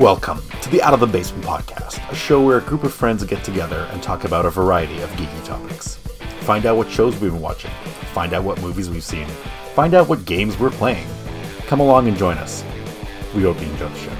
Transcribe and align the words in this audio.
Welcome 0.00 0.40
to 0.62 0.70
the 0.70 0.80
Out 0.80 0.94
of 0.94 1.00
the 1.00 1.06
Basement 1.06 1.44
podcast, 1.44 2.10
a 2.10 2.14
show 2.14 2.42
where 2.42 2.56
a 2.56 2.62
group 2.62 2.84
of 2.84 2.94
friends 2.94 3.22
get 3.22 3.44
together 3.44 3.86
and 3.92 4.02
talk 4.02 4.24
about 4.24 4.46
a 4.46 4.50
variety 4.50 4.98
of 5.02 5.10
geeky 5.10 5.44
topics. 5.44 5.96
Find 6.46 6.64
out 6.64 6.78
what 6.78 6.90
shows 6.90 7.20
we've 7.20 7.32
been 7.32 7.42
watching, 7.42 7.70
find 8.14 8.32
out 8.32 8.42
what 8.42 8.62
movies 8.62 8.88
we've 8.88 9.04
seen, 9.04 9.26
find 9.74 9.92
out 9.92 10.08
what 10.08 10.24
games 10.24 10.58
we're 10.58 10.70
playing. 10.70 11.06
Come 11.66 11.80
along 11.80 12.08
and 12.08 12.16
join 12.16 12.38
us. 12.38 12.64
We 13.34 13.42
hope 13.42 13.60
you 13.60 13.66
enjoy 13.66 13.90
the 13.90 13.98
show. 13.98 14.12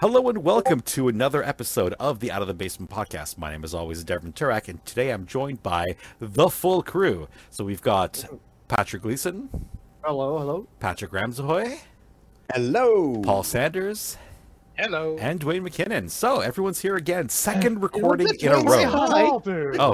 Hello 0.00 0.28
and 0.28 0.38
welcome 0.38 0.80
to 0.80 1.06
another 1.06 1.44
episode 1.44 1.94
of 2.00 2.18
the 2.18 2.32
Out 2.32 2.42
of 2.42 2.48
the 2.48 2.54
Basement 2.54 2.90
podcast. 2.90 3.38
My 3.38 3.52
name 3.52 3.62
is 3.62 3.72
always 3.72 4.02
Devin 4.02 4.32
Turak, 4.32 4.66
and 4.66 4.84
today 4.84 5.10
I'm 5.10 5.26
joined 5.26 5.62
by 5.62 5.94
the 6.18 6.48
full 6.48 6.82
crew. 6.82 7.28
So 7.50 7.62
we've 7.62 7.82
got 7.82 8.24
Patrick 8.66 9.02
Gleason, 9.02 9.48
Hello, 10.04 10.36
hello. 10.36 10.66
Patrick 10.80 11.12
Ramsahoy, 11.12 11.78
Hello. 12.52 13.20
Paul 13.22 13.42
Sanders, 13.42 14.18
Hello. 14.76 15.16
and 15.18 15.40
Dwayne 15.40 15.66
McKinnon. 15.66 16.10
So 16.10 16.40
everyone's 16.40 16.80
here 16.80 16.96
again, 16.96 17.28
second 17.28 17.82
recording 17.82 18.28
in 18.28 18.34
a 18.34 18.38
Dwayne 18.56 18.68
say 18.70 18.84
row. 18.84 18.90
hi. 18.90 19.22
Oh. 19.22 19.40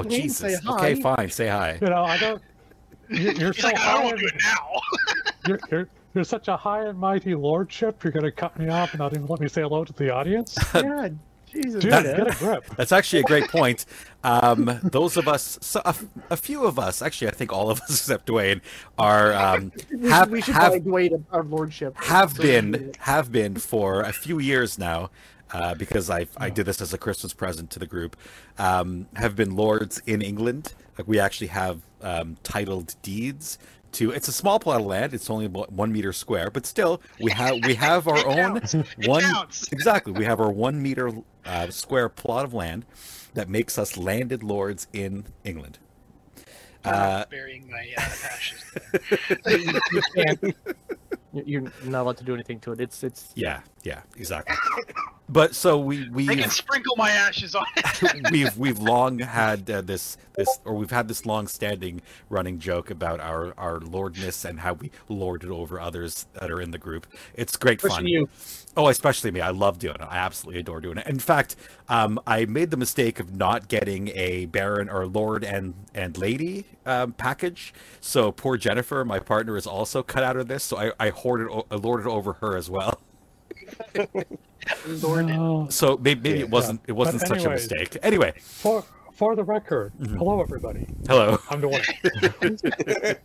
Dwayne, 0.03 0.09
Jesus! 0.09 0.37
say 0.37 0.55
hi. 0.65 0.75
Okay, 0.75 1.01
fine. 1.01 1.29
Say 1.29 1.47
hi. 1.47 1.77
You 1.81 1.87
know, 1.89 2.03
I 2.03 2.17
don't. 2.17 2.41
you- 3.09 3.31
You're 3.31 3.53
so 3.53 3.67
like, 3.67 3.77
I 3.77 3.79
high. 3.79 4.09
don't 4.09 4.19
do 4.19 4.25
it 4.27 4.33
now. 4.43 4.81
You're, 5.47 5.59
you're, 5.71 5.89
you're 6.13 6.23
such 6.25 6.47
a 6.49 6.57
high 6.57 6.85
and 6.85 6.99
mighty 6.99 7.33
lordship. 7.33 8.03
You're 8.03 8.11
going 8.11 8.25
to 8.25 8.31
cut 8.31 8.59
me 8.59 8.67
off 8.67 8.91
and 8.91 8.99
not 8.99 9.13
even 9.13 9.25
let 9.27 9.39
me 9.39 9.47
say 9.47 9.61
hello 9.61 9.83
to 9.85 9.93
the 9.93 10.13
audience. 10.13 10.57
Yeah, 10.75 11.09
Jesus. 11.51 11.81
Dude, 11.81 11.91
man. 11.91 12.03
get 12.03 12.27
a 12.31 12.35
grip. 12.35 12.65
That's 12.77 12.91
actually 12.91 13.19
a 13.19 13.23
great 13.23 13.47
point. 13.49 13.85
Um, 14.23 14.79
those 14.83 15.17
of 15.17 15.27
us, 15.27 15.57
so 15.61 15.81
a, 15.85 15.95
a 16.29 16.37
few 16.37 16.65
of 16.65 16.77
us, 16.79 17.01
actually, 17.01 17.27
I 17.29 17.31
think 17.31 17.51
all 17.53 17.69
of 17.69 17.79
us 17.81 17.89
except 17.91 18.27
Dwayne, 18.27 18.61
are 18.97 19.33
um, 19.33 19.71
have 20.09 20.29
we 20.29 20.41
should 20.41 20.55
have 20.55 20.71
probably 20.73 20.91
wait 20.91 21.13
our 21.31 21.43
lordship. 21.43 21.95
have 21.97 22.33
So- 22.33 22.41
been 22.43 22.93
have 22.99 23.31
been 23.31 23.55
for 23.55 24.01
a 24.01 24.13
few 24.13 24.39
years 24.39 24.77
now 24.77 25.09
uh, 25.51 25.73
because 25.75 26.09
I 26.09 26.27
I 26.37 26.49
did 26.49 26.65
this 26.65 26.81
as 26.81 26.93
a 26.93 26.97
Christmas 26.97 27.33
present 27.33 27.69
to 27.71 27.79
the 27.79 27.87
group. 27.87 28.15
Um, 28.57 29.07
have 29.15 29.35
been 29.35 29.55
lords 29.55 30.01
in 30.05 30.21
England. 30.21 30.73
Like 30.97 31.07
we 31.07 31.19
actually 31.19 31.47
have 31.47 31.81
um, 32.01 32.37
titled 32.43 32.95
deeds 33.01 33.57
to. 33.93 34.11
It's 34.11 34.27
a 34.27 34.33
small 34.33 34.59
plot 34.59 34.81
of 34.81 34.85
land. 34.85 35.13
It's 35.13 35.29
only 35.29 35.45
about 35.45 35.71
one 35.71 35.91
meter 35.93 36.11
square, 36.13 36.51
but 36.51 36.65
still 36.65 37.01
we 37.21 37.31
have 37.31 37.63
we 37.65 37.73
have 37.75 38.07
our 38.07 38.17
It 38.19 38.25
own 38.25 38.59
counts. 38.59 38.73
It 38.75 39.07
one 39.07 39.21
counts. 39.23 39.71
exactly. 39.71 40.11
We 40.11 40.25
have 40.25 40.39
our 40.41 40.51
one 40.51 40.81
meter 40.83 41.09
uh, 41.49 41.69
square 41.71 42.09
plot 42.09 42.45
of 42.45 42.53
land 42.53 42.85
that 43.33 43.49
makes 43.49 43.77
us 43.77 43.97
landed 43.97 44.43
lords 44.43 44.87
in 44.93 45.25
England. 45.43 45.79
Uh, 46.85 47.25
burying 47.29 47.69
my 47.69 47.85
uh, 47.97 48.01
ashes. 48.01 48.63
you, 49.47 49.79
you 49.91 50.01
can't. 50.15 50.41
You- 50.43 50.53
You're 51.45 51.61
not 51.83 52.01
allowed 52.01 52.17
to 52.17 52.23
do 52.23 52.33
anything 52.33 52.59
to 52.61 52.71
it. 52.71 52.79
It's 52.81 53.03
it's. 53.03 53.31
Yeah, 53.35 53.61
yeah, 53.83 54.01
exactly. 54.17 54.55
But 55.27 55.53
so 55.53 55.77
we 55.77 56.09
we 56.09 56.25
They 56.25 56.37
can 56.37 56.49
sprinkle 56.49 56.95
my 56.95 57.11
ashes 57.11 57.53
on 57.53 57.65
it. 57.77 58.31
we've 58.31 58.57
we've 58.57 58.79
long 58.79 59.19
had 59.19 59.69
uh, 59.69 59.81
this 59.81 60.17
this 60.35 60.47
or 60.65 60.73
we've 60.73 60.89
had 60.89 61.07
this 61.07 61.27
long 61.27 61.45
standing 61.47 62.01
running 62.29 62.57
joke 62.57 62.89
about 62.89 63.19
our 63.19 63.53
our 63.59 63.79
lordness 63.79 64.43
and 64.43 64.59
how 64.59 64.73
we 64.73 64.89
lord 65.07 65.43
it 65.43 65.51
over 65.51 65.79
others 65.79 66.25
that 66.33 66.49
are 66.49 66.61
in 66.61 66.71
the 66.71 66.79
group. 66.79 67.05
It's 67.35 67.55
great 67.57 67.79
fun. 67.79 68.07
You. 68.07 68.27
Oh, 68.79 68.87
especially 68.87 69.29
me. 69.31 69.41
I 69.41 69.49
love 69.49 69.77
doing 69.77 69.95
it. 69.95 70.07
I 70.09 70.19
absolutely 70.19 70.61
adore 70.61 70.79
doing 70.79 70.97
it. 70.99 71.05
In 71.05 71.19
fact, 71.19 71.57
um, 71.89 72.17
I 72.25 72.45
made 72.45 72.71
the 72.71 72.77
mistake 72.77 73.19
of 73.19 73.35
not 73.35 73.67
getting 73.67 74.07
a 74.15 74.45
Baron 74.45 74.89
or 74.89 75.05
Lord 75.05 75.43
and 75.43 75.73
and 75.93 76.17
Lady 76.17 76.63
um, 76.85 77.11
package. 77.11 77.73
So 77.99 78.31
poor 78.31 78.55
Jennifer, 78.55 79.03
my 79.03 79.19
partner, 79.19 79.57
is 79.57 79.67
also 79.67 80.01
cut 80.01 80.23
out 80.23 80.37
of 80.37 80.47
this. 80.47 80.63
So 80.63 80.77
I, 80.77 80.93
I 80.97 81.09
hoarded, 81.09 81.49
I 81.69 81.75
lorded 81.75 82.07
over 82.07 82.31
her 82.33 82.55
as 82.55 82.69
well. 82.69 83.01
Lord. 84.87 85.29
Uh, 85.29 85.67
So 85.69 85.97
maybe, 85.97 86.29
maybe 86.29 86.39
it 86.39 86.49
wasn't 86.49 86.79
it 86.87 86.93
wasn't 86.93 87.19
But 87.19 87.27
such 87.27 87.43
a 87.43 87.49
mistake. 87.49 87.97
Anyway, 88.01 88.33
for, 88.39 88.85
for 89.19 89.35
the 89.35 89.43
record, 89.43 89.91
Mm-hmm. 89.99 90.15
hello, 90.17 90.41
everybody. 90.41 90.87
hello. 91.07 91.37
I'm 91.49 91.61
Dwayne. 91.61 93.19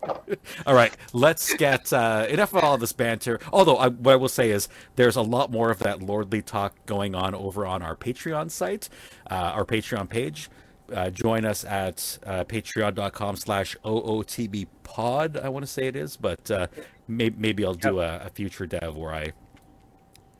All 0.66 0.74
right, 0.74 0.92
let's 1.12 1.54
get 1.54 1.92
uh, 1.92 2.26
enough 2.28 2.52
of 2.52 2.64
all 2.64 2.76
this 2.76 2.92
banter. 2.92 3.38
Although, 3.52 3.76
I, 3.76 3.88
what 3.88 4.12
I 4.12 4.16
will 4.16 4.28
say 4.28 4.50
is, 4.50 4.68
there's 4.96 5.14
a 5.16 5.22
lot 5.22 5.52
more 5.52 5.70
of 5.70 5.78
that 5.78 6.02
lordly 6.02 6.42
talk 6.42 6.74
going 6.86 7.14
on 7.14 7.32
over 7.34 7.64
on 7.64 7.80
our 7.82 7.94
Patreon 7.94 8.50
site, 8.50 8.88
uh, 9.30 9.34
our 9.34 9.64
Patreon 9.64 10.08
page. 10.08 10.50
Uh, 10.92 11.10
join 11.10 11.44
us 11.46 11.64
at 11.64 12.18
uh, 12.26 12.42
patreon.com 12.44 13.36
slash 13.36 13.76
OOTB 13.84 14.66
pod, 14.82 15.36
I 15.38 15.48
want 15.48 15.64
to 15.64 15.70
say 15.70 15.86
it 15.86 15.96
is, 15.96 16.16
but 16.16 16.50
uh, 16.50 16.66
may- 17.08 17.32
maybe 17.38 17.64
I'll 17.64 17.72
do 17.74 18.00
a, 18.00 18.18
a 18.18 18.30
future 18.30 18.66
dev 18.66 18.96
where 18.96 19.14
I. 19.14 19.32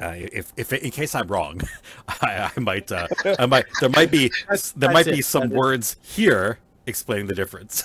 Uh, 0.00 0.12
if, 0.16 0.53
if 0.56 0.72
in 0.72 0.91
case 0.91 1.15
I'm 1.15 1.28
wrong, 1.28 1.60
I, 2.09 2.50
I 2.56 2.60
might 2.60 2.91
uh, 2.91 3.06
I 3.38 3.47
might 3.47 3.66
there 3.81 3.91
might 3.91 4.10
be 4.10 4.28
That's- 4.49 4.72
there 4.72 4.93
that's 4.93 5.06
might 5.06 5.15
be 5.15 5.22
some 5.22 5.44
it. 5.44 5.50
words 5.53 5.97
here 6.03 6.59
explaining 6.87 7.27
the 7.27 7.34
difference. 7.34 7.84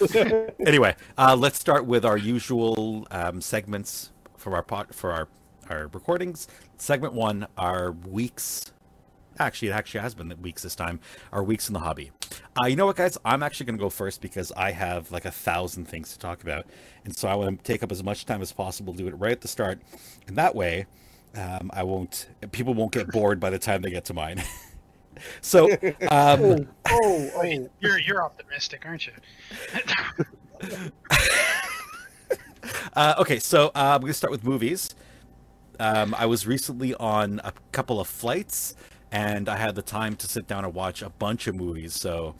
anyway, 0.66 0.96
uh, 1.18 1.36
let's 1.36 1.58
start 1.60 1.84
with 1.84 2.04
our 2.04 2.16
usual 2.16 3.06
um, 3.10 3.40
segments 3.40 4.10
for 4.36 4.54
our 4.54 4.62
pot 4.62 4.94
for 4.94 5.12
our 5.12 5.28
our 5.68 5.88
recordings. 5.88 6.48
Segment 6.78 7.12
one, 7.12 7.46
our 7.58 7.92
weeks. 7.92 8.72
Actually, 9.38 9.68
it 9.68 9.72
actually 9.72 10.00
has 10.00 10.14
been 10.14 10.34
weeks 10.42 10.62
this 10.62 10.74
time. 10.74 11.00
Our 11.32 11.42
weeks 11.42 11.68
in 11.68 11.72
the 11.74 11.80
hobby. 11.80 12.10
Uh, 12.62 12.66
you 12.66 12.76
know 12.76 12.86
what, 12.86 12.96
guys? 12.96 13.16
I'm 13.24 13.42
actually 13.42 13.66
going 13.66 13.78
to 13.78 13.82
go 13.82 13.88
first 13.90 14.20
because 14.20 14.52
I 14.52 14.72
have 14.72 15.10
like 15.10 15.24
a 15.24 15.30
thousand 15.30 15.86
things 15.86 16.12
to 16.12 16.18
talk 16.18 16.42
about, 16.42 16.66
and 17.04 17.16
so 17.16 17.28
I 17.28 17.34
want 17.34 17.58
to 17.58 17.64
take 17.64 17.82
up 17.82 17.92
as 17.92 18.02
much 18.02 18.26
time 18.26 18.42
as 18.42 18.52
possible. 18.52 18.92
Do 18.92 19.06
it 19.06 19.12
right 19.12 19.32
at 19.32 19.40
the 19.40 19.48
start, 19.48 19.80
and 20.26 20.36
that 20.36 20.54
way, 20.54 20.86
um, 21.34 21.70
I 21.72 21.82
won't. 21.82 22.28
People 22.52 22.74
won't 22.74 22.92
get 22.92 23.10
bored 23.10 23.40
by 23.40 23.50
the 23.50 23.58
time 23.58 23.82
they 23.82 23.90
get 23.90 24.04
to 24.06 24.14
mine. 24.14 24.42
so, 25.40 25.70
um, 25.70 25.78
Oh, 26.10 26.66
oh, 26.90 27.30
oh. 27.34 27.40
Wait, 27.40 27.68
you're 27.80 27.98
you're 27.98 28.22
optimistic, 28.22 28.84
aren't 28.86 29.06
you? 29.06 29.12
Uh, 32.94 33.14
okay, 33.18 33.38
so 33.38 33.72
uh, 33.74 33.98
we're 34.00 34.06
gonna 34.06 34.14
start 34.14 34.30
with 34.30 34.44
movies. 34.44 34.94
Um, 35.80 36.14
I 36.16 36.26
was 36.26 36.46
recently 36.46 36.94
on 36.94 37.40
a 37.42 37.52
couple 37.72 38.00
of 38.00 38.06
flights, 38.06 38.76
and 39.10 39.48
I 39.48 39.56
had 39.56 39.74
the 39.74 39.82
time 39.82 40.14
to 40.16 40.28
sit 40.28 40.46
down 40.46 40.64
and 40.64 40.74
watch 40.74 41.02
a 41.02 41.08
bunch 41.10 41.46
of 41.46 41.56
movies. 41.56 41.94
So 41.94 42.34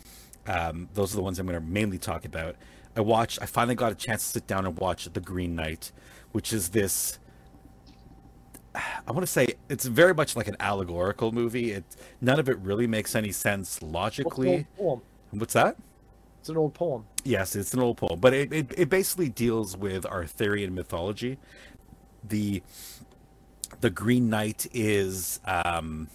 um, 0.47 0.89
those 0.95 1.13
are 1.13 1.17
the 1.17 1.23
ones 1.23 1.39
I'm 1.39 1.47
gonna 1.47 1.61
mainly 1.61 1.99
talk 1.99 2.25
about. 2.25 2.57
I 2.97 3.01
watched. 3.01 3.41
I 3.43 3.47
finally 3.47 3.75
got 3.75 3.93
a 3.93 3.95
chance 3.95 4.25
to 4.27 4.29
sit 4.29 4.47
down 4.47 4.67
and 4.67 4.79
watch 4.79 5.07
The 5.13 5.21
Green 5.21 5.55
Knight, 5.57 5.91
which 6.33 6.53
is 6.53 6.69
this. 6.71 7.19
I 8.75 9.13
want 9.13 9.21
to 9.21 9.27
say 9.27 9.49
it's 9.69 9.85
very 9.85 10.15
much 10.15 10.37
like 10.37 10.49
an 10.49 10.57
allegorical 10.61 11.33
movie. 11.33 11.73
It 11.73 11.85
none 12.21 12.39
of 12.41 12.49
it 12.49 12.59
really 12.59 12.87
makes 12.87 13.15
any 13.15 13.33
sense 13.33 13.83
logically. 13.83 14.67
poem? 14.77 15.03
What's 15.31 15.55
that? 15.55 15.77
It's 16.41 16.49
an 16.49 16.57
old 16.57 16.75
poem. 16.75 17.05
Yes, 17.25 17.55
it's 17.55 17.73
an 17.73 17.81
old 17.81 17.99
poem, 17.99 18.19
but 18.19 18.35
it, 18.35 18.53
it, 18.53 18.75
it 18.77 18.89
basically 18.89 19.29
deals 19.29 19.77
with 19.77 20.05
Arthurian 20.05 20.75
mythology. 20.75 21.39
The 22.25 22.63
the 23.81 23.91
Green 23.91 24.29
Knight 24.29 24.67
is 24.73 25.41
um, 25.45 26.09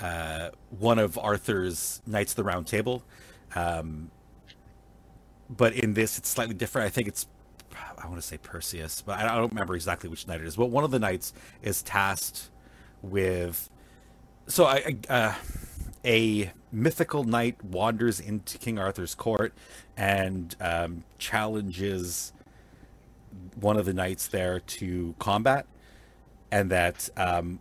uh, 0.00 0.50
one 0.78 0.98
of 0.98 1.18
Arthur's 1.18 2.00
knights 2.06 2.32
of 2.32 2.36
the 2.36 2.44
Round 2.44 2.66
Table, 2.66 3.02
um, 3.54 4.10
but 5.50 5.74
in 5.74 5.94
this 5.94 6.18
it's 6.18 6.28
slightly 6.28 6.54
different. 6.54 6.86
I 6.86 6.90
think 6.90 7.08
it's 7.08 7.26
I 7.98 8.06
want 8.06 8.16
to 8.20 8.26
say 8.26 8.38
Perseus, 8.38 9.02
but 9.02 9.18
I 9.18 9.36
don't 9.36 9.50
remember 9.50 9.74
exactly 9.74 10.08
which 10.08 10.26
knight 10.26 10.40
it 10.40 10.46
is. 10.46 10.56
But 10.56 10.66
one 10.66 10.84
of 10.84 10.90
the 10.90 10.98
knights 10.98 11.32
is 11.62 11.82
tasked 11.82 12.50
with 13.02 13.68
so 14.48 14.64
I, 14.64 14.96
uh, 15.08 15.34
a 16.04 16.52
mythical 16.72 17.24
knight 17.24 17.62
wanders 17.62 18.18
into 18.18 18.58
King 18.58 18.78
Arthur's 18.78 19.14
court 19.14 19.52
and 19.96 20.54
um, 20.60 21.04
challenges 21.18 22.32
one 23.60 23.76
of 23.76 23.84
the 23.84 23.92
knights 23.92 24.28
there 24.28 24.60
to 24.60 25.14
combat, 25.18 25.66
and 26.50 26.70
that 26.70 27.08
um, 27.16 27.60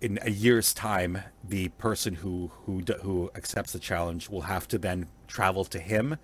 in 0.00 0.18
a 0.22 0.30
year's 0.30 0.72
time, 0.72 1.18
the 1.44 1.68
person 1.68 2.14
who 2.14 2.50
who 2.64 2.82
who 3.02 3.30
accepts 3.34 3.72
the 3.72 3.78
challenge 3.78 4.28
will 4.30 4.42
have 4.42 4.66
to 4.68 4.78
then 4.78 5.06
travel 5.28 5.64
to 5.66 5.78
him, 5.78 6.16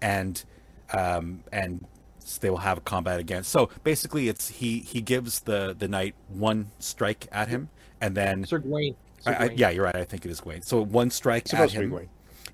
and 0.00 0.44
um, 0.92 1.42
and 1.52 1.84
they 2.36 2.50
will 2.50 2.58
have 2.58 2.78
a 2.78 2.82
combat 2.82 3.18
again. 3.18 3.44
So 3.44 3.70
basically, 3.84 4.28
it's 4.28 4.48
he 4.48 4.80
he 4.80 5.00
gives 5.00 5.40
the 5.40 5.74
the 5.78 5.88
knight 5.88 6.14
one 6.28 6.70
strike 6.78 7.26
at 7.32 7.48
him, 7.48 7.70
and 8.00 8.14
then 8.14 8.44
Sir 8.44 8.58
Gawain. 8.58 8.94
Sir 9.20 9.36
I, 9.38 9.44
I, 9.44 9.50
yeah, 9.56 9.70
you're 9.70 9.84
right. 9.84 9.96
I 9.96 10.04
think 10.04 10.26
it 10.26 10.30
is 10.30 10.40
Gawain. 10.40 10.62
So 10.62 10.84
one 10.84 11.10
strike 11.10 11.52
at 11.54 11.70
to 11.70 11.76
be 11.78 11.84
him, 11.84 11.90
Gawain. 11.90 12.08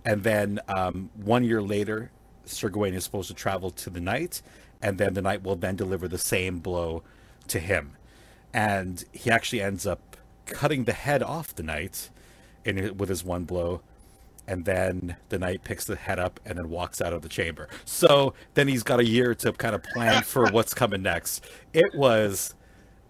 and 0.05 0.23
then 0.23 0.61
um, 0.69 1.11
one 1.17 1.43
year 1.45 1.61
later, 1.61 2.11
Sir 2.45 2.69
Gawain 2.69 2.95
is 2.95 3.05
supposed 3.05 3.29
to 3.29 3.35
travel 3.35 3.71
to 3.73 3.91
the 3.91 4.01
knight, 4.01 4.41
and 4.81 4.99
then 4.99 5.15
the 5.15 5.23
knight 5.23 5.43
will 5.43 5.57
then 5.57 5.77
deliver 5.77 6.07
the 6.09 6.19
same 6.19 6.61
blow 6.61 7.03
to 7.49 7.59
him, 7.59 7.97
and 8.53 9.05
he 9.13 9.31
actually 9.31 9.61
ends 9.61 9.87
up 9.87 10.17
cutting 10.47 10.85
the 10.85 10.93
head 10.93 11.23
off 11.23 11.55
the 11.55 11.63
knight 11.63 12.11
in 12.65 12.97
with 12.97 13.09
his 13.09 13.25
one 13.25 13.45
blow, 13.45 13.83
and 14.47 14.65
then 14.65 15.17
the 15.29 15.39
knight 15.39 15.65
picks 15.65 15.85
the 15.85 15.97
head 15.97 16.19
up 16.19 16.41
and 16.45 16.59
then 16.59 16.69
walks 16.69 17.01
out 17.01 17.13
of 17.13 17.23
the 17.23 17.29
chamber. 17.29 17.69
So 17.85 18.35
then 18.55 18.69
he's 18.69 18.83
got 18.83 19.01
a 19.01 19.05
year 19.05 19.35
to 19.37 19.53
kind 19.53 19.75
of 19.75 19.83
plan 19.83 20.23
for 20.23 20.47
what's 20.51 20.75
coming 20.75 21.03
next. 21.03 21.45
It 21.73 21.95
was 21.95 22.55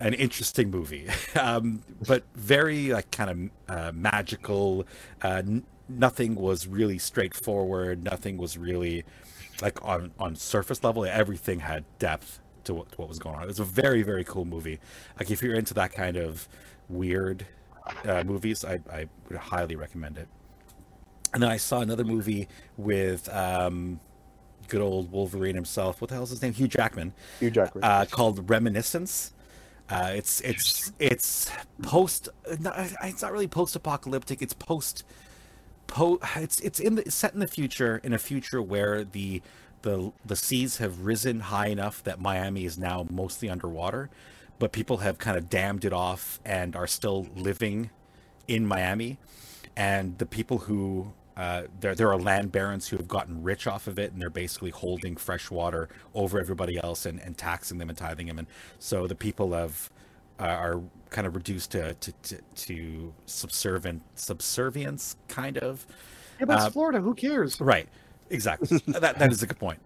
an 0.01 0.15
interesting 0.15 0.71
movie, 0.71 1.09
um, 1.35 1.83
but 2.07 2.25
very 2.35 2.89
like 2.89 3.11
kind 3.11 3.51
of 3.69 3.77
uh, 3.77 3.93
magical. 3.93 4.87
Uh, 5.23 5.43
n- 5.45 5.65
nothing 5.89 6.35
was 6.35 6.67
really 6.67 6.99
straightforward. 6.99 8.05
Nothing 8.05 8.37
was 8.37 8.57
really 8.57 9.05
like 9.63 9.83
on 9.85 10.13
on 10.19 10.37
surface 10.37 10.83
level. 10.83 11.05
Everything 11.05 11.61
had 11.61 11.85
depth 11.99 12.41
to 12.65 12.75
what, 12.75 12.93
to 12.93 12.99
what 12.99 13.09
was 13.09 13.19
going 13.19 13.37
on. 13.37 13.43
It 13.43 13.49
was 13.49 13.61
a 13.61 13.65
very 13.65 14.03
very 14.03 14.25
cool 14.25 14.45
movie. 14.45 14.81
Like 15.19 15.31
if 15.31 15.43
you're 15.43 15.55
into 15.55 15.75
that 15.75 15.93
kind 15.93 16.17
of 16.17 16.49
weird 16.89 17.47
uh, 18.05 18.25
movies, 18.25 18.65
I, 18.65 18.81
I 18.91 19.07
would 19.29 19.39
highly 19.39 19.77
recommend 19.77 20.19
it. 20.19 20.29
And 21.35 21.43
then 21.43 21.51
I 21.51 21.57
saw 21.57 21.81
another 21.81 22.05
movie 22.05 22.49
with 22.77 23.29
um, 23.35 24.01
good 24.69 24.81
old 24.81 25.11
Wolverine 25.11 25.57
himself. 25.57 26.01
What 26.01 26.09
the 26.09 26.15
hell's 26.15 26.31
his 26.31 26.41
name? 26.41 26.53
Hugh 26.53 26.69
Jackman. 26.69 27.13
Hugh 27.41 27.51
Jackman. 27.51 27.85
Uh, 27.85 28.07
called 28.09 28.49
Reminiscence. 28.49 29.33
Uh, 29.91 30.13
it's 30.15 30.41
it's 30.41 30.93
it's 30.99 31.51
post. 31.83 32.29
Not, 32.59 32.75
it's 33.03 33.21
not 33.21 33.33
really 33.33 33.49
post-apocalyptic. 33.49 34.41
It's 34.41 34.55
post. 34.55 35.05
Po. 35.87 36.19
It's 36.37 36.61
it's 36.61 36.81
in 36.81 36.95
the 36.95 37.11
set 37.11 37.35
in 37.35 37.41
the 37.41 37.47
future 37.49 38.01
in 38.03 38.15
a 38.15 38.19
future 38.19 38.63
where 38.63 39.05
the 39.05 39.43
the 39.83 40.13
the 40.25 40.37
seas 40.37 40.79
have 40.79 41.01
risen 41.05 41.41
high 41.41 41.67
enough 41.67 42.03
that 42.05 42.19
Miami 42.21 42.65
is 42.65 42.79
now 42.79 43.07
mostly 43.11 43.51
underwater, 43.51 44.09
but 44.59 44.73
people 44.73 44.99
have 44.99 45.19
kind 45.19 45.37
of 45.37 45.51
dammed 45.51 45.85
it 45.85 45.93
off 45.93 46.41
and 46.45 46.75
are 46.75 46.87
still 46.87 47.27
living 47.37 47.91
in 48.49 48.67
Miami, 48.67 49.19
and 49.77 50.17
the 50.17 50.27
people 50.27 50.59
who 50.61 51.13
uh, 51.37 51.65
there 51.81 51.95
there 51.95 52.09
are 52.11 52.19
land 52.19 52.53
barons 52.53 52.89
who 52.89 52.97
have 52.97 53.09
gotten 53.09 53.43
rich 53.43 53.67
off 53.67 53.87
of 53.87 53.99
it, 53.99 54.13
and 54.13 54.21
they're 54.23 54.31
basically 54.31 54.71
holding 54.71 55.17
fresh 55.17 55.51
water 55.51 55.89
over 56.15 56.41
everybody 56.41 56.79
else 56.83 57.07
and, 57.07 57.21
and 57.21 57.37
taxing 57.37 57.79
them 57.79 57.89
and 57.89 57.99
tithing 57.99 58.27
them, 58.29 58.39
and 58.39 58.49
so 58.79 59.07
the 59.07 59.15
people 59.17 59.53
have 59.53 59.91
uh, 60.39 60.45
are 60.45 60.81
kind 61.11 61.27
of 61.27 61.35
reduced 61.37 61.71
to 61.73 61.95
to, 61.95 62.13
to, 62.23 62.39
to 62.57 63.15
subservient 63.27 64.03
subservience, 64.15 65.17
kind 65.29 65.59
of. 65.59 65.87
Yeah, 66.39 66.47
but 66.47 66.57
it's 66.57 66.67
Uh, 66.67 66.71
Florida. 66.71 67.01
Who 67.01 67.15
cares? 67.15 67.61
Right. 67.61 67.89
Exactly. 68.31 68.79
that 68.89 69.19
that 69.19 69.33
is 69.33 69.43
a 69.43 69.47
good 69.47 69.59
point. 69.59 69.81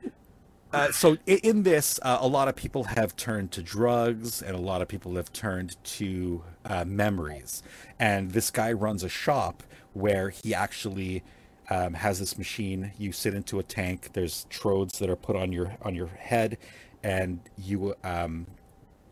Uh, 0.73 0.93
so 0.93 1.17
in 1.27 1.63
this, 1.63 1.99
uh, 2.03 2.19
a 2.21 2.29
lot 2.29 2.47
of 2.47 2.55
people 2.55 2.85
have 2.85 3.17
turned 3.17 3.51
to 3.53 3.63
drugs, 3.63 4.43
and 4.43 4.55
a 4.55 4.61
lot 4.61 4.83
of 4.83 4.89
people 4.89 5.17
have 5.17 5.33
turned 5.33 5.83
to 5.83 6.45
uh, 6.67 6.85
memories. 6.85 7.63
And 7.99 8.33
this 8.33 8.51
guy 8.51 8.73
runs 8.73 9.03
a 9.03 9.09
shop 9.09 9.63
where 9.95 10.29
he 10.29 10.55
actually 10.55 11.25
um, 11.71 11.95
has 11.95 12.19
this 12.19 12.39
machine. 12.39 12.93
You 12.99 13.13
sit 13.13 13.35
into 13.35 13.59
a 13.59 13.63
tank. 13.63 14.11
There's 14.13 14.47
trodes 14.51 14.99
that 14.99 15.11
are 15.11 15.17
put 15.17 15.37
on 15.37 15.53
your 15.53 15.77
on 15.83 15.95
your 15.95 16.09
head, 16.09 16.59
and 17.03 17.41
you 17.57 17.95
um, 18.05 18.47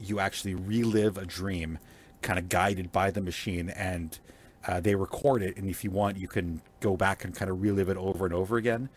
you 0.01 0.21
actually 0.21 0.55
relive 0.55 1.19
a 1.19 1.27
dream, 1.27 1.79
kind 2.23 2.39
of 2.39 2.49
guided 2.49 2.93
by 2.93 3.11
the 3.11 3.21
machine, 3.21 3.71
and 3.71 4.19
uh, 4.67 4.81
they 4.81 4.95
record 4.95 5.43
it. 5.43 5.57
And 5.57 5.69
if 5.69 5.85
you 5.85 5.91
want, 5.91 6.17
you 6.17 6.29
can 6.29 6.63
go 6.81 6.97
back 6.97 7.25
and 7.25 7.35
kind 7.35 7.51
of 7.51 7.63
relive 7.63 7.89
it 7.89 7.97
over 7.97 8.25
and 8.25 8.35
over 8.35 8.57
again 8.57 8.89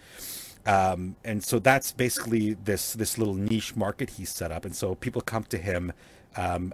um, 0.66 1.16
and 1.24 1.44
so 1.44 1.60
that's 1.60 1.92
basically 1.92 2.54
this 2.54 2.94
this 2.94 3.18
little 3.18 3.34
niche 3.34 3.76
market 3.76 4.12
he's 4.12 4.30
set 4.30 4.52
up 4.52 4.66
and 4.66 4.76
so 4.76 4.96
people 4.96 5.22
come 5.22 5.44
to 5.46 5.58
him 5.58 5.92
um, 6.36 6.74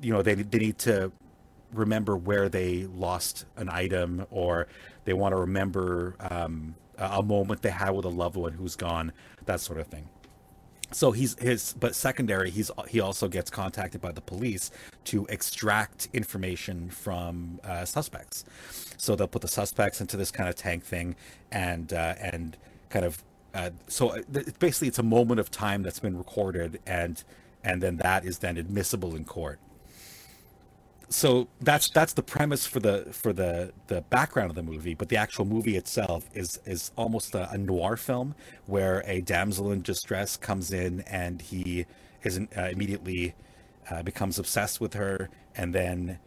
you 0.00 0.12
know 0.12 0.22
they, 0.22 0.34
they 0.34 0.58
need 0.58 0.78
to 0.78 1.10
remember 1.72 2.16
where 2.16 2.48
they 2.48 2.84
lost 2.84 3.44
an 3.56 3.68
item 3.68 4.26
or 4.30 4.66
they 5.04 5.12
want 5.12 5.32
to 5.32 5.36
remember 5.38 6.16
um, 6.30 6.74
a 6.98 7.22
moment 7.22 7.62
they 7.62 7.70
had 7.70 7.90
with 7.90 8.04
a 8.04 8.10
loved 8.10 8.36
one 8.36 8.52
who's 8.52 8.76
gone 8.76 9.12
that 9.46 9.60
sort 9.60 9.80
of 9.80 9.86
thing. 9.86 10.08
So 10.92 11.10
he's 11.10 11.38
his 11.38 11.74
but 11.80 11.94
secondary 11.94 12.50
he's 12.50 12.70
he 12.88 13.00
also 13.00 13.26
gets 13.26 13.50
contacted 13.50 14.00
by 14.00 14.12
the 14.12 14.20
police 14.20 14.70
to 15.04 15.26
extract 15.26 16.08
information 16.12 16.90
from 16.90 17.60
uh, 17.64 17.84
suspects. 17.86 18.44
So 18.98 19.16
they'll 19.16 19.26
put 19.26 19.42
the 19.42 19.48
suspects 19.48 20.00
into 20.00 20.16
this 20.16 20.30
kind 20.30 20.48
of 20.48 20.54
tank 20.54 20.84
thing 20.84 21.16
and 21.50 21.92
uh, 21.92 22.14
and 22.20 22.56
kind 22.90 23.06
of 23.06 23.24
uh, 23.54 23.70
so 23.88 24.10
uh, 24.10 24.22
basically 24.58 24.88
it's 24.88 24.98
a 24.98 25.02
moment 25.02 25.40
of 25.40 25.50
time 25.50 25.82
that's 25.82 25.98
been 26.00 26.16
recorded 26.16 26.78
and 26.86 27.24
and 27.64 27.82
then 27.82 27.96
that 27.98 28.24
is 28.24 28.38
then 28.38 28.58
admissible 28.58 29.16
in 29.16 29.24
court 29.24 29.58
so 31.12 31.48
that's 31.60 31.90
that's 31.90 32.14
the 32.14 32.22
premise 32.22 32.66
for 32.66 32.80
the 32.80 33.06
for 33.12 33.32
the 33.32 33.72
the 33.88 34.00
background 34.02 34.50
of 34.50 34.56
the 34.56 34.62
movie 34.62 34.94
but 34.94 35.08
the 35.08 35.16
actual 35.16 35.44
movie 35.44 35.76
itself 35.76 36.28
is 36.32 36.58
is 36.64 36.90
almost 36.96 37.34
a, 37.34 37.50
a 37.50 37.58
noir 37.58 37.96
film 37.96 38.34
where 38.66 39.02
a 39.06 39.20
damsel 39.20 39.70
in 39.70 39.82
distress 39.82 40.36
comes 40.36 40.72
in 40.72 41.00
and 41.02 41.42
he 41.42 41.86
is 42.22 42.40
uh, 42.56 42.62
immediately 42.62 43.34
uh, 43.90 44.02
becomes 44.02 44.38
obsessed 44.38 44.80
with 44.80 44.94
her 44.94 45.28
and 45.54 45.74
then 45.74 46.18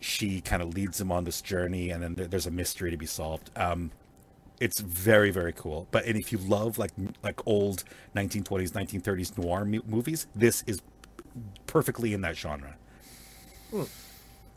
she 0.00 0.40
kind 0.40 0.62
of 0.62 0.74
leads 0.74 1.00
him 1.00 1.12
on 1.12 1.24
this 1.24 1.42
journey 1.42 1.90
and 1.90 2.02
then 2.02 2.14
there, 2.14 2.26
there's 2.26 2.46
a 2.46 2.50
mystery 2.50 2.90
to 2.90 2.96
be 2.96 3.06
solved. 3.06 3.50
Um 3.56 3.90
it's 4.58 4.80
very 4.80 5.30
very 5.30 5.52
cool. 5.52 5.86
But 5.90 6.06
and 6.06 6.16
if 6.16 6.32
you 6.32 6.38
love 6.38 6.78
like 6.78 6.92
like 7.22 7.46
old 7.46 7.84
1920s 8.16 8.72
1930s 8.72 9.36
noir 9.36 9.64
movies 9.64 10.26
this 10.34 10.64
is 10.66 10.80
perfectly 11.66 12.14
in 12.14 12.22
that 12.22 12.36
genre 12.36 12.76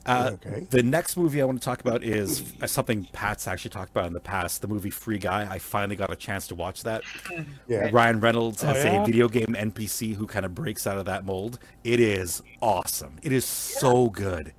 uh, 0.06 0.32
Okay. 0.34 0.68
The 0.70 0.84
next 0.84 1.16
movie 1.18 1.42
I 1.42 1.46
want 1.46 1.62
to 1.62 1.66
talk 1.66 1.80
about 1.82 2.04
is 2.04 2.44
uh, 2.62 2.68
something 2.68 3.06
Pat's 3.14 3.48
actually 3.48 3.72
talked 3.72 3.92
about 3.92 4.06
in 4.08 4.14
the 4.14 4.20
past. 4.20 4.62
The 4.62 4.68
movie 4.68 4.90
Free 4.90 5.18
Guy. 5.18 5.48
I 5.50 5.60
finally 5.60 5.96
got 5.96 6.12
a 6.12 6.16
chance 6.16 6.48
to 6.48 6.56
watch 6.56 6.84
that. 6.84 7.04
Yeah. 7.68 7.90
Ryan 7.94 8.20
Reynolds 8.20 8.64
Oh, 8.64 8.70
as 8.70 8.84
yeah? 8.84 9.02
a 9.02 9.06
video 9.06 9.28
game 9.30 9.56
NPC 9.58 10.16
who 10.16 10.28
kind 10.28 10.46
of 10.46 10.54
breaks 10.54 10.86
out 10.86 10.98
of 10.98 11.06
that 11.06 11.26
mold. 11.26 11.60
It 11.84 12.00
is 12.00 12.42
awesome. 12.62 13.16
It 13.24 13.32
is 13.32 13.46
so 13.46 14.10
good. 14.10 14.54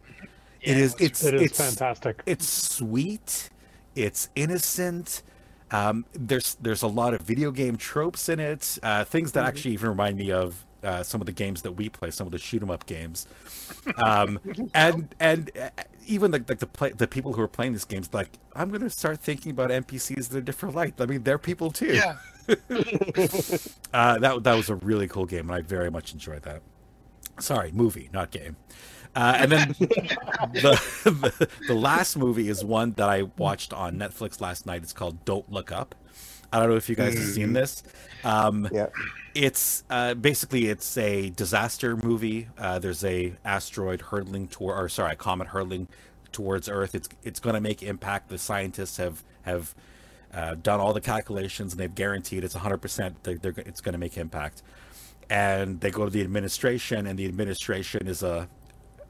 it 0.63 0.77
is. 0.79 0.97
It's 0.99 1.23
It 1.23 1.35
is 1.35 1.43
it's 1.43 1.59
fantastic. 1.59 2.23
it's 2.27 2.49
sweet. 2.49 3.51
It's 3.95 4.31
innocent. 4.35 5.23
Um, 5.71 6.05
there's 6.15 6.57
there's 6.61 6.83
a 6.83 6.87
lot 6.89 7.15
of 7.15 7.21
video 7.23 7.51
game 7.51 7.77
tropes 7.77 8.29
in 8.29 8.41
it. 8.41 8.79
Uh, 8.83 9.05
things 9.05 9.33
that 9.33 9.45
actually 9.45 9.73
even 9.75 9.91
remind 9.91 10.17
me 10.19 10.31
of 10.33 10.65
uh, 10.85 11.03
some 11.03 11.21
of 11.21 11.27
the 11.27 11.33
games 11.33 11.63
that 11.63 11.73
we 11.73 11.89
play, 11.89 12.11
some 12.11 12.27
of 12.27 12.33
the 12.33 12.39
shoot 12.39 12.63
'em 12.63 12.71
up 12.71 12.87
games. 12.87 13.27
Um, 14.05 14.39
and 14.75 15.15
and 15.21 15.51
uh, 15.59 15.71
even 16.07 16.31
the 16.31 16.45
like 16.49 16.59
the 16.59 16.67
play, 16.67 16.91
the 16.93 17.07
people 17.09 17.33
who 17.33 17.43
are 17.43 17.49
playing 17.49 17.73
these 17.73 17.85
games, 17.85 18.11
like 18.13 18.31
I'm 18.55 18.71
gonna 18.71 18.91
start 18.91 19.21
thinking 19.21 19.53
about 19.53 19.71
NPCs 19.71 20.31
in 20.31 20.37
a 20.39 20.41
different 20.41 20.75
light. 20.75 20.95
I 21.01 21.07
mean, 21.07 21.23
they're 21.23 21.39
people 21.39 21.71
too. 21.71 21.95
Yeah. 21.95 22.17
Uh, 23.93 24.19
that 24.19 24.43
that 24.43 24.55
was 24.55 24.69
a 24.69 24.75
really 24.75 25.09
cool 25.09 25.25
game, 25.25 25.49
and 25.49 25.53
I 25.53 25.61
very 25.63 25.91
much 25.91 26.13
enjoyed 26.13 26.43
that. 26.43 26.63
Sorry, 27.39 27.73
movie, 27.73 28.11
not 28.13 28.31
game. 28.31 28.57
Uh, 29.15 29.37
and 29.39 29.53
then 29.53 29.69
the, 29.79 30.81
the 31.05 31.49
the 31.69 31.75
last 31.75 32.17
movie 32.17 32.49
is 32.49 32.65
one 32.65 32.93
that 32.93 33.09
I 33.09 33.23
watched 33.39 33.73
on 33.73 33.97
Netflix 33.97 34.41
last 34.41 34.67
night. 34.67 34.83
It's 34.83 34.93
called 34.93 35.25
Don't 35.25 35.51
Look 35.51 35.71
Up. 35.71 35.95
I 36.55 36.61
don't 36.61 36.69
know 36.69 36.77
if 36.77 36.89
you 36.89 36.95
guys 36.95 37.15
have 37.19 37.25
seen 37.25 37.53
this. 37.53 37.83
Um, 38.23 38.69
Yeah. 38.73 38.87
it's 39.35 39.83
uh, 39.91 40.15
basically 40.15 40.67
it's 40.69 40.97
a 40.97 41.31
disaster 41.31 41.97
movie. 41.97 42.47
Uh, 42.57 42.79
there's 42.79 43.03
a 43.05 43.33
asteroid 43.45 44.01
hurtling 44.01 44.47
toward, 44.47 44.79
or 44.79 44.89
sorry, 44.89 45.15
a 45.15 45.17
comet 45.17 45.49
hurtling 45.49 45.89
towards 46.31 46.69
Earth. 46.69 46.95
It's 46.95 47.09
it's 47.25 47.41
going 47.41 47.55
to 47.55 47.61
make 47.61 47.83
impact. 47.83 48.29
The 48.29 48.39
scientists 48.39 48.99
have 48.99 49.25
have 49.43 49.75
uh, 50.33 50.55
done 50.55 50.79
all 50.79 50.93
the 50.93 51.01
calculations 51.01 51.73
and 51.73 51.81
they've 51.81 51.95
guaranteed 51.95 52.45
it's 52.45 52.55
100 52.55 52.79
percent 52.79 53.17
it's 53.27 53.81
going 53.81 53.93
to 53.93 53.99
make 53.99 54.17
impact. 54.17 54.63
And 55.29 55.81
they 55.81 55.91
go 55.91 56.05
to 56.05 56.11
the 56.11 56.21
administration, 56.21 57.07
and 57.09 57.19
the 57.19 57.25
administration 57.27 58.07
is 58.07 58.23
a, 58.23 58.47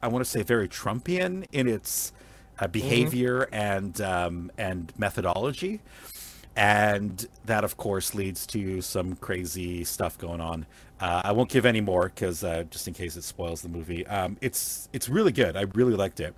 I 0.00 0.08
want 0.08 0.24
to 0.24 0.30
say 0.30 0.42
very 0.42 0.68
Trumpian 0.68 1.44
in 1.52 1.68
its 1.68 2.12
uh, 2.58 2.68
behavior 2.68 3.48
and 3.52 4.00
um, 4.00 4.50
and 4.56 4.92
methodology 4.96 5.80
and 6.56 7.26
that 7.44 7.64
of 7.64 7.76
course 7.76 8.14
leads 8.14 8.46
to 8.46 8.80
some 8.80 9.16
crazy 9.16 9.84
stuff 9.84 10.16
going 10.18 10.40
on. 10.40 10.66
Uh, 11.00 11.22
i 11.24 11.32
won't 11.32 11.50
give 11.50 11.66
any 11.66 11.80
more 11.80 12.08
because 12.08 12.44
uh, 12.44 12.62
just 12.70 12.86
in 12.86 12.94
case 12.94 13.16
it 13.16 13.24
spoils 13.24 13.62
the 13.62 13.68
movie. 13.68 14.06
Um, 14.06 14.36
it's 14.40 14.88
it's 14.92 15.08
really 15.08 15.32
good. 15.32 15.56
I 15.56 15.62
really 15.74 15.94
liked 15.94 16.20
it. 16.20 16.34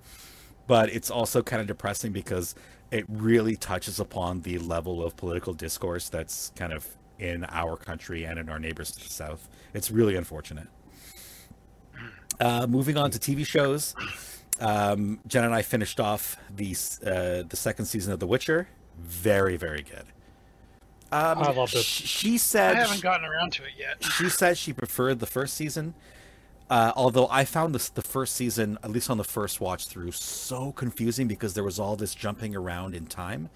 But 0.65 0.89
it's 0.89 1.09
also 1.09 1.41
kind 1.41 1.61
of 1.61 1.67
depressing 1.67 2.11
because 2.11 2.55
it 2.91 3.05
really 3.07 3.55
touches 3.55 3.99
upon 3.99 4.41
the 4.41 4.57
level 4.57 5.03
of 5.03 5.15
political 5.15 5.53
discourse 5.53 6.09
that's 6.09 6.51
kind 6.55 6.73
of 6.73 6.85
in 7.19 7.45
our 7.49 7.77
country 7.77 8.25
and 8.25 8.37
in 8.39 8.49
our 8.49 8.59
neighbors 8.59 8.91
to 8.91 9.03
the 9.03 9.09
south. 9.09 9.47
It's 9.73 9.91
really 9.91 10.15
unfortunate. 10.15 10.67
Uh, 12.39 12.67
moving 12.67 12.97
on 12.97 13.11
to 13.11 13.19
tv 13.19 13.45
shows. 13.45 13.95
Um, 14.59 15.19
jen 15.27 15.43
and 15.43 15.53
i 15.53 15.61
finished 15.61 15.99
off 15.99 16.35
the 16.55 16.75
uh, 17.05 17.43
the 17.47 17.55
second 17.55 17.85
season 17.85 18.11
of 18.11 18.19
the 18.19 18.25
witcher 18.25 18.67
very 18.99 19.57
very 19.57 19.81
good 19.81 20.05
um, 21.09 21.37
I 21.37 21.51
loved 21.51 21.73
it. 21.73 21.83
sh- 21.83 22.03
she 22.05 22.37
I 22.53 22.73
haven't 22.73 23.01
gotten 23.01 23.25
around 23.25 23.53
to 23.53 23.63
it 23.63 23.71
yet. 23.77 24.03
she 24.03 24.27
said 24.29 24.57
she 24.57 24.73
preferred 24.73 25.19
the 25.19 25.25
first 25.25 25.53
season. 25.53 25.93
Uh, 26.69 26.91
although 26.97 27.29
I 27.31 27.45
found 27.45 27.73
this 27.73 27.87
the 27.87 28.01
first 28.01 28.35
season, 28.35 28.77
at 28.83 28.91
least 28.91 29.09
on 29.09 29.17
the 29.17 29.23
first 29.23 29.61
watch 29.61 29.87
through, 29.87 30.11
so 30.11 30.73
confusing 30.73 31.25
because 31.27 31.53
there 31.53 31.63
was 31.63 31.79
all 31.79 31.95
this 31.95 32.13
jumping 32.13 32.57
around 32.57 32.93
in 32.93 33.05
time. 33.05 33.49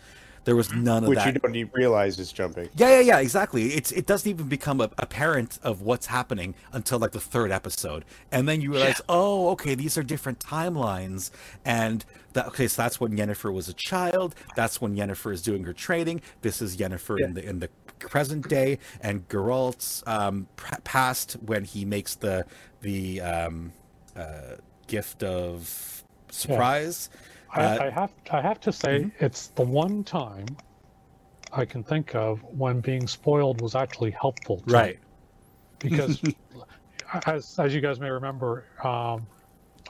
There 0.44 0.56
was 0.56 0.74
none 0.74 1.04
of 1.04 1.10
Which 1.10 1.20
that. 1.20 1.28
Which 1.28 1.36
you 1.36 1.40
don't 1.42 1.56
even 1.56 1.72
realize 1.74 2.18
is 2.18 2.32
jumping. 2.32 2.70
Yeah, 2.76 2.90
yeah, 2.90 3.00
yeah, 3.00 3.20
exactly. 3.20 3.74
It's 3.74 3.92
it 3.92 4.08
doesn't 4.08 4.30
even 4.30 4.48
become 4.48 4.82
apparent 4.82 5.60
of 5.62 5.82
what's 5.82 6.08
happening 6.08 6.56
until 6.74 6.98
like 7.00 7.12
the 7.12 7.20
third 7.20 7.52
episode, 7.52 8.06
and 8.32 8.48
then 8.50 8.62
you 8.62 8.72
realize, 8.72 9.02
oh, 9.08 9.50
okay, 9.50 9.76
these 9.76 9.98
are 9.98 10.04
different 10.04 10.40
timelines, 10.40 11.30
and 11.64 12.04
that 12.34 12.48
okay, 12.48 12.68
so 12.68 12.82
that's 12.82 13.00
when 13.00 13.16
Yennefer 13.16 13.54
was 13.54 13.70
a 13.70 13.74
child. 13.74 14.34
That's 14.56 14.82
when 14.82 14.96
Yennefer 14.96 15.32
is 15.32 15.42
doing 15.42 15.64
her 15.66 15.74
training. 15.74 16.22
This 16.42 16.62
is 16.62 16.78
Yennefer 16.78 17.20
in 17.20 17.34
the 17.36 17.48
in 17.48 17.60
the 17.60 17.70
present 18.00 18.48
day, 18.48 18.80
and 19.02 19.28
Geralt's 19.30 20.04
um, 20.08 20.48
past 20.84 21.34
when 21.34 21.66
he 21.66 21.86
makes 21.86 22.16
the 22.16 22.46
the 22.82 23.22
um, 23.22 23.74
uh, 24.16 24.56
gift 24.88 25.24
of 25.24 26.04
surprise. 26.32 27.10
I, 27.14 27.18
Uh, 27.56 27.80
I 27.80 27.90
have 27.90 28.14
I 28.32 28.42
have 28.42 28.60
to 28.62 28.72
say 28.74 29.08
Mm-hmm. 29.08 29.10
it's 29.20 29.50
the 29.50 29.64
one 29.64 30.04
time 30.04 30.58
I 31.52 31.66
can 31.66 31.84
think 31.84 32.16
of 32.16 32.42
when 32.44 32.82
being 32.82 33.08
spoiled 33.08 33.58
was 33.58 33.76
actually 33.76 34.12
helpful. 34.12 34.64
to 34.70 34.80
me. 34.82 34.94
Right. 34.94 35.00
Because 35.80 36.24
as 37.26 37.56
as 37.60 37.74
you 37.74 37.82
guys 37.82 38.00
may 38.00 38.10
remember, 38.10 38.68
um, 38.84 39.28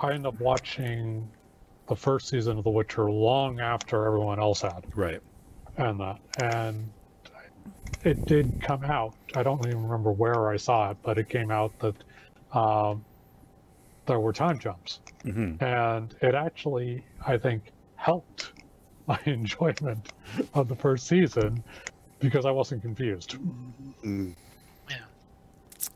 I 0.01 0.13
ended 0.13 0.27
up 0.27 0.39
watching 0.39 1.34
the 1.88 1.96
first 1.96 2.30
season 2.30 2.58
of 2.60 2.63
The 2.63 2.72
Witcher 2.72 3.12
long 3.12 3.60
after 3.60 4.06
everyone 4.06 4.39
else 4.39 4.62
had, 4.62 4.86
Right. 4.96 5.22
and 5.77 6.00
that 6.00 6.18
and 6.38 6.94
it 8.03 8.25
did 8.25 8.60
come 8.60 8.84
out. 8.84 9.15
I 9.34 9.44
don't 9.44 9.65
even 9.65 9.84
remember 9.84 10.12
where 10.12 10.50
I 10.50 10.58
saw 10.58 10.91
it, 10.91 10.98
but 11.03 11.18
it 11.18 11.30
came 11.30 11.51
out 11.51 11.74
that 11.80 12.03
um, 12.58 13.06
there 14.12 14.20
were 14.20 14.34
time 14.34 14.60
jumps 14.60 15.00
hmm 15.24 15.53
and 15.62 16.15
it 16.22 16.36
actually 16.36 17.01
i 17.25 17.38
think 17.38 17.72
helped 17.96 18.51
my 19.08 19.20
enjoyment 19.25 20.12
of 20.53 20.68
the 20.68 20.75
first 20.75 21.08
season 21.08 21.63
because 22.20 22.46
i 22.46 22.51
wasn't 22.51 22.82
confused 22.82 23.38
Mm. 24.03 24.36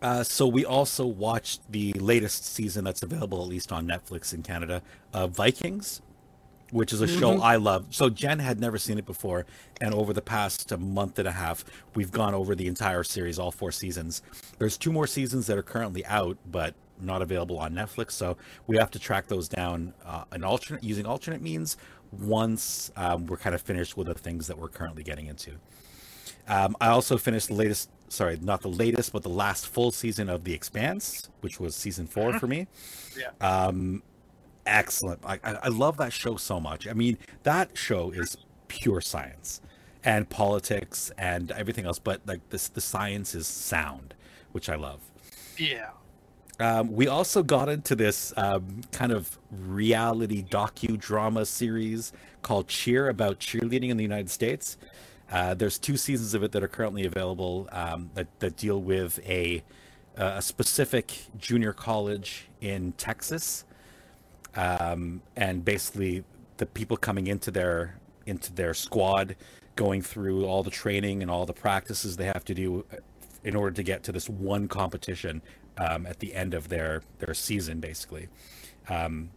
Uh, 0.02 0.24
so 0.24 0.48
we 0.48 0.66
also 0.66 1.06
watched 1.06 1.62
the 1.72 1.94
latest 1.94 2.46
season 2.46 2.84
that's 2.84 3.04
available 3.04 3.42
at 3.42 3.48
least 3.48 3.72
on 3.72 3.88
Netflix 3.88 4.34
in 4.34 4.42
Canada, 4.42 4.82
uh, 5.14 5.28
Vikings, 5.28 6.02
which 6.72 6.92
is 6.92 7.02
a 7.02 7.08
show 7.08 7.40
I 7.40 7.56
love. 7.58 7.86
So 7.92 8.10
Jen 8.10 8.40
had 8.40 8.60
never 8.60 8.78
seen 8.78 8.98
it 8.98 9.06
before, 9.06 9.46
and 9.82 9.94
over 9.94 10.12
the 10.12 10.22
past 10.22 10.72
uh, 10.74 10.78
month 10.78 11.20
and 11.20 11.28
a 11.28 11.32
half, 11.32 11.64
we've 11.94 12.12
gone 12.12 12.34
over 12.34 12.56
the 12.56 12.68
entire 12.68 13.04
series, 13.04 13.38
all 13.40 13.52
four 13.52 13.72
seasons. 13.72 14.22
There's 14.58 14.78
two 14.78 14.92
more 14.92 15.08
seasons 15.08 15.48
that 15.48 15.58
are 15.58 15.64
currently 15.64 16.06
out, 16.06 16.38
but 16.52 16.74
not 17.02 17.22
available 17.22 17.58
on 17.60 17.74
Netflix. 17.74 18.12
So 18.12 18.38
we 18.68 18.78
have 18.78 18.92
to 18.92 19.00
track 19.00 19.28
those 19.28 19.48
down 19.48 19.94
uh, 20.06 20.24
an 20.32 20.44
alternate 20.44 20.84
using 20.84 21.06
alternate 21.06 21.42
means 21.42 21.78
once 22.12 22.92
um, 22.96 23.26
we're 23.26 23.38
kind 23.38 23.56
of 23.56 23.62
finished 23.62 23.98
with 23.98 24.08
the 24.08 24.14
things 24.14 24.48
that 24.48 24.58
we're 24.58 24.70
currently 24.70 25.04
getting 25.04 25.28
into. 25.28 25.52
Um, 26.48 26.76
I 26.80 26.90
also 26.90 27.18
finished 27.18 27.48
the 27.48 27.56
latest, 27.56 27.90
sorry, 28.08 28.38
not 28.42 28.62
the 28.62 28.70
latest, 28.70 29.12
but 29.12 29.24
the 29.24 29.30
last 29.30 29.68
full 29.68 29.92
season 29.92 30.30
of 30.30 30.44
The 30.44 30.54
Expanse, 30.54 31.30
which 31.42 31.60
was 31.60 31.76
season 31.76 32.08
four 32.08 32.38
for 32.40 32.48
me. 32.48 32.68
Yeah. 33.18 33.32
Um, 33.42 34.04
excellent. 34.66 35.20
I, 35.26 35.40
I, 35.44 35.54
I 35.64 35.68
love 35.70 35.98
that 35.98 36.14
show 36.14 36.36
so 36.38 36.60
much. 36.60 36.88
I 36.88 36.94
mean, 36.94 37.18
that 37.44 37.78
show 37.78 38.12
is 38.12 38.38
pure 38.68 39.02
science 39.02 39.62
and 40.04 40.30
politics 40.30 41.12
and 41.18 41.52
everything 41.52 41.86
else, 41.86 42.00
but 42.00 42.22
like 42.28 42.48
this, 42.50 42.68
the 42.68 42.82
science 42.82 43.34
is 43.34 43.48
sound, 43.48 44.14
which 44.52 44.70
I 44.70 44.76
love. 44.76 45.00
Yeah. 45.58 45.90
Um, 46.60 46.94
we 46.94 47.08
also 47.08 47.44
got 47.44 47.68
into 47.68 47.96
this 47.96 48.34
um, 48.38 48.82
kind 48.92 49.12
of 49.12 49.38
reality 49.52 50.44
docudrama 50.44 51.46
series 51.46 52.14
called 52.42 52.68
Cheer 52.68 53.10
about 53.10 53.40
cheerleading 53.40 53.90
in 53.90 53.98
the 53.98 54.04
United 54.04 54.30
States. 54.30 54.78
Uh, 55.30 55.54
there's 55.54 55.78
two 55.78 55.98
seasons 55.98 56.34
of 56.34 56.44
it 56.44 56.52
that 56.54 56.64
are 56.64 56.68
currently 56.68 57.06
available 57.06 57.68
um, 57.72 58.10
that, 58.14 58.28
that 58.40 58.56
deal 58.56 58.82
with 58.82 59.20
a, 59.28 59.64
a 60.16 60.42
specific 60.42 61.14
junior 61.38 61.74
college 61.74 62.48
in 62.62 62.94
Texas, 62.94 63.66
um, 64.56 65.22
and 65.36 65.66
basically 65.66 66.24
the 66.58 66.66
people 66.66 66.96
coming 66.96 67.28
into 67.28 67.52
their 67.52 67.98
into 68.28 68.52
their 68.54 68.74
squad, 68.74 69.36
going 69.76 70.02
through 70.02 70.46
all 70.46 70.64
the 70.64 70.72
training 70.72 71.22
and 71.22 71.30
all 71.30 71.46
the 71.46 71.54
practices 71.54 72.18
they 72.18 72.26
have 72.26 72.46
to 72.46 72.54
do 72.54 72.86
in 73.44 73.56
order 73.56 73.76
to 73.76 73.84
get 73.84 74.02
to 74.04 74.12
this 74.12 74.28
one 74.28 74.68
competition 74.68 75.42
um, 75.78 76.06
at 76.06 76.20
the 76.20 76.34
end 76.34 76.54
of 76.54 76.70
their 76.70 77.02
their 77.20 77.34
season, 77.34 77.80
basically. 77.80 78.28
Um, 78.90 79.30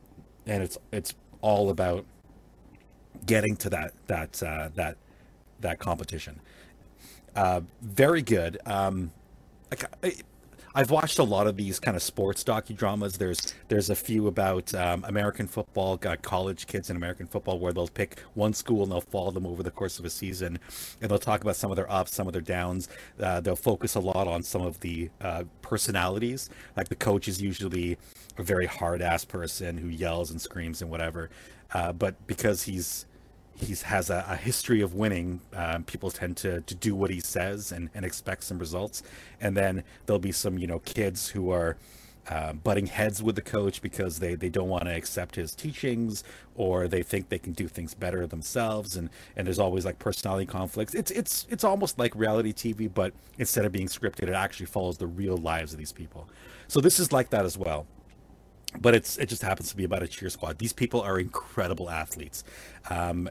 and 0.47 0.63
it's 0.63 0.79
it's 0.93 1.15
all 1.41 1.71
about 1.71 2.05
getting 3.27 3.57
to 3.57 3.71
that 3.71 3.93
that 4.07 4.43
uh, 4.43 4.69
that 4.75 4.97
that 5.61 5.79
competition. 5.79 6.41
Uh, 7.35 7.61
very 7.83 8.23
good. 8.23 8.59
Um, 8.67 9.13
like, 9.71 9.85
I, 10.03 10.15
I've 10.75 10.91
watched 10.91 11.19
a 11.19 11.25
lot 11.25 11.47
of 11.47 11.57
these 11.57 11.81
kind 11.81 11.97
of 11.97 12.03
sports 12.03 12.45
docudramas. 12.45 13.19
There's 13.19 13.55
there's 13.69 13.91
a 13.91 13.95
few 13.95 14.27
about 14.27 14.75
um, 14.75 15.05
American 15.09 15.47
football, 15.47 15.97
got 15.97 16.23
college 16.23 16.67
kids 16.67 16.91
in 16.91 16.97
American 16.97 17.27
football, 17.27 17.59
where 17.59 17.73
they'll 17.73 17.89
pick 17.89 18.21
one 18.35 18.53
school 18.53 18.83
and 18.83 18.93
they'll 18.93 19.01
follow 19.01 19.31
them 19.31 19.47
over 19.47 19.63
the 19.63 19.71
course 19.71 19.99
of 19.99 20.05
a 20.05 20.11
season, 20.11 20.59
and 21.01 21.11
they'll 21.11 21.19
talk 21.19 21.41
about 21.41 21.57
some 21.57 21.71
of 21.71 21.77
their 21.77 21.91
ups, 21.91 22.15
some 22.15 22.27
of 22.27 22.33
their 22.33 22.43
downs. 22.43 22.89
Uh, 23.21 23.41
they'll 23.41 23.57
focus 23.57 23.95
a 23.95 24.01
lot 24.01 24.29
on 24.29 24.43
some 24.43 24.63
of 24.63 24.81
the 24.81 25.11
uh, 25.21 25.45
personalities. 25.63 26.51
Like 26.77 26.89
the 26.89 26.97
coach 26.97 27.29
is 27.29 27.41
usually 27.41 27.97
a 28.37 28.43
very 28.43 28.67
hard 28.67 29.03
ass 29.03 29.25
person 29.25 29.79
who 29.79 29.89
yells 29.89 30.31
and 30.31 30.41
screams 30.41 30.83
and 30.83 30.91
whatever, 30.91 31.31
uh, 31.73 31.93
but 31.93 32.27
because 32.27 32.63
he's 32.63 33.07
he's 33.61 33.83
has 33.83 34.11
a, 34.11 34.25
a 34.29 34.37
history 34.37 34.81
of 34.81 34.95
winning. 34.95 35.41
Um, 35.55 35.85
people 35.85 36.11
tend 36.11 36.37
to, 36.39 36.61
to 36.63 36.75
do 36.75 36.95
what 36.95 37.11
he 37.11 37.21
says 37.21 37.73
and, 37.73 37.91
and 37.95 38.05
expect 38.05 38.45
some 38.45 38.59
results. 38.59 39.03
And 39.41 39.57
then 39.57 39.85
there'll 40.07 40.21
be 40.21 40.33
some, 40.33 40.59
you 40.59 40.67
know, 40.67 40.79
kids 40.81 41.29
who 41.29 41.51
are 41.51 41.77
uh, 42.29 42.53
butting 42.53 42.87
heads 42.87 43.23
with 43.23 43.37
the 43.37 43.43
coach 43.43 43.81
because 43.81 44.19
they, 44.19 44.35
they 44.35 44.51
don't 44.51 44.69
want 44.69 44.85
to 44.85 44.95
accept 44.95 45.35
his 45.37 45.55
teachings 45.55 46.23
or 46.55 46.87
they 46.87 47.03
think 47.03 47.31
they 47.31 47.39
can 47.39 47.53
do 47.53 47.67
things 47.67 47.95
better 47.95 48.27
themselves. 48.27 48.97
And, 48.97 49.09
and 49.35 49.47
there's 49.47 49.59
always 49.59 49.85
like 49.85 49.99
personality 49.99 50.47
conflicts. 50.47 50.95
It's, 50.95 51.11
it's, 51.11 51.47
it's 51.49 51.65
almost 51.65 51.99
like 51.99 52.15
reality 52.15 52.53
TV, 52.53 52.93
but 52.93 53.13
instead 53.39 53.65
of 53.65 53.73
being 53.73 53.89
scripted, 53.89 54.25
it 54.25 54.35
actually 54.35 54.67
follows 54.67 54.99
the 54.99 55.07
real 55.07 55.37
lives 55.37 55.73
of 55.73 55.79
these 55.79 55.93
people. 55.93 56.29
So 56.69 56.81
this 56.81 57.01
is 57.01 57.13
like 57.13 57.31
that 57.31 57.45
as 57.45 57.57
well 57.57 57.87
but 58.81 58.95
it's 58.95 59.17
it 59.19 59.29
just 59.29 59.43
happens 59.43 59.71
to 59.71 59.77
be 59.77 59.85
about 59.85 60.03
a 60.03 60.09
cheer 60.09 60.31
squad. 60.31 60.59
These 60.59 60.73
people 60.73 61.01
are 61.01 61.19
incredible 61.19 61.91
athletes. 61.91 62.45
Um, 62.91 63.29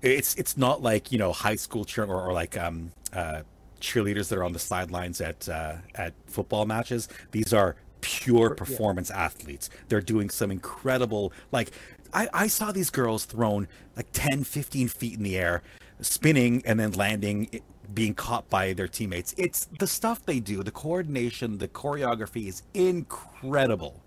it's 0.00 0.34
it's 0.34 0.56
not 0.56 0.82
like 0.82 1.12
you 1.12 1.18
know 1.18 1.32
high 1.32 1.56
school 1.56 1.84
cheer 1.84 2.04
or, 2.04 2.28
or 2.28 2.32
like 2.32 2.56
um, 2.56 2.92
uh, 3.12 3.42
cheerleaders 3.80 4.28
that 4.28 4.38
are 4.38 4.44
on 4.44 4.52
the 4.52 4.58
sidelines 4.58 5.20
at 5.20 5.48
uh, 5.48 5.76
at 5.94 6.14
football 6.26 6.66
matches. 6.66 7.08
These 7.32 7.52
are 7.52 7.76
pure 8.00 8.54
performance 8.54 9.10
athletes. 9.10 9.70
They're 9.88 10.00
doing 10.00 10.30
some 10.30 10.50
incredible 10.50 11.32
like 11.50 11.70
I, 12.12 12.28
I 12.32 12.46
saw 12.46 12.72
these 12.72 12.90
girls 12.90 13.24
thrown 13.24 13.68
like 13.96 14.06
10, 14.12 14.44
15 14.44 14.88
feet 14.88 15.14
in 15.16 15.22
the 15.22 15.38
air, 15.38 15.62
spinning 16.00 16.62
and 16.66 16.78
then 16.78 16.92
landing 16.92 17.62
being 17.94 18.14
caught 18.14 18.48
by 18.48 18.72
their 18.72 18.88
teammates. 18.88 19.34
It's 19.36 19.66
the 19.78 19.86
stuff 19.86 20.24
they 20.24 20.40
do, 20.40 20.62
the 20.62 20.70
coordination, 20.70 21.58
the 21.58 21.68
choreography 21.68 22.48
is 22.48 22.62
incredible. 22.74 24.01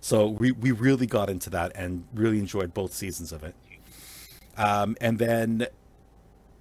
So 0.00 0.28
we, 0.28 0.52
we 0.52 0.70
really 0.70 1.06
got 1.06 1.30
into 1.30 1.50
that 1.50 1.72
and 1.74 2.04
really 2.14 2.38
enjoyed 2.38 2.74
both 2.74 2.92
seasons 2.92 3.32
of 3.32 3.42
it. 3.42 3.54
Um, 4.56 4.96
and 5.00 5.18
then 5.18 5.66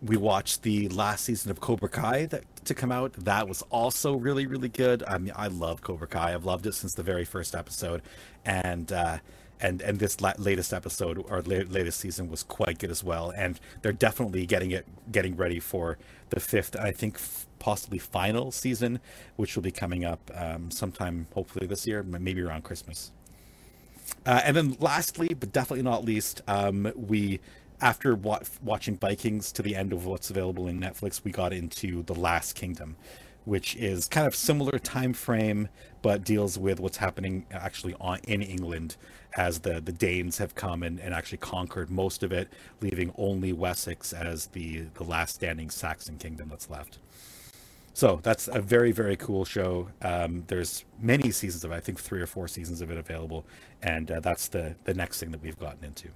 we 0.01 0.17
watched 0.17 0.61
the 0.61 0.87
last 0.89 1.25
season 1.25 1.49
of 1.49 1.59
Cobra 1.59 1.89
Kai 1.89 2.25
that 2.27 2.43
to 2.65 2.73
come 2.73 2.91
out. 2.91 3.13
That 3.13 3.47
was 3.47 3.63
also 3.63 4.15
really 4.15 4.45
really 4.45 4.69
good. 4.69 5.03
I 5.07 5.17
mean, 5.17 5.33
I 5.35 5.47
love 5.47 5.81
Cobra 5.81 6.07
Kai. 6.07 6.33
I've 6.33 6.45
loved 6.45 6.67
it 6.67 6.73
since 6.73 6.93
the 6.93 7.03
very 7.03 7.25
first 7.25 7.55
episode, 7.55 8.01
and 8.45 8.91
uh, 8.91 9.17
and 9.59 9.81
and 9.81 9.99
this 9.99 10.21
la- 10.21 10.33
latest 10.37 10.73
episode 10.73 11.17
or 11.17 11.41
la- 11.41 11.65
latest 11.69 11.99
season 11.99 12.29
was 12.29 12.43
quite 12.43 12.77
good 12.77 12.91
as 12.91 13.03
well. 13.03 13.31
And 13.35 13.59
they're 13.81 13.91
definitely 13.91 14.45
getting 14.45 14.71
it 14.71 14.85
getting 15.11 15.35
ready 15.35 15.59
for 15.59 15.97
the 16.29 16.39
fifth, 16.39 16.75
I 16.75 16.91
think 16.91 17.15
f- 17.15 17.47
possibly 17.59 17.97
final 17.97 18.51
season, 18.51 18.99
which 19.35 19.55
will 19.55 19.63
be 19.63 19.71
coming 19.71 20.05
up 20.05 20.29
um, 20.35 20.69
sometime 20.69 21.27
hopefully 21.33 21.65
this 21.65 21.87
year, 21.87 22.03
maybe 22.03 22.41
around 22.41 22.63
Christmas. 22.63 23.11
Uh, 24.25 24.41
and 24.43 24.55
then 24.55 24.77
lastly, 24.79 25.29
but 25.39 25.51
definitely 25.51 25.83
not 25.83 26.03
least, 26.03 26.41
um, 26.47 26.91
we 26.95 27.39
after 27.79 28.15
wa- 28.15 28.41
watching 28.63 28.97
Vikings 28.97 29.51
to 29.51 29.61
the 29.61 29.75
end 29.75 29.93
of 29.93 30.05
what's 30.05 30.29
available 30.29 30.67
in 30.67 30.79
Netflix, 30.79 31.23
we 31.23 31.31
got 31.31 31.53
into 31.53 32.03
The 32.03 32.15
Last 32.15 32.53
Kingdom, 32.53 32.95
which 33.45 33.75
is 33.75 34.07
kind 34.07 34.25
of 34.25 34.35
similar 34.35 34.79
time 34.79 35.13
frame, 35.13 35.69
but 36.01 36.23
deals 36.23 36.57
with 36.57 36.79
what's 36.79 36.97
happening 36.97 37.45
actually 37.51 37.95
on 37.99 38.19
in 38.27 38.41
England 38.41 38.95
as 39.35 39.59
the 39.59 39.79
the 39.79 39.91
Danes 39.91 40.39
have 40.39 40.55
come 40.55 40.81
and, 40.81 40.99
and 40.99 41.13
actually 41.13 41.37
conquered 41.37 41.89
most 41.89 42.23
of 42.23 42.31
it, 42.31 42.49
leaving 42.81 43.13
only 43.17 43.53
Wessex 43.53 44.11
as 44.13 44.47
the 44.47 44.85
the 44.95 45.03
last 45.03 45.35
standing 45.35 45.69
Saxon 45.69 46.17
kingdom 46.17 46.49
that's 46.49 46.69
left. 46.69 46.97
So 47.97 48.19
that's 48.21 48.47
a 48.47 48.61
very 48.61 48.91
very 48.91 49.15
cool 49.15 49.43
show. 49.43 49.89
Um, 50.03 50.43
there's 50.45 50.85
many 50.99 51.31
seasons 51.31 51.63
of 51.63 51.71
it. 51.71 51.73
I 51.73 51.79
think 51.79 51.99
three 51.99 52.21
or 52.21 52.27
four 52.27 52.47
seasons 52.47 52.79
of 52.79 52.91
it 52.91 52.97
available, 52.99 53.43
and 53.81 54.11
uh, 54.11 54.19
that's 54.19 54.49
the 54.49 54.75
the 54.83 54.93
next 54.93 55.19
thing 55.19 55.31
that 55.31 55.41
we've 55.41 55.57
gotten 55.57 55.83
into. 55.83 56.09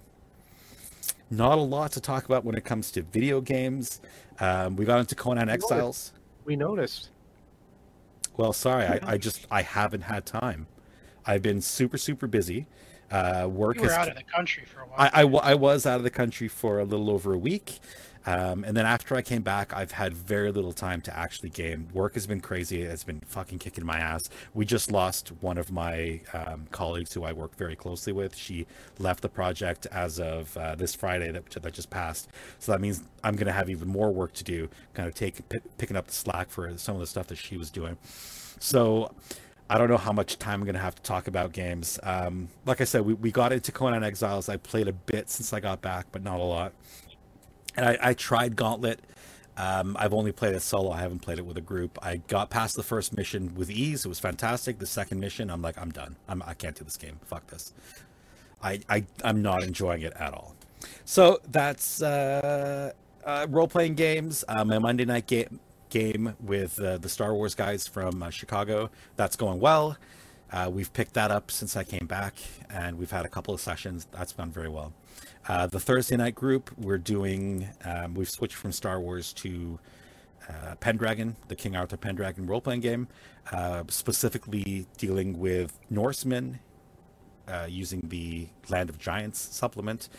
not 1.32 1.58
a 1.58 1.62
lot 1.62 1.92
to 1.94 2.00
talk 2.00 2.26
about 2.26 2.46
when 2.46 2.54
it 2.54 2.64
comes 2.64 2.92
to 2.92 3.02
video 3.02 3.42
games. 3.42 4.00
Um, 4.40 4.76
we 4.76 4.86
got 4.86 5.00
into 5.00 5.16
Conan 5.16 5.50
Exiles. 5.50 6.14
We 6.46 6.56
noticed. 6.56 7.10
Well, 8.38 8.54
sorry, 8.54 8.86
I, 8.86 9.00
I 9.02 9.18
just 9.28 9.48
I 9.50 9.64
haven't 9.64 10.02
had 10.02 10.24
time. 10.24 10.68
I've 11.26 11.42
been 11.42 11.62
super 11.62 11.98
super 11.98 12.28
busy. 12.28 12.68
Uh, 13.10 13.48
work 13.52 13.78
You 13.78 13.82
were 13.82 13.90
has 13.90 13.98
out 13.98 14.08
of 14.08 14.16
the 14.16 14.24
country 14.24 14.66
for 14.66 14.82
a 14.82 14.86
while. 14.86 15.10
I, 15.14 15.24
I, 15.24 15.52
I 15.52 15.56
was 15.56 15.88
out 15.88 15.98
of 15.98 16.04
the 16.04 16.12
country 16.12 16.48
for 16.48 16.80
a 16.80 16.86
little 16.86 17.10
over 17.10 17.34
a 17.34 17.40
week. 17.40 17.80
Um, 18.26 18.64
and 18.64 18.78
then 18.78 18.86
after 18.86 19.16
I 19.16 19.22
came 19.22 19.42
back, 19.42 19.74
I've 19.74 19.92
had 19.92 20.14
very 20.14 20.52
little 20.52 20.74
time 20.74 21.02
to 21.02 21.18
actually 21.18 21.50
game. 21.50 21.88
Work 21.94 22.14
has 22.14 22.28
been 22.28 22.42
crazy. 22.42 22.82
It's 22.82 23.04
been 23.04 23.22
fucking 23.22 23.60
kicking 23.60 23.86
my 23.86 23.98
ass. 23.98 24.30
We 24.54 24.66
just 24.66 24.92
lost 24.92 25.30
one 25.42 25.58
of 25.58 25.72
my 25.72 26.22
um, 26.34 26.68
colleagues 26.72 27.14
who 27.14 27.24
I 27.24 27.34
work 27.34 27.56
very 27.56 27.76
closely 27.76 28.14
with. 28.14 28.36
She 28.36 28.68
left 29.00 29.22
the 29.22 29.30
project 29.30 29.88
as 29.92 30.20
of 30.20 30.56
uh, 30.58 30.76
this 30.76 30.94
Friday 30.94 31.32
that, 31.32 31.50
that 31.50 31.74
just 31.74 31.90
passed. 31.90 32.30
So 32.60 32.72
that 32.72 32.82
means 32.82 33.04
I'm 33.24 33.36
going 33.36 33.48
to 33.48 33.54
have 33.54 33.70
even 33.70 33.88
more 33.88 34.12
work 34.12 34.34
to 34.34 34.44
do, 34.44 34.70
kind 34.94 35.08
of 35.08 35.16
take, 35.16 35.48
p- 35.50 35.60
picking 35.78 35.98
up 35.98 36.08
the 36.08 36.14
slack 36.14 36.50
for 36.50 36.78
some 36.78 36.96
of 36.96 37.02
the 37.02 37.08
stuff 37.08 37.28
that 37.28 37.38
she 37.38 37.58
was 37.58 37.72
doing. 37.72 37.98
So 38.60 39.14
I 39.70 39.78
don't 39.78 39.90
know 39.90 39.98
how 39.98 40.12
much 40.12 40.38
time 40.38 40.60
I'm 40.60 40.66
going 40.66 40.76
to 40.76 40.82
have 40.82 40.96
to 40.96 41.02
talk 41.02 41.28
about 41.28 41.54
games. 41.54 41.98
Um, 42.04 42.50
like 42.66 42.82
I 42.82 42.84
said, 42.84 43.02
we, 43.04 43.14
we 43.14 43.32
got 43.32 43.54
into 43.54 43.72
Conan 43.72 44.04
Exiles. 44.04 44.50
I 44.50 44.58
played 44.58 44.88
a 44.88 44.94
bit 44.94 45.30
since 45.30 45.54
I 45.54 45.60
got 45.60 45.82
back, 45.82 46.08
but 46.12 46.22
not 46.24 46.40
a 46.40 46.44
lot. 46.44 46.74
And 47.76 47.86
I, 47.86 47.98
I 48.02 48.14
tried 48.14 48.56
Gauntlet. 48.56 49.00
Um, 49.58 49.96
I've 50.00 50.14
only 50.14 50.32
played 50.32 50.56
it 50.56 50.62
solo. 50.62 50.92
I 50.92 51.02
haven't 51.02 51.20
played 51.20 51.38
it 51.38 51.46
with 51.46 51.58
a 51.58 51.62
group. 51.62 52.00
I 52.02 52.18
got 52.18 52.50
past 52.50 52.76
the 52.76 52.84
first 52.84 53.16
mission 53.16 53.54
with 53.56 53.70
ease. 53.70 54.06
It 54.06 54.10
was 54.10 54.20
fantastic. 54.20 54.80
The 54.80 54.86
second 54.86 55.20
mission, 55.20 55.50
I'm 55.50 55.62
like, 55.62 55.78
I'm 55.78 55.92
done. 55.92 56.16
I'm, 56.28 56.42
I 56.44 56.54
can't 56.54 56.76
do 56.76 56.84
this 56.84 56.98
game. 56.98 57.20
Fuck 57.26 57.48
this. 57.48 57.74
I, 58.64 58.80
I 58.90 59.06
I'm 59.24 59.42
not 59.42 59.64
enjoying 59.64 60.02
it 60.02 60.14
at 60.20 60.34
all. 60.34 60.56
So 61.06 61.40
that's 61.50 62.02
uh, 62.02 62.92
uh, 63.26 63.48
role 63.50 63.68
playing 63.68 63.96
games. 63.96 64.44
Uh, 64.48 64.64
my 64.64 64.80
Monday 64.80 65.06
night 65.06 65.28
game 65.28 65.60
game 65.90 66.36
with 66.40 66.80
uh, 66.80 66.98
the 66.98 67.10
Star 67.10 67.34
Wars 67.34 67.54
guys 67.54 67.86
from 67.86 68.24
uh, 68.24 68.30
Chicago. 68.30 68.90
That's 69.18 69.36
going 69.36 69.60
well. 69.60 69.98
Uh, 70.52 70.70
we've 70.72 70.92
picked 70.92 71.14
that 71.14 71.32
up 71.32 71.52
since 71.52 71.78
I 71.78 71.84
came 71.84 72.08
back, 72.08 72.36
and 72.70 72.98
we've 72.98 73.12
had 73.12 73.26
a 73.26 73.30
couple 73.30 73.54
of 73.54 73.62
sessions. 73.62 74.08
That's 74.12 74.34
gone 74.34 74.52
very 74.52 74.70
well. 74.70 74.94
Uh, 75.48 75.66
the 75.68 75.80
Thursday 75.80 76.16
night 76.18 76.36
group, 76.36 76.70
we're 76.78 76.98
doing. 77.00 77.68
Um, 77.84 78.14
we've 78.14 78.30
switched 78.30 78.56
from 78.56 78.72
Star 78.72 79.00
Wars 79.00 79.34
to 79.34 79.80
uh, 80.48 80.76
Pendragon, 80.80 81.36
the 81.48 81.56
King 81.56 81.76
Arthur 81.76 81.98
Pendragon 81.98 82.46
role 82.46 82.62
playing 82.62 82.82
game, 82.82 83.08
uh, 83.52 83.84
specifically 83.88 84.86
dealing 84.98 85.40
with 85.40 85.80
Norsemen 85.90 86.60
uh, 87.48 87.66
using 87.68 88.02
the 88.08 88.48
Land 88.70 88.90
of 88.90 89.00
Giants 89.00 89.40
supplement. 89.40 90.10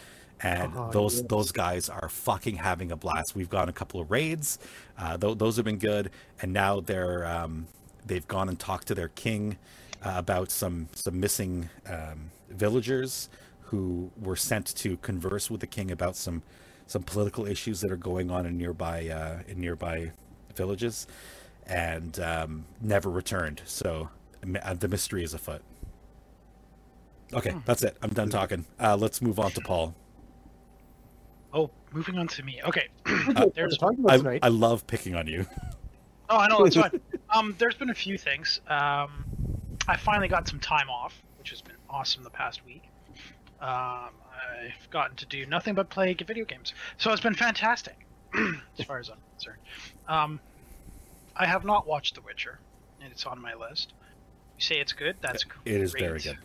And 0.41 0.73
Oh, 0.76 0.91
those 0.91 1.19
yes. 1.19 1.26
those 1.29 1.52
guys 1.52 1.88
are 1.88 2.09
fucking 2.09 2.57
having 2.57 2.91
a 2.91 2.97
blast. 2.97 3.37
We've 3.37 3.50
gone 3.50 3.69
a 3.69 3.73
couple 3.73 4.00
of 4.00 4.11
raids, 4.11 4.59
uh, 4.99 5.17
th- 5.17 5.38
those 5.38 5.55
have 5.57 5.64
been 5.64 5.79
good, 5.79 6.11
and 6.41 6.52
now 6.52 6.81
they're 6.81 7.25
um, 7.25 7.69
they've 8.05 8.26
gone 8.26 8.49
and 8.49 8.59
talked 8.59 8.88
to 8.88 8.95
their 8.97 9.09
king 9.09 9.57
uh, 10.05 10.14
about 10.17 10.50
some 10.50 10.88
some 10.95 11.21
missing 11.21 11.69
um, 11.88 12.33
villagers 12.50 13.29
who 13.73 14.11
were 14.21 14.37
sent 14.37 14.67
to 14.67 14.99
converse 14.99 15.50
with 15.50 15.62
the 15.62 15.67
king 15.67 15.91
about 15.91 16.14
some 16.14 16.43
some 16.87 17.02
political 17.02 17.47
issues 17.47 17.81
that 17.81 17.91
are 17.91 17.97
going 17.97 18.31
on 18.31 18.45
in 18.45 18.59
nearby 18.59 19.09
uh, 19.09 19.38
in 19.49 19.59
nearby 19.59 20.12
villages, 20.55 21.07
and 21.67 22.21
um, 22.21 22.67
never 22.83 23.09
returned. 23.09 23.62
So 23.64 24.11
uh, 24.62 24.75
the 24.75 24.88
mystery 24.88 25.25
is 25.25 25.33
afoot. 25.33 25.62
Okay, 27.33 27.57
that's 27.64 27.83
it. 27.83 27.97
I'm 28.02 28.11
done 28.11 28.29
talking. 28.29 28.67
Uh, 28.79 28.95
let's 28.95 29.23
move 29.23 29.41
on 29.41 29.52
to 29.52 29.62
Paul. 29.62 29.95
oh, 31.55 31.71
moving 31.93 32.19
on 32.19 32.29
to 32.29 32.43
me. 32.43 32.61
Okay. 32.62 32.88
There's 33.55 33.79
There's 33.79 33.79
I. 33.83 34.38
I 34.43 34.49
love 34.49 34.87
picking 34.87 35.14
on 35.14 35.26
you. 35.26 35.47
Oh, 36.29 36.37
I 36.37 36.47
know 36.49 36.62
that's 36.62 36.76
fine. 36.76 37.00
um, 37.35 37.55
there's 37.59 37.75
been 37.75 37.91
a 37.91 37.95
few 37.95 38.19
things. 38.19 38.61
Um, 38.69 39.25
I 39.88 39.97
finally 39.97 40.29
got 40.29 40.47
some 40.47 40.61
time 40.61 40.91
off, 40.91 41.23
which 41.39 41.50
has 41.50 41.63
been 41.63 41.76
awesome 41.89 42.23
the 42.23 42.30
past 42.30 42.67
week. 42.67 42.92
Um, 43.63 44.11
I've 44.61 44.91
gotten 44.91 45.17
to 45.17 45.27
do 45.27 45.47
nothing 45.47 45.75
but 45.75 45.89
play 45.89 46.15
video 46.15 46.45
games, 46.45 46.75
so 46.99 47.13
it's 47.13 47.23
been 47.23 47.35
fantastic, 47.35 47.97
as 48.79 48.85
far 48.85 48.99
as 48.99 49.09
I'm 49.09 49.19
concerned. 49.31 49.59
Um, 50.09 50.41
I 51.37 51.47
have 51.47 51.65
not 51.65 51.87
watched 51.87 52.17
The 52.17 52.23
Witcher, 52.23 52.59
and 53.01 53.13
it's 53.13 53.25
on 53.25 53.41
my 53.41 53.55
list. 53.55 53.93
You 54.59 54.65
say 54.65 54.81
it's 54.81 54.93
good? 54.93 55.17
That's 55.21 55.45
It 55.65 55.81
is 55.81 55.93
very 55.93 56.19
good. 56.19 56.39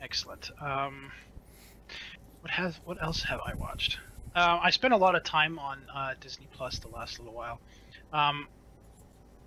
Excellent. 0.00 0.50
Um, 0.60 1.10
what 2.42 2.50
has 2.50 2.78
what 2.84 3.02
else 3.02 3.22
have 3.22 3.40
I 3.44 3.54
watched? 3.54 3.98
Uh, 4.34 4.60
I 4.62 4.70
spent 4.70 4.92
a 4.92 4.96
lot 4.96 5.14
of 5.14 5.24
time 5.24 5.58
on 5.58 5.80
uh, 5.92 6.14
Disney 6.20 6.48
Plus 6.52 6.78
the 6.78 6.88
last 6.88 7.18
little 7.18 7.34
while. 7.34 7.60
Um, 8.12 8.46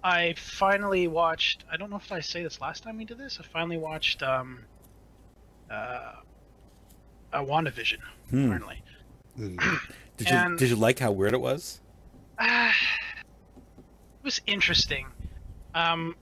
I 0.03 0.33
finally 0.33 1.07
watched. 1.07 1.65
I 1.71 1.77
don't 1.77 1.91
know 1.91 1.97
if 1.97 2.11
I 2.11 2.19
say 2.19 2.43
this 2.43 2.59
last 2.59 2.83
time 2.83 2.97
we 2.97 3.05
did 3.05 3.19
this. 3.19 3.37
I 3.39 3.43
finally 3.43 3.77
watched 3.77 4.23
um, 4.23 4.65
uh, 5.69 6.13
a 7.33 7.43
WandaVision. 7.43 7.97
Hmm. 8.29 8.53
Mm. 9.39 9.79
Did 10.17 10.29
you 10.29 10.35
And- 10.35 10.57
did 10.59 10.69
you 10.69 10.75
like 10.75 10.99
how 10.99 11.11
weird 11.11 11.33
it 11.33 11.41
was? 11.41 11.79
Ah, 12.39 12.73
it 13.77 14.23
was 14.23 14.39
interesting. 14.45 15.07
Um, 15.73 16.15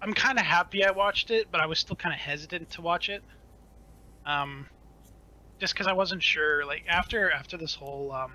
I'm 0.00 0.14
kind 0.14 0.38
of 0.38 0.44
happy 0.46 0.84
I 0.84 0.90
watched 0.90 1.30
it, 1.30 1.48
but 1.50 1.60
I 1.60 1.66
was 1.66 1.78
still 1.78 1.96
kind 1.96 2.14
of 2.14 2.20
hesitant 2.20 2.70
to 2.70 2.82
watch 2.82 3.08
it. 3.08 3.22
Um, 4.24 4.66
just 5.58 5.74
because 5.74 5.86
I 5.86 5.92
wasn't 5.92 6.22
sure. 6.22 6.64
Like 6.64 6.84
after 6.88 7.30
after 7.30 7.56
this 7.56 7.74
whole 7.74 8.12
um, 8.12 8.32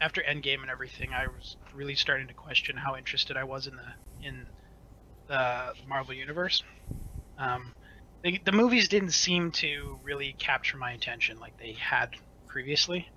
after 0.00 0.22
Endgame 0.22 0.62
and 0.62 0.70
everything, 0.70 1.12
I 1.12 1.26
was 1.28 1.56
really 1.74 1.94
starting 1.94 2.26
to 2.28 2.34
question 2.34 2.76
how 2.76 2.96
interested 2.96 3.36
I 3.36 3.44
was 3.44 3.66
in 3.66 3.76
the 3.76 4.26
in 4.26 4.46
the 5.28 5.72
Marvel 5.86 6.14
universe. 6.14 6.62
Um, 7.38 7.74
the, 8.22 8.40
the 8.44 8.52
movies 8.52 8.88
didn't 8.88 9.12
seem 9.12 9.50
to 9.52 9.98
really 10.02 10.34
capture 10.38 10.76
my 10.76 10.92
attention 10.92 11.38
like 11.38 11.56
they 11.58 11.72
had 11.72 12.10
previously. 12.46 13.08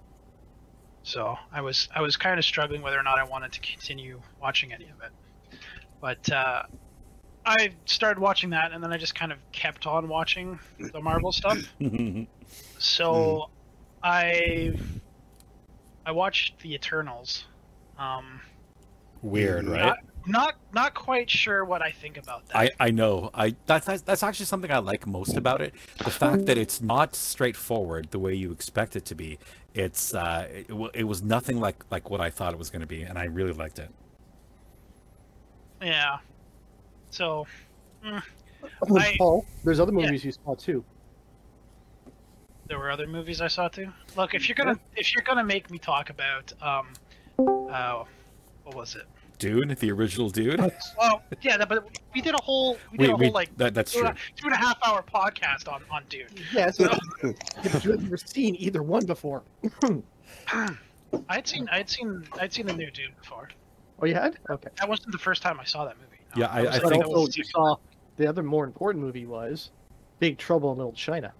So 1.03 1.37
I 1.51 1.61
was 1.61 1.89
I 1.93 2.01
was 2.01 2.15
kind 2.15 2.39
of 2.39 2.45
struggling 2.45 2.81
whether 2.81 2.97
or 2.97 3.03
not 3.03 3.19
I 3.19 3.23
wanted 3.25 3.51
to 3.53 3.59
continue 3.59 4.21
watching 4.41 4.71
any 4.71 4.85
of 4.85 5.01
it. 5.01 5.59
But 5.99 6.31
uh, 6.31 6.63
I 7.45 7.71
started 7.85 8.21
watching 8.21 8.51
that, 8.51 8.71
and 8.71 8.81
then 8.83 8.93
I 8.93 8.97
just 8.97 9.15
kind 9.15 9.31
of 9.31 9.37
kept 9.51 9.85
on 9.85 10.07
watching 10.07 10.59
the 10.79 11.01
Marvel 11.01 11.31
stuff. 11.31 11.59
So 12.77 13.49
I 14.03 14.73
I 16.05 16.11
watched 16.11 16.59
the 16.59 16.73
Eternals. 16.73 17.45
Um, 17.97 18.41
weird, 19.21 19.67
right? 19.67 19.85
Not, 19.85 19.97
not 20.25 20.55
not 20.73 20.93
quite 20.93 21.29
sure 21.29 21.65
what 21.65 21.81
I 21.81 21.91
think 21.91 22.17
about 22.17 22.47
that. 22.47 22.57
I, 22.57 22.69
I 22.79 22.91
know. 22.91 23.29
I 23.33 23.55
that's, 23.65 23.85
that's 23.85 24.01
that's 24.03 24.23
actually 24.23 24.45
something 24.45 24.71
I 24.71 24.77
like 24.79 25.05
most 25.07 25.35
about 25.37 25.61
it. 25.61 25.73
The 25.97 26.09
fact 26.11 26.45
that 26.45 26.57
it's 26.57 26.81
not 26.81 27.15
straightforward 27.15 28.11
the 28.11 28.19
way 28.19 28.33
you 28.33 28.51
expect 28.51 28.95
it 28.95 29.05
to 29.05 29.15
be. 29.15 29.37
It's 29.73 30.13
uh, 30.13 30.47
it, 30.51 30.67
it 30.93 31.03
was 31.03 31.21
nothing 31.23 31.59
like 31.59 31.83
like 31.91 32.09
what 32.09 32.21
I 32.21 32.29
thought 32.29 32.53
it 32.53 32.59
was 32.59 32.69
going 32.69 32.81
to 32.81 32.87
be, 32.87 33.01
and 33.03 33.17
I 33.17 33.25
really 33.25 33.53
liked 33.53 33.79
it. 33.79 33.89
yeah. 35.81 36.17
So 37.09 37.45
mm, 38.05 38.21
Oh, 38.89 38.97
I- 38.97 39.15
Paul, 39.17 39.45
there's 39.63 39.79
other 39.79 39.91
yeah. 39.93 40.05
movies 40.05 40.23
you 40.25 40.31
saw 40.31 40.55
too. 40.55 40.83
there 42.67 42.79
were 42.79 42.89
other 42.89 43.05
movies 43.07 43.41
I 43.41 43.47
saw 43.49 43.67
too. 43.67 43.91
Look, 44.15 44.33
if 44.33 44.47
you're 44.47 44.55
gonna 44.55 44.79
if 44.95 45.13
you're 45.13 45.23
gonna 45.23 45.43
make 45.43 45.69
me 45.69 45.77
talk 45.77 46.09
about 46.09 46.53
um, 46.61 46.87
uh, 47.69 48.03
what 48.63 48.75
was 48.75 48.95
it? 48.95 49.05
Dune, 49.43 49.75
the 49.79 49.91
original 49.91 50.29
Dune. 50.29 50.71
Well, 50.97 51.21
yeah, 51.41 51.63
but 51.65 51.85
we 52.13 52.21
did 52.21 52.33
a 52.35 52.41
whole 52.41 52.77
we 52.91 52.97
did 52.97 53.07
We, 53.07 53.13
a 53.13 53.15
we, 53.17 53.25
whole 53.25 53.33
like 53.33 53.55
that, 53.57 53.73
that's 53.73 53.91
two, 53.91 53.99
true. 53.99 54.07
and 54.09 54.17
a- 54.17 54.41
two 54.41 54.45
and 54.47 54.53
a 54.53 54.57
half 54.57 54.77
hour 54.85 55.03
podcast 55.03 55.71
on 55.71 55.83
on 55.91 56.03
Dune. 56.09 56.27
Yes, 56.53 56.77
but 56.77 56.99
you 57.23 57.91
have 57.91 58.01
never 58.01 58.17
seen 58.17 58.55
either 58.55 58.81
one 58.83 59.05
before. 59.05 59.43
I'd 61.29 61.47
seen 61.47 61.67
I'd 61.71 61.89
seen 61.89 62.23
I'd 62.39 62.51
seen 62.53 62.65
the 62.65 62.73
new 62.73 62.89
Dune 62.91 63.11
before. 63.21 63.49
Oh, 64.01 64.05
you 64.05 64.15
had? 64.15 64.37
Okay. 64.49 64.69
That 64.79 64.89
wasn't 64.89 65.11
the 65.11 65.17
first 65.19 65.41
time 65.41 65.59
I 65.59 65.63
saw 65.65 65.85
that 65.85 65.95
movie. 65.97 66.09
No, 66.35 66.41
Yeah, 66.41 66.51
I- 66.51 66.63
that 66.63 66.71
was- 66.83 66.83
I 66.83 66.89
think- 66.89 67.05
also, 67.05 67.27
the 67.31 67.37
you 67.37 67.43
saw 67.43 67.75
the 68.17 68.27
other 68.27 68.43
more 68.43 68.63
important 68.65 69.03
movie 69.03 69.25
was 69.25 69.71
Big 70.19 70.37
Trouble 70.37 70.71
in 70.71 70.77
Little 70.77 70.93
China. 70.93 71.33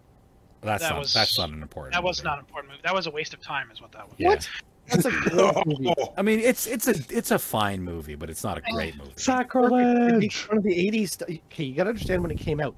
That's 0.61 0.83
that 0.83 0.91
not 0.91 0.99
was- 0.99 1.13
that's 1.13 1.37
not 1.37 1.49
an 1.49 1.61
important. 1.61 1.93
That 1.93 2.03
was 2.03 2.23
not 2.23 2.33
an 2.35 2.45
important 2.45 2.71
movie. 2.71 2.81
That 2.83 2.93
was 2.93 3.07
a 3.07 3.11
waste 3.11 3.33
of 3.33 3.41
time, 3.41 3.69
is 3.71 3.81
what 3.81 3.91
that 3.93 4.07
was. 4.07 4.15
Yeah. 4.17 4.29
What? 4.29 4.49
That's 4.87 5.05
a 5.05 5.11
great 5.29 5.65
movie. 5.65 5.93
I 6.17 6.21
mean, 6.21 6.39
it's 6.39 6.67
it's 6.67 6.87
a 6.87 6.95
it's 7.09 7.31
a 7.31 7.39
fine 7.39 7.81
movie, 7.81 8.15
but 8.15 8.29
it's 8.29 8.43
not 8.43 8.57
a 8.57 8.61
great 8.73 8.95
movie. 8.97 9.11
It 9.11 9.19
Sacrilege! 9.19 10.47
One 10.49 10.57
of 10.57 10.63
the 10.63 10.71
'80s. 10.91 11.21
Okay, 11.23 11.63
you 11.63 11.75
got 11.75 11.83
to 11.85 11.89
understand 11.89 12.21
when 12.21 12.31
it 12.31 12.39
came 12.39 12.59
out. 12.59 12.75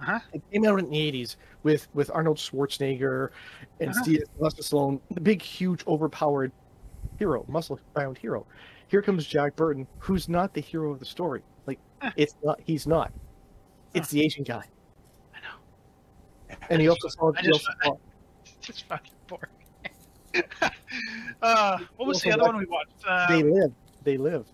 Uh-huh. 0.00 0.18
It 0.32 0.42
came 0.52 0.64
out 0.64 0.78
in 0.78 0.88
the 0.88 0.96
'80s 0.96 1.36
with 1.62 1.88
with 1.94 2.10
Arnold 2.14 2.38
Schwarzenegger 2.38 3.30
and 3.80 3.90
Uh-huh. 3.90 4.02
Steve 4.02 4.22
Sylvester 4.36 4.62
Stallone, 4.62 5.00
the 5.10 5.20
big, 5.20 5.42
huge, 5.42 5.84
overpowered 5.86 6.52
hero, 7.18 7.44
muscle-bound 7.48 8.16
hero. 8.16 8.46
Here 8.88 9.02
comes 9.02 9.26
Jack 9.26 9.56
Burton, 9.56 9.86
who's 9.98 10.28
not 10.28 10.54
the 10.54 10.60
hero 10.60 10.90
of 10.92 10.98
the 11.00 11.04
story. 11.04 11.42
Like, 11.66 11.78
Huh. 12.00 12.12
it's 12.16 12.34
not. 12.42 12.60
He's 12.64 12.86
not. 12.86 13.12
It's 13.94 14.08
the 14.10 14.24
Asian 14.24 14.44
guy. 14.44 14.64
I 15.34 15.40
know. 15.40 16.56
And 16.70 16.80
he 16.80 16.88
also 16.88 17.08
saw. 17.08 17.32
I 17.36 17.40
he 17.42 17.48
just- 17.48 17.66
also 17.68 17.78
saw 17.84 17.96
just 18.62 18.84
fucking 18.88 19.12
boring. 19.26 19.50
uh, 21.42 21.78
what 21.96 22.08
was 22.08 22.20
the 22.22 22.32
other 22.32 22.44
one 22.44 22.58
we 22.58 22.66
watched? 22.66 22.92
Uh, 23.06 23.28
they 23.28 23.42
live. 23.42 23.72
They 24.02 24.16
live. 24.16 24.46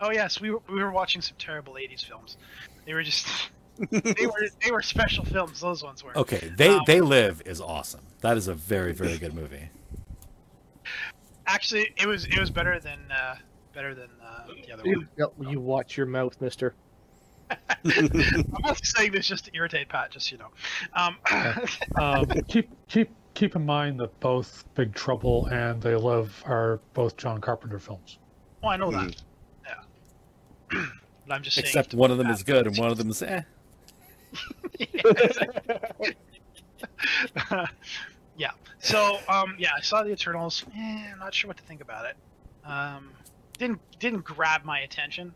oh 0.00 0.10
yes, 0.10 0.40
we 0.40 0.50
were, 0.50 0.60
we 0.68 0.82
were 0.82 0.92
watching 0.92 1.20
some 1.20 1.36
terrible 1.38 1.74
'80s 1.74 2.04
films. 2.04 2.36
They 2.84 2.94
were 2.94 3.02
just 3.02 3.26
they 3.90 4.26
were 4.26 4.48
they 4.64 4.70
were 4.70 4.82
special 4.82 5.24
films. 5.24 5.60
Those 5.60 5.82
ones 5.82 6.02
were. 6.02 6.16
Okay, 6.16 6.52
they 6.56 6.70
Um, 6.70 6.82
they 6.86 7.00
live 7.00 7.42
is 7.46 7.60
awesome. 7.60 8.02
That 8.20 8.36
is 8.36 8.48
a 8.48 8.54
very 8.54 8.92
very 8.92 9.18
good 9.18 9.34
movie. 9.34 9.70
Actually, 11.46 11.92
it 11.96 12.06
was 12.06 12.24
it 12.26 12.38
was 12.38 12.50
better 12.50 12.78
than 12.80 12.98
uh, 13.10 13.36
better 13.72 13.94
than 13.94 14.08
uh, 14.22 14.46
the 14.66 14.72
other 14.72 14.82
one. 14.84 15.08
You, 15.16 15.50
you 15.50 15.60
watch 15.60 15.96
your 15.96 16.06
mouth, 16.06 16.38
Mister. 16.40 16.74
I'm 17.50 18.62
not 18.62 18.84
saying 18.84 19.12
this 19.12 19.26
just 19.26 19.46
to 19.46 19.50
irritate 19.54 19.88
Pat, 19.88 20.10
just 20.10 20.30
you 20.30 20.36
know. 20.38 20.48
Um, 20.92 21.16
Um, 21.96 22.26
keep 22.48 22.68
keep 22.88 23.10
keep 23.38 23.54
in 23.54 23.64
mind 23.64 24.00
that 24.00 24.18
both 24.18 24.64
Big 24.74 24.92
Trouble 24.94 25.46
and 25.46 25.80
They 25.80 25.94
Live 25.94 26.42
are 26.44 26.80
both 26.92 27.16
John 27.16 27.40
Carpenter 27.40 27.78
films. 27.78 28.18
oh, 28.64 28.68
I 28.68 28.76
know 28.76 28.90
that. 28.90 29.14
Yeah. 29.64 30.86
but 31.26 31.34
I'm 31.34 31.42
just 31.44 31.54
saying. 31.54 31.66
Except 31.66 31.94
one 31.94 32.10
of 32.10 32.18
them 32.18 32.26
is 32.30 32.42
good 32.42 32.66
and 32.66 32.76
one 32.76 32.90
of 32.90 32.98
them 32.98 33.10
is 33.10 33.22
eh. 33.22 33.42
yeah. 38.36 38.50
So, 38.80 39.18
um, 39.28 39.54
yeah, 39.56 39.70
I 39.76 39.80
saw 39.82 40.02
the 40.02 40.10
Eternals. 40.10 40.64
Eh, 40.76 41.08
I'm 41.12 41.20
not 41.20 41.32
sure 41.32 41.46
what 41.46 41.56
to 41.58 41.62
think 41.62 41.80
about 41.80 42.06
it. 42.06 42.16
Um, 42.64 43.10
didn't 43.56 43.80
didn't 44.00 44.24
grab 44.24 44.64
my 44.64 44.80
attention. 44.80 45.32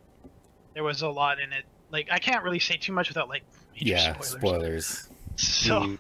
There 0.75 0.83
was 0.83 1.03
a 1.03 1.09
lot 1.09 1.39
in 1.39 1.53
it. 1.53 1.65
Like, 1.93 2.09
I 2.11 2.19
can't 2.19 2.43
really 2.43 2.59
say 2.59 2.77
too 2.77 2.93
much 2.93 3.09
without 3.09 3.29
like 3.29 3.45
major 3.75 3.87
Yeah, 3.91 4.21
spoilers. 4.21 4.29
spoilers. 4.41 5.09
So, 5.37 5.81
Mhm. 5.81 5.99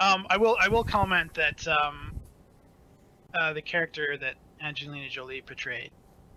Um, 0.00 0.26
I 0.30 0.36
will 0.36 0.56
I 0.60 0.68
will 0.68 0.84
comment 0.84 1.34
that 1.34 1.66
um, 1.66 2.12
uh, 3.40 3.52
the 3.52 3.62
character 3.62 4.16
that 4.20 4.34
Angelina 4.60 5.08
Jolie 5.08 5.42
portrayed 5.42 5.90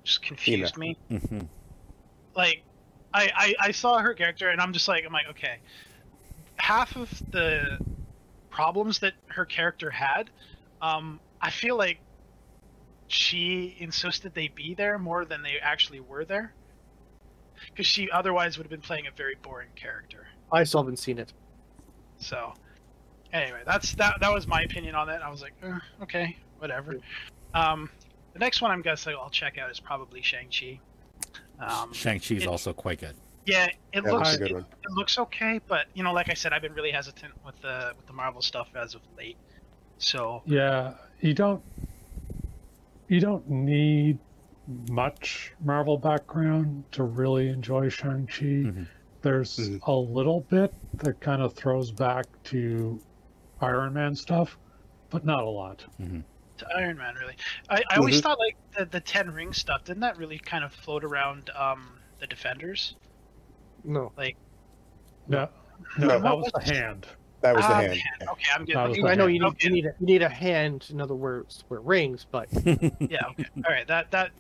just 0.04 0.22
confused 0.22 0.78
me. 0.78 0.98
hmm 1.10 1.40
like 2.36 2.62
I, 3.14 3.32
I 3.36 3.56
I 3.68 3.72
saw 3.72 4.00
her 4.00 4.14
character 4.14 4.50
and 4.50 4.60
I'm 4.60 4.74
just 4.74 4.88
like 4.88 5.06
I'm 5.06 5.14
like 5.14 5.30
okay. 5.32 5.60
Half 6.58 6.96
of 6.96 7.10
the 7.32 7.78
problems 8.50 9.00
that 9.00 9.14
her 9.28 9.46
character 9.46 9.90
had 9.90 10.30
um 10.82 11.20
I 11.42 11.50
feel 11.50 11.78
like 11.78 12.00
she 13.08 13.76
insisted 13.80 14.34
they 14.34 14.48
be 14.50 14.74
there 14.74 14.98
more 14.98 15.26
than 15.26 15.44
they 15.44 15.60
actually 15.62 16.00
were 16.00 16.26
there. 16.26 16.54
Because 17.72 17.88
she 17.88 18.10
otherwise 18.12 18.58
would 18.58 18.66
have 18.66 18.72
been 18.72 18.82
playing 18.82 19.08
a 19.08 19.12
very 19.16 19.36
boring 19.44 19.70
character. 19.76 20.26
I 20.52 20.64
still 20.64 20.82
haven't 20.82 20.98
seen 20.98 21.20
it. 21.20 21.32
so 22.18 22.54
anyway 23.36 23.62
that's 23.66 23.94
that 23.96 24.16
that 24.22 24.32
was 24.32 24.48
my 24.48 24.62
opinion 24.62 24.96
on 24.96 25.10
it 25.10 25.22
I 25.24 25.30
was 25.30 25.42
like 25.42 25.54
eh, 25.64 25.78
okay 26.04 26.38
whatever 26.60 26.96
um 27.54 27.90
the 28.34 28.40
next 28.40 28.62
one 28.62 28.72
I'm 28.72 28.82
guessing 28.82 29.16
I'll 29.22 29.30
check 29.30 29.58
out 29.58 29.70
is 29.70 29.80
probably 29.80 30.22
Shang-Chi 30.22 30.80
um, 31.60 31.94
Shang 31.94 32.20
Chi 32.20 32.36
is 32.36 32.48
also 32.48 32.74
quite 32.74 33.00
good. 33.00 33.16
yeah, 33.46 33.68
it 33.94 34.04
That 34.04 34.12
looks 34.12 34.28
was 34.30 34.36
a 34.36 34.40
good 34.40 34.52
it, 34.52 34.58
it 34.58 34.92
looks 34.92 35.18
okay, 35.18 35.62
but 35.68 35.86
you 35.94 36.04
know, 36.04 36.12
like 36.12 36.30
I 36.30 36.34
said, 36.34 36.52
I've 36.52 36.62
been 36.62 36.74
really 36.74 36.92
hesitant 36.92 37.34
with 37.46 37.58
the 37.62 37.94
with 37.96 38.06
the 38.08 38.14
Marvel 38.14 38.42
stuff 38.42 38.68
as 38.76 38.94
of 38.94 39.02
late. 39.18 39.38
So 39.98 40.42
Yeah, 40.46 40.96
you 41.22 41.34
don't 41.34 41.64
you 43.08 43.22
don't 43.22 43.50
need 43.50 44.18
much 44.90 45.54
Marvel 45.64 45.98
background 45.98 46.84
to 46.92 47.04
really 47.04 47.48
enjoy 47.48 47.88
Shang-Chi. 47.88 48.46
Mhm. 48.46 48.88
There's 49.22 49.58
Mhm. 49.58 49.80
a 49.88 49.94
little 49.94 50.42
bit 50.42 50.74
that 50.96 51.20
kind 51.22 51.42
of 51.42 51.54
throws 51.54 51.92
back 51.92 52.26
to 52.46 53.00
Iron 53.62 53.94
Man 53.94 54.16
stuff, 54.16 54.58
but 55.10 55.26
not 55.26 55.44
a 55.44 55.50
lot. 55.50 55.84
to 56.58 56.68
Iron 56.78 56.98
Man, 56.98 57.16
really, 57.16 57.36
I, 57.70 57.84
I 57.90 57.98
always 57.98 58.20
Mhm. 58.20 58.24
thought 58.24 58.40
like 58.40 58.56
the 58.78 58.86
the 58.86 59.02
Ten 59.02 59.30
Ring 59.32 59.52
stuff 59.54 59.84
didn't 59.84 60.02
that 60.02 60.18
really 60.18 60.40
kind 60.40 60.64
of 60.64 60.74
float 60.74 61.04
around 61.04 61.50
um 61.56 62.00
the 62.20 62.28
Defenders? 62.28 62.96
No. 63.84 64.12
No, 65.28 65.50
No, 65.98 66.08
no, 66.08 66.20
that 66.22 66.38
was 66.38 66.52
the 66.54 66.62
hand. 66.62 67.08
That 67.42 67.56
was 67.56 67.66
the 67.68 67.74
Ah, 67.74 67.80
hand. 67.80 68.00
Okay, 68.22 68.52
I'm 68.54 68.66
good. 68.66 68.76
That 68.76 68.90
was 68.90 68.98
Okay, 69.00 69.08
I 69.08 69.16
know 69.16 69.28
you 69.28 69.40
need, 69.40 69.46
okay, 69.48 69.68
you 69.68 69.74
need 69.74 69.86
a 69.86 69.94
you 70.00 70.06
need 70.06 70.22
a 70.22 70.30
hand. 70.30 70.88
In 70.90 71.02
other 71.02 71.16
words, 71.16 71.64
where 71.68 71.82
rings, 71.82 72.26
but 72.32 72.48
yeah, 72.54 73.26
okay, 73.32 73.46
all 73.68 73.74
right. 73.74 73.88
That 73.88 74.10
that. 74.12 74.32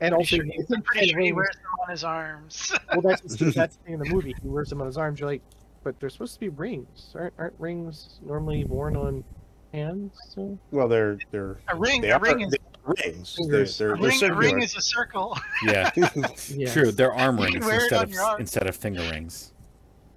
and 0.00 0.12
pretty 0.12 0.14
also 0.14 0.36
sure, 0.36 0.44
he, 0.44 0.64
I'm 0.74 0.82
pretty 0.82 1.08
sure 1.08 1.20
he 1.20 1.32
wears 1.32 1.48
them 1.56 1.80
on 1.84 1.90
his 1.90 2.04
arms. 2.04 2.72
Well, 2.92 3.02
that's 3.02 3.22
that's 3.22 3.38
the 3.54 3.68
thing 3.84 3.94
in 3.94 3.98
the 4.00 4.06
movie. 4.06 4.34
He 4.40 4.48
wears 4.48 4.68
them 4.68 4.80
on 4.80 4.86
his 4.86 4.96
arms. 4.96 5.20
You're 5.20 5.28
like, 5.30 5.42
but 5.84 5.98
they're 6.00 6.10
supposed 6.10 6.34
to 6.34 6.40
be 6.40 6.48
rings. 6.48 7.12
Aren't 7.14 7.34
aren't 7.38 7.54
rings 7.58 8.20
normally 8.24 8.64
worn 8.64 8.96
on 8.96 9.24
hands? 9.72 10.16
So 10.30 10.58
Well, 10.70 10.88
they're 10.88 11.18
they're 11.30 11.58
a 11.68 11.76
ring, 11.76 12.00
they 12.00 12.10
a 12.10 12.16
are 12.16 12.20
ring 12.20 12.40
is 12.40 12.50
they're 12.50 12.94
rings. 13.04 13.36
They're, 13.36 13.64
they're, 13.64 13.94
a 13.94 13.98
they're 13.98 14.08
ring, 14.08 14.24
a 14.24 14.34
ring 14.34 14.62
is 14.62 14.76
a 14.76 14.80
circle. 14.82 15.36
Yeah, 15.64 15.90
yeah. 16.48 16.72
true. 16.72 16.92
They're 16.92 17.12
arm 17.12 17.36
rings 17.38 17.56
can 17.56 17.66
wear 17.66 17.76
it 17.76 17.82
instead 17.82 18.02
of 18.02 18.14
arm. 18.18 18.40
instead 18.40 18.66
of 18.66 18.76
finger 18.76 19.02
rings. 19.10 19.52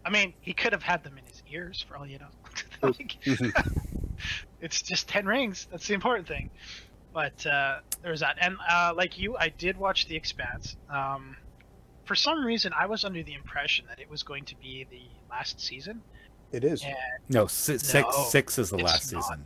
I 0.06 0.10
mean, 0.10 0.34
he 0.41 0.54
could 0.54 0.71
have 0.74 0.84
had 0.84 1.04
them 1.04 1.17
in 1.17 1.26
his 1.26 1.43
ears 1.52 1.84
for 1.88 1.97
all 1.97 2.08
you 2.08 2.19
know. 2.19 2.28
Like, 2.84 3.17
it's 4.60 4.82
just 4.82 5.08
ten 5.08 5.28
rings. 5.28 5.67
That's 5.69 5.88
the 5.88 5.93
important 5.93 6.28
thing. 6.28 6.50
But 7.13 7.45
uh, 7.45 7.80
there 8.02 8.12
was 8.12 8.21
that, 8.21 8.38
and 8.41 8.58
uh, 8.69 8.93
like 8.95 9.19
you, 9.19 9.38
I 9.38 9.50
did 9.50 9.78
watch 9.78 10.08
The 10.08 10.15
Expanse. 10.15 10.78
Um, 10.89 11.36
for 12.06 12.15
some 12.15 12.43
reason, 12.43 12.74
I 12.78 12.86
was 12.88 13.06
under 13.06 13.21
the 13.21 13.34
impression 13.34 13.86
that 13.88 14.00
it 14.00 14.10
was 14.10 14.24
going 14.24 14.45
to 14.45 14.56
be 14.56 14.88
the 14.89 15.02
last 15.32 15.60
season. 15.60 16.02
It 16.52 16.63
is. 16.63 16.84
And 16.84 16.94
No, 17.30 17.48
si- 17.48 17.78
six 17.78 18.08
No, 18.15 18.24
six 18.26 18.60
is 18.60 18.70
the 18.70 18.78
last 18.78 19.12
not. 19.13 19.24
season. 19.24 19.44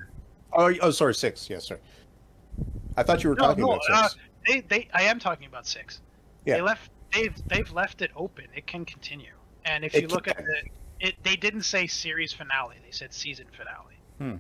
Oh, 0.51 0.73
oh, 0.81 0.91
sorry, 0.91 1.13
six. 1.13 1.49
Yes, 1.49 1.67
sorry. 1.67 1.79
I 2.97 3.03
thought 3.03 3.23
you 3.23 3.29
were 3.29 3.35
No, 3.35 3.43
talking 3.47 3.63
no, 3.65 3.73
about 3.73 3.81
uh, 3.91 4.07
six. 4.07 4.21
they, 4.47 4.61
they, 4.61 4.87
I 4.93 5.03
am 5.03 5.19
talking 5.19 5.47
about 5.47 5.67
six. 5.67 6.01
Yeah. 6.45 6.55
They 6.55 6.61
left, 6.61 6.91
they've, 7.13 7.47
they've 7.47 7.71
left 7.71 8.01
it 8.01 8.11
open. 8.15 8.45
It 8.55 8.65
can 8.65 8.85
continue. 8.85 9.31
And 9.65 9.83
if 9.83 9.93
It 9.93 10.03
you 10.03 10.07
look 10.07 10.27
at 10.27 10.37
the, 10.37 10.55
it, 11.07 11.15
they 11.23 11.35
didn't 11.35 11.63
say 11.63 11.87
series 11.87 12.31
finale. 12.33 12.77
They 12.83 12.91
said 12.91 13.13
season 13.13 13.47
finale. 13.55 13.95
Hmm. 14.19 14.37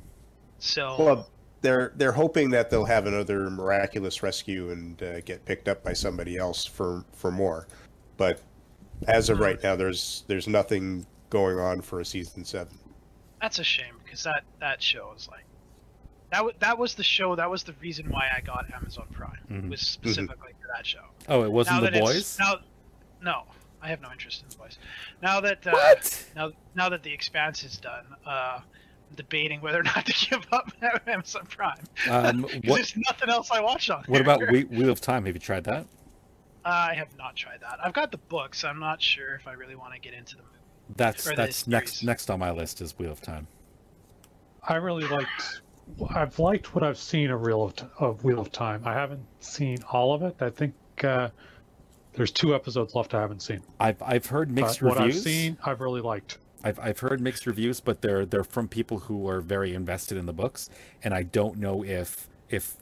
So 0.59 0.95
Well, 0.97 1.29
they're 1.61 1.91
they're 1.95 2.11
hoping 2.11 2.49
that 2.51 2.69
they'll 2.69 2.85
have 2.85 3.07
another 3.07 3.49
miraculous 3.49 4.21
rescue 4.23 4.69
and 4.71 5.01
uh, 5.03 5.19
get 5.21 5.43
picked 5.45 5.67
up 5.67 5.83
by 5.83 5.93
somebody 5.93 6.37
else 6.37 6.63
for 6.65 7.03
for 7.11 7.31
more. 7.31 7.67
But 8.17 8.39
as 9.07 9.29
of 9.29 9.37
Hmm. 9.37 9.43
right 9.43 9.63
now, 9.63 9.75
there's 9.75 10.23
there's 10.27 10.47
nothing 10.47 11.05
going 11.29 11.59
on 11.59 11.81
for 11.81 11.99
a 11.99 12.05
season 12.05 12.45
seven. 12.45 12.77
That's 13.41 13.59
a 13.59 13.63
shame 13.63 13.95
because 14.03 14.23
that 14.23 14.43
that 14.59 14.81
show 14.81 15.13
is 15.15 15.27
like 15.29 15.45
that. 16.31 16.37
W- 16.37 16.55
that 16.59 16.77
was 16.77 16.95
the 16.95 17.03
show. 17.03 17.35
That 17.35 17.49
was 17.49 17.63
the 17.63 17.73
reason 17.81 18.09
why 18.09 18.29
I 18.35 18.41
got 18.41 18.65
Amazon 18.73 19.07
Prime. 19.11 19.39
Mhm. 19.49 19.69
Was 19.69 19.81
specifically 19.81 20.53
for 20.61 20.67
that 20.75 20.85
show. 20.85 21.03
Oh, 21.27 21.43
it 21.43 21.51
wasn't 21.51 21.83
now 21.83 21.89
the 21.89 21.99
boys. 21.99 22.37
Now, 22.39 22.55
no, 23.21 23.43
I 23.81 23.87
have 23.89 24.01
no 24.01 24.11
interest 24.11 24.41
in 24.43 24.49
the 24.49 24.55
boys. 24.55 24.77
Now 25.21 25.41
that 25.41 25.65
uh, 25.67 25.71
What? 25.71 26.25
now 26.35 26.51
now 26.75 26.89
that 26.89 27.03
the 27.03 27.11
Expanse 27.13 27.63
is 27.63 27.77
done, 27.77 28.05
uh, 28.25 28.59
I'm 29.09 29.15
debating 29.15 29.61
whether 29.61 29.79
or 29.79 29.83
not 29.83 30.05
to 30.07 30.13
give 30.29 30.45
up 30.51 30.71
Amazon 31.07 31.45
Prime. 31.47 31.77
Um, 32.09 32.43
'Cause 32.47 32.53
what 32.63 32.75
There's 32.77 32.97
nothing 33.09 33.29
else 33.29 33.51
I 33.51 33.59
watch 33.61 33.89
on. 33.89 34.03
what 34.07 34.21
about 34.21 34.39
there. 34.39 34.51
Wheel 34.51 34.65
Wheel 34.67 34.89
of 34.89 35.01
Time? 35.01 35.25
Have 35.25 35.35
you 35.35 35.39
tried 35.41 35.65
that? 35.65 35.85
I 36.63 36.95
have 36.95 37.15
not 37.15 37.35
tried 37.35 37.61
that. 37.61 37.77
I've 37.83 37.93
got 37.93 38.11
the 38.11 38.17
books. 38.17 38.63
I'm 38.63 38.79
not 38.79 38.99
sure 38.99 39.35
if 39.35 39.45
I 39.47 39.53
really 39.53 39.75
want 39.75 39.93
to 39.93 39.99
get 39.99 40.15
into 40.15 40.35
them. 40.35 40.45
That's 40.95 41.27
Or 41.27 41.35
that's 41.35 41.67
next 41.67 41.93
series. 41.93 42.03
next 42.03 42.29
on 42.29 42.39
my 42.39 42.51
list 42.51 42.81
is 42.81 42.97
Wheel 42.97 43.11
of 43.11 43.21
Time. 43.21 43.47
I 44.63 44.75
really 44.75 45.07
liked. 45.07 45.61
I've 46.09 46.39
liked 46.39 46.73
what 46.73 46.83
I've 46.83 46.97
seen 46.97 47.29
of 47.31 47.41
Wheel 47.41 47.63
of, 47.63 47.73
of 47.99 48.23
Wheel 48.23 48.39
of 48.39 48.51
Time. 48.51 48.81
I 48.85 48.93
haven't 48.93 49.25
seen 49.39 49.77
all 49.91 50.13
of 50.13 50.23
it. 50.23 50.35
I 50.39 50.49
think 50.49 50.73
uh, 51.03 51.29
there's 52.13 52.31
two 52.31 52.55
episodes 52.55 52.95
left 52.95 53.13
I 53.13 53.21
haven't 53.21 53.41
seen. 53.41 53.61
I've 53.79 54.01
I've 54.01 54.25
heard 54.25 54.49
mixed 54.51 54.81
but 54.81 54.89
what 54.89 54.97
I've 54.99 55.15
seen, 55.15 55.57
I've 55.63 55.81
really 55.81 56.01
liked. 56.01 56.39
I've 56.63 56.79
I've 56.79 56.99
heard 56.99 57.21
mixed 57.21 57.45
reviews, 57.45 57.79
but 57.79 58.01
they're 58.01 58.25
they're 58.25 58.43
from 58.43 58.67
people 58.67 58.99
who 58.99 59.27
are 59.29 59.41
very 59.41 59.73
invested 59.73 60.17
in 60.17 60.25
the 60.25 60.33
books, 60.33 60.69
and 61.03 61.13
I 61.13 61.23
don't 61.23 61.57
know 61.57 61.83
if 61.83 62.27
if 62.49 62.77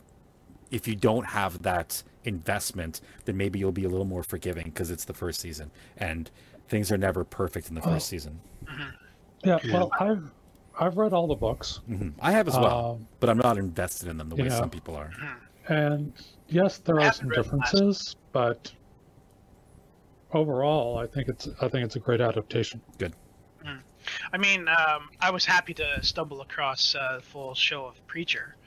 if 0.72 0.88
you 0.88 0.96
don't 0.96 1.26
have 1.28 1.62
that 1.64 2.04
investment, 2.24 3.02
then 3.26 3.36
maybe 3.36 3.60
you'll 3.60 3.72
be 3.72 3.84
a 3.84 3.90
little 3.90 4.06
more 4.06 4.24
forgiving 4.24 4.66
because 4.66 4.90
it's 4.90 5.06
the 5.06 5.14
first 5.14 5.42
season, 5.42 5.72
and 5.98 6.32
things 6.68 6.92
are 6.92 6.98
never 6.98 7.24
perfect 7.24 7.70
in 7.70 7.76
the 7.76 7.82
first 7.82 8.08
Oh. 8.08 8.10
season. 8.10 8.40
Yeah, 9.44 9.60
Yeah. 9.64 9.74
well, 9.74 9.92
I've 10.00 10.32
I've 10.80 10.98
read 10.98 11.14
all 11.14 11.28
the 11.28 11.36
books, 11.36 11.82
hmm 11.86 12.10
I 12.20 12.32
have 12.32 12.48
as 12.48 12.58
well, 12.58 12.96
um, 13.00 13.08
but 13.20 13.30
I'm 13.30 13.38
not 13.38 13.58
invested 13.60 14.08
in 14.10 14.18
them 14.18 14.30
the 14.30 14.36
way 14.36 14.46
yeah. 14.46 14.58
some 14.58 14.70
people 14.72 14.96
are. 14.96 15.12
and 15.68 16.14
yes, 16.48 16.80
there 16.80 17.00
are 17.00 17.14
some 17.14 17.28
read 17.28 17.36
the 17.46 17.56
last 17.58 17.72
differences, 17.74 18.16
but 18.32 18.72
overall, 20.34 20.98
I 20.98 21.06
think 21.08 21.28
it's 21.28 21.48
I 21.62 21.68
think 21.68 21.86
it's 21.86 21.96
a 21.96 22.00
great 22.00 22.22
adaptation. 22.22 22.82
Good. 22.98 23.14
I 24.34 24.38
mean, 24.38 24.68
um, 24.68 25.10
I 25.22 25.32
was 25.32 25.46
happy 25.46 25.74
to 25.76 26.04
stumble 26.04 26.42
across 26.42 26.94
uh, 26.94 27.18
the 27.18 27.22
full 27.22 27.54
show 27.56 27.86
of 27.86 28.06
Preacher 28.06 28.58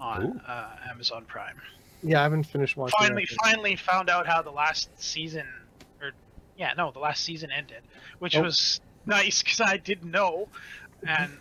on 0.00 0.40
uh, 0.40 0.76
Amazon 0.90 1.24
Prime. 1.28 1.60
Yeah, 2.02 2.20
I 2.20 2.22
haven't 2.24 2.42
finished 2.44 2.76
watching. 2.76 2.94
Finally, 2.98 3.26
that. 3.30 3.36
finally 3.44 3.76
found 3.76 4.10
out 4.10 4.26
how 4.26 4.42
the 4.42 4.50
last 4.50 4.88
season, 5.00 5.42
or 5.46 5.59
yeah, 6.60 6.74
no, 6.76 6.92
the 6.92 6.98
last 7.00 7.24
season 7.24 7.50
ended, 7.50 7.82
which 8.20 8.36
Oh. 8.36 8.42
was 8.42 8.80
nice 9.06 9.42
because 9.42 9.60
I 9.62 9.78
didn't 9.78 10.10
know, 10.10 10.46
and 11.06 11.32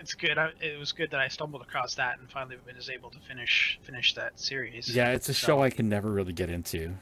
it's 0.00 0.12
good. 0.14 0.36
I, 0.36 0.50
it 0.60 0.78
was 0.78 0.90
good 0.92 1.12
that 1.12 1.20
I 1.20 1.28
stumbled 1.28 1.62
across 1.62 1.94
that 1.94 2.18
and 2.18 2.28
finally 2.30 2.56
was 2.76 2.90
able 2.90 3.08
to 3.10 3.20
finish 3.20 3.78
finish 3.84 4.12
that 4.14 4.38
series. 4.38 4.94
Yeah, 4.94 5.12
it's 5.12 5.28
a 5.28 5.34
So- 5.34 5.46
show 5.46 5.62
I 5.62 5.70
can 5.70 5.88
never 5.88 6.10
really 6.10 6.32
get 6.32 6.50
into. 6.50 6.94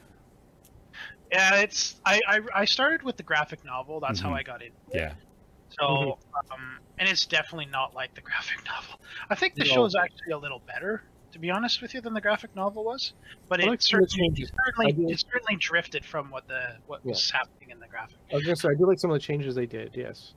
Yeah, 1.32 1.56
it's 1.61 1.96
I, 2.04 2.20
I 2.28 2.40
I 2.54 2.64
started 2.66 3.02
with 3.02 3.16
the 3.16 3.22
graphic 3.22 3.64
novel. 3.64 4.00
That's 4.00 4.20
how 4.20 4.28
Mhm. 4.30 4.37
I 4.37 4.42
got 4.42 4.62
in. 4.62 4.72
Yeah. 4.92 5.14
So, 5.80 6.18
um, 6.50 6.78
and 6.98 7.08
it's 7.08 7.24
definitely 7.24 7.64
not 7.72 7.94
like 7.94 8.12
the 8.14 8.20
graphic 8.28 8.62
novel. 8.66 9.00
I 9.30 9.35
think 9.35 9.54
the 9.54 9.64
No. 9.64 9.70
show 9.70 9.85
is 9.87 9.94
actually 9.94 10.32
a 10.32 10.38
little 10.38 10.61
better, 10.66 11.02
to 11.32 11.38
be 11.38 11.50
honest 11.50 11.82
with 11.82 11.94
you, 11.94 12.00
than 12.00 12.14
the 12.14 12.20
graphic 12.20 12.54
novel 12.54 12.84
was. 12.84 13.12
But 13.48 13.60
I 13.60 13.64
it 13.64 13.70
like 13.70 13.82
some 13.82 14.02
of 14.02 14.08
the 14.08 14.10
certainly, 14.10 14.42
it 14.42 14.50
certainly, 14.66 15.12
it 15.12 15.24
certainly 15.32 15.56
drifted 15.56 16.04
from 16.04 16.30
what 16.30 16.46
the 16.48 16.76
what 16.86 17.00
Yeah. 17.04 17.10
was 17.10 17.30
happening 17.30 17.70
in 17.70 17.80
the 17.80 17.88
graphic. 17.88 18.18
I 18.30 18.36
was 18.36 18.44
gonna 18.44 18.56
say 18.56 18.68
I 18.70 18.74
do 18.74 18.86
like 18.86 18.98
some 18.98 19.10
of 19.10 19.14
the 19.14 19.20
changes 19.20 19.54
they 19.54 19.66
did. 19.66 19.92
Yes. 19.94 20.34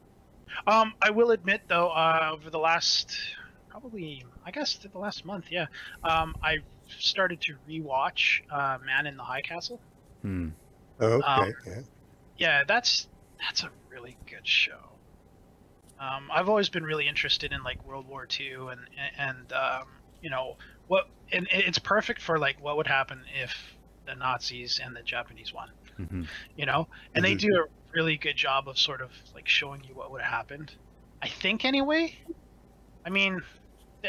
Um, 0.67 0.93
I 1.01 1.10
will 1.10 1.31
admit 1.31 1.62
though, 1.67 1.89
uh, 1.89 2.31
over 2.34 2.49
the 2.49 2.60
last 2.60 3.17
probably, 3.69 4.25
I 4.45 4.51
guess 4.51 4.75
the 4.77 4.97
last 4.97 5.25
month, 5.25 5.45
yeah, 5.51 5.65
um, 6.03 6.36
I 6.41 6.60
started 6.88 7.41
to 7.41 7.55
rewatch 7.69 8.41
uh, 8.49 8.77
Man 8.86 9.05
in 9.05 9.17
the 9.17 9.23
High 9.23 9.41
Castle. 9.41 9.81
Hmm. 10.21 10.49
Oh, 11.01 11.21
okay. 11.21 11.25
Um, 11.27 11.53
yeah. 11.65 11.81
Yeah, 12.38 12.63
that's 12.65 13.08
that's 13.39 13.63
a 13.63 13.69
really 13.89 14.17
good 14.29 14.47
show. 14.47 14.79
Um, 15.99 16.29
I've 16.31 16.49
always 16.49 16.69
been 16.69 16.84
really 16.84 17.08
interested 17.08 17.53
in 17.53 17.63
like 17.63 17.86
World 17.86 18.08
War 18.08 18.27
II 18.39 18.67
and 18.71 18.81
and 19.17 19.53
um, 19.53 19.88
you 20.21 20.29
know 20.29 20.58
what, 20.88 21.08
and 21.32 21.48
it's 21.52 21.80
perfect 21.80 22.21
for 22.21 22.38
like 22.39 22.62
what 22.62 22.78
would 22.78 22.88
happen 22.88 23.21
if 23.41 23.56
the 24.06 24.15
Nazis 24.15 24.80
and 24.84 24.95
the 24.95 25.02
Japanese 25.02 25.54
won. 25.54 25.69
hmm 25.98 26.24
You 26.56 26.65
know, 26.65 26.88
and 27.13 27.24
they 27.26 27.36
Mhm. 27.36 27.39
do 27.39 27.56
a 27.56 27.65
really 27.93 28.17
good 28.17 28.36
job 28.36 28.67
of 28.67 28.78
sort 28.78 29.02
of 29.02 29.12
like 29.34 29.48
showing 29.48 29.84
you 29.84 29.95
what 29.95 30.12
would 30.12 30.21
have 30.21 30.32
happened. 30.32 30.74
I 31.21 31.28
think 31.30 31.65
anyway. 31.65 32.15
I 33.06 33.10
mean, 33.10 33.41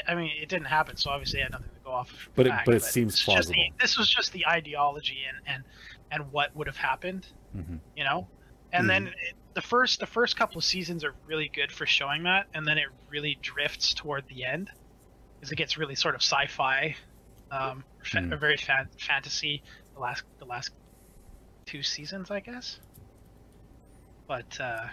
I 0.07 0.15
mean, 0.15 0.31
it 0.41 0.49
didn't 0.49 0.67
happen, 0.67 0.97
so 0.97 1.11
obviously 1.11 1.41
I 1.41 1.45
had 1.45 1.53
nothing 1.53 1.71
to 1.75 1.81
go 1.85 1.91
off 1.93 2.13
of. 2.13 2.29
But 2.35 2.47
it- 2.49 2.53
but 2.67 2.75
it 2.75 2.81
this 2.83 2.91
seems 2.91 3.15
just 3.15 3.27
the- 3.27 3.33
plausible. 3.55 3.65
this 3.81 3.97
was 3.97 4.09
just 4.11 4.33
the 4.33 4.47
ideology 4.47 5.25
and 5.29 5.39
and 5.47 5.65
and 6.11 6.31
what 6.33 6.55
would 6.57 6.67
have 6.67 6.77
happened 6.77 7.27
hmm 7.53 7.77
you 7.97 8.05
know 8.05 8.29
and 8.73 8.89
then 8.91 9.07
it, 9.09 9.35
the 9.55 9.63
first 9.63 9.99
the 10.01 10.07
first 10.07 10.37
couple 10.37 10.59
of 10.59 10.65
seasons 10.65 11.03
are 11.05 11.15
really 11.27 11.49
good 11.49 11.73
for 11.73 11.87
showing 11.87 12.23
that 12.25 12.47
and 12.55 12.67
then 12.67 12.77
it 12.79 12.87
really 13.09 13.39
drifts 13.43 13.95
toward 13.95 14.27
the 14.29 14.45
end 14.45 14.71
because 15.41 15.53
it 15.53 15.57
gets 15.57 15.77
really 15.77 15.95
sort 15.95 16.15
of 16.15 16.21
sci-fi 16.23 16.95
um 17.51 17.85
fa- 18.03 18.19
Mm. 18.19 18.41
very 18.41 18.57
fan- 18.57 18.89
fantasy 18.99 19.63
the 19.95 20.01
last 20.01 20.25
the 20.39 20.45
last 20.45 20.71
two 21.67 21.83
seasons 21.83 22.31
i 22.31 22.41
guess 22.41 22.81
but 24.29 24.61
uh 24.61 24.87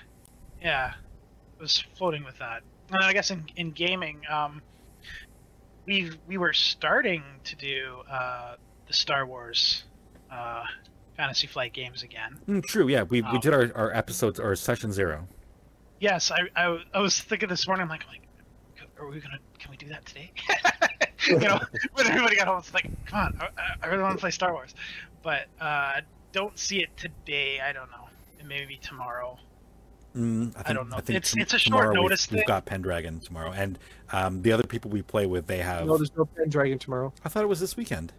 yeah 0.62 0.94
I 1.60 1.62
was 1.62 1.84
floating 1.98 2.24
with 2.24 2.38
that 2.40 2.62
and 2.92 3.04
i 3.04 3.14
guess 3.14 3.32
in, 3.32 3.46
in 3.56 3.72
gaming 3.72 4.22
um 4.30 4.62
we 5.86 6.12
we 6.28 6.38
were 6.38 6.54
starting 6.54 7.24
to 7.44 7.56
do 7.56 8.02
uh 8.12 8.56
the 8.88 8.94
star 8.94 9.26
wars 9.26 9.84
uh 10.32 10.64
fantasy 11.18 11.48
flight 11.48 11.74
games 11.74 12.04
again 12.04 12.40
Mm, 12.48 12.64
true. 12.66 12.88
Yeah, 12.90 13.04
we, 13.04 13.22
we 13.22 13.28
Um, 13.28 13.40
did 13.40 13.54
our, 13.54 13.72
our 13.76 13.94
episodes 13.94 14.38
or 14.40 14.54
session 14.56 14.92
zero. 14.92 15.28
Yes, 16.00 16.30
I, 16.32 16.40
I, 16.58 16.84
I 16.94 17.00
was 17.00 17.18
thinking 17.22 17.48
this 17.48 17.66
morning. 17.68 17.84
I'm 17.84 17.90
like, 17.90 18.06
like, 18.08 18.23
are 19.04 19.10
we 19.12 19.20
gonna? 19.20 19.40
Can 19.60 19.72
we 19.72 19.78
do 19.78 19.88
that 19.90 20.06
today? 20.06 20.32
you 21.28 21.40
know, 21.40 21.60
when 21.94 22.08
everybody 22.08 22.36
got 22.36 22.48
home, 22.48 22.60
it's 22.60 22.74
like, 22.74 22.90
come 23.06 23.20
on, 23.20 23.40
I, 23.42 23.76
I 23.82 23.88
really 23.88 24.04
want 24.04 24.16
to 24.18 24.22
play 24.22 24.32
Star 24.32 24.54
Wars, 24.54 24.74
but 25.22 25.48
uh, 25.62 26.02
don't 26.32 26.58
see 26.58 26.82
it 26.82 26.96
today. 26.98 27.60
I 27.60 27.74
don't 27.74 27.90
know. 27.92 28.08
It 28.40 28.46
may 28.46 28.66
be 28.66 28.78
tomorrow. 28.78 29.38
Mm, 30.16 30.54
I, 30.56 30.62
think, 30.64 30.78
don't 30.78 30.90
know. 30.90 30.98
I 30.98 31.02
think 31.02 31.18
It's- 31.18 31.32
tom- 31.32 31.42
it's 31.42 31.54
a 31.54 31.58
short 31.60 31.72
tomorrow 31.72 31.90
we've- 31.92 32.02
notice 32.04 32.30
We've 32.32 32.46
got 32.46 32.66
Pendragon 32.66 33.20
tomorrow, 33.20 33.52
and 33.52 33.80
um, 34.12 34.42
the 34.44 34.52
other 34.52 34.64
people 34.64 34.92
we 34.92 35.02
play 35.02 35.26
with, 35.26 35.48
they 35.48 35.58
have. 35.58 35.88
No, 35.88 35.98
there's 35.98 36.16
no 36.16 36.26
Pendragon 36.26 36.78
tomorrow. 36.78 37.12
I 37.26 37.30
thought 37.30 37.44
it 37.44 37.50
was 37.50 37.60
this 37.60 37.76
weekend. 37.78 38.14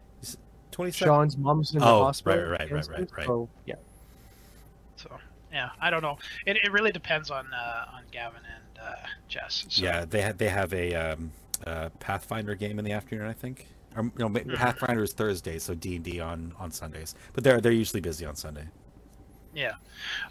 Twenty 0.72 0.90
second. 0.90 1.06
Sean's 1.06 1.36
mom's 1.36 1.72
in 1.72 1.78
the 1.78 1.86
Oh, 1.86 2.02
hospital. 2.02 2.50
right, 2.50 2.62
right, 2.62 2.72
right, 2.72 2.88
right, 2.88 3.10
right. 3.16 3.26
So 3.26 3.48
yeah, 3.64 3.76
So 4.96 5.08
yeah, 5.52 5.68
I 5.80 5.88
don't 5.88 6.02
know. 6.02 6.18
It, 6.46 6.56
it 6.64 6.72
really 6.72 6.90
depends 6.90 7.30
on 7.30 7.46
uh, 7.54 7.84
on 7.94 8.02
Gavin 8.10 8.40
and 8.52 8.63
Jess. 9.28 9.66
So, 9.68 9.84
Yeah, 9.84 10.04
they 10.04 10.22
have 10.22 10.38
they 10.38 10.48
have 10.48 10.72
a 10.72 10.94
um, 10.94 11.32
uh, 11.66 11.88
Pathfinder 12.00 12.54
game 12.54 12.78
in 12.78 12.84
the 12.84 12.92
afternoon, 12.92 13.26
I 13.26 13.32
think. 13.32 13.68
Or 13.96 14.04
you 14.04 14.28
know, 14.28 14.56
Pathfinder 14.56 15.02
is 15.02 15.12
Thursday, 15.12 15.58
so 15.58 15.74
D 15.74 15.96
and 15.96 16.04
D 16.04 16.20
on 16.20 16.52
on 16.58 16.70
Sundays. 16.70 17.14
But 17.32 17.44
they're 17.44 17.60
they're 17.60 17.72
usually 17.72 18.00
busy 18.00 18.26
on 18.26 18.36
Sunday. 18.36 18.66
Yeah. 19.54 19.74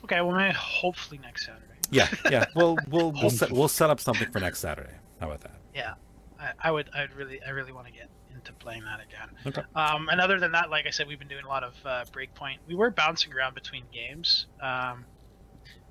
Okay. 0.04 0.22
Well, 0.22 0.36
maybe 0.36 0.54
hopefully 0.54 1.20
next 1.24 1.46
Saturday. 1.46 1.66
Yeah, 1.92 2.10
yeah. 2.30 2.46
We'll 2.56 2.78
we'll 2.90 3.12
we'll 3.12 3.30
set, 3.30 3.52
we'll 3.52 3.68
set 3.68 3.90
up 3.90 4.00
something 4.00 4.30
for 4.32 4.40
next 4.40 4.60
Saturday. 4.60 4.96
How 5.20 5.28
about 5.28 5.42
that? 5.42 5.56
Yeah, 5.74 5.94
I, 6.40 6.52
I 6.60 6.72
would. 6.72 6.90
I'd 6.94 7.14
really. 7.14 7.42
I 7.44 7.52
really 7.52 7.72
want 7.72 7.88
to 7.88 7.94
get 7.94 8.10
into 8.36 8.52
playing 8.54 8.84
that 8.84 9.00
again. 9.00 9.30
Okay. 9.46 9.62
Um, 9.76 10.10
and 10.10 10.20
other 10.20 10.40
than 10.40 10.52
that, 10.52 10.70
like 10.70 10.86
I 10.86 10.90
said, 10.90 11.08
we've 11.08 11.20
been 11.20 11.28
doing 11.28 11.46
a 11.46 11.48
lot 11.48 11.64
of 11.64 11.74
uh, 11.86 12.04
Breakpoint. 12.12 12.58
We 12.68 12.76
were 12.76 12.90
bouncing 12.90 13.34
around 13.34 13.56
between 13.56 13.84
games. 13.94 14.48
Um, 14.62 15.06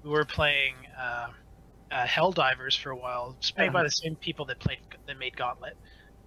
we 0.02 0.10
were 0.10 0.24
playing 0.24 0.74
uh, 1.00 1.28
uh, 1.92 2.04
Helldivers 2.06 2.76
for 2.78 2.90
a 2.90 2.96
while. 2.96 3.34
It's 3.38 3.54
made 3.56 3.72
by 3.72 3.82
the 3.82 3.90
same 3.90 4.16
people 4.16 4.46
that 4.46 4.58
played 4.58 4.78
that 5.06 5.18
made 5.18 5.36
Gauntlet. 5.36 5.76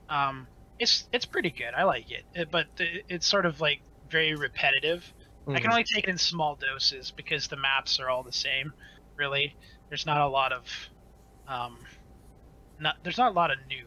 Um, 0.10 0.47
it's 0.80 1.08
it's 1.12 1.25
pretty 1.25 1.49
good. 1.49 1.73
I 1.75 1.84
like 1.84 2.12
it, 2.12 2.23
It- 2.34 2.51
but 2.51 2.67
it, 2.78 3.06
it's 3.10 3.28
sort 3.28 3.45
of 3.45 3.60
like 3.62 3.82
very 4.10 4.36
repetitive. 4.36 5.04
I 5.47 5.51
Mm-hmm. 5.51 5.58
can 5.62 5.69
only 5.71 5.84
take 5.84 6.06
it 6.06 6.10
in 6.10 6.17
small 6.17 6.56
doses 6.56 7.12
because 7.12 7.47
the 7.47 7.56
maps 7.58 7.99
are 7.99 8.10
all 8.10 8.23
the 8.23 8.32
same. 8.34 8.73
Really, 9.15 9.56
there's 9.89 10.06
not 10.08 10.21
a 10.21 10.28
lot 10.28 10.51
of, 10.51 10.63
um, 11.47 11.78
not 12.80 12.95
there's 13.04 13.17
not 13.19 13.32
a 13.32 13.36
lot 13.36 13.51
of 13.51 13.58
new. 13.69 13.86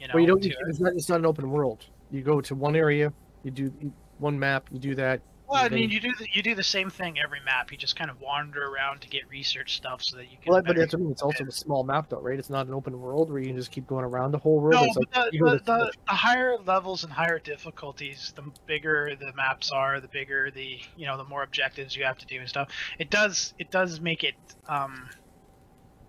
You 0.00 0.08
know, 0.08 0.14
Well, 0.14 0.20
you 0.22 0.26
don't. 0.28 0.44
it. 0.44 0.56
it's 0.68 0.80
not. 0.80 0.92
It's 0.94 1.08
not 1.08 1.18
an 1.20 1.26
open 1.26 1.48
world. 1.50 1.86
You 2.10 2.22
go 2.22 2.40
to 2.40 2.54
one 2.54 2.74
area. 2.76 3.12
You 3.44 3.50
do 3.52 3.72
one 4.18 4.36
map. 4.38 4.68
You 4.72 4.78
do 4.80 4.94
that. 4.96 5.20
Well, 5.48 5.64
I 5.64 5.70
mean, 5.70 5.88
you 5.90 5.98
do 5.98 6.12
the, 6.18 6.26
you 6.30 6.42
do 6.42 6.54
the 6.54 6.62
same 6.62 6.90
thing 6.90 7.18
every 7.18 7.40
map. 7.42 7.72
You 7.72 7.78
just 7.78 7.96
kind 7.96 8.10
of 8.10 8.20
wander 8.20 8.66
around 8.66 9.00
to 9.00 9.08
get 9.08 9.22
research 9.30 9.76
stuff 9.76 10.02
so 10.02 10.18
that 10.18 10.24
you 10.30 10.36
can. 10.42 10.52
Well, 10.52 10.58
but 10.60 10.66
better- 10.66 10.80
that's 10.80 10.92
what 10.92 11.00
I 11.00 11.02
mean. 11.04 11.12
It's 11.12 11.22
also 11.22 11.44
a 11.44 11.50
small 11.50 11.84
map, 11.84 12.10
though, 12.10 12.20
right? 12.20 12.38
It's 12.38 12.50
not 12.50 12.66
an 12.66 12.74
open 12.74 13.00
world 13.00 13.30
where 13.30 13.38
you 13.40 13.46
can 13.46 13.56
just 13.56 13.70
keep 13.70 13.86
going 13.86 14.04
around 14.04 14.32
the 14.32 14.38
whole 14.38 14.60
world. 14.60 14.74
no, 14.74 14.84
it's 14.84 14.94
but 14.94 15.16
like 15.16 15.30
the, 15.30 15.36
you 15.36 15.42
go 15.44 15.50
the, 15.52 15.58
the, 15.64 15.92
the 16.06 16.12
higher 16.12 16.58
levels 16.66 17.02
and 17.04 17.10
higher 17.12 17.38
difficulties, 17.38 18.32
the 18.36 18.42
bigger 18.66 19.16
the 19.18 19.32
maps 19.32 19.70
are, 19.70 20.00
the 20.00 20.08
bigger 20.08 20.50
the 20.50 20.78
you 20.96 21.06
know 21.06 21.16
the 21.16 21.24
more 21.24 21.42
objectives 21.42 21.96
you 21.96 22.04
have 22.04 22.18
to 22.18 22.26
do 22.26 22.40
and 22.40 22.48
stuff. 22.48 22.68
It 22.98 23.08
does 23.08 23.54
it 23.58 23.70
does 23.70 24.00
make 24.02 24.24
it 24.24 24.34
um, 24.68 25.08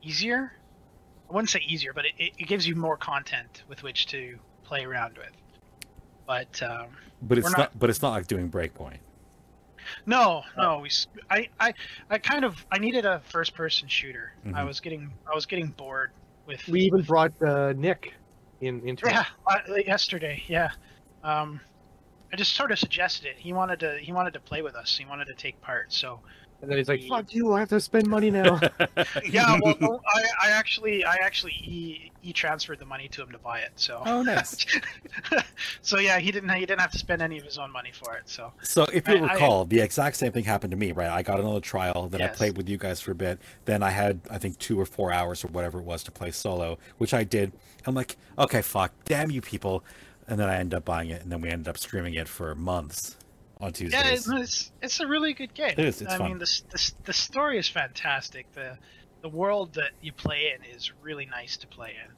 easier. 0.02 0.52
I 1.30 1.34
wouldn't 1.34 1.50
say 1.50 1.62
easier, 1.66 1.94
but 1.94 2.06
it, 2.06 2.14
it, 2.18 2.32
it 2.40 2.48
gives 2.48 2.68
you 2.68 2.76
more 2.76 2.98
content 2.98 3.64
with 3.70 3.84
which 3.84 4.08
to 4.08 4.38
play 4.64 4.84
around 4.84 5.18
with. 5.18 5.30
But 6.28 6.62
um, 6.62 6.88
But 7.22 7.38
it's 7.38 7.50
not, 7.50 7.58
not- 7.58 7.80
But 7.80 7.90
it's 7.90 8.02
not 8.02 8.10
like 8.10 8.28
doing 8.28 8.50
Breakpoint. 8.50 8.98
No, 10.06 10.44
no. 10.58 10.80
We, 10.80 10.90
I, 11.30 11.48
I, 11.60 11.74
I 12.10 12.18
kind 12.18 12.46
of, 12.46 12.66
I 12.72 12.80
needed 12.80 13.06
a 13.06 13.22
first-person 13.22 13.88
shooter. 13.88 14.32
I 14.46 14.48
Mhm. 14.64 14.68
was 14.68 14.80
getting, 14.80 15.14
I 15.32 15.36
was 15.36 15.46
getting 15.46 15.70
bored 15.70 16.12
with. 16.46 16.68
we 16.68 16.82
even 16.82 17.02
brought 17.02 17.34
uh, 17.42 17.74
Nick 17.76 18.14
in 18.62 18.88
into 18.88 19.08
yeah, 19.08 19.26
uh, 19.48 19.60
yesterday, 19.86 20.42
yeah. 20.48 20.70
Um, 21.24 21.62
I 22.32 22.36
just 22.36 22.54
sort 22.54 22.72
of 22.72 22.80
suggested 22.80 23.28
it. 23.28 23.38
He 23.38 23.54
wanted 23.54 23.80
to, 23.80 23.98
he 24.00 24.12
wanted 24.12 24.34
to 24.34 24.40
play 24.40 24.62
with 24.62 24.76
us. 24.76 24.96
He 24.98 25.06
wanted 25.06 25.26
to 25.26 25.36
take 25.36 25.60
part. 25.62 25.92
So 25.92 26.22
and 26.62 26.70
then 26.70 26.78
he's 26.78 26.90
like, 26.90 27.04
"Fuck 27.04 27.34
you! 27.34 27.54
I 27.54 27.60
have 27.60 27.70
to 27.70 27.80
spend 27.80 28.08
money 28.08 28.30
now." 28.32 28.60
yeah, 29.26 29.58
well, 29.64 30.02
I, 30.08 30.24
I 30.48 30.52
actually, 30.52 31.06
I 31.06 31.18
actually, 31.22 31.54
he, 31.54 32.12
he 32.22 32.34
transferred 32.34 32.80
the 32.80 32.86
money 32.86 33.08
to 33.10 33.22
him 33.22 33.32
to 33.32 33.38
buy 33.38 33.60
it. 33.60 33.72
So, 33.76 34.02
oh, 34.06 34.22
nice. 34.24 34.66
so 35.82 36.00
yeah, 36.00 36.20
he 36.20 36.32
didn't, 36.32 36.50
he 36.50 36.66
didn't 36.66 36.82
have 36.82 36.92
to 36.92 36.98
spend 36.98 37.22
any 37.22 37.38
of 37.38 37.46
his 37.46 37.58
own 37.58 37.72
money 37.72 37.92
for 37.94 38.16
it. 38.16 38.24
So 38.26 38.52
So 38.62 38.84
if 38.92 39.08
you 39.08 39.16
I- 39.16 39.28
I- 39.28 39.34
recall, 39.34 39.66
the 39.66 39.80
exact 39.80 40.18
same 40.18 40.32
thing 40.32 40.44
happened 40.44 40.72
to 40.72 40.78
me, 40.78 40.92
right? 40.92 41.10
I 41.10 41.22
got 41.22 41.40
another 41.40 41.62
trial, 41.62 42.10
then 42.10 42.22
I 42.22 42.28
played 42.28 42.58
with 42.58 42.68
you 42.68 42.78
guys 42.78 43.00
for 43.00 43.12
a 43.12 43.16
bit. 43.16 43.40
Then 43.66 43.82
I 43.82 43.92
had, 43.92 44.20
I 44.30 44.38
think, 44.38 44.60
two 44.60 44.80
or 44.80 44.86
four 44.86 45.14
hours 45.14 45.46
or 45.46 45.48
whatever 45.48 45.80
it 45.80 45.86
was 45.86 46.04
to 46.04 46.12
play 46.12 46.32
solo, 46.32 46.78
which 46.98 47.14
I 47.14 47.24
did. 47.24 47.54
I'm 47.86 47.96
like, 47.96 48.18
okay, 48.38 48.62
fuck, 48.62 48.92
damn 49.06 49.32
you 49.32 49.42
people. 49.42 49.84
And 50.28 50.40
then 50.40 50.50
I 50.50 50.58
ended 50.58 50.76
up 50.76 50.86
buying 50.86 51.10
it, 51.10 51.24
and 51.24 51.32
then 51.32 51.42
we 51.42 51.50
ended 51.50 51.68
up 51.68 51.78
streaming 51.78 52.14
it 52.14 52.28
for 52.28 52.54
months 52.54 53.16
on 53.60 53.68
Yeah, 53.68 53.72
Tuesdays. 53.72 54.28
it's, 54.28 54.30
it's 54.30 54.72
it's 54.82 55.00
a 55.00 55.08
really 55.08 55.34
good 55.34 55.54
game. 55.54 55.74
It 55.78 55.80
is, 55.80 56.02
it's 56.02 56.14
I 56.14 56.18
fun. 56.18 56.30
mean, 56.30 56.40
the, 56.40 56.62
the 56.72 56.92
the 57.06 57.14
story 57.14 57.58
is 57.58 57.68
fantastic. 57.68 58.52
The 58.54 58.78
the 59.22 59.30
world 59.30 59.74
that 59.74 59.92
you 60.02 60.14
play 60.14 60.54
in 60.56 60.64
is 60.76 60.92
really 61.02 61.26
nice 61.26 61.58
to 61.58 61.68
play 61.68 61.90
in. 62.04 62.12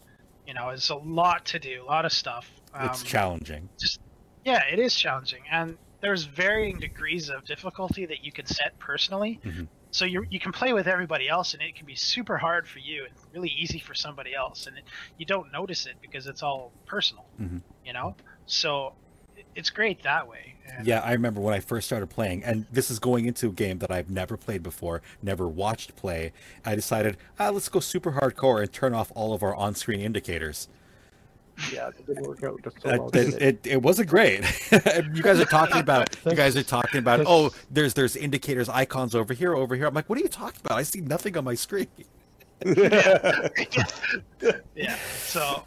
You 0.48 0.54
know, 0.54 0.70
it's 0.70 0.90
a 0.90 0.96
lot 0.96 1.46
to 1.46 1.60
do, 1.60 1.84
a 1.84 1.86
lot 1.86 2.06
of 2.06 2.12
stuff. 2.12 2.50
Um, 2.74 2.90
it's 2.90 3.04
challenging. 3.04 3.70
Just 3.80 4.00
yeah, 4.46 4.64
it 4.72 4.80
is 4.80 4.94
challenging, 4.96 5.42
and 5.52 5.78
there's 6.02 6.26
varying 6.26 6.80
degrees 6.80 7.30
of 7.30 7.46
difficulty 7.46 8.06
that 8.06 8.24
you 8.24 8.32
can 8.32 8.46
set 8.46 8.78
personally. 8.80 9.40
Mhm. 9.44 9.68
So 9.92 10.06
you 10.06 10.26
you 10.30 10.40
can 10.40 10.52
play 10.52 10.74
with 10.74 10.88
everybody 10.88 11.28
else, 11.28 11.54
and 11.54 11.62
it 11.64 11.76
can 11.76 11.86
be 11.88 11.96
super 11.96 12.38
hard 12.38 12.68
for 12.68 12.80
you 12.80 13.06
and 13.06 13.14
really 13.34 13.50
easy 13.50 13.80
for 13.80 13.94
somebody 13.96 14.36
else, 14.36 14.68
and 14.68 14.78
it, 14.78 14.84
you 15.18 15.26
don't 15.26 15.52
notice 15.52 15.86
it 15.88 15.96
because 16.02 16.28
it's 16.28 16.44
all 16.44 16.72
personal. 16.86 17.26
Mhm. 17.42 17.62
You 17.86 17.94
know, 17.94 18.16
so 18.46 18.94
it's 19.56 19.70
great 19.70 20.02
that 20.04 20.28
way. 20.28 20.56
And 20.78 20.88
Yeah, 20.88 21.00
I 21.02 21.12
remember 21.14 21.42
when 21.42 21.54
I 21.54 21.60
first 21.60 21.88
started 21.88 22.08
playing, 22.08 22.44
and 22.44 22.66
this 22.72 22.90
is 22.90 23.00
going 23.00 23.26
into 23.26 23.48
a 23.48 23.52
game 23.52 23.80
that 23.80 23.92
I've 23.92 24.10
never 24.10 24.38
played 24.38 24.64
before, 24.64 25.02
never 25.22 25.48
watched 25.48 25.96
play. 25.96 26.32
I 26.66 26.76
decided, 26.76 27.18
ah, 27.40 27.50
let's 27.50 27.68
go 27.70 27.80
super 27.80 28.14
hardcore 28.14 28.62
and 28.62 28.72
turn 28.72 28.94
off 28.94 29.12
all 29.16 29.34
of 29.34 29.44
our 29.44 29.56
on-screen 29.56 30.00
indicators. 30.00 30.68
Yeah, 31.72 31.90
it 31.90 32.08
didn't 32.08 32.26
work 32.26 32.42
out 32.44 32.62
just 32.64 32.82
so 32.82 32.90
Uh, 32.90 32.98
well. 32.98 33.10
it, 33.10 33.16
it? 33.34 33.42
it, 33.42 33.68
it 33.68 33.82
wasn't 33.82 34.10
great. 34.10 34.40
you 35.14 35.22
guys 35.22 35.40
are 35.40 35.46
talking 35.46 35.78
about 35.78 36.16
you 36.26 36.34
guys 36.34 36.56
are 36.56 36.64
talking 36.64 37.00
about 37.00 37.22
oh 37.28 37.52
there's 37.70 37.94
there's 37.94 38.16
indicators 38.16 38.68
icons 38.70 39.14
over 39.14 39.34
here 39.34 39.54
over 39.56 39.76
here. 39.76 39.86
I'm 39.86 39.94
like, 39.94 40.10
what 40.10 40.18
are 40.18 40.22
you 40.22 40.30
talking 40.30 40.62
about? 40.64 40.78
I 40.80 40.84
see 40.84 41.02
nothing 41.02 41.38
on 41.38 41.44
my 41.44 41.54
screen. 41.56 41.88
yeah. 42.66 43.50
So 45.18 45.64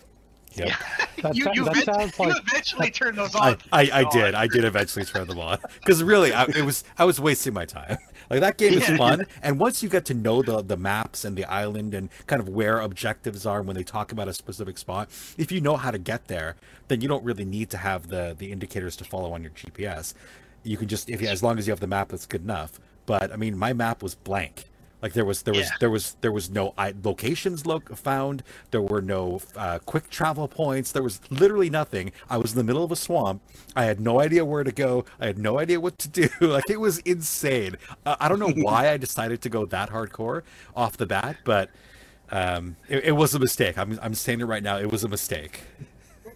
Yep. 0.56 0.70
That, 1.22 1.34
you 1.36 1.48
you, 1.54 1.64
that 1.64 1.70
event- 1.78 1.84
sounds 1.86 2.18
you 2.18 2.26
like 2.26 2.42
eventually 2.46 2.90
turn 2.90 3.16
those 3.16 3.34
on. 3.34 3.56
I, 3.72 3.84
I, 3.84 4.02
oh, 4.02 4.08
I 4.08 4.10
did 4.12 4.34
I 4.34 4.46
did 4.46 4.64
eventually 4.64 5.06
turn 5.06 5.26
them 5.26 5.38
on 5.38 5.58
because 5.80 6.02
really 6.02 6.34
I, 6.34 6.44
it 6.44 6.66
was 6.66 6.84
I 6.98 7.04
was 7.06 7.18
wasting 7.20 7.54
my 7.54 7.64
time. 7.64 7.96
Like 8.30 8.40
that 8.40 8.56
game 8.56 8.72
is 8.72 8.88
Yeah. 8.88 8.96
fun, 8.96 9.26
and 9.42 9.58
once 9.60 9.82
you 9.82 9.90
get 9.90 10.06
to 10.06 10.14
know 10.14 10.40
the 10.42 10.62
the 10.62 10.78
maps 10.78 11.26
and 11.26 11.36
the 11.36 11.44
island 11.44 11.92
and 11.92 12.08
kind 12.26 12.40
of 12.40 12.48
where 12.48 12.80
objectives 12.80 13.44
are 13.44 13.60
when 13.60 13.76
they 13.76 13.82
talk 13.82 14.12
about 14.12 14.28
a 14.28 14.32
specific 14.32 14.78
spot, 14.78 15.10
if 15.36 15.52
you 15.52 15.60
know 15.60 15.76
how 15.76 15.90
to 15.90 15.98
get 15.98 16.26
there, 16.26 16.56
then 16.88 17.02
you 17.02 17.06
don't 17.08 17.22
really 17.22 17.44
need 17.44 17.68
to 17.70 17.76
have 17.76 18.08
the 18.08 18.34
the 18.38 18.50
indicators 18.50 18.96
to 18.96 19.04
follow 19.04 19.32
on 19.34 19.42
your 19.42 19.52
GPS. 19.52 20.14
You 20.62 20.78
can 20.78 20.88
just 20.88 21.10
if 21.10 21.20
you 21.20 21.28
as 21.28 21.42
long 21.42 21.58
as 21.58 21.66
you 21.66 21.70
have 21.72 21.80
the 21.80 21.86
map, 21.86 22.08
that's 22.08 22.24
good 22.26 22.42
enough. 22.42 22.80
But 23.04 23.30
I 23.30 23.36
mean, 23.36 23.58
my 23.58 23.74
map 23.74 24.02
was 24.02 24.14
blank. 24.14 24.64
Like 25.04 25.12
there 25.12 25.26
was 25.26 25.42
there 25.42 25.52
was 25.52 25.66
Yeah. 25.66 25.76
there 25.80 25.90
was 25.90 26.16
there 26.22 26.32
was 26.32 26.48
no 26.48 26.72
locations 27.04 27.66
lo- 27.66 27.82
found. 27.94 28.42
There 28.70 28.80
were 28.80 29.02
no 29.02 29.42
uh, 29.54 29.78
quick 29.84 30.08
travel 30.08 30.48
points. 30.48 30.92
There 30.92 31.02
was 31.02 31.20
literally 31.28 31.68
nothing. 31.68 32.10
I 32.30 32.38
was 32.38 32.52
in 32.52 32.56
the 32.56 32.64
middle 32.64 32.82
of 32.82 32.90
a 32.90 32.96
swamp. 32.96 33.42
I 33.76 33.84
had 33.84 34.00
no 34.00 34.18
idea 34.22 34.46
where 34.46 34.64
to 34.64 34.72
go. 34.72 35.04
I 35.20 35.26
had 35.26 35.36
no 35.36 35.58
idea 35.58 35.78
what 35.78 35.98
to 35.98 36.08
do. 36.22 36.28
Like 36.40 36.70
it 36.70 36.80
was 36.80 37.00
insane. 37.00 37.76
Uh, 38.06 38.16
I 38.18 38.30
don't 38.30 38.38
know 38.38 38.48
why 38.64 38.88
I 38.88 38.96
decided 38.96 39.42
to 39.42 39.50
go 39.50 39.66
that 39.66 39.90
hardcore 39.90 40.40
off 40.74 40.96
the 40.96 41.04
bat, 41.04 41.36
but 41.44 41.68
um, 42.32 42.76
it, 42.88 43.04
it 43.04 43.12
was 43.12 43.34
a 43.34 43.38
mistake. 43.38 43.76
I'm 43.76 43.98
I'm 44.00 44.14
saying 44.14 44.40
it 44.40 44.46
right 44.46 44.62
now. 44.62 44.78
It 44.78 44.90
was 44.90 45.04
a 45.04 45.08
mistake. 45.08 45.60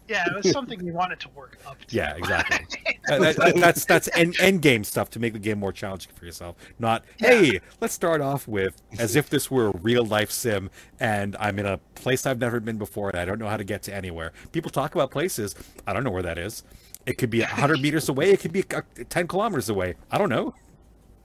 Yeah, 0.09 0.25
it 0.27 0.35
was 0.35 0.51
something 0.51 0.83
we 0.85 0.91
wanted 0.91 1.21
to 1.21 1.29
work 1.31 1.59
up 1.67 1.79
to. 1.85 1.97
Yeah, 1.97 2.15
exactly. 2.17 2.67
That- 3.09 3.37
that- 3.37 3.57
that's 3.57 3.85
that's 3.87 4.09
end, 4.15 4.37
end 4.39 4.61
game 4.63 4.85
stuff 4.85 5.09
to 5.11 5.19
make 5.19 5.33
the 5.33 5.39
game 5.39 5.59
more 5.59 5.73
challenging 5.73 6.13
for 6.15 6.27
yourself. 6.27 6.57
Not 6.79 7.05
hey, 7.19 7.61
let's 7.81 7.95
start 7.95 8.21
off 8.21 8.47
with 8.47 8.83
as 8.99 9.17
if 9.17 9.31
this 9.31 9.51
were 9.51 9.69
a 9.69 9.77
real 9.79 10.05
life 10.05 10.31
sim 10.31 10.71
and 11.01 11.35
I'm 11.41 11.59
in 11.59 11.65
a 11.67 11.79
place 11.95 12.27
I've 12.27 12.39
never 12.39 12.61
been 12.61 12.77
before 12.77 13.09
and 13.09 13.19
I 13.19 13.25
don't 13.25 13.39
know 13.39 13.49
how 13.49 13.57
to 13.57 13.65
get 13.65 13.83
to 13.85 13.95
anywhere. 13.95 14.33
People 14.53 14.71
talk 14.71 14.95
about 14.95 15.11
places. 15.11 15.55
I 15.87 15.93
don't 15.95 16.05
know 16.05 16.11
where 16.11 16.23
that 16.23 16.37
is. 16.37 16.65
It 17.07 17.17
could 17.17 17.31
be 17.31 17.41
hundred 17.41 17.81
meters 17.81 18.09
away. 18.11 18.31
It 18.31 18.41
could 18.41 18.53
be 18.53 18.63
ten 18.63 19.27
kilometers 19.27 19.71
away. 19.71 19.95
I 20.11 20.19
don't 20.19 20.29
know. 20.31 20.55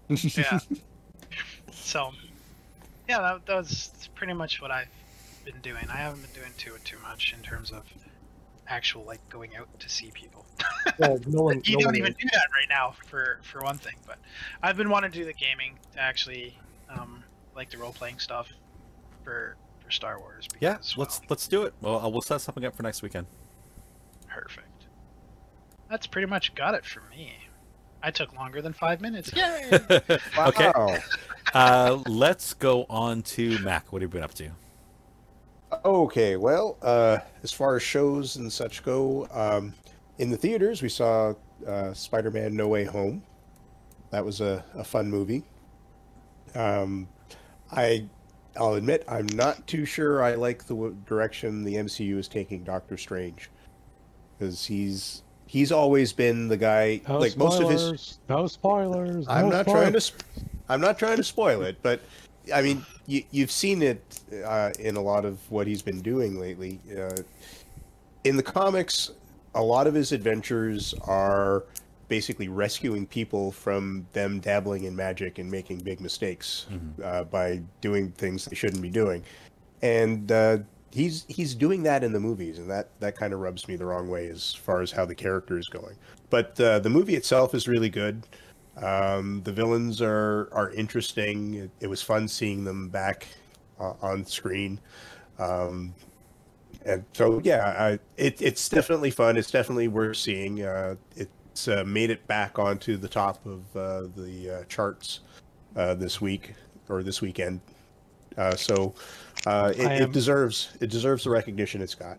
yeah. 0.08 0.60
So, 1.72 2.12
yeah, 3.10 3.20
that, 3.20 3.46
that 3.46 3.56
was 3.56 3.92
pretty 4.16 4.34
much 4.34 4.62
what 4.62 4.72
I've 4.72 4.88
been 5.46 5.60
doing. 5.62 5.86
I 5.92 5.98
haven't 5.98 6.22
been 6.22 6.42
doing 6.42 6.54
too 6.58 6.76
too 6.86 6.98
much 7.04 7.34
in 7.38 7.44
terms 7.44 7.72
of 7.72 7.84
actual 8.68 9.04
like 9.04 9.28
going 9.30 9.56
out 9.56 9.68
to 9.80 9.90
see 9.90 10.12
people. 10.14 10.46
Well, 11.00 11.18
no 11.28 11.44
one, 11.44 11.62
you 11.64 11.74
no 11.78 11.80
don't 11.80 11.86
one 11.88 11.96
even 11.96 12.12
is. 12.12 12.18
do 12.18 12.28
that 12.34 12.48
right 12.54 12.68
now 12.70 12.94
for 13.08 13.40
for 13.42 13.62
one 13.62 13.78
thing. 13.78 13.96
But 14.06 14.20
I've 14.62 14.76
been 14.78 14.90
wanting 14.90 15.12
to 15.12 15.18
do 15.18 15.26
the 15.26 15.34
gaming 15.34 15.80
to 15.94 16.00
actually 16.00 16.58
um, 16.90 17.24
like 17.56 17.70
the 17.72 17.78
role 17.78 17.94
playing 17.94 18.20
stuff 18.20 18.52
for 19.24 19.56
for 19.84 19.90
Star 19.90 20.20
Wars. 20.20 20.46
Because, 20.48 20.62
Yeah, 20.62 20.74
let's 20.98 20.98
well, 21.22 21.28
let's 21.30 21.48
do 21.48 21.64
it. 21.64 21.74
Well, 21.82 22.06
uh, 22.06 22.10
we'll 22.10 22.22
set 22.22 22.42
something 22.42 22.66
up 22.66 22.76
for 22.76 22.84
next 22.84 23.02
weekend. 23.02 23.28
perfect. 24.28 24.68
That's 25.90 26.06
pretty 26.06 26.28
much 26.28 26.54
got 26.54 26.76
it 26.76 26.86
for 26.86 27.02
me. 27.10 27.34
I 28.04 28.12
took 28.12 28.36
longer 28.36 28.62
than 28.62 28.74
five 28.74 29.00
minutes. 29.02 29.32
Yay! 29.36 29.80
okay, 30.38 30.72
uh, 31.54 32.04
let's 32.08 32.54
go 32.54 32.86
on 32.90 33.22
to 33.24 33.58
Mac. 33.60 33.92
What 33.94 34.02
have 34.02 34.10
you 34.12 34.14
been 34.14 34.24
up 34.24 34.34
to? 34.36 34.50
Okay, 35.86 36.38
well, 36.38 36.78
uh, 36.82 37.20
as 37.44 37.52
far 37.52 37.76
as 37.76 37.84
shows 37.84 38.36
and 38.38 38.52
such 38.52 38.84
go, 38.84 39.28
um, 39.32 39.74
in 40.18 40.30
the 40.30 40.38
theaters 40.38 40.82
we 40.82 40.90
saw 40.90 41.34
uh, 41.68 41.94
Spider-Man: 41.94 42.56
No 42.56 42.68
Way 42.68 42.84
Home. 42.86 43.24
That 44.12 44.24
was 44.24 44.42
a, 44.42 44.64
a 44.76 44.84
fun 44.84 45.10
movie. 45.10 45.44
Um, 46.56 47.08
I, 47.72 48.06
I'll 48.58 48.76
admit, 48.76 49.04
I'm 49.08 49.26
not 49.28 49.66
too 49.66 49.86
sure 49.86 50.24
I 50.24 50.36
like 50.36 50.66
the 50.66 50.76
w- 50.76 50.96
direction 51.08 51.64
the 51.64 51.76
MCU 51.76 52.18
is 52.20 52.28
taking 52.28 52.64
Doctor 52.64 52.96
Strange, 52.98 53.50
because 54.38 54.66
he's 54.66 55.24
he's 55.48 55.72
always 55.72 56.14
been 56.14 56.48
the 56.48 56.58
guy 56.58 57.02
no 57.08 57.18
like 57.20 57.32
spoilers. 57.32 57.60
most 57.60 57.64
of 57.64 57.72
his 57.92 58.20
No 58.30 58.48
spoilers. 58.48 59.26
I'm 59.28 59.46
no 59.50 59.58
not 59.58 59.66
spoilers. 59.66 59.82
trying 59.82 59.94
to. 59.94 60.02
Sp- 60.02 60.22
I'm 60.70 60.80
not 60.82 60.98
trying 61.00 61.18
to 61.18 61.24
spoil 61.24 61.62
it, 61.64 61.78
but 61.82 62.02
I 62.54 62.62
mean, 62.62 62.86
you, 63.06 63.24
you've 63.32 63.52
seen 63.52 63.82
it 63.82 64.02
uh, 64.46 64.72
in 64.80 64.96
a 64.96 65.02
lot 65.02 65.26
of 65.26 65.40
what 65.52 65.68
he's 65.68 65.82
been 65.82 66.02
doing 66.02 66.40
lately. 66.40 66.80
Uh, 66.98 67.22
in 68.24 68.38
the 68.38 68.44
comics, 68.44 69.12
a 69.56 69.62
lot 69.62 69.88
of 69.88 69.94
his 69.94 70.12
adventures 70.12 70.94
are 71.06 71.64
basically 72.08 72.48
rescuing 72.48 73.08
people 73.08 73.52
from 73.52 74.06
them 74.14 74.40
dabbling 74.40 74.84
in 74.84 74.96
magic 74.96 75.40
and 75.40 75.50
making 75.50 75.80
big 75.80 76.00
mistakes 76.00 76.68
uh, 77.04 77.24
by 77.24 77.62
doing 77.82 78.12
things 78.12 78.46
they 78.46 78.56
shouldn't 78.56 78.82
be 78.82 78.90
doing, 78.90 79.24
and 79.82 80.32
uh, 80.32 80.58
he's 80.92 81.26
he's 81.28 81.56
doing 81.56 81.84
that 81.84 82.04
in 82.04 82.12
the 82.14 82.20
movies, 82.20 82.60
and 82.60 82.70
that 82.70 82.90
that 83.00 83.16
kind 83.18 83.34
of 83.34 83.40
rubs 83.40 83.68
me 83.68 83.76
the 83.76 83.86
wrong 83.86 84.08
way 84.10 84.28
as 84.28 84.54
far 84.54 84.82
as 84.82 84.92
how 84.92 85.06
the 85.06 85.16
character 85.16 85.58
is 85.58 85.68
going. 85.68 85.96
But 86.30 86.60
uh, 86.60 86.80
the 86.80 86.90
movie 86.90 87.16
itself 87.16 87.54
is 87.56 87.68
really 87.68 87.90
good. 87.90 88.26
Um, 88.78 89.42
the 89.44 89.54
villains 89.54 90.02
are 90.02 90.50
are 90.52 90.72
interesting. 90.72 91.54
It, 91.56 91.72
it 91.82 91.88
was 91.88 92.02
fun 92.02 92.28
seeing 92.28 92.64
them 92.64 92.90
back 92.90 93.28
uh, 93.80 93.94
on 94.02 94.26
screen. 94.26 94.80
Um, 95.40 95.94
and 96.86 97.06
so 97.14 97.40
yeah, 97.44 97.76
I, 97.78 98.00
it, 98.18 98.42
it's 98.42 98.68
definitely 98.68 99.12
fun. 99.12 99.38
It's 99.38 99.52
definitely 99.52 99.88
worth 99.88 100.18
seeing. 100.18 100.64
Uh, 100.64 100.96
it's 101.16 101.68
uh, 101.68 101.84
made 101.86 102.10
it 102.10 102.26
back 102.28 102.60
onto 102.60 102.98
the 102.98 103.08
top 103.08 103.46
of 103.46 103.76
uh, 103.76 104.08
the 104.16 104.60
uh, 104.60 104.64
charts 104.66 105.22
uh, 105.76 105.94
this 105.94 106.20
week 106.20 106.54
or 106.90 107.04
this 107.04 107.22
weekend. 107.22 107.62
Uh, 108.38 108.56
so 108.56 108.94
uh, 109.46 109.72
it, 109.76 109.86
I 109.86 109.94
it 109.96 110.12
deserves 110.12 110.70
it 110.82 110.90
deserves 110.90 111.24
the 111.24 111.30
recognition 111.30 111.82
it's 111.82 111.96
got. 111.96 112.18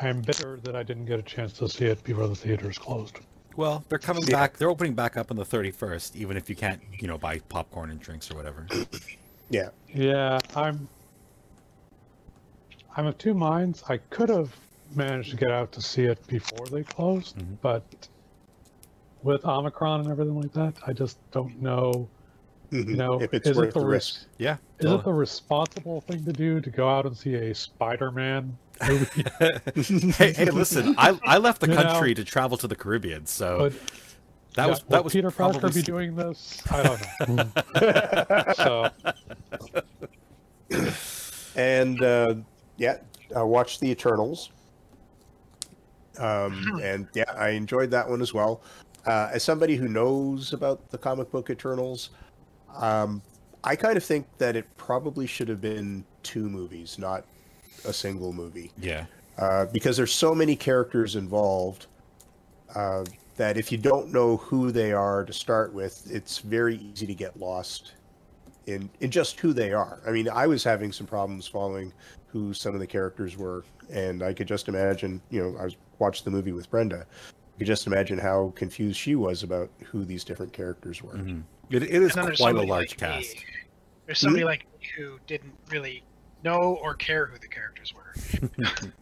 I 0.00 0.08
am 0.08 0.22
bitter 0.22 0.58
that 0.64 0.74
I 0.74 0.82
didn't 0.82 1.04
get 1.04 1.20
a 1.20 1.22
chance 1.22 1.52
to 1.54 1.68
see 1.68 1.86
it 1.86 2.02
before 2.02 2.26
the 2.26 2.34
theaters 2.34 2.78
closed. 2.78 3.20
Well, 3.56 3.84
they're 3.88 3.98
coming 3.98 4.24
Yeah. 4.24 4.36
back. 4.36 4.56
They're 4.56 4.70
opening 4.70 4.94
back 4.94 5.16
up 5.16 5.30
on 5.30 5.36
the 5.36 5.44
31st, 5.44 6.16
even 6.16 6.36
if 6.36 6.48
you 6.50 6.56
can't, 6.56 6.80
you 6.98 7.06
know, 7.08 7.18
buy 7.18 7.38
popcorn 7.48 7.90
and 7.90 8.00
drinks 8.00 8.30
or 8.30 8.34
whatever. 8.36 8.66
Yeah, 9.50 9.68
Yeah, 9.92 10.38
I'm. 10.56 10.88
I'm 12.96 13.06
of 13.06 13.18
two 13.18 13.34
minds. 13.34 13.82
I 13.88 13.96
could 13.98 14.28
have 14.28 14.54
managed 14.94 15.30
to 15.30 15.36
get 15.36 15.50
out 15.50 15.72
to 15.72 15.82
see 15.82 16.04
it 16.04 16.24
before 16.28 16.66
they 16.66 16.84
closed, 16.84 17.36
Mhm. 17.38 17.56
but 17.60 17.82
with 19.24 19.44
Omicron 19.44 20.00
and 20.02 20.10
everything 20.10 20.40
like 20.40 20.52
that, 20.52 20.74
I 20.86 20.92
just 20.92 21.18
don't 21.32 21.60
know. 21.60 22.08
You 22.74 22.84
know, 22.96 23.20
if 23.20 23.32
it's 23.32 23.48
is 23.48 23.56
worth 23.56 23.68
it 23.68 23.74
the, 23.74 23.80
the 23.80 23.86
risk? 23.86 24.14
risk. 24.20 24.26
Yeah. 24.38 24.56
Is 24.80 24.90
it 24.90 25.04
the 25.04 25.12
responsible 25.12 26.00
thing 26.02 26.24
to 26.24 26.32
do 26.32 26.60
to 26.60 26.70
go 26.70 26.88
out 26.88 27.06
and 27.06 27.16
see 27.16 27.34
a 27.34 27.54
Spider-Man 27.54 28.56
movie? 28.88 29.24
hey, 30.14 30.32
hey, 30.32 30.50
listen, 30.50 30.94
I, 30.98 31.18
I 31.24 31.38
left 31.38 31.60
the 31.60 31.68
You 31.68 31.74
know- 31.74 31.82
country 31.82 32.14
to 32.14 32.24
travel 32.24 32.56
to 32.58 32.66
the 32.68 32.74
Caribbean, 32.76 33.26
so 33.26 33.58
But 33.58 33.72
that 34.54 34.64
yeah, 34.64 34.66
was 34.66 34.82
will 34.82 34.90
that 34.90 35.04
was 35.04 35.12
Peter 35.12 35.30
Parker 35.30 35.68
be 35.70 35.82
doing 35.82 36.16
this? 36.16 36.62
I 36.70 36.82
don't 36.82 37.28
know. 37.36 38.52
so 38.54 38.90
and 41.56 42.02
uh, 42.02 42.34
yeah, 42.76 42.98
I 43.34 43.42
watched 43.42 43.80
the 43.80 43.90
Eternals. 43.90 44.50
Um, 46.18 46.80
and 46.82 47.08
yeah, 47.14 47.24
I 47.36 47.50
enjoyed 47.50 47.90
that 47.90 48.08
one 48.08 48.22
as 48.22 48.32
well. 48.32 48.62
Uh, 49.06 49.30
as 49.32 49.42
somebody 49.42 49.76
who 49.76 49.88
knows 49.88 50.52
about 50.52 50.88
the 50.90 50.98
comic 50.98 51.30
book 51.30 51.50
Eternals, 51.50 52.10
um, 52.76 53.22
I 53.62 53.76
kind 53.76 53.96
of 53.96 54.04
think 54.04 54.26
that 54.38 54.56
it 54.56 54.66
probably 54.76 55.26
should 55.26 55.48
have 55.48 55.60
been 55.60 56.04
two 56.22 56.48
movies, 56.48 56.98
not 56.98 57.24
a 57.84 57.92
single 57.92 58.32
movie, 58.32 58.72
yeah. 58.78 59.06
uh, 59.38 59.66
because 59.66 59.96
there's 59.96 60.12
so 60.12 60.34
many 60.34 60.56
characters 60.56 61.16
involved 61.16 61.86
uh, 62.74 63.04
that 63.36 63.56
if 63.56 63.72
you 63.72 63.78
don't 63.78 64.12
know 64.12 64.36
who 64.36 64.70
they 64.70 64.92
are 64.92 65.24
to 65.24 65.32
start 65.32 65.72
with, 65.72 66.06
it's 66.10 66.38
very 66.38 66.76
easy 66.76 67.06
to 67.06 67.14
get 67.14 67.38
lost 67.38 67.94
in 68.66 68.88
in 69.00 69.10
just 69.10 69.40
who 69.40 69.52
they 69.52 69.72
are. 69.72 70.00
I 70.06 70.10
mean, 70.10 70.28
I 70.28 70.46
was 70.46 70.64
having 70.64 70.92
some 70.92 71.06
problems 71.06 71.46
following 71.46 71.92
who 72.26 72.52
some 72.54 72.74
of 72.74 72.80
the 72.80 72.86
characters 72.86 73.36
were, 73.36 73.64
and 73.90 74.22
I 74.22 74.32
could 74.32 74.48
just 74.48 74.68
imagine. 74.68 75.20
You 75.30 75.42
know, 75.42 75.58
I 75.58 75.64
was 75.64 75.76
watched 75.98 76.24
the 76.24 76.30
movie 76.30 76.52
with 76.52 76.70
Brenda. 76.70 77.06
I 77.28 77.58
could 77.58 77.66
just 77.66 77.86
imagine 77.86 78.18
how 78.18 78.52
confused 78.56 78.98
she 78.98 79.14
was 79.14 79.42
about 79.42 79.70
who 79.84 80.04
these 80.04 80.24
different 80.24 80.52
characters 80.52 81.02
were. 81.02 81.14
Mhm. 81.14 81.42
It, 81.70 81.82
it 81.82 81.90
is 81.90 82.10
And 82.10 82.10
then 82.12 82.24
there's 82.26 82.38
quite 82.38 82.56
a 82.56 82.62
large 82.62 82.90
like 82.90 82.96
cast. 82.98 83.34
Me. 83.36 83.42
There's 84.06 84.18
somebody 84.18 84.44
like 84.44 84.64
me 84.80 84.86
who 84.96 85.18
didn't 85.26 85.54
really 85.70 86.04
know 86.42 86.78
or 86.82 86.94
care 86.94 87.26
who 87.26 87.38
the 87.38 87.48
characters 87.48 87.92
were. 87.94 88.14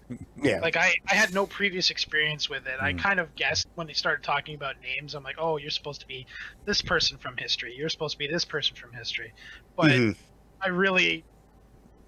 Yeah. 0.42 0.60
Like 0.60 0.76
I, 0.76 0.92
I 1.08 1.14
had 1.14 1.32
no 1.32 1.46
previous 1.46 1.90
experience 1.90 2.50
with 2.50 2.66
it. 2.66 2.74
I 2.80 2.92
Mm. 2.92 2.98
kind 2.98 3.20
of 3.20 3.34
guessed 3.36 3.68
when 3.76 3.86
they 3.86 3.92
started 3.92 4.22
talking 4.24 4.54
about 4.56 4.74
names. 4.82 5.14
I'm 5.14 5.22
like, 5.22 5.36
oh, 5.38 5.56
you're 5.56 5.70
supposed 5.70 6.00
to 6.00 6.06
be 6.06 6.26
this 6.66 6.82
person 6.82 7.16
from 7.16 7.36
history. 7.36 7.74
You're 7.76 7.88
supposed 7.88 8.12
to 8.14 8.18
be 8.18 8.26
this 8.26 8.44
person 8.44 8.74
from 8.76 8.92
history. 8.92 9.32
But 9.76 9.86
Mhm. 9.92 10.16
I 10.60 10.68
really 10.68 11.24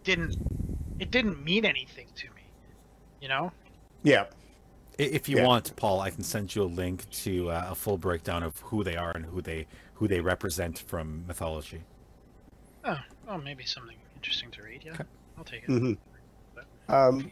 didn't. 0.02 0.36
It 0.98 1.10
didn't 1.10 1.42
mean 1.42 1.64
anything 1.64 2.08
to 2.16 2.26
me. 2.34 2.42
You 3.20 3.28
know? 3.28 3.52
Yeah. 4.02 4.26
I- 4.98 5.02
If 5.02 5.28
you 5.28 5.38
Yeah. 5.38 5.46
want, 5.46 5.74
Paul, 5.76 6.00
I 6.00 6.10
can 6.10 6.22
send 6.22 6.54
you 6.54 6.62
a 6.62 6.66
link 6.70 7.08
to 7.10 7.50
uh, 7.50 7.66
a 7.70 7.74
full 7.74 7.98
breakdown 7.98 8.42
of 8.42 8.58
who 8.60 8.84
they 8.84 8.96
are 8.96 9.10
and 9.14 9.24
who 9.24 9.40
they 9.42 9.66
who 9.94 10.08
they 10.08 10.20
represent 10.20 10.78
from 10.80 11.24
mythology. 11.26 11.82
Oh, 12.84 12.98
oh, 13.28 13.38
maybe 13.38 13.64
something 13.64 13.96
interesting 14.16 14.50
to 14.52 14.62
read. 14.62 14.82
Yeah, 14.84 14.92
Okay. 14.94 15.04
I'll 15.38 15.44
take 15.44 15.62
it. 15.62 15.66
hmm 15.66 15.92
Um, 16.88 17.30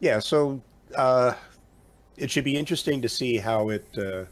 yeah. 0.00 0.18
So 0.18 0.60
uh, 0.94 1.34
it 2.16 2.30
should 2.30 2.44
be 2.44 2.56
interesting 2.56 3.02
to 3.02 3.08
see 3.08 3.36
how 3.38 3.70
it 3.70 3.86
uh, 3.98 4.24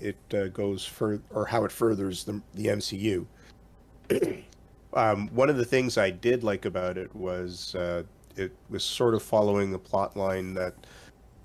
it 0.00 0.16
uh, 0.34 0.48
goes 0.48 0.84
for 0.84 1.20
or 1.30 1.46
how 1.46 1.64
it 1.64 1.72
furthers 1.72 2.24
the 2.24 2.40
the 2.54 2.66
MCU. 2.66 3.26
um, 4.94 5.28
one 5.28 5.48
of 5.50 5.56
the 5.56 5.64
things 5.64 5.98
I 5.98 6.10
did 6.10 6.42
like 6.42 6.64
about 6.64 6.98
it 6.98 7.14
was 7.14 7.74
uh, 7.74 8.02
it 8.36 8.52
was 8.70 8.82
sort 8.84 9.14
of 9.14 9.22
following 9.22 9.70
the 9.70 9.78
plot 9.78 10.16
line 10.16 10.54
that 10.54 10.74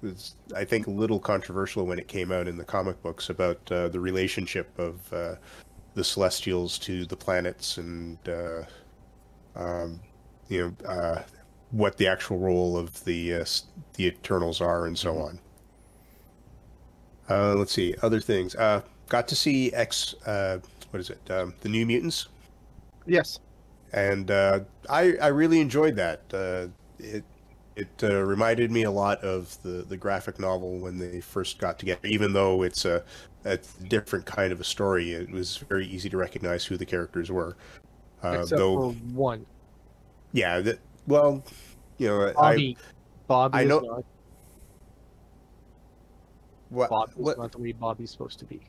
was, 0.02 0.36
I 0.56 0.66
think, 0.66 0.88
a 0.88 0.92
little 0.92 1.20
controversial 1.20 1.86
when 1.86 2.00
it 2.00 2.08
came 2.08 2.32
out 2.32 2.48
in 2.48 2.58
the 2.58 2.64
comic 2.66 3.02
books 3.02 3.30
about 3.30 3.60
uh, 3.72 3.90
the 3.90 4.00
relationship 4.00 4.78
of 4.80 5.12
uh, 5.14 5.36
the 5.96 6.04
Celestials 6.04 6.78
to 6.80 7.06
the 7.06 7.18
planets 7.18 7.78
and 7.78 8.18
uh, 8.30 8.64
um, 9.56 10.00
you 10.50 10.76
know 10.84 10.88
uh, 10.90 11.24
what 11.72 11.98
the 11.98 12.08
actual 12.08 12.38
role 12.40 12.78
of 12.78 13.04
the 13.06 13.34
uh, 13.36 13.46
the 13.96 14.06
Eternals 14.08 14.62
are 14.62 14.86
and 14.86 14.98
so 14.98 15.18
on. 15.20 15.40
Uh, 17.30 17.56
let's 17.56 17.74
see 17.74 17.96
other 18.02 18.22
things. 18.22 18.56
Uh, 18.56 18.82
got 19.10 19.28
to 19.28 19.36
see 19.36 19.74
X. 19.74 20.14
Uh, 20.26 20.60
what 20.92 21.00
is 21.00 21.10
it? 21.10 21.30
Um, 21.30 21.54
the 21.62 21.70
New 21.70 21.86
Mutants, 21.86 22.28
Yes. 23.06 23.40
and 23.92 24.32
uh, 24.32 24.62
I 24.90 25.16
I 25.22 25.28
really 25.28 25.60
enjoyed 25.60 25.96
that. 25.98 26.22
Uh, 26.34 26.68
it 27.00 27.26
it 27.78 28.04
uh, 28.04 28.24
reminded 28.26 28.72
me 28.72 28.84
a 28.84 28.92
lot 28.92 29.24
of 29.24 29.62
the 29.62 29.86
the 29.88 29.96
graphic 29.98 30.40
novel 30.40 30.80
when 30.80 30.98
they 30.98 31.22
first 31.22 31.60
got 31.60 31.78
together. 31.80 32.06
Even 32.06 32.34
though 32.34 32.64
it's 32.64 32.84
a 32.86 33.04
a 33.46 33.58
different 33.88 34.26
kind 34.26 34.52
of 34.52 34.60
a 34.60 34.64
story, 34.64 35.12
it 35.14 35.30
was 35.32 35.58
very 35.58 35.86
easy 35.88 36.10
to 36.10 36.18
recognize 36.18 36.66
who 36.66 36.76
the 36.76 36.86
characters 36.86 37.32
were. 37.32 37.56
Uh, 38.24 38.40
Except 38.42 38.58
though, 38.60 38.92
for 38.92 38.94
one. 39.14 39.46
yeah, 40.34 40.60
that, 40.60 40.80
well, 41.06 41.44
you 42.00 42.08
know, 42.08 42.28
I 42.30 42.34
Bobby. 42.34 42.78
Bobby 43.28 43.58
I 43.60 43.64
know- 43.64 43.80
not 43.80 44.04
what, 46.70 46.90
Bobby's 46.90 47.16
what 47.16 47.38
not 47.38 47.52
the 47.52 47.60
way 47.60 47.72
Bobby's 47.72 48.12
supposed 48.12 48.40
to 48.40 48.46
be. 48.46 48.60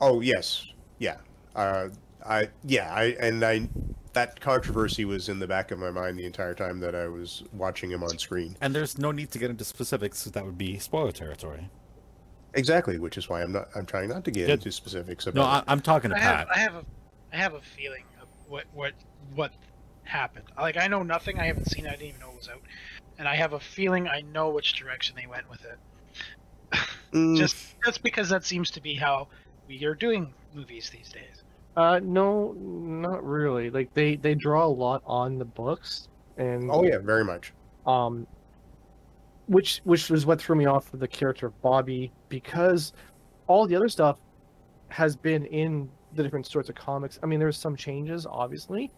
Oh 0.00 0.20
yes, 0.20 0.66
yeah. 0.98 1.16
Uh, 1.56 1.88
I 2.24 2.48
yeah, 2.64 2.92
I 2.92 3.04
and 3.20 3.42
I 3.44 3.68
that 4.12 4.40
controversy 4.40 5.04
was 5.04 5.28
in 5.28 5.38
the 5.38 5.46
back 5.46 5.70
of 5.70 5.78
my 5.78 5.90
mind 5.90 6.18
the 6.18 6.26
entire 6.26 6.54
time 6.54 6.80
that 6.80 6.94
I 6.94 7.06
was 7.08 7.42
watching 7.52 7.90
him 7.90 8.02
on 8.02 8.18
screen. 8.18 8.56
And 8.60 8.74
there's 8.74 8.98
no 8.98 9.10
need 9.12 9.30
to 9.32 9.38
get 9.38 9.50
into 9.50 9.64
specifics; 9.64 10.24
'cause 10.24 10.32
that 10.32 10.44
would 10.44 10.58
be 10.58 10.78
spoiler 10.78 11.12
territory. 11.12 11.70
Exactly, 12.54 12.98
which 12.98 13.16
is 13.16 13.28
why 13.28 13.42
I'm 13.42 13.52
not. 13.52 13.68
I'm 13.74 13.86
trying 13.86 14.08
not 14.10 14.24
to 14.24 14.30
get 14.30 14.46
Good. 14.46 14.52
into 14.58 14.72
specifics 14.72 15.26
No, 15.26 15.30
about. 15.32 15.64
I, 15.66 15.72
I'm 15.72 15.80
talking 15.80 16.10
to 16.10 16.16
I 16.16 16.20
have, 16.20 16.48
Pat. 16.48 16.56
I 16.56 16.58
have 16.60 16.74
a, 16.74 16.84
I 17.32 17.36
have 17.36 17.54
a 17.54 17.60
feeling 17.62 18.04
of 18.20 18.28
what, 18.48 18.64
what, 18.74 18.92
what 19.34 19.52
happened. 20.04 20.44
Like 20.58 20.76
I 20.76 20.86
know 20.86 21.02
nothing. 21.02 21.38
I 21.40 21.46
haven't 21.46 21.70
seen. 21.70 21.86
it, 21.86 21.88
I 21.88 21.92
didn't 21.92 22.08
even 22.08 22.20
know 22.20 22.30
it 22.30 22.36
was 22.36 22.48
out, 22.48 22.60
and 23.18 23.26
I 23.26 23.36
have 23.36 23.54
a 23.54 23.60
feeling 23.60 24.06
I 24.08 24.20
know 24.20 24.50
which 24.50 24.74
direction 24.74 25.16
they 25.16 25.26
went 25.26 25.48
with 25.48 25.64
it. 25.64 25.78
it. 26.72 26.78
Mm, 27.12 27.36
Just, 27.36 27.56
just 27.84 28.02
because 28.02 28.30
that 28.30 28.42
seems 28.42 28.70
to 28.70 28.80
be 28.80 28.94
how 28.94 29.28
we 29.68 29.84
are 29.84 29.94
doing 29.94 30.32
movies 30.54 30.88
these 30.88 31.10
days. 31.12 31.41
Uh, 31.76 32.00
no, 32.02 32.52
not 32.58 33.24
really. 33.24 33.70
Like 33.70 33.88
they 33.94 34.16
they 34.16 34.34
draw 34.34 34.66
a 34.66 34.68
lot 34.68 35.02
on 35.06 35.38
the 35.38 35.44
books, 35.44 36.06
and 36.36 36.68
oh 36.70 36.84
yeah, 36.84 36.98
very 36.98 37.24
much. 37.24 37.52
um, 37.86 38.26
which 39.46 39.80
which 39.84 40.10
was 40.10 40.26
what 40.26 40.40
threw 40.40 40.56
me 40.56 40.66
off 40.66 40.92
of 40.92 41.00
the 41.00 41.08
character 41.08 41.46
of 41.46 41.54
Bobby 41.62 42.12
because 42.28 42.92
all 43.46 43.66
the 43.66 43.74
other 43.74 43.88
stuff 43.88 44.18
has 44.90 45.16
been 45.16 45.46
in 45.46 45.88
the 46.12 46.22
different 46.22 46.46
sorts 46.46 46.68
of 46.68 46.74
comics. 46.74 47.18
I 47.22 47.26
mean, 47.26 47.40
there's 47.40 47.56
some 47.58 47.74
changes, 47.76 48.26
obviously, 48.26 48.90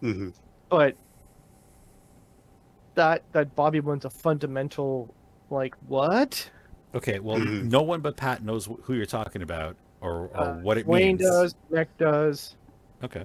hmm 0.00 0.28
but 0.70 0.94
that 2.94 3.22
that 3.32 3.54
Bobby 3.54 3.80
one's 3.80 4.04
a 4.04 4.10
fundamental 4.10 5.14
like 5.50 5.74
what? 5.86 6.50
Okay, 6.94 7.20
well, 7.20 7.36
Mhm. 7.38 7.70
no 7.70 7.82
one 7.82 8.00
but 8.00 8.16
Pat 8.16 8.42
knows 8.42 8.68
who 8.82 8.94
you're 8.94 9.06
talking 9.06 9.42
about 9.42 9.76
or, 10.00 10.28
or 10.28 10.36
Uh, 10.40 10.54
what 10.60 10.78
it 10.78 10.86
Wayne 10.86 11.16
means. 11.16 11.20
does, 11.22 11.54
Nick 11.70 11.96
does. 11.98 12.54
Okay, 13.02 13.24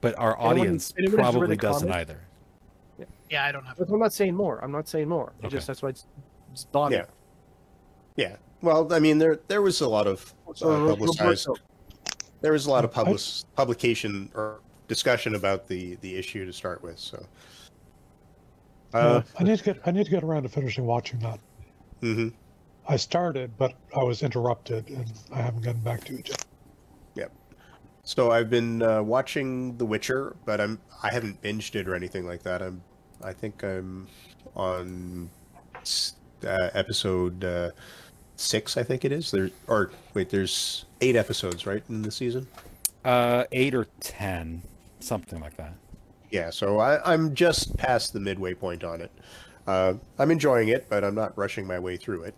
but 0.00 0.18
our 0.18 0.36
Anyone 0.38 0.58
audience 0.58 0.94
anyone 0.98 1.16
probably 1.16 1.48
the 1.48 1.56
doesn't 1.56 1.88
comic- 1.88 2.08
either. 2.08 2.20
Yeah, 3.30 3.46
I 3.46 3.52
don't 3.52 3.64
have. 3.64 3.78
But 3.78 3.88
I'm 3.88 3.98
not 3.98 4.12
saying 4.12 4.34
more. 4.34 4.62
I'm 4.62 4.72
not 4.72 4.86
saying 4.88 5.08
more. 5.08 5.32
It 5.40 5.46
Okay. 5.46 5.56
just 5.56 5.66
that's 5.66 5.82
why 5.82 5.88
it's, 5.90 6.06
it's 6.52 6.64
Bobby. 6.64 6.96
Yeah. 6.96 7.04
Yeah. 8.16 8.36
Well, 8.60 8.92
I 8.92 8.98
mean, 8.98 9.16
there 9.18 9.38
there 9.48 9.62
was 9.62 9.80
a 9.80 9.88
lot 9.88 10.06
of 10.06 10.34
So, 10.54 10.70
uh, 10.70 10.88
publicized. 10.90 11.46
Roberto, 11.48 11.64
There 12.42 12.52
was 12.52 12.66
a 12.66 12.70
lot 12.70 12.84
of 12.84 12.90
public 12.92 13.20
publication 13.56 14.30
or 14.34 14.60
discussion 14.88 15.34
about 15.34 15.66
the 15.68 15.94
the 15.96 16.14
issue 16.16 16.44
to 16.44 16.52
start 16.52 16.82
with. 16.82 16.98
So. 16.98 17.24
Uh, 18.92 18.96
Uh, 18.98 19.22
I 19.38 19.44
need 19.44 19.56
to 19.58 19.64
get 19.64 19.78
I 19.86 19.90
need 19.92 20.04
to 20.04 20.10
get 20.10 20.22
around 20.22 20.42
to 20.42 20.48
finishing 20.50 20.84
watching 20.84 21.18
that. 21.20 21.40
hmm 22.00 22.28
I 22.88 22.96
started, 22.96 23.56
but 23.56 23.74
I 23.96 24.02
was 24.02 24.22
interrupted, 24.22 24.88
and 24.88 25.12
I 25.32 25.40
haven't 25.40 25.62
gotten 25.62 25.82
back 25.82 26.04
to 26.04 26.18
it 26.18 26.28
yet. 26.28 26.44
So 28.04 28.32
I've 28.32 28.50
been 28.50 28.82
uh, 28.82 29.02
watching 29.02 29.76
The 29.78 29.84
Witcher, 29.84 30.34
but 30.44 30.60
I'm 30.60 30.80
I 31.02 31.12
haven't 31.12 31.40
binged 31.40 31.76
it 31.76 31.88
or 31.88 31.94
anything 31.94 32.26
like 32.26 32.42
that. 32.42 32.60
I'm 32.60 32.82
I 33.22 33.32
think 33.32 33.62
I'm 33.62 34.08
on 34.56 35.30
uh, 36.44 36.70
episode 36.74 37.44
uh, 37.44 37.70
six. 38.34 38.76
I 38.76 38.82
think 38.82 39.04
it 39.04 39.12
is. 39.12 39.30
There 39.30 39.50
or 39.68 39.92
wait, 40.14 40.30
there's 40.30 40.84
eight 41.00 41.14
episodes 41.14 41.64
right 41.64 41.82
in 41.88 42.02
the 42.02 42.10
season. 42.10 42.48
Uh, 43.04 43.44
eight 43.52 43.74
or 43.74 43.86
ten, 44.00 44.62
something 44.98 45.40
like 45.40 45.56
that. 45.56 45.74
Yeah, 46.30 46.50
so 46.50 46.80
I, 46.80 47.12
I'm 47.12 47.34
just 47.34 47.76
past 47.76 48.12
the 48.12 48.20
midway 48.20 48.54
point 48.54 48.82
on 48.82 49.00
it. 49.00 49.12
Uh, 49.66 49.94
I'm 50.18 50.30
enjoying 50.32 50.68
it, 50.68 50.86
but 50.88 51.04
I'm 51.04 51.14
not 51.14 51.36
rushing 51.38 51.66
my 51.66 51.78
way 51.78 51.96
through 51.96 52.24
it. 52.24 52.34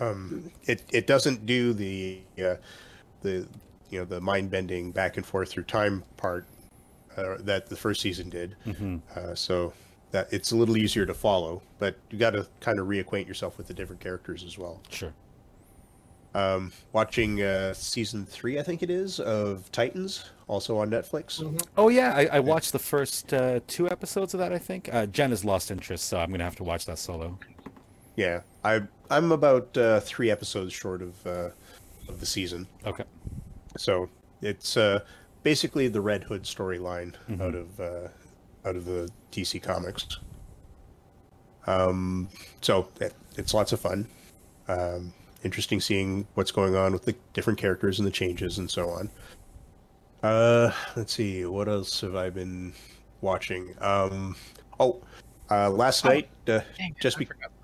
Um, 0.00 0.50
it 0.64 0.84
it 0.92 1.06
doesn't 1.06 1.46
do 1.46 1.72
the 1.72 2.20
uh, 2.38 2.56
the 3.22 3.48
you 3.90 3.98
know 3.98 4.04
the 4.04 4.20
mind 4.20 4.50
bending 4.50 4.92
back 4.92 5.16
and 5.16 5.24
forth 5.26 5.50
through 5.50 5.64
time 5.64 6.04
part 6.16 6.46
uh, 7.16 7.36
that 7.40 7.68
the 7.68 7.76
first 7.76 8.00
season 8.00 8.28
did. 8.30 8.56
hmm 8.64 8.98
Uh, 9.16 9.34
so 9.34 9.72
that 10.10 10.32
it's 10.32 10.52
a 10.52 10.56
little 10.56 10.76
easier 10.76 11.04
to 11.04 11.14
follow, 11.14 11.62
but 11.78 11.96
you 12.10 12.18
got 12.18 12.30
to 12.30 12.46
kind 12.60 12.78
of 12.78 12.86
reacquaint 12.86 13.26
yourself 13.26 13.58
with 13.58 13.66
the 13.66 13.74
different 13.74 14.00
characters 14.00 14.42
as 14.42 14.56
well. 14.56 14.80
Sure. 14.88 15.12
Um, 16.34 16.72
watching 16.92 17.42
uh, 17.42 17.74
season 17.74 18.24
three, 18.24 18.58
I 18.58 18.62
think 18.62 18.82
it 18.82 18.90
is, 18.90 19.18
of 19.18 19.70
Titans, 19.72 20.24
also 20.46 20.78
on 20.78 20.90
Netflix. 20.90 21.42
Oh 21.76 21.88
yeah, 21.88 22.12
I, 22.14 22.26
I 22.36 22.40
watched 22.40 22.72
the 22.72 22.78
first 22.78 23.32
uh, 23.34 23.60
two 23.66 23.90
episodes 23.90 24.34
of 24.34 24.40
that. 24.40 24.52
I 24.52 24.58
think 24.58 24.88
uh, 24.92 25.06
Jen 25.06 25.30
has 25.30 25.44
lost 25.44 25.70
interest, 25.70 26.04
so 26.04 26.18
I'm 26.18 26.30
gonna 26.30 26.44
have 26.44 26.56
to 26.56 26.64
watch 26.64 26.86
that 26.86 26.98
solo. 26.98 27.38
Yeah, 28.16 28.42
I 28.62 28.82
I'm 29.10 29.32
about 29.32 29.76
uh, 29.76 30.00
three 30.00 30.30
episodes 30.30 30.72
short 30.72 31.02
of 31.02 31.26
uh, 31.26 31.50
of 32.08 32.20
the 32.20 32.26
season, 32.26 32.66
Okay. 32.86 33.04
so 33.76 34.08
it's 34.42 34.76
uh, 34.76 35.00
basically 35.42 35.88
the 35.88 36.00
Red 36.00 36.24
Hood 36.24 36.42
storyline 36.44 37.14
Mhm. 37.30 37.40
out 37.40 37.54
of 37.54 37.80
uh, 37.80 38.08
out 38.68 38.76
of 38.76 38.84
the 38.84 39.10
DC 39.32 39.62
Comics. 39.62 40.06
Um, 41.66 42.28
so 42.62 42.88
it, 43.00 43.14
it's 43.36 43.52
lots 43.54 43.72
of 43.72 43.80
fun. 43.80 44.06
Um, 44.68 45.12
interesting 45.44 45.80
seeing 45.80 46.26
what's 46.34 46.50
going 46.50 46.74
on 46.76 46.92
with 46.92 47.04
the 47.04 47.14
different 47.32 47.58
characters 47.58 47.98
and 47.98 48.06
the 48.06 48.10
changes 48.12 48.58
and 48.58 48.70
so 48.70 48.88
on. 48.90 49.10
Uh, 50.22 50.72
let's 50.96 51.12
see, 51.12 51.44
what 51.44 51.68
else 51.68 52.00
have 52.00 52.16
I 52.16 52.28
been 52.30 52.72
watching? 53.20 53.74
Um, 53.80 54.34
oh, 54.80 55.00
uh, 55.50 55.70
last 55.70 56.04
Oh. 56.04 56.08
night, 56.08 56.28
uh, 56.48 56.60
Dang, 56.76 56.96
Just 57.00 57.16
I 57.18 57.20
be- 57.20 57.24
forgot 57.26 57.42
something. 57.44 57.57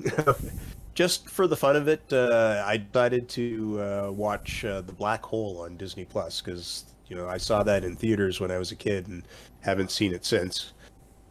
just 0.94 1.28
for 1.28 1.46
the 1.46 1.56
fun 1.56 1.76
of 1.76 1.88
it, 1.88 2.02
uh, 2.12 2.62
I 2.66 2.76
decided 2.78 3.28
to 3.30 3.80
uh, 3.80 4.10
watch 4.12 4.64
uh, 4.64 4.80
The 4.82 4.92
Black 4.92 5.22
Hole 5.24 5.62
on 5.62 5.76
Disney 5.76 6.04
Plus 6.04 6.40
because 6.40 6.84
you 7.06 7.16
know 7.16 7.28
I 7.28 7.36
saw 7.38 7.62
that 7.62 7.84
in 7.84 7.96
theaters 7.96 8.40
when 8.40 8.50
I 8.50 8.58
was 8.58 8.72
a 8.72 8.76
kid 8.76 9.08
and 9.08 9.22
haven't 9.60 9.90
seen 9.90 10.12
it 10.12 10.24
since. 10.24 10.72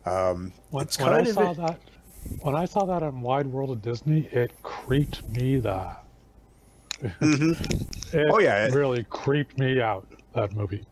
Um, 0.06 0.52
When, 0.72 0.86
it's 0.86 0.98
when 1.00 1.14
I 1.14 1.20
of 1.20 1.28
saw 1.28 1.54
that, 1.54 1.80
when 2.42 2.56
I 2.56 2.66
saw 2.66 2.86
that 2.86 3.04
on 3.04 3.22
Wide 3.22 3.48
World 3.48 3.70
of 3.72 3.82
Disney, 3.82 4.28
it 4.32 4.52
creeped 4.64 5.28
me 5.30 5.60
the. 5.60 5.96
Mhm. 7.20 8.14
It 8.14 8.28
Oh, 8.30 8.40
yeah, 8.40 8.66
it- 8.68 8.74
really 8.76 9.04
creeped 9.06 9.58
me 9.58 9.82
out. 9.82 10.08
That 10.34 10.54
movie. 10.54 10.86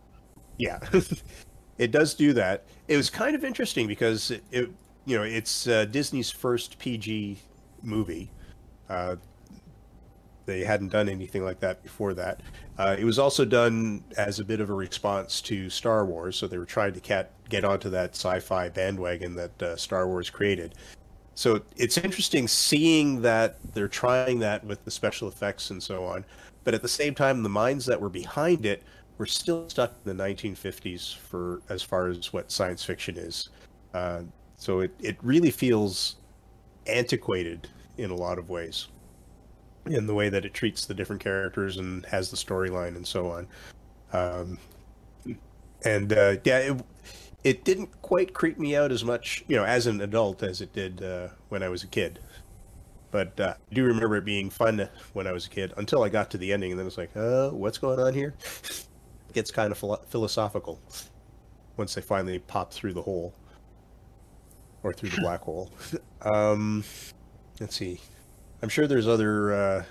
yeah, 0.58 0.80
it 1.78 1.92
does 1.92 2.14
do 2.14 2.34
that. 2.34 2.66
It 2.90 2.98
was 2.98 3.10
kind 3.10 3.36
of 3.36 3.46
interesting 3.46 3.88
because 3.88 4.32
it, 4.32 4.44
it 4.52 4.70
you 5.06 5.18
know, 5.18 5.24
it's 5.24 5.66
uh, 5.68 5.86
Disney's 5.86 6.30
first 6.30 6.78
PG 6.78 7.38
movie. 7.84 8.32
Uh, 8.90 9.16
they 10.46 10.64
hadn't 10.64 10.90
done 10.90 11.08
anything 11.08 11.44
like 11.44 11.60
that 11.60 11.84
before 11.84 12.16
that. 12.16 12.42
Uh, 12.78 12.96
it 12.98 13.04
was 13.04 13.20
also 13.20 13.46
done 13.46 14.04
as 14.18 14.40
a 14.40 14.44
bit 14.44 14.60
of 14.60 14.70
a 14.70 14.74
response 14.74 15.42
to 15.42 15.70
Star 15.70 16.06
Wars, 16.06 16.36
so 16.36 16.48
they 16.48 16.58
were 16.58 16.66
trying 16.66 16.94
to 16.94 17.00
cat, 17.00 17.32
get 17.50 17.64
onto 17.64 17.90
that 17.92 18.16
sci-fi 18.16 18.70
bandwagon 18.70 19.36
that 19.36 19.62
uh, 19.62 19.76
Star 19.76 20.08
Wars 20.08 20.30
created. 20.30 20.74
So 21.36 21.62
it's 21.78 21.98
interesting 21.98 22.48
seeing 22.48 23.22
that 23.22 23.58
they're 23.74 23.88
trying 23.88 24.40
that 24.40 24.64
with 24.64 24.84
the 24.86 24.92
special 24.92 25.28
effects 25.28 25.70
and 25.70 25.82
so 25.82 26.04
on, 26.04 26.26
but 26.64 26.74
at 26.74 26.82
the 26.82 26.88
same 26.88 27.14
time, 27.14 27.44
the 27.44 27.50
minds 27.50 27.86
that 27.86 28.02
were 28.02 28.10
behind 28.10 28.66
it 28.66 28.84
were 29.20 29.26
still 29.26 29.70
stuck 29.70 29.94
in 30.04 30.18
the 30.18 30.24
1950s 30.24 31.16
for 31.16 31.62
as 31.70 31.84
far 31.84 32.08
as 32.08 32.34
what 32.34 32.52
science 32.52 32.84
fiction 32.84 33.18
is. 33.18 33.50
Uh, 33.94 34.22
so 34.58 34.80
it, 34.80 34.92
it 35.00 35.18
really 35.22 35.52
feels 35.52 36.16
antiquated 36.88 37.68
in 37.98 38.12
a 38.12 38.16
lot 38.16 38.38
of 38.38 38.50
ways 38.50 38.88
in 39.86 40.08
the 40.08 40.14
way 40.14 40.30
that 40.30 40.46
it 40.46 40.54
treats 40.54 40.86
the 40.86 40.94
different 40.94 41.22
characters 41.22 41.78
and 41.78 42.06
has 42.06 42.30
the 42.30 42.38
storyline 42.38 42.96
and 42.96 43.06
so 43.06 43.32
on. 43.32 43.48
Um, 44.14 44.58
and 45.84 46.14
uh, 46.14 46.36
yeah, 46.44 46.60
it, 46.60 46.82
it 47.44 47.64
didn't 47.64 48.02
quite 48.02 48.34
creep 48.34 48.60
me 48.60 48.76
out 48.76 48.92
as 48.92 49.04
much, 49.04 49.44
you 49.48 49.56
know, 49.56 49.64
as 49.64 49.88
an 49.88 50.02
adult 50.02 50.44
as 50.44 50.62
it 50.62 50.74
did 50.74 51.02
uh, 51.02 51.30
when 51.50 51.64
I 51.64 51.70
was 51.70 51.84
a 51.84 51.88
kid. 51.88 52.20
But 53.12 53.40
uh, 53.40 53.56
I 53.72 53.74
do 53.74 53.84
remember 53.86 54.18
it 54.18 54.26
being 54.26 54.50
fun 54.50 54.88
when 55.14 55.26
I 55.26 55.32
was 55.32 55.48
a 55.48 55.50
kid 55.50 55.74
until 55.78 56.04
I 56.04 56.10
got 56.10 56.30
to 56.32 56.38
the 56.38 56.54
ending, 56.54 56.72
and 56.72 56.80
then 56.80 56.86
it's 56.86 56.98
like, 56.98 57.16
uh, 57.16 57.50
what's 57.50 57.80
going 57.80 58.00
on 58.00 58.14
here? 58.14 58.36
it 58.64 59.34
gets 59.34 59.50
kind 59.50 59.72
of 59.72 59.78
philo- 59.80 60.04
philosophical 60.10 60.80
once 61.78 61.96
they 61.96 62.02
finally 62.02 62.40
pop 62.40 62.72
through 62.72 62.94
the 62.94 63.02
hole 63.02 63.34
or 64.84 64.94
through 64.94 65.10
the 65.10 65.18
black 65.22 65.42
hole. 65.42 65.72
Um, 66.22 66.84
let's 67.60 67.76
see. 67.76 68.00
I'm 68.62 68.70
sure 68.70 68.88
there's 68.88 69.08
other 69.08 69.54
uh, 69.54 69.84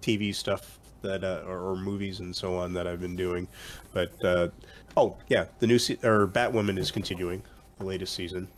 TV 0.00 0.34
stuff 0.34 0.78
that 1.02 1.24
uh, 1.24 1.42
or, 1.46 1.70
or 1.70 1.76
movies 1.76 2.20
and 2.20 2.34
so 2.34 2.56
on 2.56 2.72
that 2.74 2.86
I've 2.86 3.00
been 3.00 3.16
doing, 3.16 3.48
but 3.92 4.12
uh, 4.24 4.48
oh 4.96 5.16
yeah, 5.28 5.46
the 5.58 5.66
new 5.66 5.78
se- 5.78 5.98
or 6.02 6.26
Batwoman 6.26 6.78
is 6.78 6.90
continuing 6.90 7.42
the 7.78 7.84
latest 7.84 8.14
season. 8.14 8.48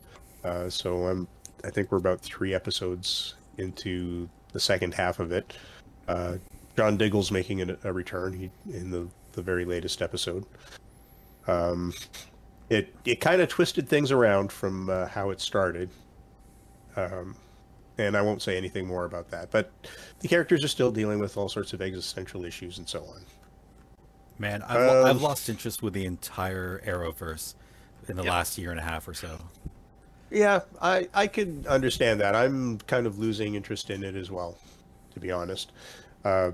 Uh, 0.44 0.68
so 0.68 1.06
I'm 1.06 1.28
I 1.64 1.70
think 1.70 1.92
we're 1.92 1.98
about 1.98 2.20
three 2.20 2.54
episodes 2.54 3.34
into 3.58 4.28
the 4.52 4.60
second 4.60 4.94
half 4.94 5.20
of 5.20 5.32
it. 5.32 5.52
Uh, 6.08 6.36
John 6.76 6.96
Diggle's 6.96 7.30
making 7.30 7.70
a, 7.70 7.76
a 7.84 7.92
return 7.92 8.32
he, 8.32 8.50
in 8.72 8.90
the 8.90 9.08
the 9.32 9.42
very 9.42 9.64
latest 9.64 10.02
episode. 10.02 10.44
Um, 11.46 11.92
it 12.72 12.94
it 13.04 13.20
kind 13.20 13.40
of 13.42 13.48
twisted 13.48 13.88
things 13.88 14.10
around 14.10 14.52
from 14.52 14.88
uh, 14.90 15.06
how 15.08 15.30
it 15.30 15.40
started. 15.40 15.90
Um, 16.96 17.36
and 17.98 18.16
I 18.16 18.22
won't 18.22 18.42
say 18.42 18.56
anything 18.56 18.86
more 18.86 19.04
about 19.04 19.30
that. 19.30 19.50
But 19.50 19.72
the 20.20 20.28
characters 20.28 20.64
are 20.64 20.68
still 20.68 20.90
dealing 20.92 21.18
with 21.20 21.36
all 21.36 21.48
sorts 21.48 21.72
of 21.72 21.82
existential 21.82 22.44
issues 22.44 22.78
and 22.78 22.88
so 22.88 23.04
on. 23.04 23.26
Man, 24.38 24.62
I've, 24.62 24.82
lo- 24.82 25.02
I've 25.04 25.16
Um, 25.16 25.22
lost 25.22 25.48
interest 25.48 25.82
with 25.82 25.94
the 25.94 26.04
entire 26.04 26.80
Arrowverse 26.84 27.54
in 28.08 28.16
the 28.16 28.24
Yep. 28.24 28.30
last 28.30 28.58
year 28.58 28.70
and 28.70 28.80
a 28.80 28.82
half 28.82 29.06
or 29.08 29.14
so. 29.14 29.50
Yeah, 30.30 30.60
I 30.80 31.08
I 31.12 31.26
can 31.26 31.66
understand 31.66 32.20
that. 32.20 32.34
I'm 32.34 32.78
kind 32.80 33.06
of 33.06 33.18
losing 33.18 33.54
interest 33.54 33.90
in 33.90 34.02
it 34.02 34.16
as 34.16 34.30
well, 34.30 34.58
to 35.12 35.20
be 35.20 35.30
honest. 35.30 35.72
Uh, 36.24 36.52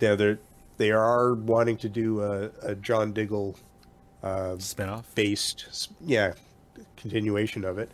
yeah, 0.00 0.14
they're 0.16 0.40
they 0.78 0.90
are 0.92 1.34
wanting 1.34 1.76
to 1.78 1.88
do 1.88 2.22
a, 2.22 2.50
a 2.62 2.74
John 2.76 3.12
Diggle 3.12 3.56
uh, 4.22 4.56
Spinoff. 4.58 5.04
based, 5.14 5.90
yeah, 6.04 6.32
continuation 6.96 7.64
of 7.64 7.78
it. 7.78 7.90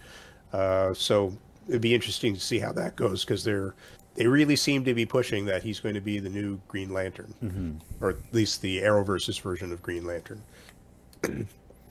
Uh, 0.53 0.95
so 0.95 1.37
it'd 1.69 1.83
be 1.83 1.95
interesting 1.95 2.35
to 2.35 2.41
see 2.41 2.59
how 2.59 2.73
that 2.73 2.97
goes 2.97 3.25
because 3.25 3.45
they're 3.45 3.75
they 4.15 4.27
really 4.29 4.55
seem 4.55 4.85
to 4.85 4.95
be 4.95 5.05
pushing 5.05 5.45
that 5.45 5.63
he's 5.63 5.81
going 5.81 5.95
to 5.97 6.01
be 6.01 6.21
the 6.21 6.29
new 6.29 6.61
Green 6.69 6.93
Lantern, 6.93 7.35
hmm 7.41 7.73
or 8.01 8.11
at 8.11 8.17
least 8.33 8.63
the 8.63 8.79
Arrowverse's 8.79 9.39
version 9.39 9.73
of 9.73 9.83
Green 9.83 10.05
Lantern. 10.05 10.43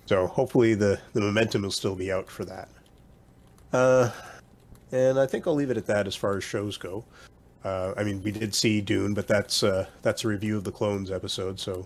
so 0.05 0.27
hopefully 0.27 0.73
the 0.73 0.99
the 1.13 1.21
momentum 1.21 1.63
will 1.63 1.71
still 1.71 1.95
be 1.95 2.11
out 2.11 2.29
for 2.29 2.45
that. 2.45 2.69
Uh, 3.73 4.11
and 4.91 5.19
I 5.19 5.25
think 5.25 5.47
I'll 5.47 5.55
leave 5.55 5.71
it 5.71 5.77
at 5.77 5.88
that 5.88 6.07
as 6.07 6.15
far 6.15 6.38
as 6.38 6.43
shows 6.43 6.77
go. 6.77 7.03
Uh, 7.63 7.93
I 7.97 8.03
mean, 8.03 8.21
we 8.21 8.31
did 8.31 8.53
see 8.53 8.81
Dune, 8.81 9.13
but 9.13 9.27
that's 9.27 9.63
uh, 9.63 9.88
that's 10.01 10.23
a 10.23 10.27
review 10.27 10.57
of 10.57 10.63
the 10.63 10.71
Clones 10.71 11.11
episode, 11.11 11.59
so 11.59 11.86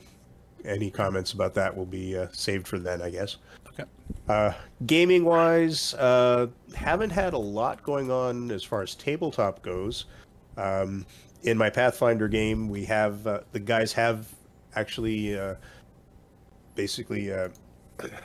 any 0.65 0.89
comments 0.89 1.33
about 1.33 1.53
that 1.55 1.75
will 1.75 1.85
be 1.85 2.17
uh, 2.17 2.27
saved 2.31 2.67
for 2.67 2.79
then, 2.79 3.01
I 3.01 3.09
guess. 3.09 3.37
Okay. 3.67 3.83
Uh, 4.27 4.53
gaming 4.85 5.23
wise, 5.23 5.93
uh, 5.95 6.47
haven't 6.75 7.11
had 7.11 7.33
a 7.33 7.37
lot 7.37 7.83
going 7.83 8.11
on 8.11 8.51
as 8.51 8.63
far 8.63 8.81
as 8.81 8.95
tabletop 8.95 9.61
goes. 9.61 10.05
Um, 10.57 11.05
in 11.43 11.57
my 11.57 11.69
Pathfinder 11.69 12.27
game, 12.27 12.69
we 12.69 12.85
have 12.85 13.25
uh, 13.27 13.41
the 13.51 13.59
guys 13.59 13.93
have 13.93 14.27
actually 14.75 15.37
uh, 15.37 15.55
basically 16.75 17.31
uh, 17.31 17.49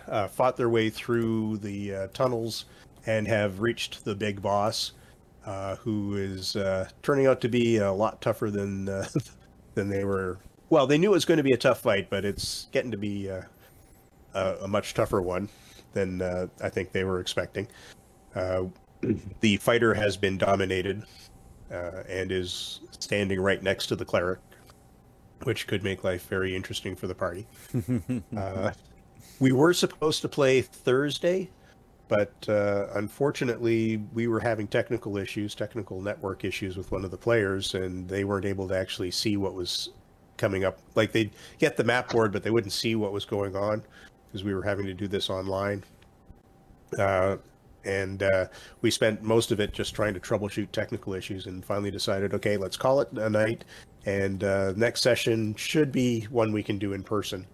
uh, 0.08 0.28
fought 0.28 0.56
their 0.56 0.68
way 0.68 0.90
through 0.90 1.58
the 1.58 1.94
uh, 1.94 2.06
tunnels 2.08 2.66
and 3.06 3.26
have 3.26 3.60
reached 3.60 4.04
the 4.04 4.14
big 4.14 4.40
boss, 4.40 4.92
uh, 5.46 5.76
who 5.76 6.16
is 6.16 6.56
uh, 6.56 6.88
turning 7.02 7.26
out 7.26 7.40
to 7.40 7.48
be 7.48 7.78
a 7.78 7.92
lot 7.92 8.20
tougher 8.20 8.50
than 8.50 8.88
uh, 8.88 9.06
than 9.74 9.88
they 9.88 10.04
were. 10.04 10.38
Well, 10.72 10.86
they 10.86 10.96
knew 10.96 11.10
it 11.10 11.12
was 11.12 11.26
going 11.26 11.36
to 11.36 11.44
be 11.44 11.52
a 11.52 11.58
tough 11.58 11.80
fight, 11.80 12.08
but 12.08 12.24
it's 12.24 12.68
getting 12.72 12.90
to 12.92 12.96
be 12.96 13.30
uh, 13.30 13.42
a, 14.32 14.54
a 14.62 14.68
much 14.68 14.94
tougher 14.94 15.20
one 15.20 15.50
than 15.92 16.22
uh, 16.22 16.46
I 16.62 16.70
think 16.70 16.92
they 16.92 17.04
were 17.04 17.20
expecting. 17.20 17.68
Uh, 18.34 18.62
the 19.40 19.58
fighter 19.58 19.92
has 19.92 20.16
been 20.16 20.38
dominated 20.38 21.02
uh, 21.70 22.04
and 22.08 22.32
is 22.32 22.80
standing 22.98 23.38
right 23.38 23.62
next 23.62 23.88
to 23.88 23.96
the 23.96 24.06
cleric, 24.06 24.38
which 25.42 25.66
could 25.66 25.84
make 25.84 26.04
life 26.04 26.26
very 26.28 26.56
interesting 26.56 26.96
for 26.96 27.06
the 27.06 27.14
party. 27.14 27.46
uh, 28.38 28.72
we 29.40 29.52
were 29.52 29.74
supposed 29.74 30.22
to 30.22 30.28
play 30.30 30.62
Thursday, 30.62 31.50
but 32.08 32.32
uh, 32.48 32.86
unfortunately, 32.94 34.02
we 34.14 34.26
were 34.26 34.40
having 34.40 34.66
technical 34.66 35.18
issues, 35.18 35.54
technical 35.54 36.00
network 36.00 36.46
issues 36.46 36.78
with 36.78 36.90
one 36.90 37.04
of 37.04 37.10
the 37.10 37.18
players, 37.18 37.74
and 37.74 38.08
they 38.08 38.24
weren't 38.24 38.46
able 38.46 38.66
to 38.68 38.74
actually 38.74 39.10
see 39.10 39.36
what 39.36 39.52
was 39.52 39.90
coming 40.42 40.64
up. 40.64 40.78
Like 40.96 41.12
they'd 41.12 41.30
get 41.58 41.76
the 41.76 41.84
map 41.84 42.10
board, 42.10 42.32
but 42.32 42.42
they 42.42 42.50
wouldn't 42.50 42.72
see 42.72 42.96
what 42.96 43.12
was 43.12 43.24
going 43.24 43.54
on 43.54 43.82
because 44.26 44.42
we 44.42 44.52
were 44.52 44.62
having 44.62 44.84
to 44.86 44.92
do 44.92 45.06
this 45.06 45.30
online. 45.30 45.84
Uh, 46.98 47.36
and 47.84 48.24
uh, 48.24 48.46
we 48.80 48.90
spent 48.90 49.22
most 49.22 49.52
of 49.52 49.60
it 49.60 49.72
just 49.72 49.94
trying 49.94 50.14
to 50.14 50.20
troubleshoot 50.20 50.70
technical 50.72 51.14
issues 51.14 51.46
and 51.46 51.64
finally 51.64 51.90
decided 51.90 52.32
okay 52.32 52.56
let's 52.56 52.76
call 52.76 53.00
it 53.00 53.10
a 53.14 53.28
night 53.28 53.64
and 54.06 54.44
uh, 54.44 54.72
next 54.76 55.02
session 55.02 55.52
should 55.56 55.90
be 55.90 56.22
one 56.30 56.52
we 56.52 56.62
can 56.62 56.78
do 56.78 56.92
in 56.92 57.02
person 57.02 57.44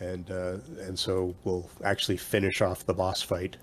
and 0.00 0.30
uh, 0.30 0.58
and 0.80 0.98
so 0.98 1.34
we'll 1.44 1.70
actually 1.82 2.16
finish 2.16 2.60
off 2.60 2.84
the 2.84 2.92
boss 2.92 3.22
fight 3.22 3.56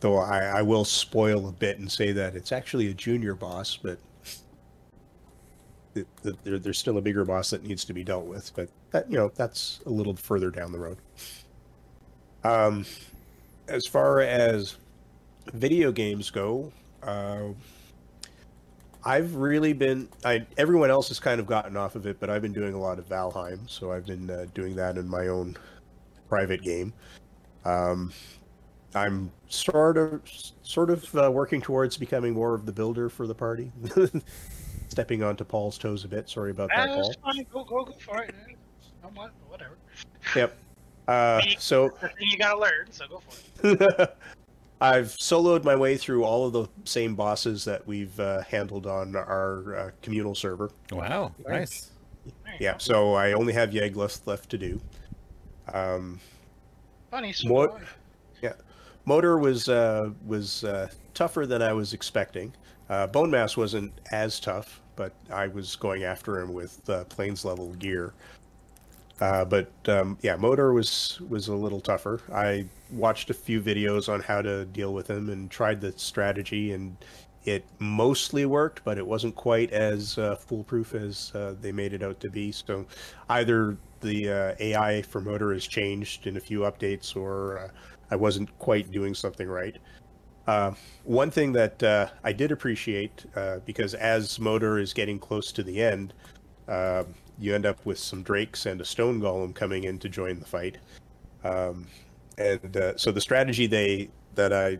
though 0.00 0.16
I, 0.16 0.58
I 0.58 0.62
will 0.62 0.84
spoil 0.84 1.48
a 1.48 1.52
bit 1.52 1.78
and 1.78 1.90
say 1.90 2.10
that 2.10 2.34
it's 2.34 2.50
actually 2.50 2.88
a 2.88 2.94
junior 2.94 3.36
boss 3.36 3.78
but 3.80 3.98
there's 6.42 6.78
still 6.78 6.98
a 6.98 7.02
bigger 7.02 7.24
boss 7.24 7.50
that 7.50 7.62
needs 7.62 7.84
to 7.84 7.92
be 7.92 8.02
dealt 8.02 8.26
with 8.26 8.52
but 8.54 8.68
that 8.90 9.10
you 9.10 9.16
know 9.16 9.30
that's 9.34 9.80
a 9.86 9.90
little 9.90 10.14
further 10.14 10.50
down 10.50 10.72
the 10.72 10.78
road 10.78 10.98
um 12.44 12.84
as 13.68 13.86
far 13.86 14.20
as 14.20 14.76
video 15.52 15.92
games 15.92 16.30
go, 16.30 16.72
uh, 17.02 17.48
I've 19.04 19.34
really 19.34 19.72
been. 19.72 20.08
I 20.24 20.46
everyone 20.56 20.90
else 20.90 21.08
has 21.08 21.20
kind 21.20 21.40
of 21.40 21.46
gotten 21.46 21.76
off 21.76 21.94
of 21.94 22.06
it, 22.06 22.18
but 22.20 22.30
I've 22.30 22.42
been 22.42 22.54
doing 22.54 22.74
a 22.74 22.78
lot 22.78 22.98
of 22.98 23.08
Valheim, 23.08 23.68
so 23.68 23.92
I've 23.92 24.06
been 24.06 24.30
uh, 24.30 24.46
doing 24.54 24.74
that 24.76 24.96
in 24.96 25.06
my 25.06 25.28
own 25.28 25.56
private 26.28 26.62
game. 26.62 26.92
Um, 27.66 28.12
I'm 28.94 29.30
sort 29.48 29.98
of 29.98 30.22
sort 30.62 30.88
of 30.90 31.14
uh, 31.14 31.30
working 31.30 31.60
towards 31.60 31.98
becoming 31.98 32.32
more 32.32 32.54
of 32.54 32.64
the 32.64 32.72
builder 32.72 33.10
for 33.10 33.26
the 33.26 33.34
party. 33.34 33.72
Stepping 34.88 35.22
onto 35.22 35.44
Paul's 35.44 35.78
toes 35.78 36.04
a 36.04 36.08
bit. 36.08 36.28
Sorry 36.28 36.50
about 36.50 36.70
that, 36.74 36.88
Ah, 36.90 36.94
Paul. 36.94 37.14
Fine. 37.24 37.46
Go, 37.52 37.64
go, 37.64 37.84
go 37.84 37.92
for 37.92 38.22
it. 38.22 38.34
No, 39.02 39.08
what- 39.14 39.32
Whatever. 39.48 39.76
Yep. 40.34 40.56
Uh, 41.06 41.40
so 41.58 41.90
you 42.18 42.38
gotta 42.38 42.58
learn, 42.58 42.86
so 42.90 43.04
go 43.08 43.22
for 43.60 43.68
it. 43.68 44.16
I've 44.80 45.06
soloed 45.08 45.64
my 45.64 45.76
way 45.76 45.96
through 45.96 46.24
all 46.24 46.46
of 46.46 46.52
the 46.52 46.66
same 46.84 47.14
bosses 47.14 47.64
that 47.64 47.86
we've 47.86 48.18
uh, 48.18 48.42
handled 48.42 48.86
on 48.86 49.14
our 49.16 49.76
uh, 49.76 49.90
communal 50.02 50.34
server. 50.34 50.70
Wow, 50.90 51.32
nice. 51.46 51.90
Yeah, 52.58 52.78
so 52.78 53.14
I 53.14 53.32
only 53.32 53.52
have 53.52 53.70
Yagluth 53.70 54.26
left 54.26 54.50
to 54.50 54.58
do. 54.58 54.80
Um, 55.72 56.20
Funny. 57.10 57.32
So 57.32 57.48
More- 57.48 57.68
go 57.68 57.74
on. 57.74 57.86
Moder 59.06 59.36
was 59.38 59.68
uh, 59.68 60.10
was 60.26 60.64
uh, 60.64 60.88
tougher 61.12 61.44
than 61.44 61.60
I 61.60 61.74
was 61.74 61.92
expecting. 61.92 62.54
Uh, 62.88 63.06
Bonemass 63.08 63.56
wasn't 63.56 63.92
as 64.12 64.38
tough, 64.40 64.80
but 64.96 65.12
I 65.30 65.48
was 65.48 65.76
going 65.76 66.04
after 66.04 66.40
him 66.40 66.52
with 66.52 66.88
uh, 66.88 67.04
plains 67.04 67.44
level 67.44 67.72
gear. 67.74 68.12
Uh, 69.20 69.44
but 69.44 69.70
um, 69.86 70.18
yeah, 70.22 70.36
Moder 70.36 70.72
was 70.72 71.20
was 71.28 71.48
a 71.48 71.54
little 71.54 71.80
tougher. 71.80 72.20
I 72.32 72.66
watched 72.90 73.30
a 73.30 73.34
few 73.34 73.62
videos 73.62 74.12
on 74.12 74.20
how 74.20 74.42
to 74.42 74.64
deal 74.66 74.92
with 74.92 75.08
him 75.08 75.30
and 75.30 75.50
tried 75.50 75.80
the 75.80 75.92
strategy, 75.92 76.72
and 76.72 76.96
it 77.44 77.64
mostly 77.78 78.46
worked, 78.46 78.82
but 78.84 78.98
it 78.98 79.06
wasn't 79.06 79.36
quite 79.36 79.70
as 79.72 80.18
uh, 80.18 80.34
foolproof 80.36 80.94
as 80.94 81.30
uh, 81.34 81.54
they 81.60 81.72
made 81.72 81.92
it 81.92 82.02
out 82.02 82.18
to 82.20 82.30
be. 82.30 82.50
So 82.52 82.86
either 83.28 83.76
the 84.00 84.30
uh, 84.30 84.54
AI 84.58 85.02
for 85.02 85.20
Moder 85.20 85.52
has 85.52 85.66
changed 85.66 86.26
in 86.26 86.36
a 86.36 86.40
few 86.40 86.60
updates, 86.60 87.16
or 87.16 87.58
uh, 87.58 87.68
I 88.10 88.16
wasn't 88.16 88.56
quite 88.58 88.90
doing 88.90 89.14
something 89.14 89.46
right. 89.48 89.76
Uh, 90.46 90.72
one 91.04 91.30
thing 91.30 91.52
that 91.52 91.82
uh, 91.82 92.08
I 92.22 92.32
did 92.32 92.52
appreciate, 92.52 93.24
uh, 93.34 93.60
because 93.64 93.94
as 93.94 94.38
Moder 94.38 94.78
is 94.78 94.92
getting 94.92 95.18
close 95.18 95.52
to 95.52 95.62
the 95.62 95.82
end, 95.82 96.12
uh, 96.68 97.04
you 97.38 97.54
end 97.54 97.66
up 97.66 97.84
with 97.84 97.98
some 97.98 98.22
drakes 98.22 98.66
and 98.66 98.80
a 98.80 98.84
stone 98.84 99.20
golem 99.20 99.54
coming 99.54 99.84
in 99.84 99.98
to 100.00 100.08
join 100.08 100.38
the 100.38 100.44
fight. 100.44 100.78
Um, 101.42 101.86
and 102.38 102.76
uh, 102.76 102.96
so 102.96 103.10
the 103.10 103.20
strategy 103.20 103.66
they 103.66 104.10
that 104.34 104.52
I 104.52 104.78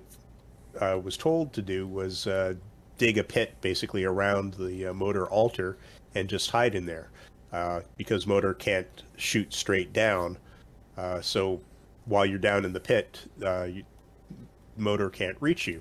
uh, 0.84 0.98
was 0.98 1.16
told 1.16 1.52
to 1.52 1.62
do 1.62 1.86
was 1.86 2.26
uh, 2.26 2.54
dig 2.98 3.18
a 3.18 3.24
pit 3.24 3.54
basically 3.60 4.04
around 4.04 4.54
the 4.54 4.92
Moder 4.92 5.26
altar 5.26 5.78
and 6.14 6.28
just 6.28 6.50
hide 6.50 6.74
in 6.74 6.86
there 6.86 7.08
because 7.96 8.26
Moder 8.26 8.54
can't 8.54 9.04
shoot 9.16 9.52
straight 9.54 9.92
down. 9.92 10.36
So 11.20 11.60
while 12.06 12.26
you're 12.26 12.38
down 12.38 12.64
in 12.64 12.72
the 12.72 12.80
pit, 12.80 13.20
you, 13.40 13.84
Moder 14.76 15.10
can't 15.10 15.36
reach 15.40 15.66
you, 15.66 15.80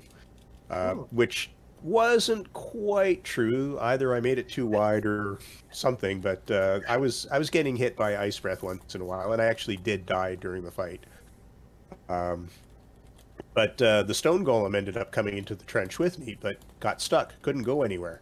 uh, 0.70 0.94
Oh. 0.96 1.08
which 1.12 1.50
wasn't 1.82 2.52
quite 2.54 3.24
true. 3.24 3.78
Either 3.82 4.16
I 4.16 4.20
made 4.22 4.38
it 4.39 4.48
too 4.48 4.66
wide 4.66 5.06
or 5.06 5.39
something, 5.72 6.22
but 6.22 6.50
uh, 6.50 6.80
I 6.88 6.98
was 6.98 7.28
I 7.32 7.38
was 7.38 7.50
getting 7.50 7.76
hit 7.76 7.96
by 7.98 8.18
ice 8.18 8.39
breath 8.39 8.64
once 8.64 8.96
in 8.96 9.02
a 9.02 9.06
while, 9.06 9.34
and 9.34 9.41
I 9.41 9.46
actually 9.46 9.78
did 9.78 10.06
die 10.06 10.36
during 10.36 10.64
the 10.64 10.72
fight. 10.72 11.06
Um, 12.10 12.48
but 13.54 13.82
uh, 13.82 14.04
the 14.04 14.14
stone 14.14 14.46
golem 14.46 14.76
ended 14.76 14.98
up 14.98 15.12
coming 15.12 15.38
into 15.38 15.56
the 15.56 15.66
trench 15.66 16.00
with 16.00 16.20
me, 16.20 16.38
but 16.39 16.58
got 16.80 17.02
stuck, 17.02 17.34
couldn't 17.41 17.64
go 17.64 17.84
anywhere, 17.84 18.22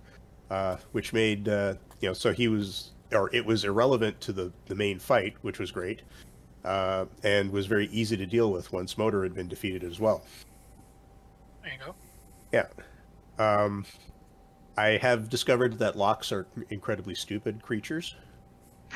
uh, 0.49 0.77
which 0.91 1.13
made 1.13 1.47
uh, 1.47 1.75
you 1.99 2.09
know 2.09 2.13
so 2.13 2.33
he 2.33 2.47
was 2.47 2.91
or 3.13 3.29
it 3.35 3.45
was 3.45 3.63
irrelevant 3.65 4.19
to 4.21 4.33
the 4.33 4.51
the 4.65 4.75
main 4.75 4.97
fight, 4.97 5.35
which 5.41 5.59
was 5.59 5.69
great, 5.71 6.01
uh, 6.65 7.05
and 7.23 7.51
was 7.51 7.67
very 7.67 7.87
easy 7.87 8.17
to 8.17 8.25
deal 8.25 8.51
with 8.51 8.73
once 8.73 8.97
Moder 8.97 9.21
had 9.23 9.33
been 9.35 9.47
defeated 9.47 9.83
as 9.83 9.99
well. 9.99 10.23
There 11.63 11.71
you 11.71 11.79
go. 11.85 11.95
Yeah. 12.51 12.67
Um, 13.37 13.85
I 14.77 14.97
have 14.97 15.29
discovered 15.29 15.77
that 15.79 15.95
lox 15.95 16.31
are 16.31 16.47
incredibly 16.69 17.15
stupid 17.15 17.61
creatures. 17.61 18.15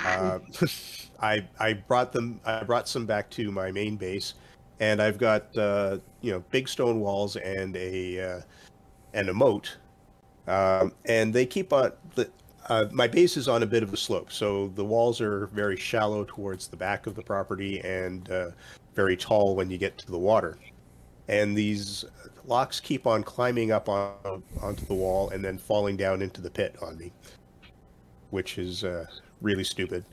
Uh, 0.03 0.39
I 1.21 1.47
I 1.59 1.73
brought 1.73 2.11
them 2.11 2.39
I 2.45 2.63
brought 2.63 2.87
some 2.87 3.05
back 3.05 3.29
to 3.31 3.51
my 3.51 3.71
main 3.71 3.95
base, 3.95 4.35
and 4.79 5.01
I've 5.01 5.17
got 5.17 5.55
uh, 5.57 5.97
you 6.21 6.31
know 6.31 6.43
big 6.51 6.67
stone 6.67 6.99
walls 6.99 7.35
and 7.37 7.75
a 7.75 8.37
uh, 8.37 8.41
and 9.13 9.29
a 9.29 9.33
moat, 9.33 9.77
um, 10.47 10.93
and 11.05 11.33
they 11.33 11.45
keep 11.45 11.71
on. 11.73 11.91
Uh, 12.67 12.85
my 12.91 13.07
base 13.07 13.37
is 13.37 13.47
on 13.47 13.61
a 13.61 13.65
bit 13.65 13.83
of 13.83 13.93
a 13.93 13.97
slope, 13.97 14.31
so 14.31 14.69
the 14.69 14.83
walls 14.83 15.21
are 15.21 15.47
very 15.47 15.77
shallow 15.77 16.23
towards 16.23 16.67
the 16.67 16.75
back 16.75 17.05
of 17.05 17.13
the 17.13 17.21
property 17.21 17.79
and 17.81 18.31
uh, 18.31 18.49
very 18.95 19.15
tall 19.15 19.55
when 19.55 19.69
you 19.69 19.77
get 19.77 19.95
to 19.99 20.07
the 20.07 20.17
water. 20.17 20.57
And 21.27 21.55
these 21.55 22.05
lox 22.47 22.79
keep 22.79 23.07
on 23.07 23.23
climbing 23.23 23.71
up 23.71 23.89
on, 23.89 24.43
onto 24.61 24.85
the 24.85 24.93
wall 24.93 25.29
and 25.29 25.43
then 25.43 25.57
falling 25.57 25.97
down 25.97 26.21
into 26.21 26.41
the 26.41 26.49
pit 26.49 26.75
on 26.81 26.97
me, 26.97 27.11
which 28.29 28.57
is 28.57 28.83
uh, 28.83 29.05
really 29.41 29.63
stupid. 29.63 30.05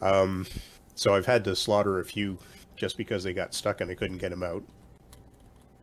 Um, 0.00 0.46
so 0.94 1.14
I've 1.14 1.26
had 1.26 1.44
to 1.44 1.56
slaughter 1.56 2.00
a 2.00 2.04
few 2.04 2.38
just 2.76 2.96
because 2.96 3.22
they 3.22 3.32
got 3.32 3.54
stuck 3.54 3.80
and 3.80 3.90
I 3.90 3.94
couldn't 3.94 4.18
get 4.18 4.30
them 4.30 4.42
out. 4.42 4.62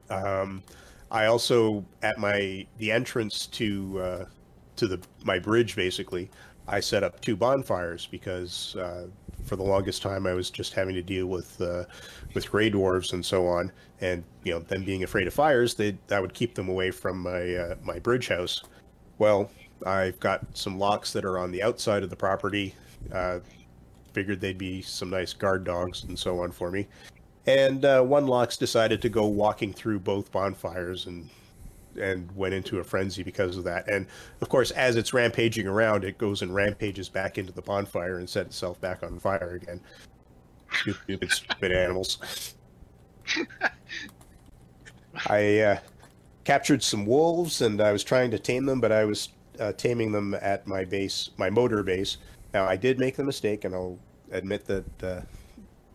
Um, 0.09 0.63
I 1.11 1.25
also 1.25 1.86
at 2.01 2.17
my 2.17 2.65
the 2.77 2.91
entrance 2.91 3.47
to 3.47 3.99
uh, 4.01 4.25
to 4.75 4.88
the 4.88 4.99
my 5.23 5.39
bridge 5.39 5.75
basically 5.75 6.30
I 6.67 6.80
set 6.80 7.03
up 7.03 7.19
two 7.19 7.36
bonfires 7.36 8.05
because 8.05 8.75
uh, 8.75 9.07
for 9.50 9.56
the 9.56 9.64
longest 9.64 10.04
time 10.04 10.28
I 10.28 10.34
was 10.34 10.52
just 10.52 10.74
having 10.74 10.93
to 10.93 11.02
deal 11.02 11.26
with 11.26 11.60
uh, 11.60 11.84
with 12.36 12.50
gray 12.50 12.70
dwarves 12.70 13.14
and 13.14 13.26
so 13.26 13.47
on, 13.47 13.72
and 14.00 14.24
you 14.43 14.54
know 14.54 14.60
them 14.60 14.86
being 14.86 15.04
afraid 15.04 15.28
of 15.28 15.34
fires, 15.34 15.74
they 15.74 15.97
that 16.08 16.22
would 16.22 16.34
keep 16.34 16.54
them 16.54 16.70
away 16.70 16.91
from 16.91 17.20
my 17.20 17.56
uh, 17.56 17.76
my 17.84 17.97
bridge 18.00 18.28
house. 18.28 18.64
Well, 19.18 19.50
I've 19.86 20.20
got 20.20 20.45
some 20.56 20.78
lox 20.78 21.12
that 21.14 21.26
are 21.26 21.39
on 21.39 21.52
the 21.52 21.64
outside 21.64 22.04
of 22.04 22.10
the 22.10 22.16
property. 22.16 22.76
Uh, 23.12 23.39
figured 24.14 24.41
they'd 24.41 24.58
be 24.58 24.82
some 24.82 25.10
nice 25.10 25.34
guard 25.34 25.64
dogs 25.64 26.04
and 26.04 26.18
so 26.18 26.41
on 26.41 26.52
for 26.52 26.72
me. 26.72 26.88
And 27.45 27.86
uh, 27.86 28.02
one 28.02 28.28
lox's 28.28 28.58
decided 28.58 29.02
to 29.02 29.10
go 29.10 29.26
walking 29.28 29.72
through 29.74 30.00
both 30.00 30.32
bonfires 30.32 31.06
and 31.06 31.30
and 32.00 32.32
went 32.36 32.54
into 32.54 32.80
a 32.80 32.84
frenzy 32.84 33.24
because 33.24 33.58
of 33.58 33.64
that. 33.66 33.88
And 33.88 34.08
of 34.41 34.50
course, 34.50 34.72
as 34.72 34.95
it's 34.95 35.14
rampaging 35.14 35.68
around, 35.68 36.04
it 36.04 36.18
goes 36.18 36.41
and 36.41 36.54
rampages 36.54 37.10
back 37.10 37.38
into 37.38 37.52
the 37.52 37.62
bonfire 37.62 38.20
and 38.20 38.30
set 38.30 38.47
itself 38.47 38.80
back 38.82 39.04
on 39.04 39.20
fire 39.20 39.60
again. 39.62 39.82
Stupid, 40.72 41.02
stupid, 41.04 41.32
stupid 41.32 41.72
animals. 41.72 42.56
I 45.28 45.60
uh, 45.60 45.78
captured 46.43 46.82
some 46.84 47.06
wolves 47.06 47.62
and 47.62 47.82
I 47.82 47.91
was 47.91 48.04
trying 48.04 48.32
to 48.32 48.39
tame 48.39 48.66
them, 48.66 48.80
but 48.80 48.91
I 48.91 49.06
was 49.06 49.30
uh, 49.60 49.74
taming 49.74 50.12
them 50.12 50.36
at 50.41 50.66
my 50.68 50.86
base, 50.86 51.30
my 51.38 51.50
Moder 51.50 51.84
base. 51.84 52.18
Now, 52.54 52.66
I 52.66 52.76
did 52.76 53.00
make 53.00 53.16
the 53.16 53.24
mistake, 53.24 53.66
and 53.66 53.76
I'll 53.76 54.00
admit 54.32 54.66
that 54.66 55.04
uh, 55.04 55.22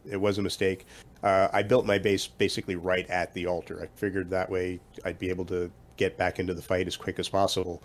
it 0.08 0.16
was 0.16 0.38
a 0.38 0.42
mistake. 0.42 0.86
Uh, 1.22 1.48
I 1.52 1.62
built 1.62 1.86
my 1.86 1.98
base 1.98 2.26
basically 2.26 2.76
right 2.76 3.08
at 3.08 3.32
the 3.34 3.46
altar. 3.46 3.82
I 3.82 3.98
figured 3.98 4.30
that 4.30 4.48
way 4.48 4.80
I'd 5.04 5.18
be 5.18 5.30
able 5.30 5.46
to 5.46 5.70
get 5.96 6.16
back 6.16 6.38
into 6.38 6.54
the 6.54 6.62
fight 6.62 6.86
as 6.86 6.96
quick 6.96 7.18
as 7.18 7.28
possible. 7.28 7.82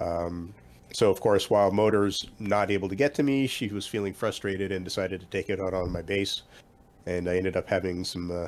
Um, 0.00 0.54
so, 0.92 1.10
of 1.10 1.20
course, 1.20 1.50
while 1.50 1.72
Moder's 1.72 2.28
not 2.38 2.70
able 2.70 2.88
to 2.88 2.94
get 2.94 3.14
to 3.14 3.22
me, 3.22 3.46
she 3.46 3.68
was 3.68 3.86
feeling 3.86 4.14
frustrated 4.14 4.70
and 4.70 4.84
decided 4.84 5.20
to 5.20 5.26
take 5.26 5.50
it 5.50 5.60
out 5.60 5.74
on 5.74 5.90
my 5.90 6.02
base. 6.02 6.42
And 7.06 7.28
I 7.28 7.36
ended 7.36 7.56
up 7.56 7.68
having 7.68 8.04
some 8.04 8.30
uh, 8.30 8.46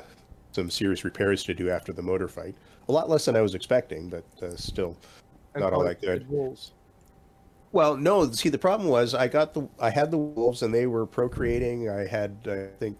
some 0.51 0.69
serious 0.69 1.03
repairs 1.03 1.43
to 1.43 1.53
do 1.53 1.69
after 1.69 1.93
the 1.93 2.01
Moder 2.01 2.27
fight. 2.27 2.55
A 2.89 2.91
lot 2.91 3.09
less 3.09 3.25
than 3.25 3.35
I 3.35 3.41
was 3.41 3.53
expecting, 3.53 4.09
but 4.09 4.23
uh, 4.41 4.55
still 4.55 4.97
And 5.53 5.61
not 5.61 5.73
all 5.73 5.83
that 5.83 6.01
good. 6.01 6.25
Well, 7.73 7.97
no. 7.97 8.31
See, 8.31 8.49
the 8.49 8.57
problem 8.57 8.89
was 8.89 9.13
I 9.13 9.27
got 9.27 9.53
the 9.53 9.67
I 9.79 9.89
had 9.89 10.09
the 10.09 10.17
wolves 10.17 10.63
and 10.63 10.73
they 10.73 10.87
were 10.87 11.05
procreating. 11.05 11.89
I 11.89 12.07
had 12.07 12.37
I 12.49 12.67
think 12.79 12.97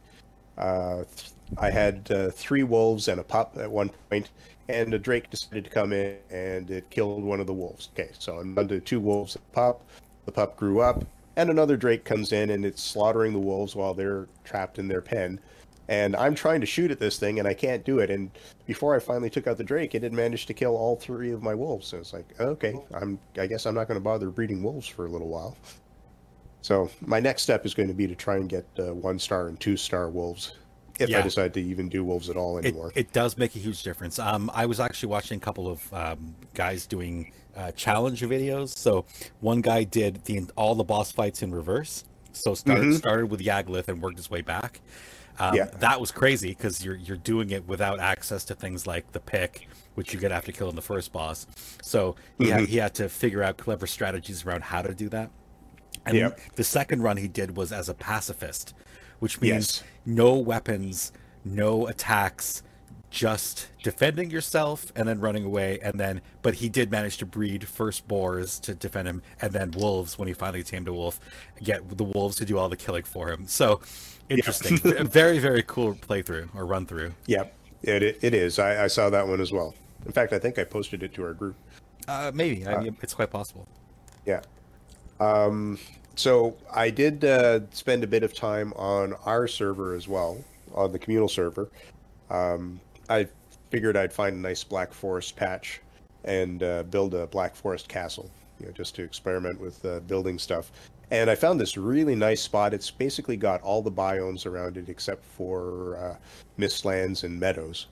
uh, 0.57 1.03
th- 1.15 1.31
I 1.57 1.69
had 1.69 2.11
uh, 2.11 2.29
three 2.31 2.63
wolves 2.63 3.07
and 3.07 3.19
a 3.19 3.23
pup 3.23 3.57
at 3.59 3.71
one 3.71 3.89
point, 4.09 4.29
and 4.69 4.93
a 4.93 4.99
drake 4.99 5.29
decided 5.29 5.63
to 5.63 5.69
come 5.69 5.93
in 5.93 6.17
and 6.29 6.69
it 6.69 6.89
killed 6.89 7.23
one 7.23 7.39
of 7.39 7.47
the 7.47 7.53
wolves. 7.53 7.89
Okay, 7.93 8.11
so 8.17 8.37
I'm 8.37 8.81
two 8.81 8.99
wolves 8.99 9.37
pup. 9.51 9.83
The 10.25 10.31
pup 10.31 10.57
grew 10.57 10.81
up, 10.81 11.05
and 11.37 11.49
another 11.49 11.77
drake 11.77 12.03
comes 12.03 12.33
in 12.33 12.49
and 12.49 12.65
it's 12.65 12.83
slaughtering 12.83 13.31
the 13.31 13.39
wolves 13.39 13.75
while 13.75 13.93
they're 13.93 14.27
trapped 14.43 14.79
in 14.79 14.87
their 14.87 15.01
pen. 15.01 15.39
And 15.87 16.15
I'm 16.17 16.35
trying 16.35 16.59
to 16.59 16.67
shoot 16.67 16.91
at 16.91 16.99
this 16.99 17.17
thing 17.17 17.39
and 17.39 17.47
I 17.47 17.53
can't 17.53 17.85
do 17.85 17.99
it. 17.99 18.09
And 18.09 18.29
before 18.65 18.93
I 18.95 18.99
finally 18.99 19.29
took 19.29 19.47
out 19.47 19.57
the 19.57 19.63
drake, 19.63 19.95
it 19.95 20.03
had 20.03 20.11
managed 20.11 20.47
to 20.47 20.53
kill 20.53 20.75
all 20.75 20.97
three 20.97 21.31
of 21.31 21.41
my 21.41 21.55
wolves. 21.55 21.87
So 21.87 21.97
it's 21.97 22.11
like, 22.11 22.25
okay, 22.41 22.75
I'm 22.93 23.19
I 23.37 23.47
guess 23.47 23.65
I'm 23.65 23.75
not 23.75 23.87
going 23.87 23.99
to 23.99 24.03
bother 24.03 24.29
breeding 24.29 24.61
wolves 24.61 24.87
for 24.87 25.05
a 25.05 25.09
little 25.09 25.29
while. 25.29 25.55
So 26.61 26.89
my 27.05 27.21
next 27.21 27.43
step 27.43 27.65
is 27.65 27.73
going 27.73 27.87
to 27.87 27.93
be 27.93 28.07
to 28.07 28.15
try 28.15 28.35
and 28.35 28.49
get 28.49 28.65
uh, 28.79 28.93
one 28.93 29.19
star 29.19 29.47
and 29.47 29.57
two 29.59 29.77
star 29.77 30.09
wolves, 30.09 30.53
if 30.99 31.15
I 31.15 31.21
decide 31.21 31.53
to 31.55 31.61
even 31.61 31.89
do 31.89 32.03
wolves 32.03 32.29
at 32.29 32.37
all 32.37 32.57
anymore. 32.57 32.91
it 32.95 33.13
does 33.13 33.37
make 33.37 33.55
a 33.55 33.59
huge 33.59 33.83
difference. 33.83 34.19
Um, 34.19 34.49
I 34.53 34.65
was 34.65 34.79
actually 34.79 35.09
watching 35.09 35.37
a 35.37 35.41
couple 35.41 35.67
of 35.67 35.93
um, 35.93 36.35
guys 36.53 36.85
doing 36.87 37.31
uh, 37.55 37.71
challenge 37.71 38.21
videos. 38.21 38.69
So 38.77 39.05
one 39.39 39.61
guy 39.61 39.83
did 39.83 40.23
the 40.25 40.41
all 40.55 40.75
the 40.75 40.83
boss 40.83 41.11
fights 41.11 41.41
in 41.41 41.51
reverse. 41.53 42.03
So 42.33 42.53
started 42.53 42.85
Mhm. 42.85 42.97
started 42.97 43.25
with 43.27 43.39
Yagluth 43.41 43.87
and 43.87 44.01
worked 44.01 44.17
his 44.17 44.29
way 44.29 44.41
back. 44.41 44.81
Um, 45.39 45.55
Yeah. 45.55 45.65
That 45.79 45.99
was 45.99 46.11
crazy 46.11 46.49
because 46.49 46.83
you're 46.83 46.95
you're 46.95 47.17
doing 47.17 47.49
it 47.51 47.67
without 47.67 47.99
access 47.99 48.43
to 48.45 48.55
things 48.55 48.85
like 48.87 49.11
the 49.11 49.19
pick, 49.19 49.67
which 49.95 50.13
you 50.13 50.19
get 50.19 50.31
after 50.31 50.51
killing 50.51 50.75
the 50.75 50.81
first 50.81 51.11
boss. 51.11 51.47
So 51.81 52.15
he 52.37 52.49
had, 52.49 52.61
Mhm. 52.61 52.67
he 52.67 52.77
had 52.77 52.93
to 52.95 53.09
figure 53.09 53.41
out 53.43 53.57
clever 53.57 53.87
strategies 53.87 54.45
around 54.45 54.63
how 54.63 54.81
to 54.83 54.93
do 54.93 55.09
that. 55.09 55.31
And 56.05 56.15
Yep. 56.15 56.39
the 56.55 56.63
second 56.63 57.01
run 57.01 57.17
he 57.17 57.27
did 57.27 57.57
was 57.57 57.71
as 57.71 57.89
a 57.89 57.93
pacifist, 57.93 58.73
which 59.19 59.41
means 59.41 59.53
Yes. 59.81 59.83
no 60.05 60.35
weapons, 60.35 61.11
no 61.45 61.87
attacks, 61.87 62.63
just 63.09 63.67
defending 63.83 64.29
yourself 64.29 64.91
and 64.95 65.07
then 65.07 65.19
running 65.21 65.45
away. 65.45 65.79
And 65.81 65.97
then, 65.99 66.21
but 66.41 66.55
he 66.55 66.67
did 66.69 66.91
manage 66.91 67.17
to 67.17 67.25
breed 67.25 67.65
first 67.67 68.07
boars 68.07 68.59
to 68.59 68.75
defend 68.75 69.07
him, 69.07 69.21
and 69.41 69.53
then 69.53 69.71
wolves 69.71 70.19
when 70.19 70.27
he 70.27 70.33
finally 70.33 70.61
tamed 70.63 70.87
a 70.87 70.93
wolf, 70.93 71.19
get 71.63 71.97
the 71.97 72.03
wolves 72.03 72.35
to 72.37 72.45
do 72.45 72.57
all 72.57 72.67
the 72.69 72.75
killing 72.77 73.03
for 73.03 73.29
him. 73.31 73.47
So 73.47 73.79
interesting, 74.29 74.77
V- 74.83 74.91
very 75.03 75.39
very 75.39 75.63
cool 75.63 75.93
playthrough 75.95 76.53
or 76.53 76.65
run 76.65 76.85
through. 76.85 77.13
Yep, 77.27 77.53
it, 77.83 78.03
it, 78.03 78.19
it 78.21 78.33
is. 78.33 78.59
I, 78.59 78.83
I 78.83 78.87
saw 78.87 79.09
that 79.09 79.25
one 79.27 79.39
as 79.39 79.51
well. 79.53 79.73
In 80.05 80.11
fact, 80.11 80.33
I 80.33 80.39
think 80.39 80.59
I 80.59 80.63
posted 80.65 81.01
it 81.01 81.13
to 81.15 81.23
our 81.23 81.33
group. 81.33 81.55
Uh, 82.09 82.31
maybe 82.33 82.67
I 82.67 82.77
mean, 82.83 82.97
it's 83.01 83.13
quite 83.13 83.29
possible. 83.31 83.67
Yeah. 84.25 84.41
Um, 85.19 85.79
so 86.17 86.55
I 86.73 86.89
did 86.89 87.23
uh, 87.23 87.61
spend 87.71 88.03
a 88.03 88.07
bit 88.07 88.23
of 88.23 88.33
time 88.33 88.73
on 88.75 89.13
our 89.25 89.47
server 89.47 89.93
as 89.93 90.07
well, 90.07 90.43
on 90.73 90.91
the 90.91 90.99
communal 90.99 91.29
server. 91.29 91.69
Um, 92.29 92.79
I 93.09 93.27
figured 93.69 93.95
I'd 93.95 94.11
find 94.11 94.35
a 94.35 94.39
nice 94.39 94.63
Black 94.63 94.93
Forest 94.93 95.35
patch 95.35 95.81
and 96.23 96.61
uh, 96.63 96.83
build 96.83 97.13
a 97.13 97.27
Black 97.27 97.55
Forest 97.55 97.87
castle, 97.87 98.29
you 98.59 98.65
know, 98.65 98.71
just 98.71 98.95
to 98.95 99.03
experiment 99.03 99.59
with 99.61 99.83
uh, 99.85 99.99
building 100.01 100.39
stuff. 100.39 100.71
And 101.09 101.29
I 101.29 101.35
found 101.35 101.59
this 101.59 101.77
really 101.77 102.15
nice 102.15 102.41
spot. 102.41 102.73
It's 102.73 102.91
basically 102.91 103.37
got 103.37 103.61
all 103.61 103.81
the 103.81 103.91
biomes 103.91 104.45
around 104.45 104.75
it 104.77 104.89
except 104.89 105.23
for 105.23 105.95
uh, 105.97 106.15
mistlands 106.59 107.23
and 107.23 107.39
meadows. 107.39 107.87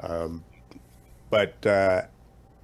Um, 0.00 0.42
but 1.30 1.64
uh, 1.66 2.02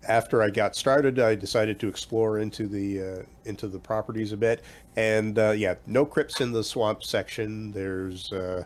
after 0.08 0.42
I 0.42 0.50
got 0.50 0.74
started, 0.76 1.18
I 1.18 1.34
decided 1.34 1.78
to 1.80 1.88
explore 1.88 2.38
into 2.38 2.66
the 2.66 3.02
uh, 3.02 3.22
into 3.44 3.68
the 3.68 3.78
properties 3.78 4.32
a 4.32 4.36
bit, 4.36 4.62
and 4.96 5.38
uh, 5.38 5.50
yeah, 5.50 5.74
no 5.86 6.04
crypts 6.04 6.40
in 6.40 6.52
the 6.52 6.64
swamp 6.64 7.04
section. 7.04 7.72
There's 7.72 8.32
uh, 8.32 8.64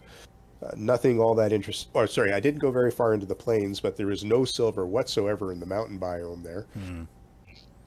uh, 0.63 0.71
nothing 0.77 1.21
all 1.21 1.35
that 1.35 1.53
interesting. 1.53 1.91
Or 1.95 2.07
sorry, 2.07 2.33
I 2.33 2.41
didn't 2.41 2.61
go 2.61 2.71
very 2.71 2.91
far 2.91 3.15
into 3.15 3.27
the 3.27 3.35
plains, 3.35 3.81
but 3.81 3.97
there 3.97 4.11
is 4.11 4.25
no 4.25 4.45
silver 4.45 4.87
whatsoever 4.87 5.53
in 5.53 5.61
the 5.61 5.67
mountain 5.67 5.99
biome 5.99 6.43
there. 6.43 6.67
Hmm. 6.75 7.03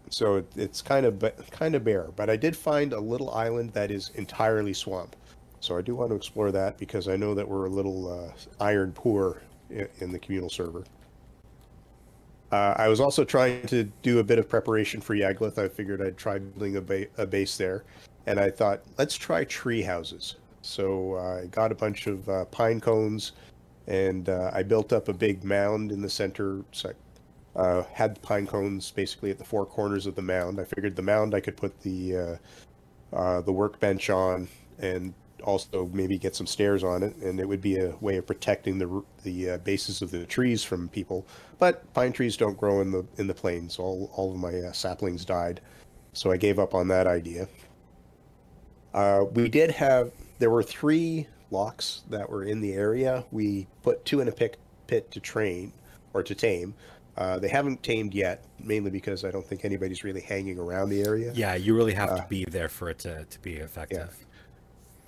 So 0.09 0.37
it, 0.37 0.51
it's 0.55 0.81
kind 0.81 1.05
of 1.05 1.23
kind 1.51 1.75
of 1.75 1.83
bare. 1.83 2.09
But 2.15 2.29
I 2.29 2.35
did 2.35 2.55
find 2.55 2.93
a 2.93 2.99
little 2.99 3.31
island 3.31 3.71
that 3.73 3.91
is 3.91 4.11
entirely 4.15 4.73
swamp. 4.73 5.15
So 5.59 5.77
I 5.77 5.81
do 5.81 5.95
want 5.95 6.11
to 6.11 6.15
explore 6.15 6.51
that 6.51 6.77
because 6.77 7.07
I 7.07 7.15
know 7.15 7.33
that 7.33 7.47
we're 7.47 7.65
a 7.65 7.69
little 7.69 8.11
uh, 8.11 8.31
iron 8.63 8.91
poor 8.91 9.41
in, 9.69 9.87
in 9.99 10.11
the 10.11 10.19
communal 10.19 10.49
server. 10.49 10.83
Uh, 12.51 12.73
I 12.77 12.87
was 12.87 13.01
also 13.01 13.25
trying 13.25 13.65
to 13.67 13.83
do 14.01 14.19
a 14.19 14.23
bit 14.23 14.39
of 14.39 14.47
preparation 14.47 15.01
for 15.01 15.15
Yagluth. 15.15 15.57
I 15.57 15.67
figured 15.67 16.01
I'd 16.01 16.17
try 16.17 16.37
building 16.39 16.77
a, 16.77 16.81
ba- 16.81 17.07
a 17.17 17.25
base 17.25 17.57
there, 17.57 17.83
and 18.25 18.39
I 18.39 18.49
thought 18.49 18.81
let's 18.97 19.15
try 19.15 19.43
tree 19.43 19.81
houses. 19.81 20.35
So 20.61 21.15
uh, 21.15 21.41
I 21.43 21.47
got 21.47 21.71
a 21.71 21.75
bunch 21.75 22.07
of 22.07 22.27
uh, 22.29 22.45
pine 22.45 22.79
cones, 22.79 23.33
and 23.87 24.29
uh, 24.29 24.51
I 24.53 24.63
built 24.63 24.93
up 24.93 25.09
a 25.09 25.13
big 25.13 25.43
mound 25.43 25.91
in 25.91 26.01
the 26.01 26.09
center. 26.09 26.63
So 26.71 26.93
I 27.55 27.59
uh, 27.59 27.83
had 27.91 28.15
the 28.15 28.19
pine 28.21 28.47
cones 28.47 28.91
basically 28.91 29.29
at 29.29 29.37
the 29.37 29.45
four 29.45 29.65
corners 29.65 30.05
of 30.05 30.15
the 30.15 30.21
mound. 30.21 30.59
I 30.59 30.63
figured 30.63 30.95
the 30.95 31.01
mound 31.01 31.35
I 31.35 31.41
could 31.41 31.57
put 31.57 31.77
the 31.81 32.39
uh, 33.13 33.41
the 33.41 33.51
workbench 33.51 34.09
on, 34.09 34.47
and 34.79 35.13
also 35.43 35.89
maybe 35.93 36.17
get 36.17 36.35
some 36.35 36.47
stairs 36.47 36.83
on 36.83 37.03
it, 37.03 37.15
and 37.17 37.39
it 37.39 37.47
would 37.47 37.61
be 37.61 37.77
a 37.77 37.95
way 38.01 38.17
of 38.17 38.25
protecting 38.25 38.77
the 38.77 39.03
the 39.23 39.51
uh, 39.51 39.57
bases 39.59 40.01
of 40.01 40.11
the 40.11 40.25
trees 40.25 40.63
from 40.63 40.89
people. 40.89 41.25
But 41.59 41.91
pine 41.93 42.11
trees 42.11 42.37
don't 42.37 42.57
grow 42.57 42.81
in 42.81 42.91
the 42.91 43.05
in 43.17 43.27
the 43.27 43.33
plains. 43.33 43.79
All 43.79 44.09
all 44.13 44.31
of 44.31 44.37
my 44.37 44.53
uh, 44.59 44.71
saplings 44.71 45.25
died, 45.25 45.61
so 46.13 46.31
I 46.31 46.37
gave 46.37 46.59
up 46.59 46.73
on 46.73 46.87
that 46.89 47.07
idea. 47.07 47.47
Uh, 48.93 49.25
we 49.33 49.49
did 49.49 49.71
have 49.71 50.11
there 50.39 50.49
were 50.49 50.63
three 50.63 51.27
lox 51.51 52.03
that 52.09 52.29
were 52.29 52.43
in 52.43 52.59
the 52.61 52.73
area. 52.73 53.23
We 53.31 53.67
put 53.83 54.03
two 54.05 54.21
in 54.21 54.27
a 54.27 54.31
pit 54.31 54.57
pit 54.87 55.11
to 55.11 55.19
train 55.19 55.71
or 56.13 56.23
to 56.23 56.35
tame. 56.35 56.73
Uh, 57.17 57.39
they 57.39 57.47
haven't 57.47 57.81
tamed 57.81 58.13
yet, 58.13 58.45
mainly 58.59 58.91
because 58.91 59.25
I 59.25 59.31
don't 59.31 59.45
think 59.45 59.65
anybody's 59.65 60.03
really 60.03 60.21
hanging 60.21 60.59
around 60.59 60.89
the 60.89 61.01
area. 61.01 61.31
Yeah, 61.33 61.55
you 61.55 61.75
really 61.75 61.95
have 61.95 62.09
to 62.09 62.23
Uh, 62.23 62.27
be 62.27 62.45
there 62.45 62.69
for 62.69 62.91
it 62.91 62.99
to, 62.99 63.25
to 63.25 63.39
be 63.41 63.55
effective. 63.55 64.15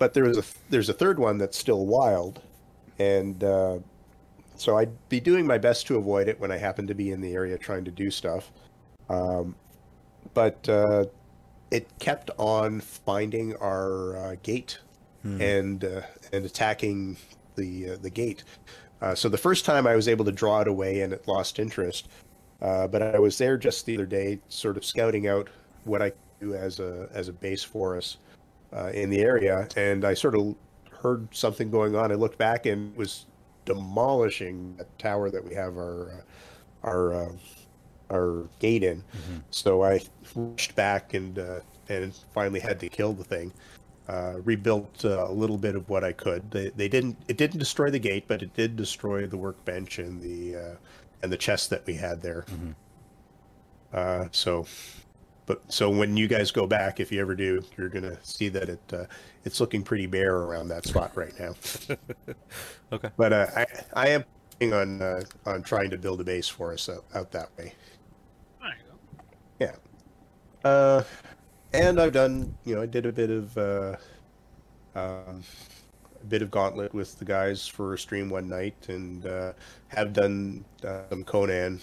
But 0.00 0.14
there 0.14 0.24
is 0.24 0.38
a 0.38 0.42
there's 0.70 0.88
a 0.88 0.94
third 0.94 1.20
one 1.20 1.38
that's 1.38 1.56
still 1.56 1.86
wild, 1.86 2.40
and 2.98 3.44
uh, 3.44 3.78
so 4.56 4.78
I'd 4.78 5.08
be 5.08 5.20
doing 5.20 5.46
my 5.46 5.58
best 5.58 5.86
to 5.88 5.96
avoid 5.98 6.26
it 6.26 6.40
when 6.40 6.50
I 6.50 6.56
happen 6.56 6.88
to 6.88 6.94
be 6.94 7.12
in 7.12 7.20
the 7.20 7.34
area 7.34 7.56
trying 7.56 7.84
to 7.84 7.90
do 7.92 8.10
stuff. 8.10 8.50
Um, 9.08 9.54
but 10.34 10.68
uh, 10.68 11.04
it 11.70 11.86
kept 11.98 12.30
on 12.38 12.80
finding 12.80 13.54
our 13.56 14.16
uh, 14.16 14.36
gate 14.42 14.80
Hmm. 15.22 15.38
and 15.38 15.84
uh, 15.84 16.00
and 16.32 16.46
attacking 16.46 17.18
the 17.54 17.90
uh, 17.90 17.96
the 18.00 18.08
gate. 18.08 18.42
Uh, 19.02 19.14
so 19.14 19.28
the 19.28 19.36
first 19.36 19.66
time 19.66 19.86
I 19.86 19.94
was 19.94 20.08
able 20.08 20.24
to 20.24 20.32
draw 20.32 20.62
it 20.62 20.68
away 20.68 21.02
and 21.02 21.12
it 21.12 21.28
lost 21.28 21.58
interest. 21.58 22.08
Uh, 22.62 22.86
but 22.88 23.02
I 23.02 23.18
was 23.18 23.36
there 23.36 23.58
just 23.58 23.84
the 23.84 23.96
other 23.96 24.06
day, 24.06 24.38
sort 24.48 24.78
of 24.78 24.84
scouting 24.84 25.28
out 25.28 25.48
what 25.84 26.00
I 26.00 26.10
could 26.10 26.18
do 26.40 26.54
as 26.54 26.80
a 26.80 27.08
as 27.12 27.28
a 27.28 27.34
base 27.34 27.62
for 27.62 27.98
us 27.98 28.16
uh, 28.72 28.90
in 28.94 29.10
the 29.10 29.20
area, 29.20 29.66
and 29.76 30.04
I 30.04 30.14
sort 30.14 30.34
of 30.34 30.54
heard 30.90 31.28
something 31.34 31.70
going 31.70 31.96
on. 31.96 32.12
I 32.12 32.14
looked 32.14 32.38
back 32.38 32.66
and 32.66 32.94
was 32.96 33.26
demolishing 33.64 34.76
the 34.76 34.84
tower 34.98 35.30
that 35.30 35.44
we 35.44 35.54
have 35.54 35.76
our 35.76 36.10
uh, 36.10 36.86
our 36.86 37.12
uh, 37.14 37.32
our 38.10 38.48
gate 38.58 38.82
in. 38.82 38.98
Mhm. 39.02 39.42
So 39.50 39.82
I 39.84 40.00
rushed 40.34 40.74
back 40.74 41.14
and 41.14 41.38
uh, 41.38 41.60
and 41.88 42.14
finally 42.34 42.60
had 42.60 42.78
to 42.80 42.88
kill 42.88 43.12
the 43.12 43.24
thing. 43.24 43.52
Uh, 44.08 44.40
rebuilt 44.42 45.04
uh, 45.04 45.24
a 45.28 45.32
little 45.32 45.58
bit 45.58 45.76
of 45.76 45.88
what 45.88 46.02
I 46.02 46.10
could. 46.12 46.50
They, 46.50 46.70
they 46.70 46.88
didn't. 46.88 47.16
It 47.28 47.36
didn't 47.36 47.58
destroy 47.60 47.90
the 47.90 47.98
gate, 48.00 48.24
but 48.26 48.42
it 48.42 48.52
did 48.54 48.74
destroy 48.76 49.26
the 49.26 49.36
workbench 49.36 49.98
and 50.00 50.20
the 50.20 50.56
uh, 50.56 50.74
and 51.22 51.30
the 51.32 51.36
chest 51.36 51.70
that 51.70 51.86
we 51.86 51.94
had 51.94 52.20
there. 52.20 52.44
Mhm. 52.50 52.74
Uh, 53.92 54.28
so, 54.32 54.66
but 55.50 55.60
so 55.72 55.90
when 55.90 56.16
you 56.16 56.28
guys 56.28 56.52
go 56.52 56.64
back, 56.64 57.00
if 57.00 57.10
you 57.10 57.20
ever 57.20 57.34
do, 57.34 57.60
you're 57.76 57.88
gonna 57.88 58.16
see 58.22 58.48
that 58.50 58.68
it 58.68 58.80
uh, 58.92 59.06
it's 59.44 59.58
looking 59.58 59.82
pretty 59.82 60.06
bare 60.06 60.36
around 60.36 60.68
that 60.68 60.86
spot 60.86 61.16
right 61.16 61.32
now. 61.40 61.54
Okay. 62.92 63.08
But 63.16 63.32
uh, 63.32 63.46
I 63.56 63.66
I 63.94 64.08
am 64.08 64.24
planning 64.58 64.74
on 64.74 65.02
uh, 65.02 65.22
on 65.46 65.62
trying 65.62 65.90
to 65.90 65.96
build 65.96 66.20
a 66.20 66.24
base 66.24 66.48
for 66.48 66.72
us 66.72 66.88
out, 66.88 67.04
out 67.14 67.30
that 67.32 67.48
way. 67.56 67.72
There 68.60 68.70
you 69.60 69.66
go. 70.62 70.68
Uh, 70.68 71.04
and 71.72 72.00
I've 72.00 72.12
done, 72.12 72.56
you 72.64 72.74
know, 72.74 72.82
I 72.82 72.86
did 72.86 73.06
a 73.06 73.12
bit 73.12 73.30
of 73.30 73.56
uh, 73.56 73.96
um, 74.96 75.44
a 76.20 76.26
bit 76.28 76.42
of 76.42 76.50
Gauntlet 76.50 76.92
with 76.92 77.16
the 77.20 77.24
guys 77.24 77.66
for 77.66 77.94
a 77.94 77.98
stream 77.98 78.28
one 78.28 78.48
night, 78.48 78.88
and 78.88 79.24
uh, 79.24 79.52
have 79.86 80.12
done 80.12 80.64
uh, 80.84 81.02
some 81.10 81.22
Conan 81.22 81.80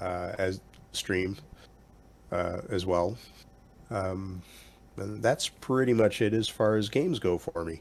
uh, 0.00 0.32
as 0.36 0.60
stream 0.92 1.36
uh, 2.32 2.60
as 2.70 2.86
well. 2.86 3.16
Um, 3.90 4.42
and 4.96 5.22
that's 5.22 5.48
pretty 5.48 5.92
much 5.94 6.20
it 6.22 6.34
as 6.34 6.48
far 6.48 6.76
as 6.76 6.88
games 6.88 7.18
go 7.18 7.38
for 7.38 7.64
me. 7.64 7.80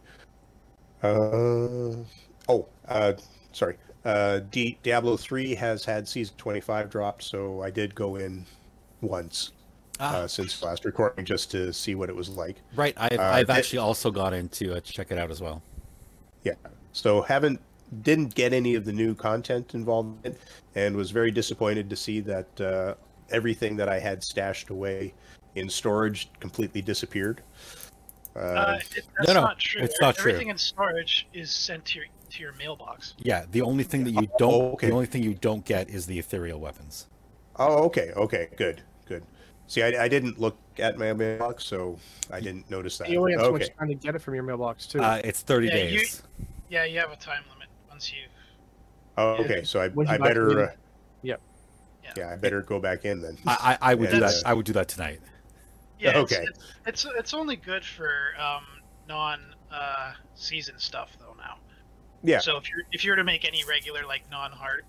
Uh, 1.04 2.04
oh, 2.48 2.68
uh, 2.88 3.14
sorry. 3.52 3.78
Uh, 4.06 4.40
D- 4.52 4.78
Diablo 4.84 5.18
3 5.18 5.54
has 5.56 5.84
had 5.84 6.08
season 6.08 6.36
25 6.38 6.90
dropped, 6.90 7.24
so 7.24 7.62
I 7.62 7.70
did 7.70 7.94
go 7.96 8.16
in 8.16 8.46
once 9.02 9.52
Ah, 10.00 10.20
uh, 10.20 10.28
since 10.28 10.62
last 10.64 10.86
recording 10.86 11.26
just 11.26 11.52
to 11.52 11.74
see 11.74 11.94
what 11.96 12.10
it 12.10 12.16
was 12.16 12.30
like. 12.30 12.58
right. 12.76 12.94
I've, 12.98 13.20
uh, 13.20 13.24
I've 13.24 13.50
it- 13.50 13.54
actually 13.54 13.80
also 13.80 14.10
got 14.12 14.34
into 14.34 14.74
uh, 14.76 14.80
check 14.80 15.12
it 15.12 15.18
out 15.18 15.30
as 15.32 15.42
well. 15.42 15.62
Yeah. 16.44 16.54
So 16.94 17.22
haven't 17.22 17.60
didn't 18.04 18.34
get 18.36 18.54
any 18.54 18.76
of 18.76 18.86
the 18.86 18.94
new 18.94 19.14
content 19.16 19.74
involved 19.74 20.26
in 20.26 20.32
it, 20.34 20.40
and 20.76 20.96
was 20.96 21.12
very 21.12 21.32
disappointed 21.32 21.90
to 21.90 21.96
see 21.96 22.20
that 22.22 22.62
uh, 22.62 22.94
everything 23.32 23.76
that 23.78 23.90
I 23.90 24.00
had 24.00 24.24
stashed 24.24 24.70
away 24.70 25.14
in 25.56 25.70
storage 25.70 26.30
completely 26.40 26.82
disappeared. 26.82 27.42
Uh, 28.36 28.40
Uh, 28.40 28.80
it, 28.96 29.06
that's 29.18 29.28
no, 29.28 29.34
no, 29.34 29.42
not 29.42 29.60
true. 29.60 29.82
it's 29.82 30.00
not 30.02 30.16
true. 30.16 30.32
Everything 30.32 30.50
in 30.50 30.58
storage 30.58 31.28
is 31.34 31.52
sent 31.54 31.86
to 31.86 32.00
your 32.00 32.08
to 32.32 32.42
your 32.44 32.54
mailbox. 32.54 33.16
Yeah, 33.18 33.46
the 33.52 33.62
only 33.64 33.84
thing 33.84 34.04
that 34.04 34.12
you 34.12 34.28
Oh, 34.34 34.38
don't 34.38 34.74
okay. 34.74 34.88
the 34.88 34.94
only 34.94 35.08
thing 35.08 35.24
you 35.24 35.34
don't 35.34 35.66
get 35.66 35.90
is 35.90 36.06
the 36.06 36.20
ethereal 36.20 36.60
weapons. 36.60 37.08
oh, 37.58 37.84
okay, 37.86 38.12
okay, 38.16 38.50
good, 38.56 38.82
good. 39.08 39.24
See, 39.68 39.82
I, 39.84 40.06
I 40.06 40.08
didn't 40.08 40.40
look 40.40 40.58
at 40.78 40.98
my 40.98 41.12
mailbox, 41.14 41.66
so 41.66 41.98
I 42.32 42.40
didn't 42.40 42.70
notice 42.70 42.98
that. 43.00 43.10
You 43.10 43.20
only 43.20 43.34
have 43.34 43.42
so 43.42 43.52
much 43.52 43.64
okay, 43.64 43.74
time 43.80 43.88
to 43.90 43.96
get 43.96 44.16
it 44.16 44.22
from 44.22 44.36
your 44.36 44.44
mailbox 44.44 44.86
too. 44.88 45.02
Uh, 45.02 45.20
it's 45.24 45.42
thirty 45.42 45.68
Yeah, 45.68 45.76
you- 45.78 46.00
days. 46.00 46.24
Yeah, 46.70 46.84
you 46.86 47.00
have 47.00 47.12
a 47.12 47.16
time 47.16 47.44
limit 47.52 47.68
once 47.90 48.12
you. 48.14 48.28
oh, 49.18 49.44
okay. 49.44 49.64
So 49.64 49.82
I, 49.82 49.86
I 50.08 50.18
better. 50.18 50.70
Uh, 50.70 50.72
Yep. 51.24 51.42
Yeah. 52.18 52.28
Yeah, 52.28 52.34
I 52.34 52.36
better 52.38 52.62
go 52.62 52.80
back 52.80 53.06
in 53.06 53.22
then. 53.22 53.38
I, 53.46 53.78
I, 53.82 53.92
I 53.92 53.96
would 53.96 54.10
do 54.10 54.20
that. 54.20 54.34
I 54.46 54.54
would 54.54 54.66
do 54.66 54.74
that 54.74 54.88
tonight. 54.88 55.20
Yeah, 56.00 56.18
Okay. 56.20 56.46
It's, 56.48 56.60
it's 56.86 57.06
it's 57.18 57.34
only 57.34 57.56
good 57.58 57.84
for 57.84 58.10
um, 58.40 58.64
non 59.08 59.40
uh, 59.72 60.14
season 60.36 60.76
stuff 60.80 61.12
though 61.20 61.36
now. 61.38 61.58
Yeah. 62.24 62.40
So 62.40 62.58
if 62.58 62.70
you're 62.70 62.84
if 62.92 63.04
you 63.04 63.12
were 63.12 63.18
to 63.18 63.24
make 63.24 63.46
any 63.46 63.64
regular 63.66 64.06
like 64.06 64.24
non 64.32 64.52
hard 64.52 64.86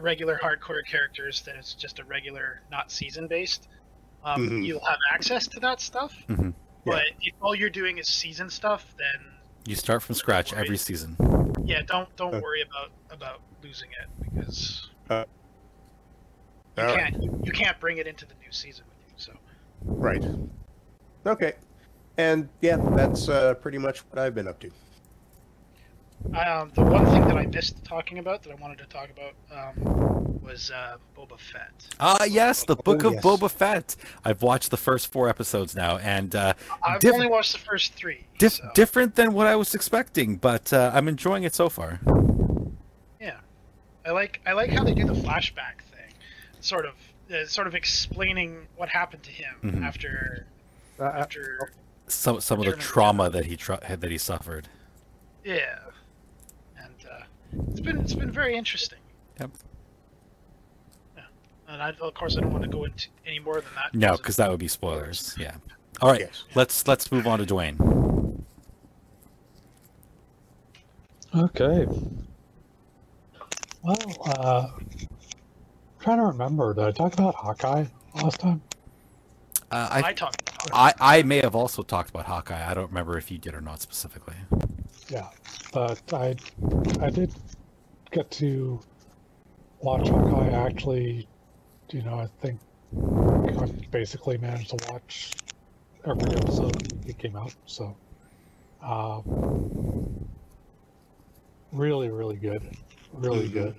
regular 0.00 0.38
hardcore 0.42 0.84
characters, 0.86 1.42
then 1.42 1.56
it's 1.56 1.72
just 1.74 1.98
a 1.98 2.04
regular 2.04 2.60
not 2.70 2.90
season 2.92 3.26
based. 3.26 3.68
Um, 4.22 4.48
Mhm. 4.50 4.66
You'll 4.66 4.84
have 4.84 4.98
access 5.12 5.46
to 5.48 5.60
that 5.60 5.80
stuff. 5.80 6.14
Mhm. 6.28 6.52
Yeah. 6.84 6.92
But 6.92 7.02
if 7.22 7.34
all 7.40 7.54
you're 7.54 7.70
doing 7.70 7.96
is 7.98 8.06
season 8.08 8.50
stuff, 8.50 8.94
then 8.98 9.32
You 9.66 9.76
start 9.76 10.02
from 10.02 10.14
scratch 10.14 10.52
every 10.52 10.76
season. 10.76 11.16
yeah, 11.64 11.80
don't 11.86 12.14
don't 12.16 12.34
Uh. 12.34 12.40
worry 12.40 12.60
about 12.62 12.90
about 13.10 13.40
losing 13.62 13.88
it 13.92 14.08
because 14.34 14.90
Uh, 15.08 15.24
you 16.80 16.88
all 16.88 16.94
right. 16.96 17.12
can't 17.12 17.22
you, 17.22 17.40
you 17.44 17.52
can't 17.52 17.78
bring 17.80 17.98
it 17.98 18.06
into 18.06 18.26
the 18.26 18.34
new 18.44 18.50
season 18.52 18.84
with 18.88 19.08
you. 19.08 19.14
So 19.16 19.32
Right. 19.82 20.24
Okay. 21.26 21.54
And 22.16 22.48
yeah, 22.60 22.76
that's 22.76 23.28
uh, 23.28 23.54
pretty 23.54 23.78
much 23.78 24.00
what 24.10 24.18
I've 24.18 24.34
been 24.34 24.48
up 24.48 24.58
to. 24.60 24.70
Um, 26.36 26.70
the 26.74 26.82
one 26.82 27.06
thing 27.06 27.26
that 27.28 27.36
I 27.38 27.46
missed 27.46 27.82
talking 27.82 28.18
about 28.18 28.42
that 28.42 28.50
I 28.52 28.54
wanted 28.56 28.76
to 28.78 28.84
talk 28.86 29.08
about 29.08 29.32
um, 29.50 30.38
was 30.42 30.70
uh, 30.70 30.98
Boba 31.16 31.38
Fett. 31.40 31.72
Ah, 31.98 32.24
yes, 32.24 32.62
the 32.64 32.76
Book 32.76 33.04
Oh, 33.04 33.08
of 33.08 33.14
yes. 33.14 33.24
Boba 33.24 33.50
Fett. 33.50 33.96
I've 34.22 34.42
watched 34.42 34.70
the 34.70 34.76
first 34.76 35.10
four 35.10 35.30
episodes 35.30 35.74
now, 35.74 35.96
and 35.96 36.36
uh, 36.36 36.52
I've 36.82 37.00
Diff- 37.00 37.14
only 37.14 37.26
watched 37.26 37.52
the 37.52 37.58
first 37.60 37.94
three. 37.94 38.26
diff- 38.38 38.52
so, 38.54 38.70
different 38.74 39.14
than 39.14 39.32
what 39.32 39.46
I 39.46 39.56
was 39.56 39.74
expecting, 39.74 40.36
but 40.36 40.70
uh, 40.74 40.90
I'm 40.92 41.08
enjoying 41.08 41.44
it 41.44 41.54
so 41.54 41.70
far. 41.70 42.00
yeah, 43.18 43.38
I 44.04 44.10
like 44.10 44.40
I 44.46 44.52
like 44.52 44.68
how 44.70 44.84
they 44.84 44.92
do 44.92 45.06
the 45.06 45.14
flashback 45.14 45.80
thing, 45.89 45.89
sort 46.60 46.86
of 46.86 46.94
uh, 47.32 47.46
sort 47.46 47.66
of 47.66 47.74
explaining 47.74 48.66
what 48.76 48.88
happened 48.88 49.22
to 49.22 49.30
him 49.30 49.54
Mhm. 49.62 49.84
after 49.84 50.46
Uh, 50.98 51.04
uh, 51.04 51.06
after 51.22 51.72
Some 52.08 52.40
some 52.40 52.58
of 52.60 52.66
the 52.66 52.72
trauma 52.76 53.28
Jedi. 53.28 53.32
that 53.32 53.44
he 53.46 53.56
tra- 53.56 53.96
that 53.98 54.10
he 54.10 54.18
suffered. 54.18 54.68
yeah, 55.44 55.78
and 56.76 56.94
uh, 57.10 57.24
it's 57.70 57.80
been 57.80 57.98
it's 58.00 58.14
been 58.14 58.30
very 58.32 58.56
interesting. 58.56 58.98
Yep. 59.40 59.50
Yeah, 61.16 61.22
and 61.68 61.82
I, 61.82 61.90
of 61.90 62.14
course 62.14 62.36
I 62.36 62.40
don't 62.40 62.52
want 62.52 62.64
to 62.64 62.68
go 62.70 62.84
into 62.84 63.08
any 63.24 63.38
more 63.38 63.60
than 63.60 63.74
that. 63.76 63.94
No, 63.94 64.16
because 64.16 64.36
that 64.36 64.50
would 64.50 64.58
be 64.60 64.68
spoilers. 64.68 65.34
Yeah. 65.38 65.54
All 66.02 66.10
right, 66.10 66.20
Yes. 66.20 66.44
let's 66.54 66.86
let's 66.88 67.10
move 67.12 67.26
on 67.26 67.38
to 67.38 67.46
Dwayne. 67.46 67.78
Okay. 71.34 71.86
Well, 73.82 73.96
uh, 74.26 74.68
trying 76.00 76.18
to 76.18 76.24
remember. 76.24 76.74
Did 76.74 76.84
I 76.84 76.90
talk 76.92 77.14
about 77.14 77.34
Hawkeye 77.34 77.84
last 78.14 78.40
time? 78.40 78.62
Uh, 79.70 79.88
I, 79.90 80.08
I, 80.08 80.12
talked. 80.12 80.50
I 80.72 80.94
I 81.00 81.22
may 81.22 81.38
have 81.38 81.54
also 81.54 81.82
talked 81.82 82.10
about 82.10 82.26
Hawkeye. 82.26 82.68
I 82.68 82.74
don't 82.74 82.88
remember 82.88 83.16
if 83.16 83.30
you 83.30 83.38
did 83.38 83.54
or 83.54 83.60
not 83.60 83.80
specifically. 83.80 84.34
Yeah, 85.08 85.28
but 85.72 86.02
I, 86.12 86.34
I 87.00 87.10
did 87.10 87.32
get 88.10 88.30
to 88.32 88.80
watch 89.80 90.08
Hawkeye. 90.08 90.50
Actually, 90.50 91.28
you 91.92 92.02
know, 92.02 92.14
I 92.18 92.26
think 92.40 92.58
I 93.60 93.66
basically 93.90 94.38
managed 94.38 94.70
to 94.70 94.90
watch 94.90 95.32
every 96.04 96.32
episode 96.36 97.08
it 97.08 97.18
came 97.18 97.36
out. 97.36 97.54
So, 97.66 97.96
uh, 98.82 99.20
really, 101.72 102.10
really 102.10 102.36
good, 102.36 102.76
really 103.12 103.48
Mhm. 103.48 103.52
good. 103.52 103.74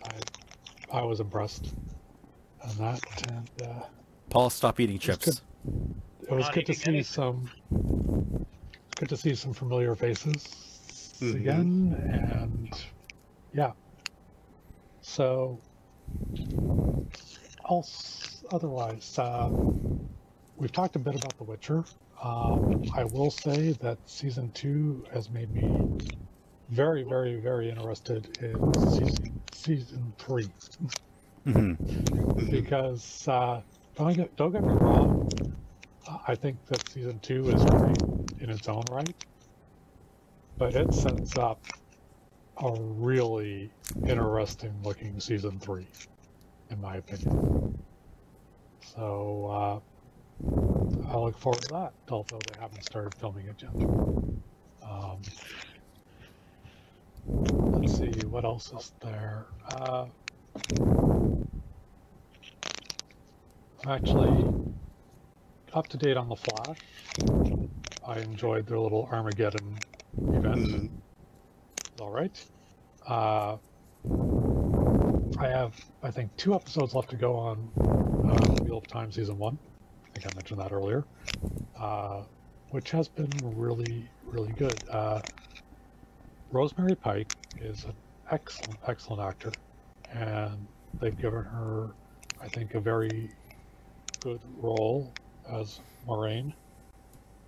I, 0.93 0.99
I 0.99 1.03
was 1.03 1.19
impressed 1.19 1.73
on 2.63 2.77
that, 2.77 3.01
and 3.31 3.49
uh, 3.67 3.81
Paul, 4.29 4.49
stop 4.49 4.79
eating 4.79 4.99
chips. 4.99 5.27
it 5.27 6.31
was 6.31 6.45
Not 6.45 6.53
good 6.53 6.65
to 6.67 6.73
see 6.73 6.89
anything. 6.89 7.03
some 7.03 7.49
good 8.97 9.09
to 9.09 9.17
see 9.17 9.33
some 9.35 9.53
familiar 9.53 9.95
faces 9.95 11.17
Mhm. 11.21 11.35
again 11.35 12.11
and 12.29 12.73
yeah 13.53 13.71
so 15.01 15.59
else 17.69 18.43
otherwise 18.51 19.17
uh, 19.19 19.49
we've 20.57 20.71
talked 20.71 20.95
a 20.95 20.99
bit 20.99 21.15
about 21.15 21.35
the 21.37 21.43
witcher 21.43 21.83
um, 22.23 22.83
i 22.95 23.03
will 23.05 23.31
say 23.31 23.71
that 23.73 23.97
season 24.05 24.51
two 24.51 25.03
has 25.13 25.29
made 25.29 25.51
me 25.53 25.63
very 26.69 27.03
very 27.03 27.39
very 27.39 27.69
interested 27.69 28.37
in 28.41 28.73
season 28.91 29.41
season 29.51 30.13
three 30.19 30.47
hmm 31.45 31.73
because 32.49 33.27
uh, 33.27 33.61
don't 33.95 34.15
get 34.15 34.35
don't 34.35 34.51
get 34.51 34.65
me 34.65 34.73
wrong. 34.73 35.19
I 36.27 36.35
think 36.35 36.65
that 36.67 36.87
season 36.87 37.19
two 37.21 37.49
is 37.49 37.65
great 37.65 38.03
in 38.39 38.49
its 38.51 38.67
own 38.67 38.87
right, 38.87 39.15
but 40.57 40.75
it 40.77 40.93
sets 40.93 41.35
up 41.35 41.61
a 42.57 42.71
really 42.73 43.75
interesting 44.05 44.81
looking 44.83 45.19
season 45.19 45.59
three, 45.59 45.93
in 46.69 46.79
my 46.81 46.97
opinion. 46.97 47.35
So 48.81 49.45
uh, 49.47 49.79
I 51.07 51.17
look 51.17 51.37
forward 51.37 51.61
to 51.63 51.67
that, 51.73 51.93
although 52.09 52.43
they 52.43 52.55
haven't 52.55 52.83
started 52.83 53.13
filming 53.19 53.47
it 53.47 53.61
yet. 53.61 53.75
Um, 54.81 55.33
let's 57.73 57.91
see 57.93 58.25
what 58.25 58.45
else 58.45 58.71
is 58.73 58.93
there. 59.01 59.47
Uh, 59.67 60.07
I'm 60.55 61.47
actually 63.87 64.45
up 65.73 65.87
to 65.89 65.97
date 65.97 66.17
on 66.17 66.29
the 66.29 66.35
Flash. 66.35 66.79
I 68.05 68.19
enjoyed 68.19 68.67
their 68.67 68.79
little 68.79 69.07
Armageddon 69.11 69.77
event. 70.33 70.67
Mhm. 70.67 70.89
All 71.99 72.11
right. 72.11 72.45
Uh, 73.07 73.57
I 75.39 75.47
have, 75.47 75.73
I 76.03 76.11
think, 76.11 76.35
two 76.37 76.53
episodes 76.53 76.93
left 76.93 77.09
to 77.11 77.15
go 77.15 77.35
on 77.35 77.71
uh, 78.25 78.63
Wheel 78.63 78.77
of 78.77 78.87
Time 78.87 79.11
season 79.11 79.37
one. 79.37 79.57
I 80.05 80.09
think 80.19 80.25
I 80.25 80.35
mentioned 80.35 80.59
that 80.59 80.71
earlier, 80.71 81.05
uh, 81.79 82.23
which 82.71 82.91
has 82.91 83.07
been 83.07 83.29
really, 83.43 84.09
really 84.23 84.51
good. 84.53 84.77
Uh, 84.89 85.21
Rosamund 86.51 86.99
Pike 86.99 87.33
is 87.57 87.85
an 87.85 87.93
excellent, 88.29 88.79
excellent 88.87 89.21
actor, 89.21 89.51
and 90.13 90.67
they've 90.99 91.17
given 91.17 91.43
her, 91.43 91.91
I 92.41 92.47
think, 92.47 92.75
a 92.75 92.79
very 92.79 93.31
good 94.21 94.41
role 94.57 95.13
as 95.51 95.79
Moiraine, 96.07 96.53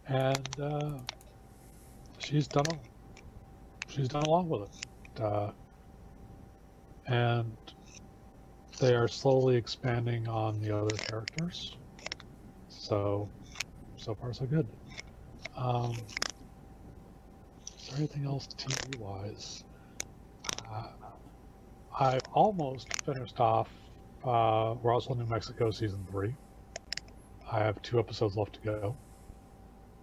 and 0.07 0.59
uh, 0.59 0.97
she's 2.19 2.47
done 2.47 2.67
a, 2.67 2.77
she's 3.91 4.07
done 4.07 4.23
a 4.23 4.27
lot 4.27 4.45
with 4.45 4.69
it, 4.69 5.21
uh, 5.21 5.51
and 7.07 7.55
they 8.79 8.95
are 8.95 9.07
slowly 9.07 9.55
expanding 9.55 10.27
on 10.27 10.59
the 10.61 10.75
other 10.75 10.97
characters. 10.97 11.77
So, 12.69 13.29
so 13.97 14.15
far 14.15 14.33
so 14.33 14.45
good. 14.45 14.67
Um, 15.55 15.95
is 17.77 17.87
there 17.87 17.97
anything 17.97 18.25
else 18.25 18.47
TV 18.57 18.97
wise? 18.97 19.63
Uh, 21.99 22.03
I 22.05 22.19
almost 22.33 22.87
finished 23.05 23.39
off 23.39 23.69
uh, 24.25 24.75
Roswell, 24.81 25.17
New 25.17 25.25
Mexico 25.25 25.71
season 25.71 26.05
three. 26.09 26.33
I 27.51 27.59
have 27.59 27.81
two 27.81 27.99
episodes 27.99 28.35
left 28.35 28.53
to 28.53 28.59
go. 28.61 28.95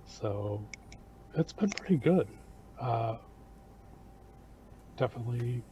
So 0.06 0.64
it's 1.34 1.52
been 1.52 1.70
pretty 1.70 1.96
good. 1.96 2.28
Uh, 2.80 3.16
definitely 4.96 5.62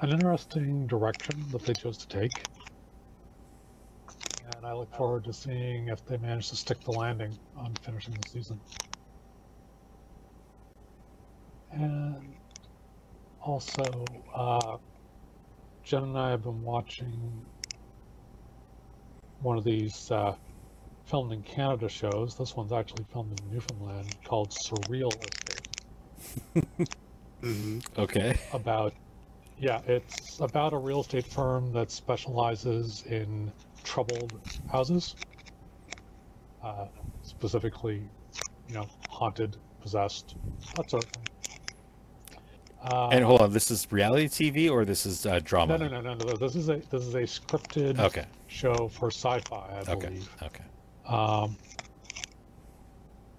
an 0.00 0.10
interesting 0.10 0.86
direction 0.86 1.44
that 1.50 1.64
they 1.64 1.74
chose 1.74 1.98
to 1.98 2.08
take. 2.08 2.44
And 4.56 4.66
I 4.66 4.72
look 4.72 4.94
forward 4.94 5.24
to 5.24 5.32
seeing 5.32 5.88
if 5.88 6.04
they 6.06 6.16
manage 6.16 6.48
to 6.50 6.56
stick 6.56 6.80
the 6.80 6.92
landing 6.92 7.38
on 7.56 7.74
finishing 7.82 8.14
the 8.14 8.28
season. 8.28 8.60
And 11.72 12.39
also, 13.42 14.10
uh, 14.34 14.76
Jen 15.84 16.02
and 16.04 16.18
I 16.18 16.30
have 16.30 16.42
been 16.42 16.62
watching 16.62 17.44
one 19.42 19.56
of 19.56 19.64
these 19.64 20.10
uh, 20.10 20.34
filmed 21.06 21.32
in 21.32 21.42
Canada 21.42 21.88
shows. 21.88 22.36
This 22.36 22.54
one's 22.56 22.72
actually 22.72 23.04
filmed 23.12 23.32
in 23.32 23.54
Newfoundland 23.54 24.06
called 24.24 24.50
Surreal 24.50 25.18
Estate. 25.32 26.66
Mhm. 27.42 27.82
Okay. 27.98 28.38
About, 28.52 28.92
yeah, 29.58 29.80
it's 29.86 30.40
about 30.40 30.72
a 30.74 30.78
real 30.78 31.00
estate 31.00 31.26
firm 31.26 31.72
that 31.72 31.90
specializes 31.90 33.04
in 33.06 33.50
troubled 33.82 34.38
houses. 34.70 35.16
Uh, 36.62 36.86
specifically, 37.22 38.02
you 38.68 38.74
know, 38.74 38.88
haunted, 39.08 39.56
possessed, 39.80 40.36
that 40.76 40.90
sort 40.90 41.04
of 41.04 41.10
thing. 41.10 41.29
Uh, 42.82 43.08
And 43.12 43.24
hold 43.24 43.42
on, 43.42 43.52
this 43.52 43.70
is 43.70 43.86
reality 43.92 44.26
TV 44.28 44.70
or 44.70 44.84
this 44.84 45.04
is 45.04 45.26
uh, 45.26 45.40
drama? 45.44 45.76
no, 45.76 45.86
no, 45.86 46.00
no, 46.00 46.14
no, 46.14 46.24
no. 46.24 46.36
This 46.36 46.56
is 46.56 46.68
a 46.70 46.76
this 46.90 47.02
is 47.02 47.14
a 47.14 47.22
scripted 47.22 47.98
Okay. 47.98 48.24
show 48.46 48.88
for 48.88 49.10
sci-fi, 49.10 49.82
I 49.86 49.90
Okay. 49.90 50.08
believe. 50.08 50.30
Okay. 50.42 50.64
Um, 51.06 51.56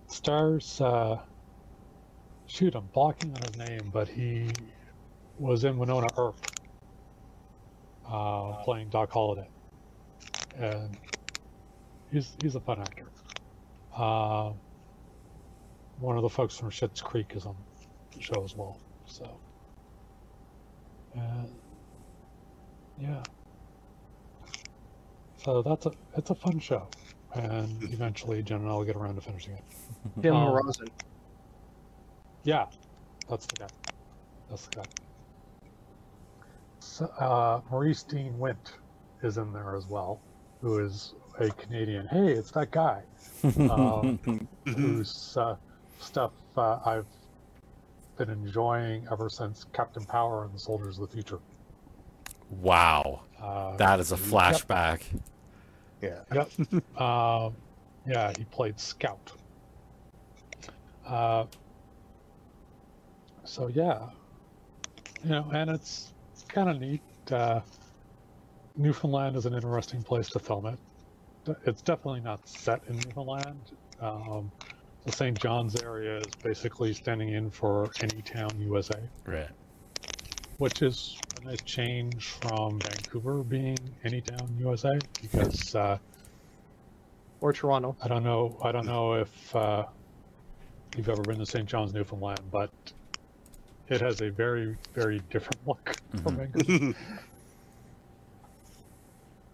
stars, 0.08 0.80
uh, 0.82 1.18
shoot, 2.46 2.76
I'm 2.76 2.88
blocking 2.94 3.34
on 3.34 3.42
his 3.42 3.58
name, 3.58 3.89
but 3.92 4.08
he 4.08 4.50
was 5.38 5.64
in 5.64 5.78
Wynonna 5.78 6.10
Earp, 6.18 6.36
uh, 8.08 8.64
playing 8.64 8.89
Doc 8.89 9.12
Holliday, 9.12 9.50
and 10.56 10.96
he's 12.12 12.36
he's 12.44 12.56
a 12.56 12.60
fun 12.62 12.80
actor. 12.80 13.12
Uh, 13.96 14.52
one 15.98 16.16
of 16.16 16.22
the 16.22 16.30
folks 16.30 16.58
from 16.58 16.70
Schitt's 16.70 17.02
Creek 17.02 17.34
is 17.36 17.46
on 17.46 17.56
the 18.14 18.22
show 18.22 18.44
as 18.44 18.56
well, 18.56 18.80
so 19.12 19.30
and 21.16 21.49
yeah. 22.99 23.22
So 25.38 25.62
that's 25.62 25.86
a 25.88 25.91
it's 26.16 26.30
a 26.30 26.36
fun 26.36 26.59
show, 26.59 26.88
and 27.34 27.82
eventually 27.93 28.41
Jen 28.43 28.62
and 28.62 28.70
I 28.70 28.74
will 28.74 28.84
get 28.86 28.95
around 28.95 29.16
to 29.16 29.22
finishing 29.22 29.53
it. 29.53 29.64
Tim 30.22 30.36
Um, 30.36 30.53
Rozon. 30.53 30.88
Yeah, 32.43 32.66
that's 33.30 33.45
the 33.47 33.55
guy. 33.57 33.68
That's 34.49 34.66
the 34.68 34.76
guy. 34.78 34.84
S- 36.82 37.01
Uh, 37.20 37.62
Maurice 37.70 38.03
Dean 38.03 38.38
Wint 38.39 38.74
is 39.24 39.38
in 39.38 39.51
there 39.53 39.76
as 39.76 39.88
well, 39.88 40.20
who 40.62 40.80
is 40.80 41.14
a 41.39 41.49
Canadian. 41.49 42.07
Hey, 42.07 42.32
it's 42.34 42.51
that 42.51 42.72
guy 42.72 43.03
Um, 43.70 44.20
whose 44.66 45.36
uh, 45.38 45.55
stuff 45.99 46.32
uh, 46.57 46.80
I've 46.86 47.05
been 48.26 48.30
enjoying 48.45 49.07
ever 49.11 49.30
since 49.30 49.65
Captain 49.74 50.05
Power 50.05 50.43
and 50.45 50.53
the 50.53 50.59
Soldiers 50.59 50.99
of 50.99 51.09
the 51.09 51.13
Future. 51.13 51.39
wow, 52.49 53.22
Uh, 53.41 53.76
that 53.78 53.99
is 53.99 54.11
a 54.11 54.15
flashback. 54.15 55.01
Yeah. 56.01 56.19
Yep. 56.34 56.51
um, 57.01 57.55
yeah, 58.07 58.32
he 58.38 58.43
played 58.45 58.80
Scout. 58.80 59.32
Uh, 61.05 61.45
so 63.43 63.67
yeah, 63.69 64.09
you 65.24 65.32
know, 65.32 65.49
and 65.53 65.69
it's 65.72 66.13
kind 66.47 66.69
of 66.69 66.80
neat. 66.80 67.01
Uh, 67.32 67.61
Newfoundland 68.76 69.36
is 69.36 69.45
an 69.47 69.53
interesting 69.55 70.03
place 70.03 70.30
to 70.30 70.39
film 70.39 70.67
it. 70.67 70.80
It's 71.65 71.82
definitely 71.82 72.22
not 72.22 72.47
set 72.47 72.82
in 72.88 72.97
Newfoundland. 72.97 73.59
Um, 73.99 74.51
the 75.06 75.12
St. 75.12 75.39
John's 75.39 75.82
area 75.82 76.18
is 76.20 76.28
basically 76.43 76.93
standing 76.93 77.30
in 77.30 77.49
for 77.49 77.89
any 78.02 78.22
town 78.22 78.52
USA, 78.60 78.99
Right. 79.26 79.49
which 80.58 80.82
is 80.82 81.18
a 81.41 81.45
nice 81.45 81.62
change 81.64 82.28
from 82.28 82.80
Vancouver 82.80 83.43
being 83.43 83.78
any 84.04 84.22
town 84.22 84.56
USA 84.60 84.97
because. 85.22 85.76
Uh, 85.76 85.97
Or 87.41 87.52
Toronto. 87.54 87.95
I 88.04 88.08
don't 88.08 88.24
know. 88.24 88.56
I 88.64 88.72
don't 88.72 88.86
know 88.86 89.14
if 89.16 89.56
uh, 89.56 89.86
you've 90.95 91.10
ever 91.10 91.24
been 91.24 91.39
to 91.39 91.45
St. 91.45 91.68
John's, 91.68 91.91
Newfoundland, 91.91 92.39
but 92.52 92.70
it 93.88 93.99
has 94.02 94.22
a 94.22 94.30
very, 94.30 94.78
very 94.93 95.20
different 95.32 95.58
look 95.68 95.95
from 96.22 96.38
Mhm. 96.38 96.52
Vancouver. 96.54 96.97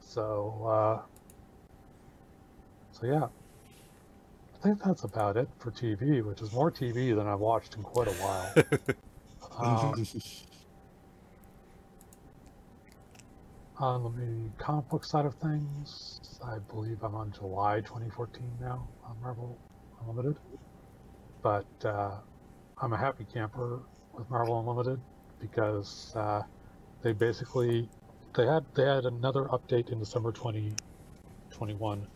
So, 0.02 0.66
uh, 0.66 1.02
so 2.92 3.06
yeah, 3.06 3.24
I 3.26 3.28
think 4.68 4.84
that's 4.84 5.04
about 5.04 5.38
it 5.38 5.48
for 5.60 5.72
TV, 5.72 6.24
which 6.24 6.42
is 6.42 6.52
more 6.52 6.70
TV 6.70 7.16
than 7.16 7.26
I've 7.26 7.40
watched 7.40 7.76
in 7.76 7.84
quite 7.84 8.08
a 8.08 8.12
while. 8.12 8.54
um, 9.58 10.06
on 13.80 14.04
the 14.16 14.64
comic 14.64 14.90
book 14.90 15.06
side 15.06 15.26
of 15.26 15.36
things, 15.36 16.20
I 16.44 16.58
believe 16.60 17.02
I'm 17.02 17.16
on 17.16 17.32
July 17.32 17.80
2014 17.82 18.44
now 18.60 18.88
on 19.06 19.16
Marvel 19.22 19.58
Unlimited. 20.02 20.38
But 21.42 21.68
uh, 21.86 22.16
I'm 22.82 22.92
a 22.92 22.98
happy 22.98 23.26
camper 23.32 23.80
with 24.14 24.30
Marvel 24.30 24.60
Unlimited 24.60 25.00
because 25.40 26.12
uh, 26.16 26.42
they 27.04 27.14
basically 27.14 27.88
they 28.36 28.46
had 28.46 28.66
they 28.76 28.84
had 28.84 29.06
another 29.06 29.44
update 29.46 29.92
in 29.92 30.00
December 30.00 30.34
2021, 30.34 32.08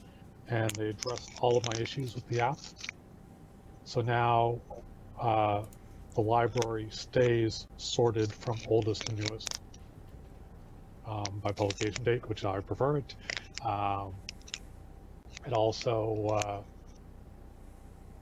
and 0.51 0.69
they 0.71 0.89
addressed 0.89 1.31
all 1.39 1.57
of 1.57 1.65
my 1.65 1.75
issues 1.79 2.13
with 2.13 2.27
the 2.27 2.41
app. 2.41 2.59
So 3.85 4.01
now 4.01 4.59
uh, 5.19 5.63
the 6.13 6.21
library 6.21 6.87
stays 6.91 7.67
sorted 7.77 8.31
from 8.33 8.57
oldest 8.67 9.07
to 9.07 9.15
newest 9.15 9.61
um, 11.07 11.41
by 11.41 11.53
publication 11.53 12.03
date, 12.03 12.27
which 12.27 12.43
I 12.43 12.59
prefer 12.59 12.97
it. 12.97 13.15
Um, 13.65 14.13
it 15.45 15.53
also 15.53 16.27
uh, 16.33 16.61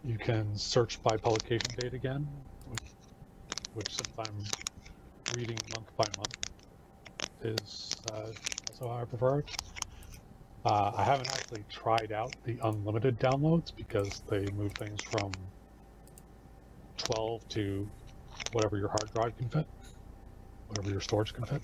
you 0.05 0.17
can 0.17 0.55
search 0.55 1.01
by 1.01 1.17
publication 1.17 1.67
date 1.77 1.93
again, 1.93 2.27
which, 2.67 2.81
which 3.73 3.95
since 3.95 4.13
I'm 4.19 5.35
reading 5.35 5.57
month 5.73 5.97
by 5.97 6.05
month 6.15 6.37
is 7.41 7.95
uh, 8.11 8.27
also 8.69 8.87
how 8.87 9.01
I 9.01 9.05
prefer 9.05 9.39
it. 9.39 9.78
Uh, 10.65 10.91
I 10.95 11.03
haven't 11.03 11.29
actually 11.29 11.63
tried 11.69 12.11
out 12.11 12.33
the 12.43 12.57
unlimited 12.63 13.19
downloads 13.19 13.73
because 13.75 14.21
they 14.29 14.45
move 14.51 14.73
things 14.73 15.01
from 15.01 15.31
12 16.97 17.47
to 17.49 17.89
whatever 18.51 18.77
your 18.77 18.89
hard 18.89 19.11
drive 19.13 19.37
can 19.37 19.47
fit, 19.49 19.67
whatever 20.67 20.89
your 20.89 21.01
storage 21.01 21.33
can 21.33 21.45
fit. 21.45 21.61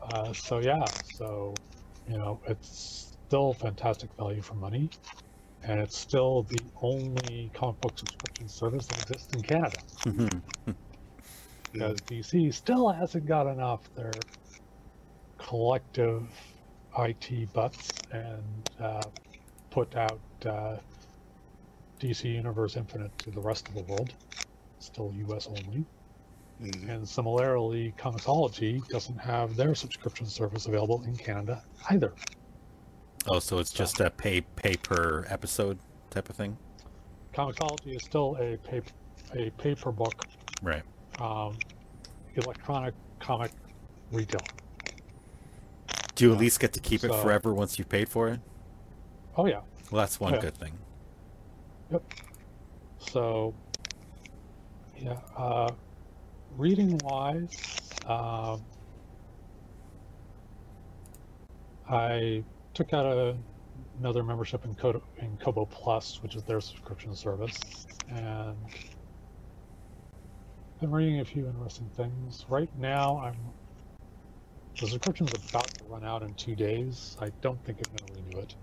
Uh, 0.00 0.32
so 0.32 0.58
yeah, 0.58 0.84
so 1.14 1.54
you 2.08 2.16
know, 2.16 2.40
it's 2.46 3.16
still 3.26 3.52
fantastic 3.52 4.10
value 4.16 4.40
for 4.40 4.54
money, 4.54 4.88
and 5.62 5.80
it's 5.80 5.98
still 5.98 6.42
the 6.44 6.60
only 6.80 7.50
comic 7.54 7.80
book 7.80 7.98
subscription 7.98 8.48
service 8.48 8.86
that 8.86 9.02
exists 9.02 9.34
in 9.34 9.42
Canada 9.42 9.78
because 11.72 12.00
DC 12.02 12.54
still 12.54 12.88
hasn't 12.88 13.26
got 13.26 13.46
enough 13.46 13.80
their 13.94 14.12
collective 15.38 16.28
IT 16.98 17.52
butts 17.52 17.90
and 18.12 18.70
uh, 18.80 19.02
put 19.70 19.94
out 19.96 20.20
uh, 20.44 20.76
DC 22.00 22.24
Universe 22.24 22.76
Infinite 22.76 23.16
to 23.18 23.30
the 23.30 23.40
rest 23.40 23.68
of 23.68 23.74
the 23.74 23.82
world. 23.82 24.14
Still 24.78 25.12
US 25.28 25.46
only. 25.46 25.84
Mhm. 26.62 26.88
And 26.88 27.08
similarly, 27.08 27.92
Comixology 27.98 28.86
doesn't 28.88 29.18
have 29.18 29.56
their 29.56 29.74
subscription 29.74 30.26
service 30.26 30.66
available 30.66 31.02
in 31.04 31.14
Canada 31.16 31.62
either. 31.90 32.14
Oh, 33.26 33.40
so 33.40 33.58
it's 33.58 33.72
just 33.72 34.00
a 34.00 34.10
pay 34.10 34.40
pay 34.40 34.76
per 34.76 35.24
episode 35.28 35.78
type 36.10 36.30
of 36.30 36.36
thing, 36.36 36.56
Comixology 37.34 37.96
is 37.96 38.02
still 38.02 38.36
a 38.40 38.56
pay, 38.56 38.80
a 39.34 39.50
pay 39.50 39.74
per 39.74 39.90
book 39.92 40.14
right? 40.62 40.82
um, 41.20 41.58
electronic 42.36 42.94
comic 43.20 43.50
retailer. 44.12 44.44
Do 46.16 46.24
you 46.24 46.32
at 46.32 46.38
least 46.38 46.58
get 46.60 46.72
to 46.72 46.80
keep 46.80 47.04
it 47.04 47.10
so- 47.10 47.22
forever 47.22 47.54
once 47.54 47.78
you've 47.78 47.88
paid 47.88 48.08
for 48.08 48.28
it? 48.28 48.40
Oh 49.36 49.46
yeah, 49.46 49.60
Well, 49.90 50.00
that's 50.00 50.18
one 50.18 50.34
Yeah. 50.34 50.40
good 50.40 50.54
thing. 50.54 50.72
Yep. 51.92 52.02
So, 52.98 53.54
yeah, 54.96 55.20
uh, 55.36 55.70
reading 56.56 56.98
wise, 57.04 57.52
um, 58.06 58.64
I 61.88 62.42
took 62.74 62.92
out 62.94 63.04
a, 63.06 63.36
another 64.00 64.24
membership 64.24 64.64
in, 64.64 64.74
Kodo, 64.74 65.02
in 65.18 65.36
Kobo 65.36 65.66
Plus, 65.66 66.22
which 66.22 66.34
is 66.34 66.42
their 66.42 66.60
subscription 66.60 67.14
service, 67.14 67.58
and 68.08 68.56
I'm 70.82 70.90
reading 70.90 71.20
a 71.20 71.24
few 71.24 71.46
interesting 71.46 71.88
things. 71.90 72.46
Right 72.48 72.70
now, 72.78 73.18
I'm 73.18 73.36
the 74.80 74.86
subscription's 74.88 75.30
about 75.50 75.65
to 76.00 76.06
run 76.06 76.14
out 76.14 76.22
in 76.22 76.34
two 76.34 76.54
days. 76.54 77.16
I 77.20 77.30
don't 77.40 77.62
think 77.64 77.78
I'm 77.78 77.96
going 77.96 78.14
to 78.14 78.30
renew 78.30 78.42
it. 78.42 78.54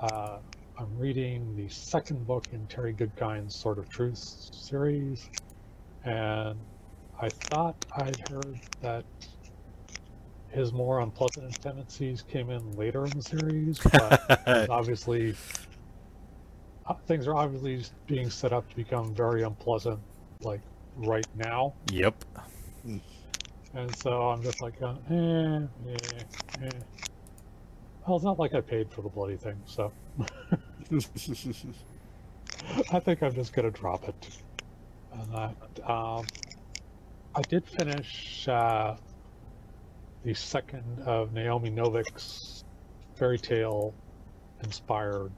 Uh, 0.00 0.38
I'm 0.78 0.98
reading 0.98 1.56
the 1.56 1.68
second 1.68 2.26
book 2.26 2.46
in 2.52 2.66
Terry 2.66 2.92
Goodkind's 2.92 3.54
Sword 3.54 3.78
of 3.78 3.88
Truth 3.88 4.18
series, 4.18 5.30
and 6.04 6.58
I 7.20 7.28
thought 7.28 7.76
I'd 7.96 8.28
heard 8.28 8.60
that 8.80 9.04
his 10.48 10.72
more 10.72 11.00
unpleasant 11.00 11.60
tendencies 11.60 12.22
came 12.22 12.50
in 12.50 12.72
later 12.72 13.04
in 13.04 13.10
the 13.10 13.22
series, 13.22 13.78
but 13.78 14.68
obviously 14.70 15.34
uh, 16.86 16.94
things 17.06 17.26
are 17.26 17.34
obviously 17.34 17.84
being 18.06 18.30
set 18.30 18.52
up 18.52 18.68
to 18.70 18.76
become 18.76 19.14
very 19.14 19.42
unpleasant, 19.42 20.00
like 20.42 20.60
right 20.96 21.26
now. 21.36 21.74
yep. 21.90 22.14
And 23.74 23.94
so 23.96 24.28
I'm 24.28 24.40
just 24.42 24.62
like, 24.62 24.80
uh, 24.80 24.94
eh, 25.10 25.60
eh, 25.88 25.96
eh. 26.62 26.70
Well, 28.06 28.16
it's 28.16 28.24
not 28.24 28.38
like 28.38 28.54
I 28.54 28.60
paid 28.60 28.90
for 28.90 29.02
the 29.02 29.08
bloody 29.08 29.36
thing, 29.36 29.60
so 29.66 29.90
I 32.92 33.00
think 33.00 33.22
I'm 33.22 33.34
just 33.34 33.52
gonna 33.52 33.72
drop 33.72 34.08
it. 34.08 34.28
And 35.12 35.32
that, 35.32 35.90
um, 35.90 36.24
I 37.34 37.42
did 37.42 37.66
finish 37.66 38.46
uh, 38.46 38.96
the 40.22 40.34
second 40.34 41.00
of 41.04 41.32
Naomi 41.32 41.70
Novik's 41.70 42.64
fairy 43.16 43.38
tale 43.38 43.92
inspired 44.62 45.32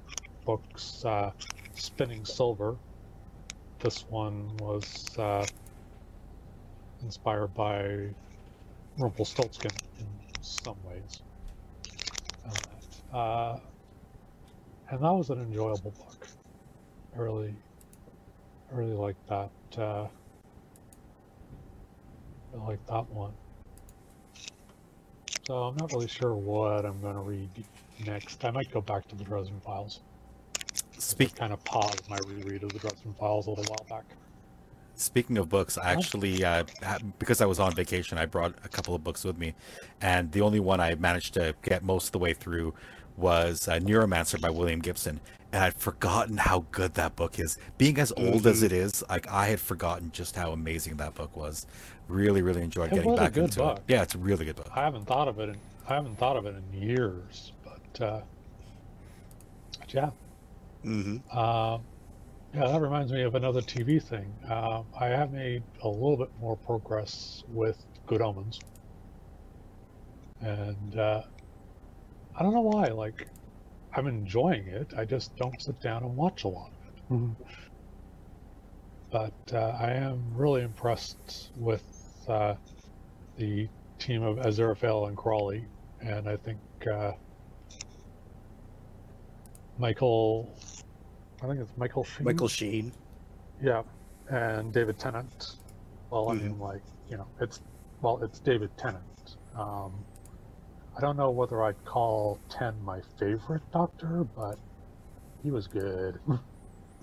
books, 0.44 1.04
uh, 1.06 1.30
Spinning 1.74 2.26
Silver. 2.26 2.76
This 3.78 4.04
one 4.10 4.54
was 4.58 5.16
uh, 5.18 5.46
inspired 7.02 7.54
by 7.54 8.08
Rumpelstiltskin 8.98 9.72
in 9.98 10.06
some 10.42 10.76
ways. 10.84 11.20
Uh, 13.12 13.16
uh, 13.16 13.58
and 14.90 15.00
that 15.00 15.12
was 15.12 15.30
an 15.30 15.40
enjoyable 15.40 15.90
book. 15.90 16.28
I 17.14 17.18
really, 17.18 17.54
I 18.70 18.76
really 18.76 18.92
liked 18.92 19.26
that. 19.28 19.50
Uh, 19.76 20.06
I 22.54 22.66
like 22.66 22.86
that 22.86 23.08
one. 23.10 23.32
So 25.46 25.54
I'm 25.54 25.76
not 25.76 25.92
really 25.92 26.08
sure 26.08 26.34
what 26.34 26.84
I'm 26.84 27.00
going 27.00 27.14
to 27.14 27.20
read 27.20 27.50
next. 28.04 28.44
I 28.44 28.50
might 28.50 28.70
go 28.70 28.80
back 28.80 29.06
to 29.08 29.14
the 29.14 29.24
Dresden 29.24 29.60
Files. 29.60 30.00
Speak 30.98 31.36
kind 31.36 31.52
of 31.52 31.62
paused 31.64 32.08
my 32.08 32.18
reread 32.26 32.62
of 32.62 32.72
the 32.72 32.78
Dresden 32.78 33.14
Files 33.14 33.46
a 33.46 33.50
little 33.50 33.64
while 33.66 33.86
back. 33.88 34.06
Speaking 34.98 35.36
of 35.36 35.50
books, 35.50 35.76
I 35.76 35.92
actually, 35.92 36.42
uh, 36.42 36.64
because 37.18 37.42
I 37.42 37.46
was 37.46 37.60
on 37.60 37.72
vacation, 37.74 38.16
I 38.16 38.24
brought 38.24 38.54
a 38.64 38.68
couple 38.68 38.94
of 38.94 39.04
books 39.04 39.24
with 39.24 39.36
me, 39.36 39.54
and 40.00 40.32
the 40.32 40.40
only 40.40 40.58
one 40.58 40.80
I 40.80 40.94
managed 40.94 41.34
to 41.34 41.54
get 41.62 41.84
most 41.84 42.06
of 42.06 42.12
the 42.12 42.18
way 42.18 42.32
through 42.32 42.72
was 43.18 43.68
uh, 43.68 43.78
Neuromancer 43.78 44.40
by 44.40 44.48
William 44.48 44.80
Gibson, 44.80 45.20
and 45.52 45.62
I'd 45.62 45.74
forgotten 45.74 46.38
how 46.38 46.64
good 46.70 46.94
that 46.94 47.14
book 47.14 47.38
is. 47.38 47.58
Being 47.76 47.98
as 47.98 48.10
old 48.16 48.46
as 48.46 48.62
Mhm. 48.62 48.66
it 48.66 48.72
is, 48.72 49.04
like 49.10 49.28
I 49.30 49.48
had 49.48 49.60
forgotten 49.60 50.10
just 50.12 50.34
how 50.34 50.52
amazing 50.52 50.96
that 50.96 51.14
book 51.14 51.36
was. 51.36 51.66
Really, 52.08 52.40
really 52.40 52.62
enjoyed 52.62 52.90
It 52.90 52.94
getting 52.96 53.10
was 53.10 53.18
a 53.18 53.22
back 53.24 53.32
good 53.34 53.44
into 53.44 53.58
book. 53.60 53.78
it. 53.78 53.92
Yeah, 53.92 54.02
it's 54.02 54.14
a 54.14 54.18
really 54.18 54.46
good 54.46 54.56
book. 54.56 54.70
I 54.74 54.82
haven't 54.82 55.04
thought 55.06 55.28
of 55.28 55.38
it. 55.40 55.50
In, 55.50 55.56
I 55.88 55.94
haven't 55.94 56.16
thought 56.18 56.36
of 56.36 56.46
it 56.46 56.54
in 56.56 56.82
years, 56.82 57.52
but, 57.64 58.00
uh, 58.02 58.20
but 59.78 59.92
yeah. 59.92 60.10
hmm 60.82 61.18
Uh, 61.30 61.78
yeah, 62.52 62.68
that 62.68 62.80
reminds 62.80 63.12
me 63.12 63.22
of 63.22 63.34
another 63.34 63.62
TV 63.62 64.00
thing. 64.00 64.38
Uh, 64.48 64.82
I 64.98 65.06
have 65.08 65.30
made 65.32 65.64
a 65.82 65.88
little 65.88 66.16
bit 66.16 66.30
more 66.40 66.56
progress 66.56 67.42
with 67.48 67.84
Good 68.06 68.22
Omens, 68.22 68.58
and 70.40 70.96
uh, 70.96 71.22
I 72.38 72.42
don't 72.42 72.54
know 72.54 72.62
why. 72.62 72.88
Like, 72.88 73.28
I'm 73.94 74.06
enjoying 74.06 74.68
it. 74.68 74.92
I 74.96 75.04
just 75.04 75.36
don't 75.36 75.60
sit 75.60 75.80
down 75.80 76.04
and 76.04 76.16
watch 76.16 76.44
a 76.44 76.48
lot 76.48 76.72
of 76.74 76.80
it. 76.88 77.02
Mhm. 77.10 77.36
But 79.10 79.34
uh, 79.52 79.76
I 79.80 79.92
am 79.94 80.32
really 80.34 80.62
impressed 80.62 81.50
with 81.56 81.84
uh, 82.28 82.56
the 83.36 83.70
team 83.98 84.22
of 84.22 84.38
Aziraphale 84.38 85.08
and 85.08 85.16
Crowley, 85.16 85.68
and 86.00 86.28
I 86.28 86.36
think 86.36 86.60
uh, 86.92 87.12
Michael. 89.78 90.56
I 91.42 91.46
think 91.46 91.60
it's 91.60 91.72
Michael 91.76 92.04
Sheen. 92.04 92.24
Michael 92.24 92.48
Sheen. 92.48 92.92
Yeah, 93.62 93.82
and 94.28 94.72
David 94.72 94.98
Tennant. 94.98 95.56
Well, 96.10 96.30
I 96.30 96.34
mean, 96.34 96.58
like 96.58 96.82
you 97.10 97.16
know, 97.16 97.26
it's 97.40 97.60
well, 98.00 98.22
it's 98.22 98.38
David 98.38 98.70
Tennant. 98.76 99.36
Um, 99.56 99.92
I 100.96 101.00
don't 101.00 101.16
know 101.16 101.30
whether 101.30 101.62
I'd 101.62 101.82
call 101.84 102.38
Ten 102.48 102.74
my 102.84 103.00
favorite 103.18 103.62
Doctor, 103.72 104.26
but 104.36 104.58
he 105.42 105.50
was 105.50 105.66
good. 105.66 106.18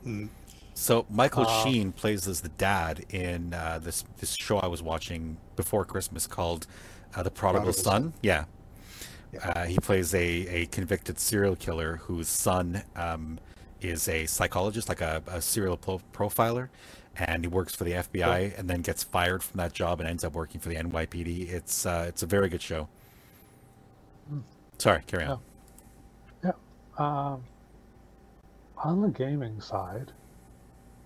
Mm. 0.06 0.28
So 0.74 1.06
Michael 1.10 1.46
Uh, 1.48 1.64
Sheen 1.64 1.94
plays 1.94 2.28
as 2.28 2.42
the 2.42 2.50
dad 2.50 3.06
in 3.10 3.54
uh, 3.54 3.80
this 3.82 4.04
this 4.18 4.34
show 4.34 4.58
I 4.58 4.68
was 4.68 4.84
watching 4.84 5.38
before 5.56 5.86
Christmas 5.86 6.28
called 6.28 6.68
uh, 7.16 7.24
The 7.24 7.32
Prodigal, 7.32 7.72
Prodigal 7.72 7.84
Son. 7.84 8.04
Son. 8.04 8.14
Yeah. 8.22 8.44
Yeah. 9.32 9.50
Uh, 9.50 9.66
he 9.66 9.78
plays 9.78 10.14
a, 10.14 10.20
a 10.20 10.66
convicted 10.66 11.20
serial 11.20 11.56
killer 11.56 11.98
whose 11.98 12.28
son 12.28 12.84
um, 12.98 13.40
is 13.84 14.08
a 14.08 14.26
psychologist, 14.26 14.90
like 14.90 15.02
a, 15.02 15.22
a 15.28 15.42
serial 15.42 15.78
pro- 15.78 16.02
profiler, 16.14 16.70
and 17.16 17.44
he 17.44 17.48
works 17.48 17.76
for 17.76 17.84
the 17.84 17.92
FBI 17.92 18.58
and 18.58 18.70
then 18.70 18.82
gets 18.82 19.04
fired 19.04 19.44
from 19.44 19.58
that 19.58 19.74
job 19.74 20.00
and 20.00 20.10
ends 20.10 20.24
up 20.24 20.34
working 20.34 20.60
for 20.62 20.70
the 20.70 20.76
NYPD. 20.76 21.50
It's 21.52 21.86
uh, 21.86 22.06
it's 22.08 22.24
a 22.24 22.26
very 22.26 22.50
good 22.50 22.62
show. 22.62 22.88
Hmm. 24.30 24.40
Sorry, 24.78 25.02
carry 25.08 25.26
on. 25.26 25.40
Yeah. 26.44 26.52
Um, 26.98 27.44
on 28.84 29.02
the 29.02 29.10
gaming 29.10 29.62
side, 29.62 30.12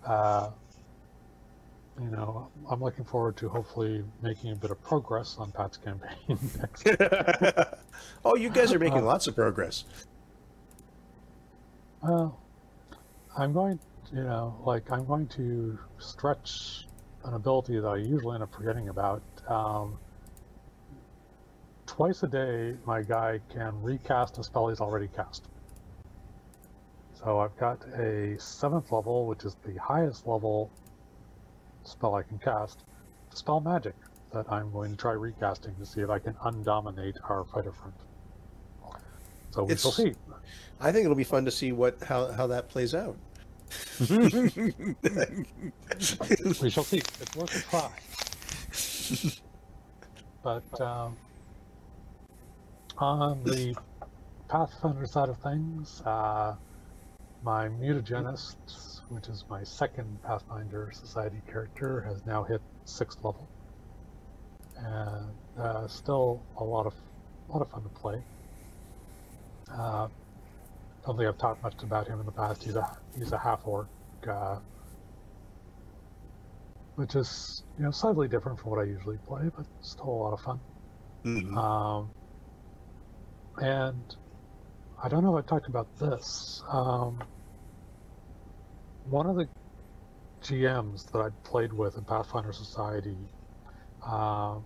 uh, 0.05 0.49
you 1.99 2.09
know, 2.09 2.47
I'm 2.69 2.81
looking 2.81 3.05
forward 3.05 3.37
to 3.37 3.49
hopefully 3.49 4.03
making 4.21 4.51
a 4.51 4.55
bit 4.55 4.69
of 4.71 4.81
progress 4.83 5.35
on 5.39 5.51
Pat's 5.51 5.77
campaign 5.77 6.15
next. 6.59 6.87
oh, 8.25 8.35
you 8.35 8.49
guys 8.49 8.71
are 8.71 8.79
making 8.79 8.99
Uh, 8.99 9.05
lots 9.05 9.27
of 9.27 9.35
progress. 9.35 9.83
Well, 12.03 12.37
I'm 13.37 13.53
going, 13.53 13.79
you 14.11 14.23
know, 14.23 14.57
like 14.65 14.91
I'm 14.91 15.05
going 15.05 15.27
to 15.29 15.77
stretch 15.99 16.87
an 17.23 17.35
ability 17.35 17.79
that 17.79 17.87
I 17.87 17.97
usually 17.97 18.33
end 18.33 18.43
up 18.43 18.53
forgetting 18.53 18.89
about. 18.89 19.21
Um, 19.47 19.99
twice 21.85 22.23
a 22.23 22.27
day, 22.27 22.75
my 22.85 23.03
guy 23.03 23.39
can 23.53 23.79
recast 23.81 24.39
a 24.39 24.43
spell 24.43 24.69
he's 24.69 24.81
already 24.81 25.07
cast. 25.15 25.47
So 27.13 27.39
I've 27.39 27.55
got 27.57 27.83
a 27.99 28.39
seventh 28.39 28.91
level, 28.91 29.27
which 29.27 29.45
is 29.45 29.55
the 29.65 29.75
highest 29.79 30.25
level 30.25 30.71
spell 31.83 32.15
I 32.15 32.23
can 32.23 32.39
cast, 32.39 32.85
spell 33.33 33.59
magic 33.59 33.95
that 34.33 34.51
I'm 34.51 34.71
going 34.71 34.91
to 34.91 34.97
try 34.97 35.13
recasting 35.13 35.75
to 35.75 35.85
see 35.85 36.01
if 36.01 36.09
I 36.09 36.19
can 36.19 36.33
undominate 36.45 37.17
our 37.29 37.45
fighter 37.45 37.71
front. 37.71 37.95
So 39.51 39.63
we 39.63 39.75
shall 39.75 39.91
see. 39.91 40.13
I 40.79 40.91
think 40.91 41.05
it'll 41.05 41.15
be 41.15 41.23
fun 41.23 41.45
to 41.45 41.51
see 41.51 41.71
what 41.71 42.01
how, 42.03 42.31
how 42.31 42.47
that 42.47 42.69
plays 42.69 42.93
out. 42.93 43.17
We 46.61 46.69
shall 46.69 46.83
see. 46.83 46.97
It's 46.97 47.35
worth 47.35 47.55
a 47.55 47.61
try. 47.69 47.91
but 50.43 50.81
um, 50.81 51.17
on 52.97 53.43
the 53.43 53.75
Pathfinder 54.47 55.05
side 55.05 55.29
of 55.29 55.37
things, 55.39 56.01
uh, 56.05 56.55
my 57.43 57.67
mutagenist, 57.67 58.55
which 59.09 59.27
is 59.27 59.43
my 59.49 59.63
second 59.63 60.21
Pathfinder 60.23 60.91
Society 60.93 61.41
character, 61.51 62.01
has 62.01 62.25
now 62.25 62.43
hit 62.43 62.61
sixth 62.85 63.17
level, 63.23 63.47
and 64.77 65.33
uh, 65.59 65.87
still 65.87 66.41
a 66.57 66.63
lot 66.63 66.85
of 66.85 66.93
a 67.49 67.53
lot 67.53 67.61
of 67.61 67.69
fun 67.69 67.83
to 67.83 67.89
play. 67.89 68.21
Uh, 69.71 70.07
don't 71.07 71.17
think 71.17 71.29
I've 71.29 71.37
talked 71.37 71.63
much 71.63 71.81
about 71.83 72.07
him 72.07 72.19
in 72.19 72.25
the 72.25 72.31
past. 72.33 72.63
He's 72.63 72.75
a 72.75 72.97
he's 73.17 73.31
a 73.31 73.37
half 73.37 73.65
orc. 73.65 73.87
Uh, 74.29 74.59
which 76.95 77.15
is 77.15 77.63
you 77.77 77.85
know 77.85 77.91
slightly 77.91 78.27
different 78.27 78.59
from 78.59 78.71
what 78.71 78.79
I 78.79 78.83
usually 78.83 79.17
play, 79.25 79.49
but 79.55 79.65
still 79.81 80.09
a 80.09 80.09
lot 80.09 80.33
of 80.33 80.41
fun. 80.41 80.59
Mhm. 81.23 81.55
Um, 81.55 82.11
and 83.57 84.15
I 85.01 85.07
don't 85.07 85.23
know 85.23 85.37
if 85.37 85.45
I 85.45 85.47
talked 85.47 85.67
about 85.67 85.87
this. 85.97 86.61
Um, 86.69 87.23
one 89.09 89.27
of 89.27 89.35
the 89.37 89.47
GMs 90.41 91.09
that 91.11 91.19
I'd 91.19 91.43
played 91.43 91.71
with 91.71 91.97
in 91.97 92.03
Pathfinder 92.03 92.51
Society 92.51 93.17
uh, 94.05 94.59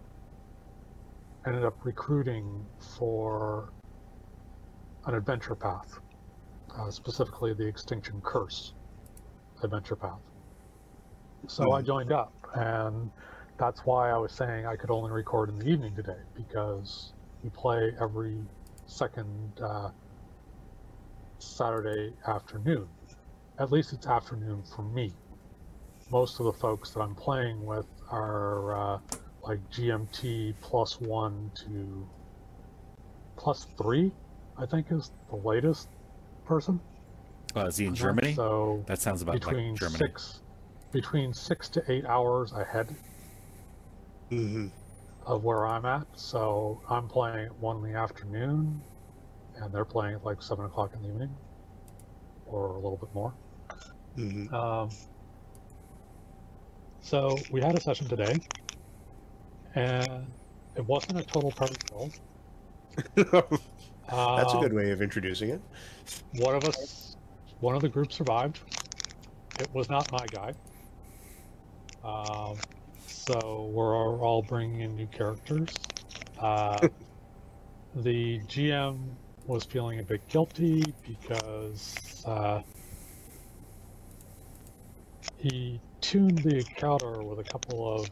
ended 1.45 1.65
up 1.65 1.83
recruiting 1.83 2.65
for 2.97 3.73
an 5.05 5.15
adventure 5.15 5.55
path, 5.55 5.99
uh, 6.77 6.91
specifically 6.91 7.53
the 7.53 7.67
Extinction 7.67 8.21
Curse 8.23 8.73
adventure 9.63 9.95
path. 9.95 10.21
So 11.47 11.71
I 11.71 11.81
Mhm. 11.81 11.85
joined 11.85 12.11
up, 12.11 12.33
and 12.55 13.11
that's 13.57 13.85
why 13.85 14.11
I 14.11 14.17
was 14.17 14.33
saying 14.33 14.65
I 14.65 14.75
could 14.75 14.91
only 14.91 15.11
record 15.11 15.49
in 15.49 15.57
the 15.59 15.67
evening 15.67 15.95
today 15.95 16.21
because 16.35 17.13
we 17.43 17.49
play 17.49 17.95
every 18.01 18.49
second 18.85 19.59
uh, 19.61 19.91
Saturday 21.39 22.15
afternoon. 22.27 22.89
At 23.59 23.71
least 23.71 23.93
it's 23.93 24.07
afternoon 24.07 24.63
for 24.63 24.83
me. 24.83 25.13
Most 26.09 26.39
of 26.39 26.45
the 26.45 26.53
folks 26.53 26.91
that 26.93 27.01
I'm 27.01 27.15
playing 27.15 27.65
with 27.65 27.87
are 28.11 28.95
uh, 28.95 28.99
like 29.43 29.59
GMT 29.71 30.55
plus 30.61 30.99
one 30.99 31.51
to 31.65 32.09
plus 33.37 33.67
three, 33.77 34.11
I 34.57 34.65
think 34.65 34.91
is 34.91 35.11
the 35.29 35.35
latest 35.37 35.89
person. 36.51 36.81
Uh, 37.55 37.61
is 37.67 37.77
he 37.77 37.85
in. 37.85 37.95
Germany? 37.95 38.33
So 38.33 38.83
That 38.85 38.99
sounds 38.99 39.21
about 39.21 39.35
between 39.35 39.71
like 39.71 39.79
Germany. 39.79 39.97
six 39.97 40.41
between 40.91 41.33
six 41.33 41.69
to 41.69 41.81
eight 41.89 42.05
hours 42.05 42.51
ahead 42.51 42.93
Mhm. 44.29 44.69
of 45.25 45.45
where 45.45 45.65
I'm 45.65 45.85
at. 45.85 46.05
So 46.13 46.81
I'm 46.89 47.07
playing 47.07 47.45
at 47.45 47.55
one 47.59 47.77
in 47.77 47.83
the 47.93 47.97
afternoon, 47.97 48.81
and 49.55 49.73
they're 49.73 49.85
playing 49.85 50.15
at 50.15 50.25
like 50.25 50.41
seven 50.41 50.65
o'clock 50.65 50.93
in 50.93 51.01
the 51.03 51.07
evening, 51.07 51.33
or 52.47 52.71
a 52.71 52.75
little 52.75 52.97
bit 52.97 53.13
more. 53.15 53.33
Mhm. 54.17 54.51
Um, 54.51 54.89
so 56.99 57.37
we 57.51 57.61
had 57.61 57.75
a 57.77 57.79
session 57.79 58.09
today, 58.09 58.35
and 59.75 60.27
it 60.75 60.85
wasn't 60.85 61.17
a 61.17 61.23
total 61.23 61.51
party 61.51 61.75
kill. 61.87 62.09
That's 64.09 64.53
a 64.53 64.57
Um, 64.57 64.61
good 64.61 64.73
way 64.73 64.91
of 64.91 65.01
introducing 65.01 65.49
it. 65.49 65.61
One 66.37 66.55
of 66.55 66.65
us, 66.65 67.15
one 67.59 67.75
of 67.75 67.81
the 67.81 67.89
group 67.89 68.11
survived. 68.11 68.59
It 69.59 69.73
was 69.73 69.89
not 69.89 70.11
my 70.11 70.25
guy. 70.27 70.53
Um, 72.03 72.57
so 73.07 73.69
we're 73.71 74.19
all 74.19 74.41
bringing 74.41 74.81
in 74.81 74.95
new 74.95 75.07
characters. 75.07 75.69
Uh, 76.39 76.87
the 77.95 78.39
GM 78.47 78.99
was 79.45 79.63
feeling 79.65 79.99
a 79.99 80.03
bit 80.03 80.27
guilty 80.27 80.83
because 81.07 82.23
uh, 82.25 82.61
he 85.37 85.79
tuned 86.01 86.39
the 86.39 86.57
encounter 86.57 87.21
with 87.23 87.39
a 87.39 87.43
couple 87.43 87.93
of 87.99 88.09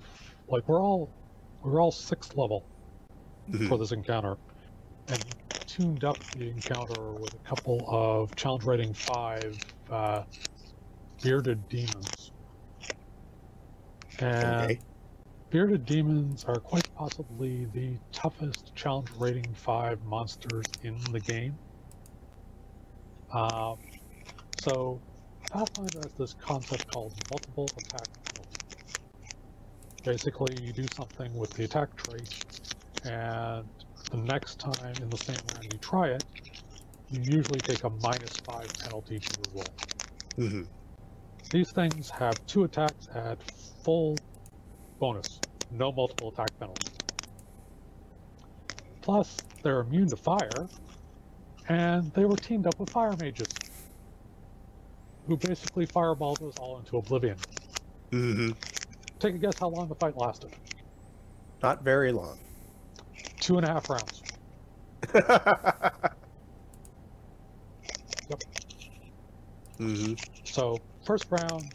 like 0.48 0.68
we're 0.68 0.82
all 0.82 1.10
we're 1.64 1.82
all 1.82 1.91
sixth 1.91 2.36
level 2.36 2.64
Mhm. 3.49 3.68
for 3.68 3.78
this 3.78 3.91
encounter, 3.91 4.38
and 5.07 5.24
tuned 5.70 6.04
up 6.04 6.20
the 6.34 6.50
encounter 6.50 7.14
with 7.16 7.36
a 7.36 7.40
couple 7.40 7.86
of 7.88 8.36
challenge 8.36 8.66
rating 8.66 8.94
five 8.96 9.62
uh, 9.90 10.26
bearded 11.22 11.68
demons. 11.70 12.34
And 14.20 14.72
Okay. 14.72 14.82
bearded 15.52 15.86
demons 15.86 16.46
are 16.46 16.60
quite 16.62 16.94
possibly 16.96 17.66
the 17.66 18.00
toughest 18.12 18.74
challenge 18.76 19.10
rating 19.12 19.54
5 19.56 20.04
monsters 20.04 20.78
in 20.84 21.12
the 21.12 21.22
game. 21.22 21.60
Um, 23.34 23.80
so, 24.56 25.04
Pathfinder 25.52 26.02
has 26.04 26.14
this 26.16 26.34
concept 26.36 26.88
called 26.88 27.16
multiple 27.32 27.74
attack. 27.78 28.10
Basically, 30.04 30.56
you 30.64 30.74
do 30.74 30.88
something 30.88 31.34
with 31.36 31.54
the 31.56 31.66
attack 31.66 31.96
trait, 31.98 32.30
and 33.04 33.79
the 34.10 34.18
next 34.18 34.60
time 34.60 34.95
in 35.02 35.10
the 35.10 35.18
same 35.18 35.38
round 35.53 35.65
you 35.65 35.77
try 35.80 36.10
it, 36.10 36.23
you 37.10 37.22
usually 37.22 37.60
take 37.60 37.84
a 37.84 37.90
minus 37.90 38.38
5 38.38 38.77
penalty 38.84 39.19
to 39.19 39.41
the 39.41 39.49
roll. 39.53 39.65
Mhm. 40.38 40.68
These 41.52 41.72
things 41.72 42.10
have 42.11 42.45
two 42.45 42.64
attacks 42.64 43.07
at 43.14 43.41
full 43.84 44.15
bonus, 44.99 45.41
no 45.72 45.91
multiple 45.91 46.30
attack 46.30 46.57
penalties. 46.60 46.99
Plus, 49.02 49.38
they're 49.64 49.80
immune 49.80 50.10
to 50.10 50.18
fire, 50.18 50.68
and 51.68 52.11
they 52.14 52.26
were 52.26 52.38
teamed 52.38 52.68
up 52.68 52.80
with 52.80 52.90
fire 52.90 53.15
mages, 53.18 53.48
who 55.26 55.38
basically 55.38 55.88
fireballed 55.88 56.41
us 56.48 56.57
all 56.57 56.77
into 56.77 56.98
oblivion. 56.98 57.38
Mhm. 58.11 58.56
Take 59.19 59.36
a 59.36 59.38
guess 59.38 59.57
how 59.57 59.69
long 59.69 59.88
the 59.88 59.95
fight 59.95 60.18
lasted? 60.18 60.56
Not 61.61 61.84
very 61.84 62.11
long. 62.11 62.38
Two 63.40 63.57
and 63.57 63.66
a 63.66 63.70
half 63.70 63.90
rounds. 63.90 64.24
hmm 69.80 70.14
So, 70.45 70.84
first 71.06 71.28
round, 71.32 71.74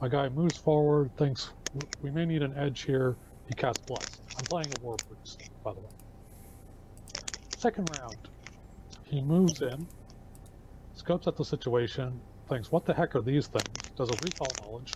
my 0.00 0.08
guy 0.08 0.28
moves 0.28 0.58
forward, 0.58 1.12
thinks 1.16 1.52
we 2.00 2.10
may 2.10 2.24
need 2.26 2.42
an 2.42 2.56
edge 2.56 2.82
here. 2.82 3.18
He 3.46 3.54
casts 3.54 3.82
Bless. 3.86 4.20
I'm 4.38 4.46
playing 4.46 4.72
a 4.72 4.78
War 4.78 4.96
Priest, 5.08 5.50
by 5.64 5.72
the 5.74 5.80
way. 5.80 5.90
Second 7.56 7.90
round, 7.90 8.28
he 9.04 9.22
moves 9.22 9.62
in, 9.62 9.88
scopes 10.94 11.26
at 11.26 11.36
the 11.36 11.44
situation, 11.44 12.22
thinks, 12.48 12.70
what 12.72 12.84
the 12.86 12.94
heck 12.94 13.14
are 13.16 13.22
these 13.22 13.48
things? 13.48 13.92
Does 13.96 14.10
a 14.10 14.16
recall 14.24 14.48
knowledge. 14.62 14.92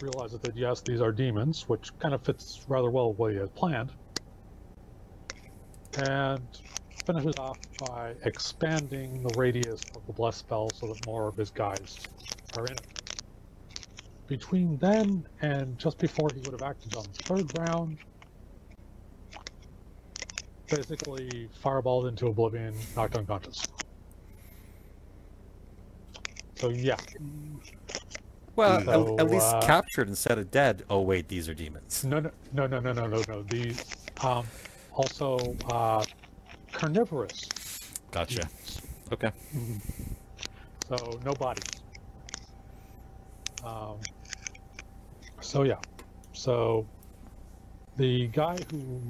Realizes 0.00 0.40
that 0.40 0.56
yes, 0.56 0.82
these 0.82 1.00
are 1.00 1.12
demons, 1.12 1.68
which 1.68 1.96
kind 1.98 2.14
of 2.14 2.24
fits 2.24 2.64
rather 2.68 2.90
well 2.90 3.10
with 3.10 3.18
what 3.18 3.32
he 3.32 3.38
had 3.38 3.54
planned. 3.54 3.92
And 5.98 6.42
finishes 7.06 7.36
off 7.38 7.58
by 7.88 8.14
expanding 8.24 9.22
the 9.22 9.32
radius 9.38 9.80
of 9.94 10.04
the 10.06 10.12
bless 10.12 10.36
spell 10.36 10.68
so 10.74 10.88
that 10.88 11.06
more 11.06 11.28
of 11.28 11.36
his 11.36 11.50
guys 11.50 11.98
are 12.56 12.66
in 12.66 12.72
it. 12.72 13.22
Between 14.26 14.76
then 14.78 15.26
and 15.40 15.78
just 15.78 15.98
before 15.98 16.28
he 16.34 16.40
would 16.40 16.60
have 16.60 16.68
acted 16.68 16.96
on 16.96 17.04
the 17.04 17.22
third 17.22 17.58
round, 17.58 17.98
basically 20.68 21.48
fireballed 21.62 22.08
into 22.08 22.26
oblivion, 22.26 22.74
knocked 22.96 23.16
unconscious. 23.16 23.64
So 26.56 26.70
yeah, 26.70 26.96
Well, 28.56 28.82
So, 28.82 29.14
at, 29.14 29.20
at 29.26 29.30
least 29.30 29.46
uh, 29.46 29.60
captured 29.60 30.08
instead 30.08 30.38
of 30.38 30.50
dead. 30.50 30.84
Oh 30.90 31.02
wait, 31.02 31.28
these 31.28 31.48
are 31.48 31.54
demons. 31.54 32.02
no, 32.04 32.18
no, 32.18 32.30
no, 32.52 32.66
no, 32.66 32.80
no, 32.80 32.92
no, 32.92 33.06
no, 33.06 33.22
no. 33.28 33.42
These 33.42 33.84
um, 34.22 34.46
also 34.96 35.54
uh, 35.68 36.04
carnivorous. 36.72 37.48
Gotcha. 38.10 38.48
Okay. 39.12 39.30
So 40.88 41.20
no 41.24 41.32
bodies. 41.34 41.82
Um, 43.64 43.98
so 45.40 45.62
yeah, 45.62 45.78
so 46.32 46.86
the 47.96 48.28
guy 48.28 48.56
who 48.70 49.00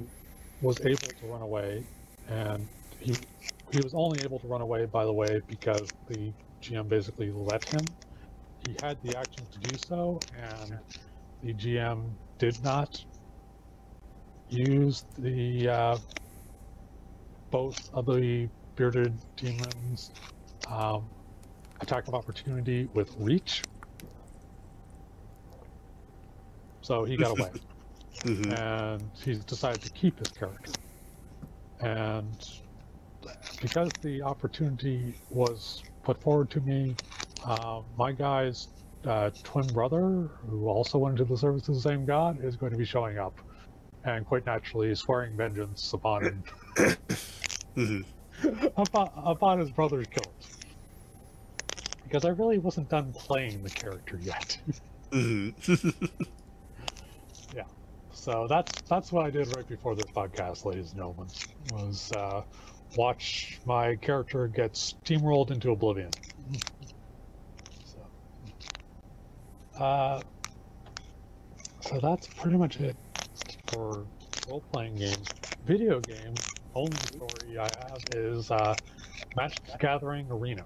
was 0.61 0.79
able 0.81 1.07
to 1.07 1.25
run 1.27 1.41
away, 1.41 1.83
and 2.29 2.67
he 2.99 3.15
he 3.71 3.81
was 3.81 3.93
only 3.93 4.21
able 4.21 4.39
to 4.39 4.47
run 4.47 4.61
away, 4.61 4.85
by 4.85 5.05
the 5.05 5.13
way, 5.13 5.41
because 5.47 5.93
the 6.07 6.31
GM 6.61 6.87
basically 6.89 7.31
let 7.31 7.63
him. 7.63 7.85
He 8.65 8.73
had 8.81 9.01
the 9.03 9.15
action 9.15 9.45
to 9.51 9.59
do 9.59 9.77
so, 9.77 10.19
and 10.35 10.79
the 11.43 11.53
GM 11.53 12.09
did 12.39 12.61
not 12.63 13.03
use 14.49 15.05
the 15.17 15.69
uh, 15.69 15.99
both 17.51 17.89
of 17.93 18.05
the 18.05 18.49
bearded 18.75 19.21
demons 19.35 20.11
um, 20.65 21.11
attack 21.81 22.07
of 22.07 22.15
opportunity 22.15 22.85
with 22.87 23.13
reach. 23.17 23.67
So 26.81 27.03
he 27.05 27.17
got 27.17 27.31
away, 27.31 27.53
hmm 28.23 28.55
and 28.55 29.11
he's 29.23 29.45
decided 29.45 29.83
to 29.83 29.89
keep 29.89 30.19
his 30.19 30.31
character. 30.31 30.75
And 31.79 32.43
because 33.59 33.97
the 34.01 34.21
opportunity 34.21 35.17
was 35.29 35.85
put 36.03 36.21
forward 36.21 36.51
to 36.51 36.61
me, 36.61 36.99
uh, 37.43 37.83
my 37.95 38.11
guy's 38.13 38.69
uh, 39.05 39.31
twin 39.43 39.73
brother, 39.73 40.29
who 40.41 40.67
also 40.67 40.97
went 40.99 41.19
into 41.19 41.25
the 41.31 41.37
service 41.37 41.67
of 41.69 41.75
the 41.75 41.81
same 41.81 42.05
god, 42.05 42.43
is 42.43 42.57
going 42.57 42.71
to 42.71 42.77
be 42.77 42.85
showing 42.85 43.17
up, 43.17 43.39
and 44.07 44.25
quite 44.25 44.45
naturally 44.45 44.93
swearing 44.95 45.35
vengeance 45.35 45.91
upon 45.93 46.23
him 46.23 46.43
hmm 47.75 48.01
upon, 48.77 49.09
upon 49.15 49.59
his 49.59 49.71
brother's 49.71 50.07
killers. 50.07 50.31
Because 52.03 52.23
I 52.23 52.29
really 52.29 52.57
wasn't 52.57 52.89
done 52.89 53.13
playing 53.13 53.63
the 53.63 53.69
character 53.69 54.17
yet. 54.21 54.57
hmm 55.11 55.49
So 58.13 58.45
that's 58.49 58.81
that's 58.89 59.11
what 59.11 59.25
I 59.25 59.29
did 59.29 59.55
right 59.55 59.67
before 59.67 59.95
this 59.95 60.07
podcast, 60.07 60.65
ladies 60.65 60.91
and 60.91 60.99
gentlemen. 60.99 61.27
Was 61.71 62.11
uh, 62.11 62.41
watch 62.97 63.59
my 63.65 63.95
character 63.95 64.47
get 64.47 64.73
steamrolled 64.73 65.51
into 65.51 65.71
oblivion. 65.71 66.09
So, 67.85 67.99
uh, 69.79 70.21
so 71.79 71.99
that's 72.01 72.27
pretty 72.27 72.57
much 72.57 72.81
it 72.81 72.97
for 73.67 74.05
role-playing 74.47 74.95
games. 74.95 75.27
Video 75.65 75.99
games. 75.99 76.39
Only 76.73 76.97
story 76.97 77.57
I 77.59 77.63
have 77.63 78.01
is 78.13 78.51
uh, 78.51 78.75
Magic 79.35 79.63
the 79.65 79.77
Gathering 79.77 80.27
Arena. 80.29 80.63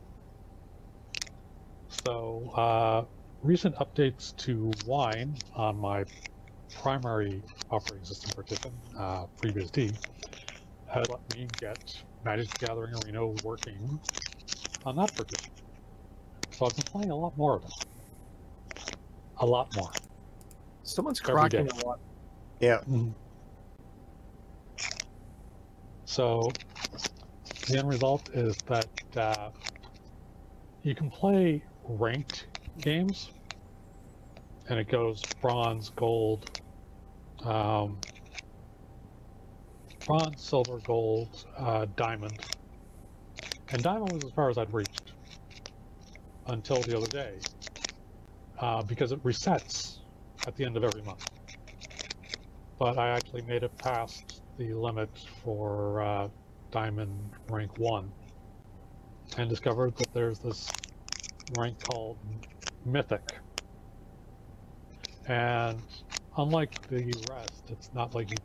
So 2.05 2.51
uh, 2.55 3.05
recent 3.43 3.75
updates 3.75 4.35
to 4.37 4.71
Wine 4.85 5.35
on 5.55 5.77
my 5.79 6.05
primary 6.81 7.41
operating 7.69 8.05
system 8.05 8.31
partition, 8.35 8.71
uh, 8.97 9.25
FreeBSD, 9.41 9.95
has 10.87 11.09
let 11.09 11.35
me 11.35 11.47
get 11.59 12.01
Magic 12.23 12.49
the 12.49 12.65
Gathering 12.65 12.93
Arena 13.03 13.27
working 13.43 13.99
on 14.85 14.95
that 14.97 15.15
partition. 15.15 15.51
So 16.51 16.65
I've 16.65 16.75
been 16.75 16.85
playing 16.85 17.11
a 17.11 17.15
lot 17.15 17.37
more 17.37 17.55
of 17.55 17.63
it. 17.63 18.95
A 19.37 19.45
lot 19.45 19.75
more. 19.75 19.91
Someone's 20.83 21.19
cracking 21.19 21.67
a 21.67 21.85
lot. 21.85 21.99
Yeah. 22.61 22.81
So 26.05 26.57
the 27.67 27.77
end 27.77 27.89
result 27.89 28.29
is 28.33 28.61
that 28.67 28.89
uh, 29.15 29.51
you 30.83 30.95
can 30.95 31.09
play 31.09 31.63
ranked 31.83 32.47
games, 32.81 33.31
and 34.69 34.79
it 34.79 34.89
goes 34.89 35.25
bronze, 35.41 35.89
gold, 35.89 36.45
um, 37.43 38.03
bronze, 40.07 40.43
silver, 40.45 40.79
gold, 40.79 41.35
uh, 41.57 41.87
diamond, 41.95 42.43
and 43.71 43.83
diamond 43.83 44.11
was 44.11 44.23
as 44.23 44.31
far 44.35 44.49
as 44.49 44.57
I'd 44.57 44.73
reached 44.73 45.13
until 46.47 46.83
the 46.83 46.97
other 46.97 47.09
day, 47.09 47.39
uh, 48.59 48.83
because 48.83 49.11
it 49.11 49.23
resets 49.23 49.99
at 50.47 50.55
the 50.55 50.65
end 50.65 50.77
of 50.77 50.83
every 50.83 51.03
month. 51.03 51.19
But 52.81 52.97
I 52.97 53.09
actually 53.09 53.43
made 53.43 53.61
it 53.61 53.77
past 53.77 54.41
the 54.57 54.73
limit 54.73 55.11
for 55.43 56.01
uh, 56.01 56.29
diamond 56.71 57.29
rank 57.47 57.77
one, 57.77 58.11
and 59.37 59.47
discovered 59.47 59.95
that 59.97 60.11
there's 60.15 60.39
this 60.39 60.73
rank 61.51 61.79
called 61.79 62.17
mythic. 62.83 63.21
And 65.27 65.79
unlike 66.37 66.71
the 66.87 67.13
rest, 67.29 67.69
it's 67.69 67.91
not 67.93 68.15
like 68.15 68.31
you 68.31 68.37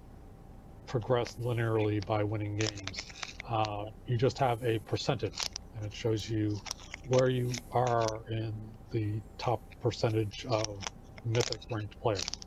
progress 0.86 1.36
linearly 1.36 2.04
by 2.04 2.22
winning 2.22 2.58
games. 2.58 3.10
Uh, 3.48 3.86
you 4.06 4.18
just 4.18 4.36
have 4.36 4.62
a 4.64 4.78
percentage, 4.80 5.48
and 5.76 5.86
it 5.86 5.94
shows 5.94 6.28
you 6.28 6.60
where 7.08 7.30
you 7.30 7.50
are 7.72 8.20
in 8.28 8.52
the 8.90 9.18
top 9.38 9.62
percentage 9.80 10.44
of 10.50 10.78
mythic 11.24 11.60
ranked 11.70 11.98
players. 12.02 12.45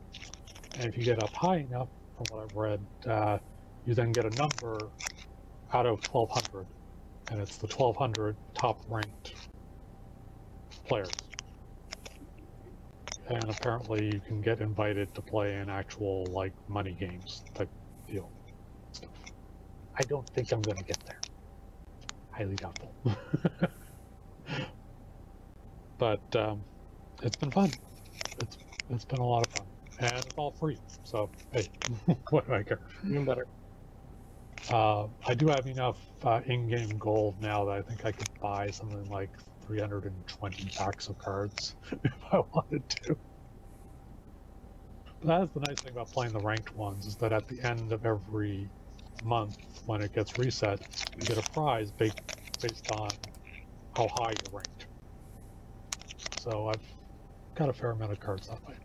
And 0.80 0.88
if 0.88 0.98
you 0.98 1.04
get 1.04 1.22
up 1.22 1.34
high 1.34 1.58
enough, 1.58 1.90
from 2.16 2.26
what 2.30 2.44
I've 2.44 2.56
read, 2.56 2.86
uh, 3.06 3.38
you 3.84 3.94
then 3.94 4.14
get 4.14 4.26
a 4.26 4.30
number 4.30 4.90
out 5.72 5.86
of 5.86 6.02
1200, 6.12 6.66
and 7.30 7.40
it's 7.40 7.58
the 7.58 7.66
1200 7.66 8.36
top 8.54 8.80
ranked 8.88 9.34
players. 10.86 11.12
and 13.30 13.48
apparently 13.48 14.06
you 14.06 14.20
can 14.20 14.40
get 14.40 14.60
invited 14.60 15.14
to 15.14 15.22
play 15.22 15.56
in 15.56 15.70
actual 15.70 16.24
like 16.32 16.52
money 16.68 16.96
games 16.98 17.44
type 17.54 17.70
deal 18.08 18.32
stuff. 18.92 19.12
I 19.98 20.02
don't 20.04 20.28
think 20.30 20.52
I'm 20.52 20.62
going 20.62 20.78
to 20.78 20.84
get 20.84 20.98
there. 21.06 21.20
Highly 22.32 22.56
doubtful. 22.56 22.96
but 25.98 26.36
um, 26.36 26.64
it's 27.22 27.36
been 27.36 27.52
fun. 27.52 27.70
It's 28.38 28.58
it's 28.88 29.04
been 29.04 29.20
a 29.20 29.26
lot 29.26 29.46
of 29.46 29.52
fun, 29.52 29.69
and 30.00 30.16
it's 30.18 30.34
all 30.36 30.52
free. 30.52 30.78
So 31.04 31.30
hey, 31.52 31.70
what 32.30 32.46
do 32.46 32.54
I 32.54 32.62
care? 32.62 32.80
Even 33.04 33.24
better. 33.24 33.46
Uh, 34.68 35.08
I 35.26 35.34
do 35.34 35.48
have 35.48 35.66
enough 35.66 35.98
uh, 36.22 36.40
in-game 36.46 36.98
gold 36.98 37.40
now 37.40 37.64
that 37.64 37.72
I 37.72 37.82
think 37.82 38.04
I 38.04 38.12
could 38.12 38.28
buy 38.40 38.70
something 38.70 39.04
like 39.06 39.30
320 39.66 40.68
packs 40.76 41.08
of 41.08 41.18
cards 41.18 41.76
if 41.92 42.12
I 42.32 42.40
wanted 42.54 42.88
to. 42.88 43.16
But 45.20 45.40
that's 45.40 45.54
the 45.54 45.60
nice 45.60 45.80
thing 45.80 45.92
about 45.92 46.10
playing 46.10 46.32
the 46.32 46.40
ranked 46.40 46.74
ones 46.74 47.06
is 47.06 47.16
that 47.16 47.32
at 47.32 47.48
the 47.48 47.60
end 47.62 47.92
of 47.92 48.06
every 48.06 48.70
month, 49.22 49.56
when 49.86 50.02
it 50.02 50.12
gets 50.14 50.38
reset, 50.38 50.80
you 51.16 51.22
get 51.26 51.38
a 51.38 51.50
prize 51.52 51.90
based 51.92 52.20
based 52.60 52.90
on 52.92 53.10
how 53.96 54.08
high 54.08 54.32
you're 54.32 54.52
ranked. 54.52 54.88
So 56.40 56.68
I've 56.68 56.86
got 57.54 57.68
a 57.68 57.72
fair 57.74 57.90
amount 57.90 58.12
of 58.12 58.20
cards 58.20 58.48
that 58.48 58.66
way. 58.66 58.79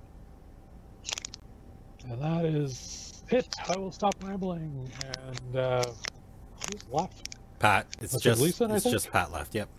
And 2.09 2.21
that 2.21 2.45
is 2.45 3.23
it. 3.29 3.47
I 3.67 3.77
will 3.77 3.91
stop 3.91 4.15
rambling 4.23 4.89
and 5.15 5.55
uh, 5.55 5.83
who's 6.71 6.83
left? 6.91 7.35
Pat, 7.59 7.87
it's 8.01 8.13
Was 8.13 8.21
it 8.21 8.29
just 8.29 8.39
Gleason, 8.41 8.71
I 8.71 8.75
it's 8.75 8.83
think? 8.83 8.93
just 8.93 9.11
Pat 9.11 9.31
left. 9.31 9.55
Yep. 9.55 9.69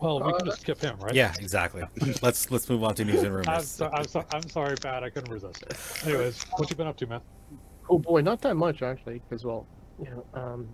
Well, 0.00 0.20
we 0.22 0.32
Uh, 0.32 0.36
can 0.36 0.46
just 0.46 0.60
skip 0.60 0.80
him, 0.80 0.98
right? 1.00 1.14
Yeah, 1.14 1.32
exactly. 1.38 1.82
let's 2.22 2.50
let's 2.50 2.68
move 2.68 2.82
on 2.84 2.94
to 2.96 3.04
news 3.04 3.18
and 3.22 3.28
I'm, 3.28 3.32
rumors. 3.34 3.68
so, 3.68 3.88
I'm, 3.92 4.04
so, 4.04 4.24
I'm 4.34 4.48
sorry, 4.50 4.76
Pat. 4.76 5.02
I 5.04 5.10
couldn't 5.10 5.32
resist. 5.32 5.64
Anyways, 6.06 6.42
what 6.56 6.68
you 6.68 6.76
been 6.76 6.86
up 6.86 6.96
to, 6.98 7.06
man? 7.06 7.20
Oh 7.88 7.98
boy, 7.98 8.20
not 8.20 8.40
that 8.42 8.56
much 8.56 8.82
actually, 8.82 9.20
because 9.28 9.44
well, 9.44 9.66
you 9.98 10.10
know, 10.10 10.24
um, 10.34 10.68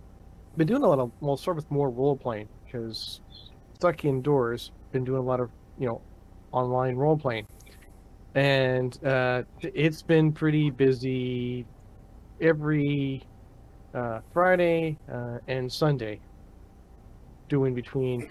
been 0.57 0.67
doing 0.67 0.83
a 0.83 0.87
lot 0.87 0.99
of 0.99 1.11
well, 1.21 1.37
start 1.37 1.55
with 1.55 1.69
more 1.71 1.89
role 1.89 2.17
playing 2.17 2.49
because 2.65 3.21
stuck 3.75 4.03
indoors. 4.03 4.71
Been 4.91 5.03
doing 5.05 5.19
a 5.19 5.25
lot 5.25 5.39
of 5.39 5.49
you 5.77 5.87
know 5.87 6.01
online 6.51 6.95
role 6.95 7.17
playing, 7.17 7.47
and 8.35 9.03
uh, 9.05 9.43
it's 9.61 10.01
been 10.01 10.31
pretty 10.31 10.69
busy 10.69 11.65
every 12.39 13.23
uh, 13.93 14.19
Friday 14.33 14.97
uh, 15.11 15.39
and 15.47 15.71
Sunday. 15.71 16.19
Doing 17.49 17.73
between, 17.73 18.29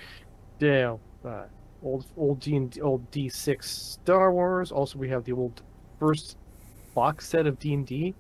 you 0.60 0.68
know, 0.68 1.00
uh, 1.26 1.42
old 1.82 2.06
old 2.16 2.40
D 2.40 2.56
and 2.56 2.78
old 2.82 3.10
D 3.10 3.28
six 3.28 3.70
Star 3.70 4.32
Wars. 4.32 4.72
Also, 4.72 4.98
we 4.98 5.10
have 5.10 5.24
the 5.24 5.32
old 5.32 5.60
first 5.98 6.38
box 6.94 7.28
set 7.28 7.46
of 7.46 7.58
D 7.58 7.74
and 7.74 7.86
D. 7.86 8.14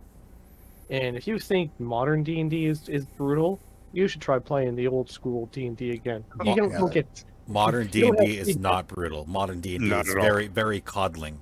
And 0.90 1.16
if 1.16 1.26
you 1.26 1.38
think 1.38 1.70
modern 1.80 2.22
D 2.22 2.40
and 2.40 2.50
D 2.50 2.66
is 2.66 2.86
is 2.90 3.06
brutal, 3.06 3.58
you 3.92 4.08
should 4.08 4.20
try 4.20 4.38
playing 4.38 4.74
the 4.74 4.88
old 4.88 5.08
school 5.10 5.46
D 5.52 5.66
and 5.66 5.76
D 5.76 5.92
again. 5.92 6.22
You 6.44 6.52
Oh, 6.52 6.56
don't, 6.56 6.70
yeah. 6.72 6.78
don't 6.78 6.92
get 6.92 7.24
Modern 7.48 7.86
D 7.90 8.06
and 8.06 8.18
D 8.18 8.36
is 8.36 8.58
not 8.58 8.86
brutal. 8.86 9.24
Modern 9.26 9.60
D 9.62 9.76
and 9.76 9.84
D 9.86 9.90
is 9.96 10.10
at 10.10 10.16
all. 10.18 10.22
very 10.22 10.48
very 10.48 10.82
coddling. 10.82 11.38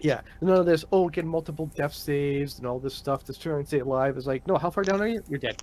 Yeah 0.00 0.20
none 0.40 0.56
of 0.58 0.66
this. 0.66 0.84
Oh, 0.92 1.08
get 1.08 1.24
multiple 1.24 1.66
death 1.74 1.92
saves 1.94 2.58
and 2.58 2.66
all 2.66 2.78
this 2.78 2.94
stuff 2.94 3.24
to 3.24 3.32
try 3.38 3.56
and 3.56 3.66
stay 3.66 3.80
alive 3.80 4.16
is 4.16 4.26
like 4.26 4.46
no. 4.46 4.56
How 4.56 4.70
far 4.70 4.84
down 4.84 5.00
are 5.00 5.06
you? 5.08 5.22
You're 5.28 5.38
dead. 5.38 5.62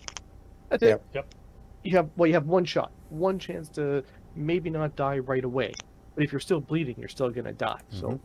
That's 0.69 0.83
it. 0.83 0.87
Yep. 0.87 1.05
Yep. 1.13 1.35
You 1.83 1.97
have 1.97 2.09
well, 2.17 2.27
you 2.27 2.33
have 2.33 2.47
one 2.47 2.65
shot, 2.65 2.91
one 3.09 3.39
chance 3.39 3.69
to 3.69 4.03
maybe 4.35 4.69
not 4.69 4.95
die 4.95 5.19
right 5.19 5.43
away. 5.43 5.73
But 6.15 6.23
if 6.23 6.31
you're 6.31 6.41
still 6.41 6.59
bleeding, 6.59 6.95
you're 6.97 7.07
still 7.09 7.29
gonna 7.29 7.53
die. 7.53 7.79
So, 7.89 8.19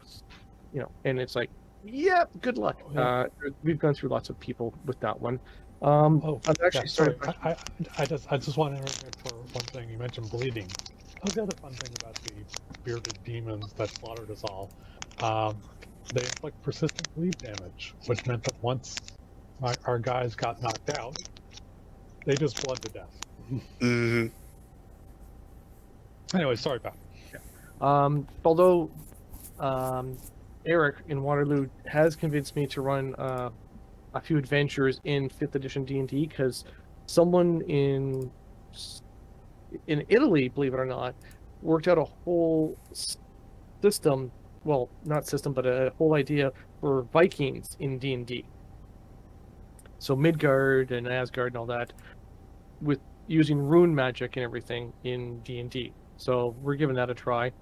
you 0.72 0.80
know, 0.80 0.90
and 1.04 1.20
it's 1.20 1.36
like, 1.36 1.50
yep, 1.84 2.30
good 2.40 2.58
luck. 2.58 2.80
Oh, 2.86 2.90
yeah. 2.94 3.00
Uh, 3.00 3.26
we've 3.62 3.78
gone 3.78 3.94
through 3.94 4.08
lots 4.08 4.30
of 4.30 4.40
people 4.40 4.74
with 4.86 4.98
that 5.00 5.20
one. 5.20 5.38
Um, 5.82 6.22
Oh, 6.24 6.40
I've 6.46 6.56
actually 6.64 6.82
yeah, 6.82 6.86
sorry. 6.86 7.14
started. 7.20 7.34
I, 7.42 7.50
I, 7.50 7.56
I 7.98 8.04
just 8.06 8.32
I 8.32 8.36
just 8.38 8.56
want 8.56 8.74
to 8.74 8.80
interrupt 8.80 9.28
for 9.28 9.34
one 9.34 9.64
thing. 9.66 9.90
You 9.90 9.98
mentioned 9.98 10.30
bleeding. 10.30 10.66
That 10.68 11.24
was 11.24 11.34
the 11.34 11.42
other 11.42 11.56
fun 11.60 11.72
thing 11.74 11.90
about 12.00 12.14
the 12.14 12.32
bearded 12.82 13.18
demons 13.24 13.72
that 13.74 13.90
slaughtered 13.90 14.30
us 14.30 14.42
all. 14.44 14.70
Um, 15.20 15.56
they 16.14 16.22
inflict 16.22 16.62
persistent 16.62 17.14
bleed 17.14 17.36
damage, 17.38 17.94
which 18.06 18.26
meant 18.26 18.44
that 18.44 18.54
once 18.62 18.96
my, 19.60 19.74
our 19.84 19.98
guys 19.98 20.34
got 20.34 20.62
knocked 20.62 20.90
out, 20.98 21.16
they 22.26 22.34
just 22.34 22.62
bled 22.64 22.80
to 22.82 22.88
death. 22.90 23.20
Mm-hmm. 23.80 24.26
Anyway, 26.34 26.56
sorry, 26.56 26.80
Pat. 26.80 26.96
Um, 27.80 28.28
although 28.44 28.90
um, 29.58 30.16
Eric 30.66 30.96
in 31.08 31.22
Waterloo 31.22 31.68
has 31.86 32.14
convinced 32.14 32.54
me 32.54 32.66
to 32.68 32.80
run 32.80 33.14
uh, 33.16 33.50
a 34.14 34.20
few 34.20 34.38
adventures 34.38 35.00
in 35.04 35.28
fifth 35.28 35.56
edition 35.56 35.84
D 35.84 35.98
and 35.98 36.08
D 36.08 36.26
because 36.26 36.64
someone 37.06 37.60
in 37.62 38.30
in 39.86 40.04
Italy, 40.08 40.48
believe 40.48 40.74
it 40.74 40.80
or 40.80 40.86
not, 40.86 41.14
worked 41.60 41.88
out 41.88 41.98
a 41.98 42.04
whole 42.04 42.76
system. 43.80 44.30
Well, 44.64 44.88
not 45.04 45.26
system, 45.26 45.52
but 45.52 45.66
a 45.66 45.92
whole 45.98 46.14
idea 46.14 46.52
for 46.80 47.02
Vikings 47.12 47.76
in 47.80 47.98
D 47.98 48.14
and 48.14 48.26
D. 48.26 48.44
So 49.98 50.16
Midgard 50.16 50.92
and 50.92 51.06
Asgard 51.06 51.52
and 51.52 51.56
all 51.56 51.66
that, 51.66 51.92
with 52.80 53.00
using 53.26 53.58
rune 53.58 53.94
magic 53.94 54.36
and 54.36 54.44
everything 54.44 54.92
in 55.04 55.38
D 55.40 55.60
and 55.60 55.70
D. 55.70 55.92
So 56.16 56.54
we're 56.60 56.74
giving 56.74 56.96
that 56.96 57.10
a 57.10 57.14
try. 57.14 57.52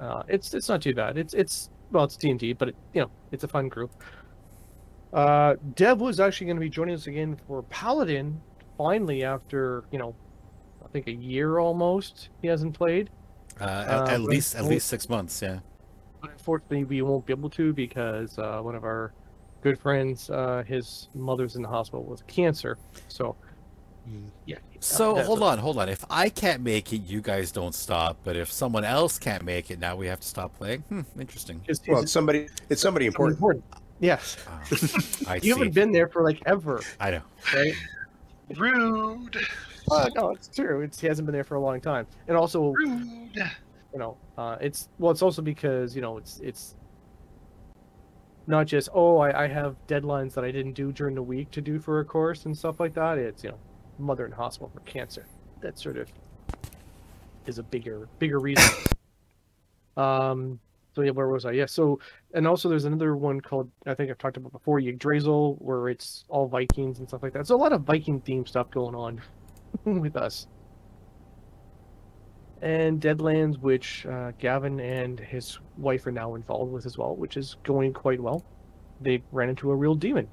Uh, 0.00 0.22
it's 0.28 0.54
it's 0.54 0.68
not 0.68 0.82
too 0.82 0.94
bad. 0.94 1.16
It's 1.16 1.34
it's 1.34 1.70
well, 1.92 2.04
it's 2.04 2.16
D 2.16 2.30
and 2.30 2.38
D, 2.40 2.52
but 2.52 2.70
it, 2.70 2.76
you 2.92 3.00
know 3.02 3.10
it's 3.30 3.44
a 3.44 3.48
fun 3.48 3.68
group. 3.68 3.92
Uh, 5.12 5.54
Dev 5.76 6.00
was 6.00 6.18
actually 6.18 6.46
going 6.46 6.56
to 6.56 6.60
be 6.60 6.68
joining 6.68 6.94
us 6.94 7.06
again 7.06 7.36
for 7.46 7.62
Paladin. 7.64 8.40
Finally, 8.76 9.22
after 9.22 9.84
you 9.92 9.98
know, 9.98 10.14
I 10.84 10.88
think 10.88 11.06
a 11.06 11.12
year 11.12 11.58
almost, 11.58 12.30
he 12.42 12.48
hasn't 12.48 12.74
played. 12.74 13.10
Uh, 13.60 13.64
at, 13.64 13.88
Uh, 13.88 14.06
at 14.06 14.20
least 14.22 14.56
at 14.56 14.64
least 14.64 14.88
six 14.88 15.08
months. 15.08 15.40
Yeah. 15.40 15.60
But 16.24 16.32
unfortunately, 16.32 16.84
we 16.84 17.02
won't 17.02 17.26
be 17.26 17.32
able 17.32 17.50
to 17.50 17.72
because 17.72 18.38
uh, 18.38 18.60
one 18.62 18.74
of 18.74 18.84
our 18.84 19.12
good 19.62 19.78
friends, 19.78 20.30
uh, 20.30 20.62
his 20.66 21.08
mother's 21.14 21.56
in 21.56 21.62
the 21.62 21.68
hospital 21.68 22.02
with 22.04 22.26
cancer. 22.26 22.78
So, 23.08 23.36
yeah. 24.46 24.56
So 24.80 25.08
that's- 25.12 25.26
hold 25.26 25.42
on, 25.42 25.58
hold 25.58 25.78
on. 25.78 25.88
If 25.88 26.04
I 26.10 26.28
can't 26.28 26.62
make 26.62 26.92
it, 26.92 27.02
you 27.02 27.20
guys 27.20 27.52
don't 27.52 27.74
stop. 27.74 28.18
But 28.24 28.36
if 28.36 28.50
someone 28.52 28.84
else 28.84 29.18
can't 29.18 29.44
make 29.44 29.70
it, 29.70 29.78
now 29.78 29.96
we 29.96 30.06
have 30.06 30.20
to 30.20 30.26
stop 30.26 30.54
playing. 30.56 30.80
Hmm, 30.88 31.02
interesting. 31.18 31.60
Just, 31.66 31.86
Well, 31.88 31.98
it's 31.98 32.04
it's 32.04 32.12
somebody. 32.12 32.48
It's 32.70 32.80
somebody 32.82 33.06
important. 33.06 33.36
important. 33.38 33.64
Yes, 34.00 34.36
Ah, 34.48 34.60
I 35.28 35.36
you 35.36 35.40
see. 35.40 35.48
haven't 35.50 35.72
been 35.74 35.92
there 35.92 36.08
for 36.08 36.22
like 36.22 36.42
ever, 36.46 36.80
I 37.00 37.12
know. 37.12 37.22
right? 37.54 37.72
Rude. 38.56 39.36
Uh, 39.90 40.08
no, 40.14 40.30
it's 40.30 40.48
true. 40.48 40.80
It's 40.82 41.00
he 41.00 41.06
hasn't 41.06 41.24
been 41.26 41.32
there 41.32 41.44
for 41.44 41.54
a 41.54 41.60
long 41.60 41.80
time, 41.80 42.06
and 42.28 42.36
also 42.36 42.72
Rude. 42.72 43.30
You 43.94 44.00
know, 44.00 44.16
uh, 44.36 44.56
it's 44.60 44.88
well, 44.98 45.12
it's 45.12 45.22
also 45.22 45.40
because 45.40 45.94
you 45.94 46.02
know 46.02 46.18
it's 46.18 46.40
it's 46.40 46.74
not 48.48 48.66
just 48.66 48.88
oh 48.92 49.18
I, 49.18 49.44
I 49.44 49.48
have 49.48 49.76
deadlines 49.86 50.34
that 50.34 50.44
I 50.44 50.50
didn't 50.50 50.72
do 50.72 50.90
during 50.92 51.14
the 51.14 51.22
week 51.22 51.50
to 51.52 51.60
do 51.60 51.78
for 51.78 52.00
a 52.00 52.04
course 52.04 52.44
and 52.44 52.58
stuff 52.58 52.80
like 52.80 52.92
that. 52.94 53.18
It's 53.18 53.44
you 53.44 53.50
know, 53.50 53.58
mother 53.98 54.26
in 54.26 54.32
hospital 54.32 54.68
for 54.74 54.80
cancer. 54.80 55.26
That 55.60 55.78
sort 55.78 55.96
of 55.96 56.12
is 57.46 57.58
a 57.58 57.62
bigger 57.62 58.08
bigger 58.18 58.40
reason. 58.40 58.68
um. 59.96 60.58
So 60.96 61.02
yeah, 61.02 61.10
where 61.10 61.28
was 61.28 61.44
I? 61.44 61.52
Yeah. 61.52 61.66
So 61.66 62.00
and 62.34 62.46
also 62.46 62.68
there's 62.68 62.84
another 62.84 63.16
one 63.16 63.40
called 63.40 63.70
I 63.86 63.94
think 63.94 64.10
I've 64.10 64.18
talked 64.18 64.36
about 64.36 64.50
before, 64.50 64.80
Yggdrasil, 64.80 65.54
where 65.60 65.88
it's 65.88 66.24
all 66.28 66.48
Vikings 66.48 66.98
and 66.98 67.06
stuff 67.08 67.22
like 67.22 67.32
that. 67.32 67.46
So 67.46 67.54
a 67.54 67.58
lot 67.58 67.72
of 67.72 67.82
Viking 67.82 68.20
theme 68.20 68.44
stuff 68.44 68.70
going 68.72 68.94
on 68.96 69.20
with 69.84 70.16
us 70.16 70.48
and 72.64 72.98
Deadlands, 72.98 73.60
which 73.60 74.06
uh, 74.06 74.32
Gavin 74.38 74.80
and 74.80 75.20
his 75.20 75.58
wife 75.76 76.06
are 76.06 76.12
now 76.12 76.34
involved 76.34 76.72
with 76.72 76.86
as 76.86 76.96
well, 76.96 77.14
which 77.14 77.36
is 77.36 77.56
going 77.62 77.92
quite 77.92 78.18
well. 78.18 78.42
They 79.02 79.22
ran 79.32 79.50
into 79.50 79.70
a 79.70 79.76
real 79.76 79.94
demon, 79.94 80.26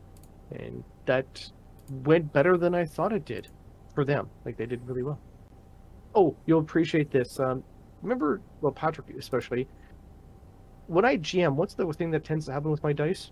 and 0.51 0.81
that 1.05 1.51
went 1.89 2.31
better 2.31 2.55
than 2.57 2.73
I 2.73 2.85
thought 2.85 3.11
it 3.11 3.25
did 3.25 3.49
for 3.93 4.05
them. 4.05 4.29
Like 4.45 4.55
they 4.55 4.65
did 4.65 4.79
really 4.87 5.03
well. 5.03 5.19
Oh, 6.15 6.37
you'll 6.45 6.61
appreciate 6.61 7.11
this. 7.11 7.37
Um, 7.37 7.65
remember, 8.01 8.39
well, 8.61 8.71
Patrick 8.71 9.07
especially. 9.17 9.67
When 10.87 11.03
I 11.03 11.17
GM, 11.17 11.55
what's 11.55 11.73
the 11.73 11.85
thing 11.91 12.11
that 12.11 12.23
tends 12.23 12.45
to 12.45 12.53
happen 12.53 12.71
with 12.71 12.81
my 12.81 12.93
dice? 12.93 13.31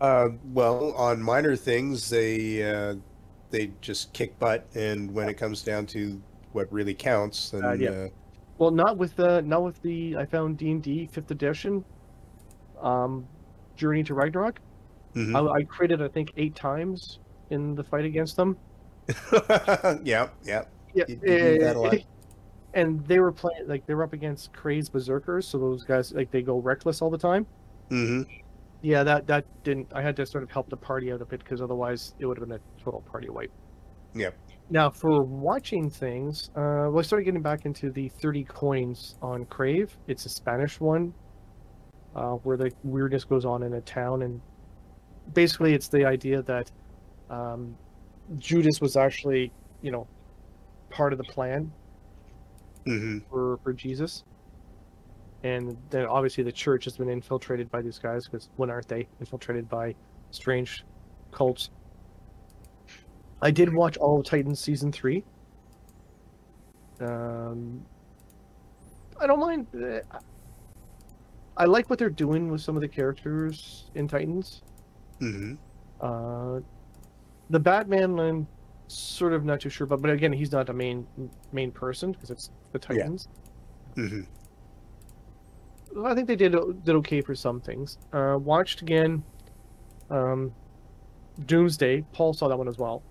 Uh, 0.00 0.30
well, 0.52 0.92
on 0.94 1.22
minor 1.22 1.54
things, 1.54 2.10
they 2.10 2.68
uh, 2.68 2.96
they 3.50 3.70
just 3.80 4.12
kick 4.12 4.36
butt, 4.40 4.66
and 4.74 5.14
when 5.14 5.28
it 5.28 5.34
comes 5.34 5.62
down 5.62 5.86
to 5.86 6.20
what 6.56 6.72
really 6.72 6.94
counts, 6.94 7.50
then 7.50 7.64
Uh, 7.64 7.72
yeah. 7.72 7.90
uh, 7.90 8.08
Well, 8.58 8.70
not 8.70 8.96
with 8.96 9.14
the 9.16 9.42
not 9.42 9.62
with 9.62 9.80
the 9.82 10.16
I 10.16 10.24
found 10.24 10.56
D 10.56 10.70
and 10.70 10.82
D 10.82 11.06
fifth 11.06 11.30
edition. 11.30 11.84
Um, 12.80 13.26
Journey 13.76 14.02
to 14.04 14.14
Ragnarok. 14.14 14.58
mhm. 15.14 15.34
I, 15.36 15.58
I 15.60 15.64
critted 15.64 16.02
I 16.02 16.08
think 16.08 16.32
eight 16.36 16.54
times 16.56 17.20
in 17.50 17.74
the 17.74 17.84
fight 17.84 18.04
against 18.06 18.36
them. 18.36 18.56
yeah, 20.02 20.28
yeah. 20.44 20.64
Yeah, 20.94 21.04
You- 21.08 21.20
you 21.22 21.38
do 21.38 21.58
that 21.58 21.76
a 21.76 21.78
lot. 21.80 21.94
and 22.74 23.06
they 23.06 23.18
were 23.20 23.32
playing 23.32 23.68
like 23.68 23.86
they 23.86 23.94
were 23.94 24.02
up 24.04 24.12
against 24.14 24.52
crazed 24.54 24.92
berserkers, 24.92 25.46
so 25.46 25.58
those 25.58 25.84
guys 25.84 26.12
like 26.12 26.30
they 26.30 26.42
go 26.42 26.58
reckless 26.58 27.02
all 27.02 27.10
the 27.10 27.18
time. 27.18 27.46
Mm-hmm. 27.90 28.22
Yeah, 28.82 29.02
that 29.04 29.26
that 29.26 29.44
didn't. 29.64 29.88
I 29.94 30.00
had 30.02 30.16
to 30.16 30.24
sort 30.26 30.42
of 30.44 30.50
help 30.50 30.68
the 30.70 30.76
party 30.76 31.12
out 31.12 31.20
a 31.20 31.26
bit 31.26 31.40
because 31.40 31.60
otherwise 31.60 32.14
it 32.18 32.26
would 32.26 32.38
have 32.38 32.48
been 32.48 32.58
a 32.58 32.82
total 32.82 33.02
party 33.02 33.28
wipe. 33.28 33.52
Yeah. 34.14 34.30
Now 34.68 34.90
for 34.90 35.22
watching 35.22 35.90
things, 35.90 36.50
uh, 36.56 36.90
well, 36.90 36.98
I 36.98 37.02
started 37.02 37.24
getting 37.24 37.42
back 37.42 37.66
into 37.66 37.90
the 37.90 38.08
thirty 38.08 38.44
coins 38.44 39.16
on 39.22 39.46
Crave. 39.46 39.96
It's 40.08 40.26
a 40.26 40.28
Spanish 40.28 40.80
one, 40.80 41.14
uh, 42.16 42.32
where 42.42 42.56
the 42.56 42.72
weirdness 42.82 43.24
goes 43.24 43.44
on 43.44 43.62
in 43.62 43.74
a 43.74 43.80
town, 43.82 44.22
and 44.22 44.40
basically 45.32 45.74
it's 45.74 45.88
the 45.88 46.04
idea 46.04 46.42
that 46.42 46.70
um, 47.30 47.76
Judas 48.38 48.80
was 48.80 48.96
actually, 48.96 49.52
you 49.82 49.92
know, 49.92 50.08
part 50.90 51.12
of 51.12 51.18
the 51.18 51.24
plan 51.24 51.72
hmm 52.84 53.18
for 53.30 53.58
for 53.62 53.72
Jesus. 53.72 54.24
And 55.42 55.76
then 55.90 56.06
obviously 56.06 56.44
the 56.44 56.52
church 56.52 56.84
has 56.84 56.96
been 56.96 57.08
infiltrated 57.08 57.70
by 57.70 57.82
these 57.82 57.98
guys 57.98 58.26
because 58.26 58.48
when 58.56 58.70
aren't 58.70 58.88
they 58.88 59.08
infiltrated 59.20 59.68
by 59.68 59.94
strange 60.30 60.84
cults? 61.30 61.70
I 63.42 63.50
did 63.50 63.72
watch 63.72 63.96
all 63.96 64.18
of 64.20 64.26
Titans 64.26 64.60
season 64.60 64.90
three. 64.92 65.24
Um, 67.00 67.84
I 69.20 69.26
don't 69.26 69.40
mind. 69.40 69.66
uh, 69.74 70.00
I 71.56 71.64
like 71.64 71.88
what 71.88 71.98
they're 71.98 72.10
doing 72.10 72.50
with 72.50 72.60
some 72.60 72.76
of 72.76 72.82
the 72.82 72.88
characters 72.88 73.90
in 73.94 74.08
Titans. 74.08 74.62
hmm 75.20 75.54
Uh, 76.00 76.60
the 77.50 77.60
Batman, 77.60 78.18
I'm 78.18 78.46
sort 78.88 79.32
of 79.32 79.44
not 79.44 79.60
too 79.60 79.70
sure 79.70 79.84
about, 79.84 80.02
but 80.02 80.10
again, 80.10 80.32
he's 80.32 80.52
not 80.52 80.68
a 80.68 80.72
main 80.72 81.06
main 81.52 81.70
person 81.72 82.12
because 82.12 82.30
it's 82.30 82.50
the 82.72 82.78
Yeah. 82.90 83.02
Titans. 83.02 83.28
hmm 83.94 84.22
I 86.04 86.14
think 86.14 86.28
they 86.28 86.36
did 86.36 86.52
did 86.84 86.94
okay 86.96 87.22
for 87.22 87.34
some 87.34 87.60
things. 87.60 87.98
Uh, 88.12 88.36
watched 88.40 88.82
again. 88.82 89.22
Um, 90.10 90.52
Doomsday. 91.46 92.02
Paul 92.12 92.32
saw 92.34 92.48
that 92.48 92.56
one 92.56 92.68
as 92.68 92.76
well. 92.78 93.02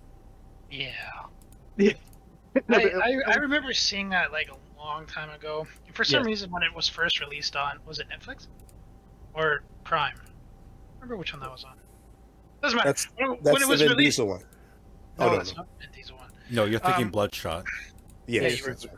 Yeah. 0.77 1.91
No, 2.67 2.77
I, 2.77 2.91
I, 3.03 3.17
I 3.27 3.35
remember 3.35 3.73
seeing 3.73 4.09
that 4.09 4.31
like 4.31 4.49
a 4.49 4.57
long 4.81 5.05
time 5.05 5.29
ago. 5.29 5.67
For 5.93 6.03
some 6.03 6.19
Yes. 6.21 6.25
reason, 6.27 6.51
when 6.51 6.63
it 6.63 6.73
was 6.73 6.87
first 6.87 7.19
released 7.19 7.55
on, 7.55 7.79
was 7.85 7.99
it 7.99 8.07
Netflix 8.09 8.47
or 9.33 9.63
Prime? 9.83 10.15
I 10.17 11.01
remember 11.01 11.17
which 11.17 11.33
one 11.33 11.41
that 11.41 11.51
was 11.51 11.63
on. 11.63 11.73
Doesn't 12.61 12.77
matter. 12.77 12.89
That's 12.89 13.07
when, 13.17 13.37
that's 13.41 13.53
when 13.53 13.61
it 13.61 13.67
was 13.67 13.79
the 13.79 13.85
Vin 13.87 13.97
released, 13.97 14.17
Diesel 14.17 14.27
one. 14.27 14.41
no, 15.19 15.25
Oh, 15.25 15.29
no, 15.31 15.37
that's 15.37 15.51
no. 15.55 15.57
not 15.61 15.67
Vin 15.79 15.89
Diesel 15.93 16.17
one. 16.17 16.29
No, 16.51 16.65
you're 16.65 16.79
thinking 16.79 17.05
Um, 17.05 17.11
Bloodshot. 17.11 17.65
Yes, 18.27 18.43
Yeah, 18.43 18.49
you 18.49 18.63
were 18.63 18.69
that's 18.69 18.85
right. 18.85 18.95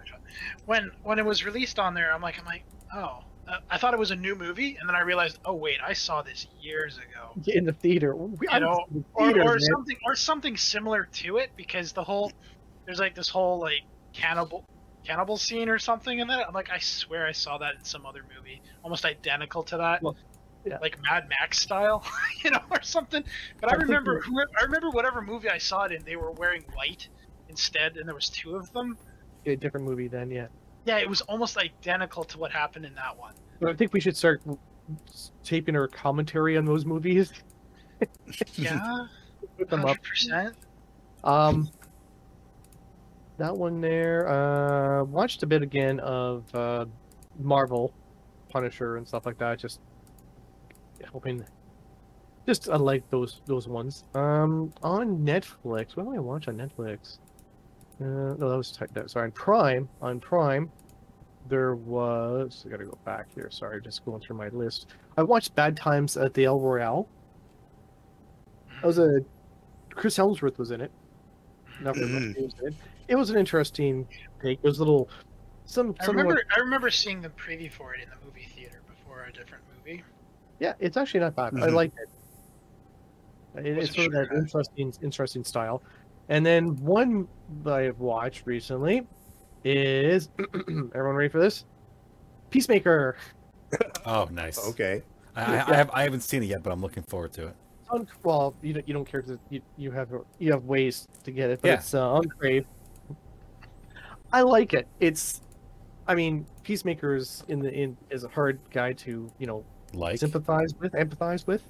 when 0.66 0.92
when 1.04 1.20
it 1.20 1.26
was 1.26 1.44
released 1.46 1.80
on 1.80 1.94
there, 1.94 2.14
I'm 2.14 2.22
like, 2.22 2.40
I'm 2.40 2.46
like, 2.46 2.64
oh, 2.96 3.20
uh, 3.48 3.58
I 3.70 3.78
thought 3.78 3.94
it 3.94 4.00
was 4.00 4.12
a 4.12 4.16
new 4.16 4.36
movie, 4.36 4.78
and 4.80 4.88
then 4.90 4.96
I 4.96 5.02
realized, 5.02 5.38
oh 5.46 5.56
wait, 5.56 5.78
I 5.86 5.94
saw 5.94 6.22
this 6.22 6.46
years 6.60 6.98
ago. 6.98 7.42
in 7.48 7.66
the 7.66 7.74
theater. 7.74 8.16
We- 8.16 8.48
You 8.52 8.60
know, 8.60 8.84
the 8.92 9.04
or, 9.14 9.26
theater, 9.28 9.42
or 9.42 9.46
man. 9.52 9.60
something 9.60 9.98
or 10.06 10.16
something 10.16 10.58
similar 10.58 11.08
to 11.14 11.38
it 11.38 11.52
because 11.56 11.94
the 11.94 12.04
whole 12.04 12.32
there's 12.86 13.00
like 13.00 13.16
this 13.16 13.30
whole 13.30 13.60
like 13.60 13.82
cannibal 14.14 14.66
cannibal 15.06 15.38
scene 15.38 15.70
or 15.70 15.78
something 15.80 16.20
in 16.20 16.28
that 16.28 16.46
i'm 16.48 16.54
like 16.54 16.70
i 16.72 16.80
swear 16.80 17.26
i 17.28 17.32
saw 17.32 17.58
that 17.58 17.76
in 17.78 17.84
some 17.84 18.06
other 18.06 18.22
movie 18.36 18.62
almost 18.84 19.06
identical 19.06 19.64
to 19.64 19.78
that 19.78 20.02
Well, 20.02 20.16
yeah. 20.66 20.78
like 20.82 20.98
mad 21.02 21.26
max 21.30 21.60
style 21.60 22.04
you 22.44 22.52
know 22.52 22.60
or 22.72 22.82
something 22.82 23.24
but 23.62 23.72
i, 23.72 23.76
I 23.76 23.78
remember 23.80 24.20
whoever, 24.22 24.48
i 24.60 24.64
remember 24.64 24.90
whatever 24.90 25.22
movie 25.22 25.50
i 25.50 25.58
saw 25.60 25.84
it 25.84 25.92
in 25.92 26.04
they 26.04 26.16
were 26.16 26.32
wearing 26.32 26.64
white 26.76 27.08
instead 27.48 27.96
and 27.98 28.08
there 28.08 28.16
was 28.16 28.30
two 28.30 28.56
of 28.56 28.70
them 28.74 28.98
a 29.46 29.56
different 29.56 29.86
movie 29.86 30.08
then, 30.10 30.30
yeah. 30.30 30.48
Yeah 30.88 30.98
it 30.98 31.08
was 31.10 31.22
almost 31.22 31.58
identical 31.58 32.24
to 32.24 32.38
what 32.38 32.52
happened 32.52 32.86
in 32.86 32.96
that 32.96 33.16
one 33.18 33.34
But 33.60 33.70
I 33.70 33.74
think 33.76 33.94
we 33.94 34.00
should 34.00 34.18
start 34.18 34.42
taping 35.44 35.76
our 35.76 35.88
commentary 35.88 36.58
on 36.58 36.66
those 36.66 36.86
movies. 36.86 37.32
yeah 38.56 39.06
Put 39.58 39.70
them 39.70 39.82
100% 39.82 40.54
Um, 41.24 41.70
that 43.38 43.56
one 43.56 43.82
there. 43.82 44.28
Uh, 44.28 45.04
watched 45.04 45.44
a 45.44 45.48
bit 45.48 45.62
again 45.62 46.00
of 46.00 46.44
uh, 46.56 46.86
Marvel, 47.40 47.94
Punisher, 48.50 48.98
and 48.98 49.08
stuff 49.08 49.26
like 49.26 49.38
that. 49.40 49.60
Just 49.60 49.80
hoping. 51.12 51.44
Just 52.46 52.70
I 52.70 52.78
like 52.78 53.10
those 53.10 53.42
those 53.46 53.68
ones. 53.68 54.06
Um, 54.16 54.74
on 54.82 55.20
Netflix. 55.20 55.96
What 55.96 56.06
do 56.06 56.16
I 56.16 56.20
watch 56.20 56.48
on 56.48 56.56
Netflix? 56.56 57.20
Uh, 58.00 58.04
no, 58.06 58.50
that 58.50 58.58
was 58.58 58.72
ty- 58.72 58.86
that, 58.94 59.10
sorry 59.10 59.26
on 59.26 59.32
Prime. 59.32 59.90
On 60.02 60.20
Prime, 60.20 60.72
there 61.50 61.76
was. 61.76 62.64
I 62.66 62.70
gotta 62.70 62.86
go 62.86 62.98
back 63.06 63.28
here. 63.34 63.50
Sorry, 63.50 63.82
just 63.82 64.06
going 64.06 64.22
through 64.22 64.38
my 64.38 64.50
list. 64.50 64.88
I 65.18 65.24
watched 65.24 65.56
Bad 65.56 65.76
Times 65.76 66.16
at 66.18 66.34
the 66.34 66.46
El 66.46 66.60
Royale. 66.60 67.08
That 68.82 68.86
was 68.88 69.00
a 69.00 69.22
Chris 69.90 70.18
Hemsworth 70.18 70.58
was 70.60 70.70
in 70.72 70.82
it. 70.82 70.92
Not 71.82 71.96
very 71.96 72.08
much 72.10 72.36
he 72.38 72.44
was 72.44 72.54
in 72.62 72.68
it. 72.68 72.74
It 73.08 73.16
was 73.16 73.30
an 73.32 73.38
interesting 73.38 74.08
take. 74.42 74.60
It 74.62 74.68
was 74.68 74.78
a 74.78 74.82
little 74.82 75.10
some 75.66 75.94
i 76.00 76.06
some 76.06 76.16
remember 76.16 76.42
i 76.56 76.60
remember 76.62 76.90
seeing 76.90 77.22
the 77.22 77.28
preview 77.30 77.70
for 77.70 77.94
it 77.94 78.02
in 78.02 78.10
the 78.10 78.16
movie 78.26 78.48
theater 78.56 78.82
before 78.88 79.26
a 79.26 79.34
different 79.34 79.62
movie 79.76 80.02
yeah, 80.60 80.74
it's 80.80 80.96
actually 80.98 81.20
not 81.20 81.36
bad. 81.36 81.54
I 81.56 81.68
Mhm. 81.68 81.74
liked 81.74 81.98
it. 82.00 82.10
it 83.60 83.66
it's 83.68 83.78
Wasn't 83.78 83.96
sort 83.96 84.08
of 84.08 84.14
sure 84.14 84.26
that 84.28 84.36
interesting 84.38 84.94
interesting 85.04 85.44
style. 85.44 85.84
And 86.30 86.46
then 86.46 86.76
one 86.78 87.28
that 87.64 87.74
I 87.74 87.82
have 87.84 88.00
watched 88.00 88.46
recently 88.46 89.08
is 89.64 90.30
everyone 90.68 91.16
ready 91.16 91.30
for 91.30 91.40
this? 91.40 91.66
Peacemaker. 92.50 93.16
Oh, 94.06 94.30
nice. 94.32 94.66
Okay. 94.70 95.04
I, 95.36 95.42
I, 95.42 95.46
I 95.46 95.76
have 95.76 95.90
I 95.94 96.04
haven't 96.04 96.22
seen 96.22 96.42
it 96.42 96.46
yet, 96.46 96.64
but 96.64 96.72
I'm 96.72 96.80
looking 96.80 97.04
forward 97.04 97.34
to 97.34 97.48
it. 97.48 97.56
On, 97.90 98.08
well, 98.24 98.56
you 98.62 98.72
don't, 98.72 98.88
you 98.88 98.94
don't 98.94 99.04
care 99.04 99.22
because 99.22 99.38
you, 99.50 99.62
you 99.76 99.92
have 99.92 100.10
you 100.40 100.54
have 100.54 100.64
ways 100.64 101.06
to 101.26 101.32
get 101.32 101.50
it, 101.50 101.62
but 101.62 101.68
Yeah. 101.68 101.74
it's 101.74 101.94
uh, 101.94 102.10
on 102.10 102.24
Crave. 102.30 102.66
I 104.32 104.42
like 104.44 104.74
it. 104.74 104.88
It's, 105.02 105.42
I 106.08 106.16
mean, 106.16 106.46
Peacemaker's 106.64 107.44
in 107.50 107.60
the 107.60 107.70
in 107.74 107.98
is 108.10 108.24
a 108.24 108.30
hard 108.30 108.58
guy 108.72 108.94
to 108.94 109.30
you 109.38 109.48
know 109.48 109.66
Like, 109.94 110.18
sympathize 110.20 110.74
with, 110.80 110.94
empathize 110.94 111.46
with, 111.46 111.64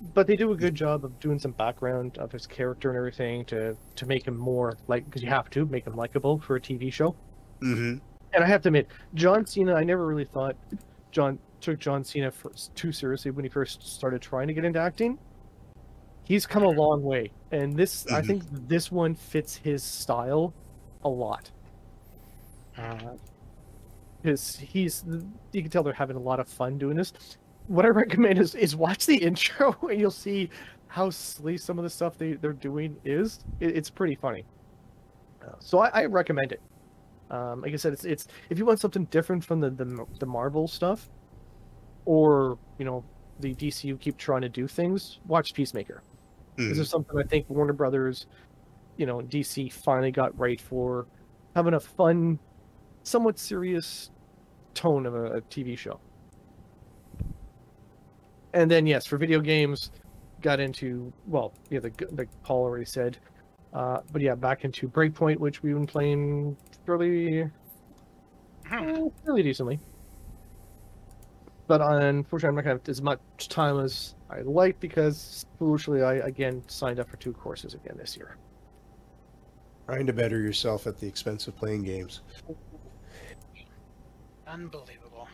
but 0.00 0.26
they 0.26 0.36
do 0.36 0.52
a 0.52 0.56
good 0.56 0.74
job 0.74 1.04
of 1.04 1.18
doing 1.20 1.38
some 1.38 1.52
background 1.52 2.18
of 2.18 2.32
his 2.32 2.46
character 2.46 2.90
and 2.90 2.96
everything 2.98 3.44
to 3.46 3.76
to 3.96 4.06
make 4.06 4.26
him 4.26 4.36
more 4.36 4.78
like 4.88 5.04
because 5.06 5.22
you 5.22 5.28
have 5.28 5.50
to 5.50 5.66
make 5.66 5.86
him 5.86 5.94
likable 5.94 6.40
for 6.40 6.56
a 6.56 6.60
TV 6.60 6.90
show. 6.92 7.18
hmm 7.62 7.98
And 8.32 8.44
I 8.44 8.46
have 8.46 8.62
to 8.62 8.68
admit, 8.68 8.90
John 9.14 9.46
Cena, 9.46 9.74
I 9.74 9.84
never 9.84 10.06
really 10.06 10.24
thought 10.26 10.56
John 11.12 11.40
took 11.60 11.78
John 11.80 12.04
Cena 12.04 12.30
first, 12.30 12.74
too 12.74 12.92
seriously 12.92 13.30
when 13.30 13.44
he 13.44 13.48
first 13.50 13.82
started 13.86 14.22
trying 14.22 14.48
to 14.48 14.54
get 14.54 14.64
into 14.64 14.80
acting. 14.80 15.18
He's 16.24 16.46
come 16.46 16.62
a 16.62 16.68
long 16.68 17.02
way, 17.02 17.32
and 17.50 17.78
this 17.78 18.06
I 18.08 18.20
Mhm. 18.20 18.26
think 18.26 18.44
this 18.50 18.90
one 18.92 19.14
fits 19.14 19.56
his 19.56 19.82
style 19.84 20.54
a 21.02 21.08
lot. 21.08 21.52
Because 24.22 24.56
he's 24.56 25.04
you 25.52 25.62
can 25.62 25.70
tell 25.70 25.82
they're 25.82 25.92
having 25.92 26.16
a 26.16 26.20
lot 26.20 26.40
of 26.40 26.48
fun 26.48 26.78
doing 26.78 26.96
this. 26.96 27.12
What 27.66 27.84
I 27.84 27.88
recommend 27.88 28.38
is 28.38 28.54
is 28.54 28.76
watch 28.76 29.06
the 29.06 29.16
intro, 29.22 29.76
and 29.82 30.00
you'll 30.00 30.10
see 30.10 30.50
how 30.88 31.10
sleazy 31.10 31.58
some 31.58 31.78
of 31.78 31.84
the 31.84 31.90
stuff 31.90 32.16
they 32.16 32.34
they're 32.34 32.52
doing 32.52 32.98
is. 33.04 33.44
It, 33.60 33.76
it's 33.76 33.90
pretty 33.90 34.16
funny. 34.16 34.46
Uh, 35.44 35.52
so 35.60 35.78
I, 35.80 35.88
I 36.02 36.04
recommend 36.06 36.52
it. 36.52 36.62
Um, 37.30 37.62
like 37.62 37.72
I 37.72 37.76
said, 37.76 37.92
it's 37.94 38.04
it's 38.04 38.26
if 38.50 38.58
you 38.58 38.66
want 38.66 38.80
something 38.80 39.06
different 39.06 39.44
from 39.44 39.60
the 39.60 39.70
the, 39.70 40.06
the 40.20 40.26
Marvel 40.26 40.68
stuff, 40.68 41.10
or 42.04 42.58
you 42.78 42.84
know 42.84 43.06
the 43.38 43.54
DCU 43.54 43.96
keep 43.98 44.16
trying 44.18 44.42
to 44.42 44.48
do 44.48 44.68
things, 44.68 45.20
watch 45.24 45.54
Peacemaker. 45.54 46.04
This 46.68 46.78
hmm 46.78 46.86
is 46.86 46.90
something 46.90 47.18
I 47.18 47.24
think 47.28 47.48
Warner 47.50 47.72
Brothers, 47.74 48.26
you 48.96 49.06
know, 49.06 49.22
DC 49.22 49.70
finally 49.70 50.12
got 50.12 50.38
right 50.38 50.60
for 50.60 51.08
having 51.54 51.74
a 51.74 51.80
fun, 51.80 52.40
somewhat 53.04 53.38
serious 53.38 54.10
tone 54.74 55.06
of 55.06 55.14
a, 55.14 55.38
a 55.38 55.42
TV 55.42 55.76
show. 55.78 56.00
And 58.56 58.70
then 58.70 58.86
yes, 58.86 59.04
for 59.04 59.18
video 59.18 59.40
games, 59.40 59.90
got 60.40 60.60
into 60.60 61.12
well, 61.26 61.52
yeah, 61.68 61.80
the 61.80 61.92
like 62.12 62.30
Paul 62.42 62.62
already 62.62 62.86
said, 62.86 63.18
uh, 63.74 63.98
but 64.10 64.22
yeah, 64.22 64.34
back 64.34 64.64
into 64.64 64.88
Breakpoint, 64.88 65.36
which 65.36 65.62
we've 65.62 65.74
been 65.74 65.86
playing 65.86 66.56
fairly, 66.86 67.42
Hmm. 68.66 68.74
eh, 68.74 69.08
fairly 69.26 69.42
decently. 69.42 69.78
But 71.66 71.82
unfortunately, 71.82 72.48
I'm 72.48 72.54
not 72.54 72.64
gonna 72.64 72.74
have 72.76 72.88
as 72.88 73.02
much 73.02 73.20
time 73.48 73.78
as 73.78 74.14
I 74.30 74.40
like 74.40 74.80
because 74.80 75.44
foolishly 75.58 76.02
I 76.02 76.14
again 76.14 76.62
signed 76.66 76.98
up 76.98 77.10
for 77.10 77.18
two 77.18 77.34
courses 77.34 77.74
again 77.74 77.98
this 77.98 78.16
year. 78.16 78.38
Trying 79.84 80.06
to 80.06 80.14
better 80.14 80.40
yourself 80.40 80.86
at 80.86 80.98
the 80.98 81.06
expense 81.06 81.46
of 81.46 81.56
playing 81.56 81.82
games. 81.82 82.22
Unbelievable. 84.46 85.28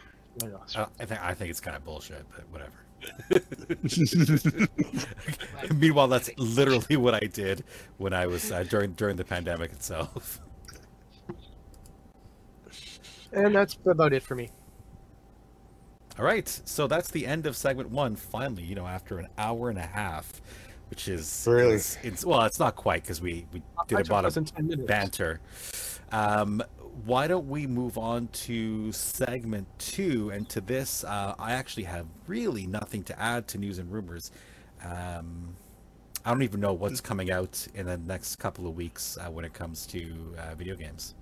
I, 0.75 0.87
I 0.99 1.05
think 1.05 1.23
I 1.23 1.35
think 1.35 1.51
it's 1.51 1.61
kind 1.61 1.77
of 1.77 1.85
bullshit, 1.85 2.27
but 2.35 2.49
whatever. 2.49 2.85
Meanwhile, 5.75 6.09
that's 6.09 6.31
literally 6.37 6.97
what 6.97 7.15
I 7.15 7.27
did 7.27 7.65
when 7.99 8.13
I 8.13 8.27
was 8.27 8.51
uh, 8.53 8.65
during 8.65 8.93
during 8.93 9.17
the 9.17 9.25
pandemic 9.25 9.73
itself. 9.73 10.41
And 13.33 13.55
that's 13.55 13.79
about 13.87 14.13
it 14.13 14.23
for 14.23 14.35
me. 14.35 14.51
All 16.19 16.25
right, 16.27 16.47
so 16.67 16.87
that's 16.87 17.11
the 17.11 17.27
end 17.27 17.47
of 17.47 17.57
segment 17.57 17.91
one. 17.91 18.17
Finally, 18.17 18.65
you 18.65 18.75
know, 18.75 18.87
after 18.87 19.19
an 19.19 19.29
hour 19.39 19.71
and 19.71 19.79
a 19.79 19.87
half, 19.87 20.43
which 20.91 21.09
is 21.09 21.47
Really? 21.51 21.77
it's, 21.77 21.97
it's- 21.97 22.25
well, 22.25 22.43
it's 22.43 22.59
not 22.59 22.77
quite 22.77 23.03
because 23.03 23.21
we 23.23 23.47
we 23.53 23.61
did 23.89 23.99
That 23.99 24.05
took 24.05 24.07
about 24.09 24.27
a 24.27 24.31
than 24.31 24.45
10 24.45 24.87
banter. 24.87 25.41
Um, 26.11 26.63
why 27.05 27.27
don't 27.27 27.49
we 27.49 27.67
move 27.67 27.97
on 27.99 28.29
to 28.29 28.93
segment 28.93 29.67
two? 29.79 30.31
And 30.31 30.49
to 30.51 30.61
this, 30.61 31.05
uh, 31.05 31.35
I 31.39 31.53
actually 31.53 31.85
have 31.85 32.07
really 32.27 32.67
nothing 32.67 33.03
to 33.05 33.19
add 33.21 33.49
to 33.49 33.59
news 33.59 33.79
and 33.79 33.91
rumors. 33.91 34.31
Um, 34.85 35.57
I 36.25 36.31
don't 36.31 36.43
even 36.43 36.61
know 36.61 36.73
what's 36.73 37.01
coming 37.01 37.31
out 37.33 37.67
in 37.75 37.87
the 37.87 37.97
next 37.99 38.37
couple 38.37 38.67
of 38.67 38.77
weeks 38.77 39.17
uh, 39.21 39.31
when 39.31 39.45
it 39.45 39.53
comes 39.53 39.87
to 39.87 40.35
uh, 40.39 40.55
video 40.55 40.77
games. 40.77 41.15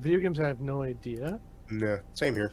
Video 0.00 0.18
games, 0.20 0.40
I 0.40 0.48
have 0.48 0.60
no 0.60 0.82
idea. 0.82 1.38
No, 1.70 2.00
same 2.14 2.34
here. 2.34 2.52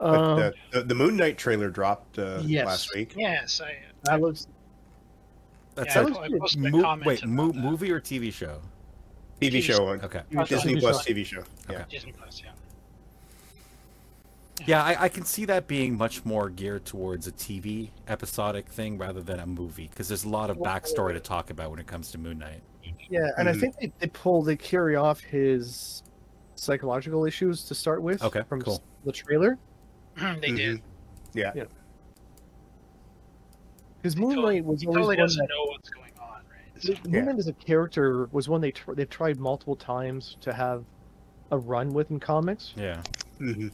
Um, 0.00 0.36
the, 0.38 0.54
the, 0.72 0.82
the 0.84 0.94
Moon 0.94 1.16
Knight 1.16 1.36
trailer 1.36 1.68
dropped 1.68 2.18
uh, 2.18 2.40
Yes. 2.44 2.66
last 2.66 2.94
week. 2.94 3.14
Yes, 3.16 3.60
I. 3.60 3.74
that 4.04 4.20
looks 4.20 4.46
That's 5.74 5.94
yeah, 5.94 6.02
a 6.02 6.18
I 6.18 6.28
posted 6.38 6.64
a 6.64 6.70
mo- 6.70 6.82
comment 6.82 7.06
wait, 7.06 7.22
about 7.22 7.32
mo- 7.32 7.52
that. 7.52 7.58
movie 7.58 7.90
or 7.90 8.00
TV 8.00 8.32
show? 8.32 8.60
TV 9.40 9.52
TV 9.58 9.62
show 9.62 9.86
on 9.88 10.00
Okay. 10.02 10.22
TV. 10.30 10.48
Disney 10.48 10.76
Plus. 10.80 11.04
TV 11.06 11.24
show. 11.26 11.42
Yeah. 11.70 11.84
Disney 11.90 12.12
Plus, 12.12 12.42
yeah. 12.44 12.50
Yeah, 14.66 14.84
I, 14.84 15.04
I 15.04 15.08
can 15.08 15.24
see 15.24 15.46
that 15.46 15.66
being 15.66 15.96
much 15.96 16.24
more 16.26 16.50
geared 16.50 16.84
towards 16.84 17.26
a 17.26 17.32
TV 17.32 17.88
episodic 18.08 18.68
thing 18.68 18.98
rather 18.98 19.22
than 19.22 19.40
a 19.40 19.46
movie 19.46 19.88
because 19.88 20.06
there's 20.08 20.24
a 20.24 20.28
lot 20.28 20.50
of 20.50 20.58
backstory 20.58 21.14
to 21.14 21.20
talk 21.20 21.48
about 21.48 21.70
when 21.70 21.80
it 21.80 21.86
comes 21.86 22.10
to 22.12 22.18
Moon 22.18 22.38
Knight. 22.38 22.60
yeah, 23.08 23.28
and 23.38 23.48
I 23.48 23.52
Mhm. 23.52 23.60
think 23.60 23.78
they, 23.80 23.92
they 24.00 24.06
pull 24.08 24.42
they 24.42 24.56
carry 24.56 24.96
off 24.96 25.20
his 25.20 26.02
psychological 26.56 27.24
issues 27.24 27.64
to 27.64 27.74
start 27.74 28.02
with. 28.02 28.22
Okay, 28.22 28.42
from 28.48 28.60
cool. 28.60 28.82
the 29.04 29.12
trailer. 29.12 29.58
they 30.42 30.52
did. 30.52 30.82
Yeah. 31.32 31.52
Because 34.02 34.14
He 34.14 34.20
Moon 34.20 34.34
totally- 34.34 34.56
Knight 34.56 34.64
was 34.66 34.80
He 34.82 34.86
always 34.88 34.98
totally 34.98 35.16
doesn't 35.16 35.38
that, 35.38 35.48
know 35.48 35.64
what's 35.72 35.88
going 35.88 36.09
on, 36.88 36.90
the- 36.90 36.96
So, 36.96 37.10
Moon 37.10 37.24
Knight 37.26 37.38
as 37.38 37.48
a 37.48 37.52
character 37.52 38.28
was 38.32 38.48
one 38.48 38.60
they 38.60 38.72
tr- 38.72 38.94
they've 38.94 39.08
tried 39.08 39.38
multiple 39.38 39.76
times 39.76 40.36
to 40.40 40.52
have 40.52 40.84
a 41.50 41.58
run 41.58 41.92
with 41.92 42.10
in 42.10 42.20
comics, 42.20 42.72
Yeah. 42.76 43.02
hmm 43.38 43.68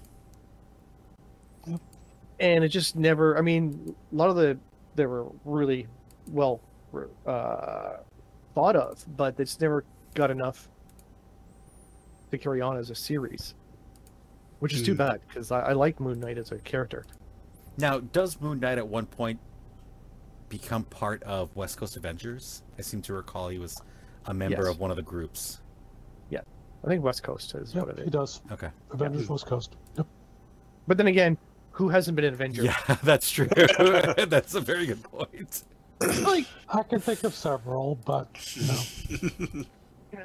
and 2.39 2.63
it 2.65 2.69
just 2.69 2.97
never. 2.97 3.37
I 3.39 3.41
mean, 3.41 3.95
a 4.13 4.15
lot 4.15 4.29
of 4.31 4.37
the 4.37 4.59
they 4.95 5.07
were 5.07 5.27
really 5.45 5.87
well 6.31 6.61
uh, 7.27 7.97
thought 8.55 8.77
of, 8.77 9.05
but 9.17 9.39
it's 9.41 9.61
never 9.61 9.85
got 10.15 10.31
enough 10.31 10.69
to 12.31 12.39
carry 12.39 12.61
on 12.61 12.77
as 12.77 12.91
a 12.91 12.95
series, 12.95 13.55
which 14.61 14.75
is 14.75 14.83
too 14.83 14.95
Mm. 14.95 14.99
bad 14.99 15.21
because 15.29 15.51
I, 15.51 15.61
I 15.61 15.73
like 15.73 15.99
Moon 16.01 16.21
Knight 16.21 16.39
as 16.39 16.53
a 16.53 16.59
character. 16.59 17.05
Now, 17.79 18.01
does 18.01 18.41
Moon 18.41 18.61
Knight 18.61 18.79
at 18.79 18.87
one 18.89 19.07
point 19.07 19.39
become 20.49 20.85
part 20.85 21.23
of 21.25 21.55
West 21.57 21.77
Coast 21.79 21.97
Avengers? 21.97 22.63
I 22.79 22.83
seem 22.83 23.03
to 23.03 23.13
recall 23.15 23.49
he 23.49 23.59
was 23.59 23.81
a 24.27 24.35
member 24.35 24.63
Yes. 24.65 24.69
of 24.69 24.81
one 24.81 24.91
of 24.91 24.97
the 24.97 25.03
groups. 25.03 25.61
Yeah, 26.31 26.41
I 26.85 26.89
think 26.89 27.03
West 27.05 27.23
Coast 27.23 27.55
is 27.55 27.75
what 27.75 27.89
Yep, 27.89 27.99
it 27.99 28.05
he 28.05 28.11
does. 28.11 28.41
Okay. 28.53 28.71
Avengers 28.91 29.29
West 29.29 29.47
Coast. 29.47 29.77
Yep. 29.97 30.07
But 30.87 30.97
then 30.99 31.07
again, 31.09 31.37
who 31.73 31.89
hasn't 31.89 32.17
been 32.17 32.25
an 32.25 32.35
Avenger? 32.35 32.63
Yeah, 32.65 32.77
that's 33.03 33.31
true. 33.31 33.47
that's 34.29 34.55
a 34.55 34.61
very 34.61 34.87
good 34.87 35.03
point. 35.03 35.63
like 36.23 36.47
I 36.69 36.83
can 36.83 37.01
think 37.01 37.25
of 37.25 37.35
several, 37.35 37.95
but 38.05 38.29
you 38.57 39.65
know, 40.13 40.25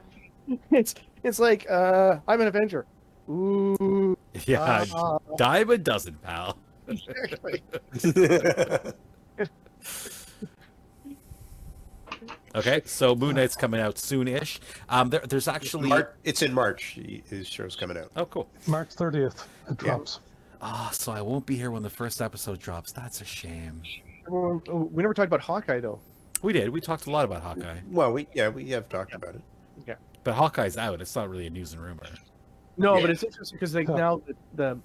it's 0.72 0.96
it's 1.24 1.40
like 1.40 1.70
uh, 1.70 2.18
I'm 2.28 2.42
an 2.42 2.48
Avenger. 2.48 2.86
Ooh, 3.30 4.18
Yeah, 4.46 4.62
uh, 4.94 5.20
dime 5.38 5.70
a 5.70 5.78
dozen, 5.78 6.16
pal. 6.16 6.58
exactly. 6.88 7.62
Okay, 12.54 12.82
so 12.86 13.16
Moon 13.16 13.36
Knight's 13.36 13.56
coming 13.56 13.80
out 13.80 13.98
soon-ish. 13.98 14.60
Um, 14.90 15.10
there, 15.10 15.22
there's 15.22 15.48
actually 15.48 15.88
Mar- 15.88 16.14
it's 16.26 16.42
in 16.42 16.54
March. 16.54 16.84
he- 16.96 17.24
His 17.30 17.48
show's 17.48 17.76
coming 17.78 17.98
out. 17.98 18.12
oh 18.18 18.26
cool. 18.26 18.50
March 18.68 18.90
30th 18.90 19.36
it 19.36 19.48
Yeah. 19.70 19.74
drops. 19.76 20.20
Ah, 20.62 20.90
so 20.94 21.12
I 21.14 21.22
won't 21.22 21.46
be 21.46 21.56
here 21.56 21.72
when 21.72 21.82
the 21.82 21.90
first 21.90 22.22
episode 22.22 22.60
drops. 22.60 22.92
That's 22.92 23.22
a 23.22 23.26
shame. 23.26 23.82
Well, 24.28 24.62
we 24.92 25.02
never 25.02 25.14
talked 25.14 25.28
about 25.28 25.40
Hawkeye 25.42 25.80
though. 25.80 26.00
We 26.42 26.52
did. 26.54 26.70
We 26.70 26.82
talked 26.82 27.06
a 27.08 27.12
lot 27.12 27.24
about 27.26 27.42
Hawkeye, 27.42 27.80
Well, 27.90 28.12
we 28.12 28.28
yeah 28.34 28.50
we 28.50 28.70
have 28.72 28.90
talked 28.90 29.14
about 29.14 29.36
it. 29.36 29.42
Yeah, 29.88 29.96
but 30.26 30.34
Hawkeye's 30.36 30.78
out. 30.78 31.00
It's 31.02 31.16
not 31.16 31.30
really 31.30 31.48
a 31.48 31.50
news 31.50 31.72
and 31.74 31.82
rumor. 31.82 32.04
No, 32.78 32.96
Yeah. 32.96 33.02
but 33.02 33.10
it's 33.12 33.24
interesting 33.24 33.56
because 33.58 33.72
they 33.72 33.86
Huh. 33.86 33.96
now 33.96 34.22
the, 34.28 34.36
the 34.56 34.80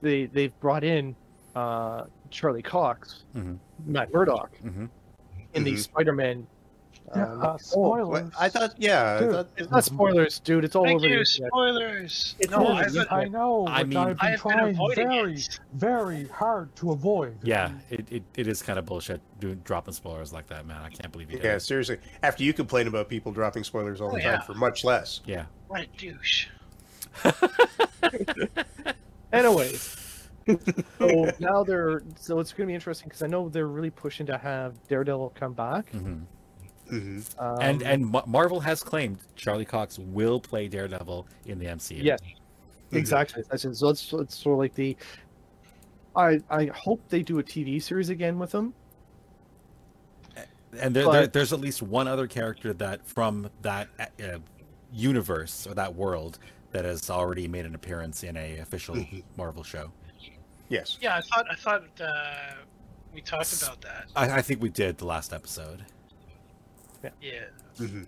they 0.00 0.24
they've 0.26 0.58
brought 0.60 0.84
in 0.84 1.14
uh, 1.54 2.04
Charlie 2.30 2.62
Cox, 2.62 3.24
Mhm. 3.36 3.58
Matt 3.86 4.12
Murdock 4.12 4.56
hmm 4.58 4.86
in 5.54 5.62
the 5.64 5.72
Mhm. 5.74 5.78
Spider-Man. 5.78 6.46
Yeah, 7.14 7.24
um, 7.32 7.42
uh, 7.42 7.52
oh, 7.52 7.56
spoilers. 7.58 8.06
What? 8.08 8.32
I 8.40 8.48
thought 8.48 8.74
yeah. 8.78 9.18
Dude. 9.20 9.28
I 9.28 9.32
thought 9.32 9.48
it's 9.58 9.70
not 9.70 9.84
spoilers, 9.84 10.38
dude. 10.40 10.64
It's 10.64 10.74
all 10.74 10.84
Thank 10.84 10.96
over 10.96 11.02
the 11.08 11.14
you. 11.14 11.18
internet. 11.20 11.50
Spoilers. 11.50 12.34
It's 12.40 12.50
no, 12.50 12.56
all 12.58 12.72
I've 12.72 12.86
over 12.86 12.90
the 12.90 12.98
been, 13.04 13.08
I 13.10 13.24
know, 13.26 13.66
I 13.66 13.78
which 13.82 13.88
mean- 13.88 13.96
I've 13.98 14.06
been 14.18 14.26
I've 14.26 14.32
been 14.32 14.74
trying 14.74 14.94
very, 14.96 15.34
it. 15.34 15.60
very 15.74 16.26
hard 16.28 16.74
to 16.76 16.92
avoid. 16.92 17.36
Yeah, 17.42 17.72
it, 17.90 18.10
it, 18.10 18.22
it 18.36 18.48
is 18.48 18.62
kind 18.62 18.78
of 18.78 18.86
bullshit 18.86 19.20
doing 19.38 19.60
dropping 19.64 19.92
spoilers 19.94 20.32
like 20.32 20.46
that, 20.48 20.66
man. 20.66 20.80
I 20.82 20.88
can't 20.88 21.12
believe 21.12 21.30
you 21.30 21.36
did. 21.36 21.44
yeah. 21.44 21.54
it. 21.56 21.60
Seriously, 21.60 21.98
after 22.22 22.42
you 22.42 22.52
complain 22.54 22.86
about 22.88 23.08
people 23.08 23.30
dropping 23.32 23.64
spoilers 23.64 24.00
all 24.00 24.08
the 24.10 24.16
Oh, 24.16 24.20
time 24.20 24.32
yeah. 24.32 24.40
for 24.40 24.54
much 24.54 24.82
less. 24.82 25.20
Yeah. 25.26 25.44
What 25.68 25.82
a 25.82 25.86
douche. 25.98 26.48
Anyways, 29.32 29.96
so 30.46 31.30
now 31.40 31.62
they're 31.64 32.02
so 32.16 32.38
it's 32.40 32.52
going 32.52 32.66
to 32.66 32.70
be 32.70 32.74
interesting 32.74 33.08
because 33.08 33.22
I 33.22 33.26
know 33.26 33.48
they're 33.48 33.66
really 33.68 33.90
pushing 33.90 34.26
to 34.26 34.38
have 34.38 34.74
Daredevil 34.88 35.30
come 35.34 35.52
back. 35.52 35.90
hmm 35.90 36.18
hmm 36.88 37.20
Um, 37.38 37.56
and 37.60 37.82
and 37.82 38.06
Ma- 38.06 38.24
Marvel 38.26 38.60
has 38.60 38.82
claimed 38.82 39.18
Charlie 39.36 39.64
Cox 39.64 39.98
will 39.98 40.38
play 40.40 40.68
Daredevil 40.68 41.26
in 41.46 41.58
the 41.58 41.66
MCU. 41.66 42.02
yes, 42.02 42.20
exactly. 42.92 43.42
That's 43.50 43.64
it. 43.64 43.74
So 43.76 43.88
it's 43.88 44.12
it's 44.12 44.36
sort 44.36 44.54
of 44.54 44.58
like 44.58 44.74
the. 44.74 44.96
I 46.16 46.40
I 46.50 46.66
hope 46.66 47.00
they 47.08 47.22
do 47.22 47.38
a 47.38 47.42
TV 47.42 47.82
series 47.82 48.08
again 48.10 48.38
with 48.38 48.52
him. 48.54 48.72
and 50.78 50.94
there, 50.94 51.04
But- 51.06 51.12
there, 51.12 51.26
there's 51.28 51.52
at 51.52 51.60
least 51.60 51.82
one 51.82 52.08
other 52.08 52.26
character 52.26 52.72
that 52.74 53.06
from 53.06 53.48
that 53.62 53.88
uh, 53.98 54.38
universe 54.92 55.66
or 55.66 55.74
that 55.74 55.94
world 55.94 56.38
that 56.72 56.84
has 56.84 57.08
already 57.10 57.46
made 57.48 57.64
an 57.64 57.74
appearance 57.74 58.24
in 58.24 58.36
a 58.36 58.58
official 58.58 58.96
Mhm. 58.96 59.22
Marvel 59.36 59.62
show. 59.62 59.92
Yes. 60.68 60.98
Yeah, 61.00 61.16
I 61.16 61.20
thought 61.20 61.46
I 61.50 61.54
thought 61.54 61.82
uh, 62.00 62.54
we 63.12 63.20
talked 63.20 63.62
about 63.62 63.80
that. 63.82 64.06
I, 64.16 64.38
I 64.38 64.42
think 64.42 64.62
we 64.62 64.68
did 64.70 64.98
the 64.98 65.04
last 65.06 65.32
episode. 65.32 65.84
Yeah. 67.02 67.10
hmm 67.76 68.02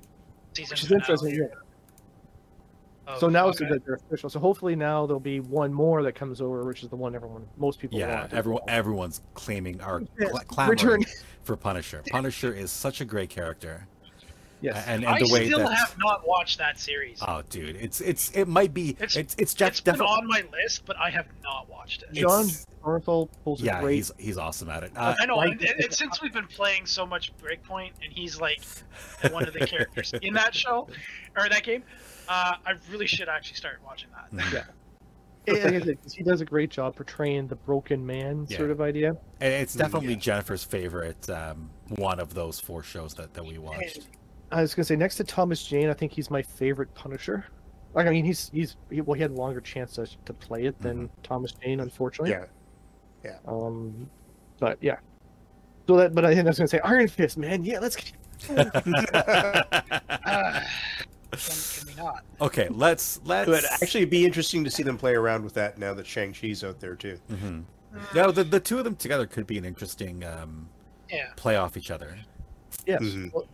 Season 0.55 0.71
Which 0.71 0.83
is 0.83 0.89
finale 0.89 0.95
interesting. 1.03 1.35
Yeah. 1.35 3.13
of 3.13 3.21
So 3.21 3.29
now 3.29 3.49
it's 3.49 3.59
Hawkeye. 3.61 3.75
that 3.75 3.85
they're 3.85 3.97
official. 3.97 4.31
So 4.31 4.41
hopefully 4.41 4.75
now 4.75 5.05
there'll 5.07 5.21
be 5.21 5.41
one 5.41 5.73
more 5.73 6.03
that 6.03 6.15
comes 6.15 6.41
over, 6.41 6.65
which 6.65 6.83
is 6.83 6.89
the 6.89 6.97
one 6.97 7.15
everyone, 7.15 7.47
most 7.59 7.79
people 7.79 7.99
Yeah, 7.99 8.21
want. 8.21 8.33
everyone 8.33 8.63
everyone's 8.69 9.21
claiming 9.35 9.83
or 9.83 10.03
Yeah, 10.19 10.29
cla- 10.29 10.45
clamoring 10.45 10.79
Return. 10.79 11.05
for 11.43 11.57
Punisher. 11.57 12.03
Punisher 12.11 12.53
is 12.55 12.73
such 12.73 13.01
a 13.03 13.05
great 13.05 13.29
character, 13.29 13.87
Yes. 14.63 14.85
and, 14.87 15.05
and 15.05 15.15
I 15.15 15.19
the 15.19 15.29
way 15.33 15.47
still 15.47 15.59
that 15.61 15.73
have 15.73 15.97
not 15.99 16.27
watched 16.27 16.59
that 16.59 16.79
series. 16.81 17.19
oh, 17.27 17.43
dude, 17.51 17.77
it's 17.77 18.01
it's 18.01 18.31
it 18.31 18.47
might 18.49 18.73
be 18.73 18.91
It's- 18.91 19.15
it's 19.17 19.35
it's, 19.39 19.55
Jack 19.55 19.69
it's 19.73 19.81
been 19.81 19.95
definitely 19.95 20.17
on 20.17 20.27
my 20.27 20.45
list, 20.53 20.87
but 20.87 20.97
I 20.97 21.11
have 21.11 21.27
not 21.43 21.69
watched 21.69 22.03
it. 22.05 22.13
John 22.15 22.47
it's- 22.47 22.67
Bernthal 22.83 23.29
pulls 23.45 23.61
a 23.63 23.65
yeah 23.67 23.81
great. 23.83 23.97
he's 23.97 24.13
he's 24.19 24.39
awesome 24.39 24.71
at 24.71 24.85
it. 24.85 24.93
Uh, 24.97 25.15
I 25.21 25.27
know, 25.27 25.37
like- 25.37 25.53
and, 25.53 25.61
and, 25.63 25.81
and 25.85 25.93
since 25.93 26.23
we've 26.23 26.33
been 26.33 26.47
playing 26.47 26.87
so 26.87 27.05
much 27.05 27.33
Breakpoint, 27.39 27.91
and 28.03 28.13
he's 28.13 28.41
like 28.41 28.63
one 29.31 29.45
of 29.47 29.53
the 29.53 29.67
characters 29.67 30.13
in 30.23 30.35
that 30.35 30.55
show 30.55 30.89
or 31.37 31.49
that 31.49 31.63
game, 31.63 31.83
uh, 32.29 32.55
I 32.65 32.75
really 32.91 33.07
should 33.07 33.29
actually 33.29 33.57
start 33.57 33.81
watching 33.85 34.09
that. 34.33 34.53
Yeah. 34.53 34.65
Yeah, 35.49 35.65
like 35.69 35.89
I 35.89 35.97
he 36.13 36.25
does 36.25 36.41
a 36.41 36.45
great 36.45 36.71
job 36.71 36.97
portraying 36.97 37.47
the 37.47 37.55
broken 37.55 38.05
man 38.05 38.47
Yeah. 38.49 38.57
sort 38.57 38.71
of 38.73 38.81
idea. 38.81 39.17
And 39.41 39.53
it's 39.53 39.75
definitely 39.75 40.15
yeah. 40.15 40.19
Jennifer's 40.19 40.65
favorite 40.65 41.31
um, 41.31 41.71
one 41.91 42.19
of 42.19 42.35
those 42.35 42.59
four 42.59 42.83
shows 42.83 43.15
that, 43.15 43.33
that 43.35 43.45
we 43.45 43.57
watched. 43.59 44.09
I 44.53 44.61
was 44.61 44.75
gonna 44.75 44.85
say 44.85 44.97
next 44.97 45.17
to 45.17 45.25
Thomas 45.25 45.65
Jane, 45.67 45.89
I 45.89 45.95
think 45.95 46.13
he's 46.13 46.31
my 46.31 46.43
favorite 46.43 46.93
Punisher. 46.95 47.45
Like 47.95 48.07
I 48.07 48.11
mean, 48.11 48.25
he's 48.25 48.51
he's 48.53 48.77
he, 48.91 49.01
well, 49.01 49.15
he 49.15 49.23
had 49.23 49.31
a 49.31 49.35
longer 49.35 49.61
chance 49.61 49.95
to, 49.95 50.07
to 50.25 50.33
play 50.33 50.67
it 50.67 50.79
than 50.81 51.11
Thomas 51.23 51.53
Jane, 51.53 51.81
unfortunately. 51.81 52.37
Yeah. 53.25 53.39
Um, 53.47 54.09
but 54.61 54.79
yeah. 54.81 54.97
So 55.89 55.97
that, 55.97 56.15
but 56.15 56.25
I 56.25 56.35
think 56.35 56.47
I 56.47 56.51
was 56.51 56.59
gonna 56.59 56.69
say 56.69 56.81
Iron 56.81 57.09
Fist, 57.09 57.39
man. 57.39 57.65
Yeah, 57.65 57.79
let's. 57.81 57.97
Uh, 58.51 58.71
can, 58.71 60.65
can 61.33 61.87
we 61.87 61.95
not? 61.95 62.25
okay, 62.41 62.69
let's 62.71 63.21
let's. 63.25 63.49
But 63.51 63.65
actually, 63.83 64.01
it'd 64.01 64.11
be 64.11 64.25
interesting 64.25 64.63
to 64.65 64.71
see 64.71 64.83
them 64.83 64.97
play 64.99 65.15
around 65.15 65.45
with 65.45 65.55
that 65.55 65.79
now 65.79 65.95
that 65.95 66.07
Shang 66.07 66.33
Chi's 66.33 66.63
out 66.63 66.81
there 66.81 66.95
too. 66.95 67.19
Mhm. 67.31 67.65
No, 68.15 68.31
the 68.31 68.45
the 68.45 68.61
two 68.61 68.79
of 68.79 68.85
them 68.85 68.97
together 68.97 69.27
could 69.27 69.47
be 69.47 69.59
an 69.59 69.65
interesting 69.65 70.23
um, 70.25 70.69
Yeah. 71.11 71.29
play 71.37 71.57
off 71.57 71.77
each 71.77 71.91
other. 71.91 72.17
Yes. 72.87 73.03
Mhm. 73.03 73.33
Well, 73.33 73.49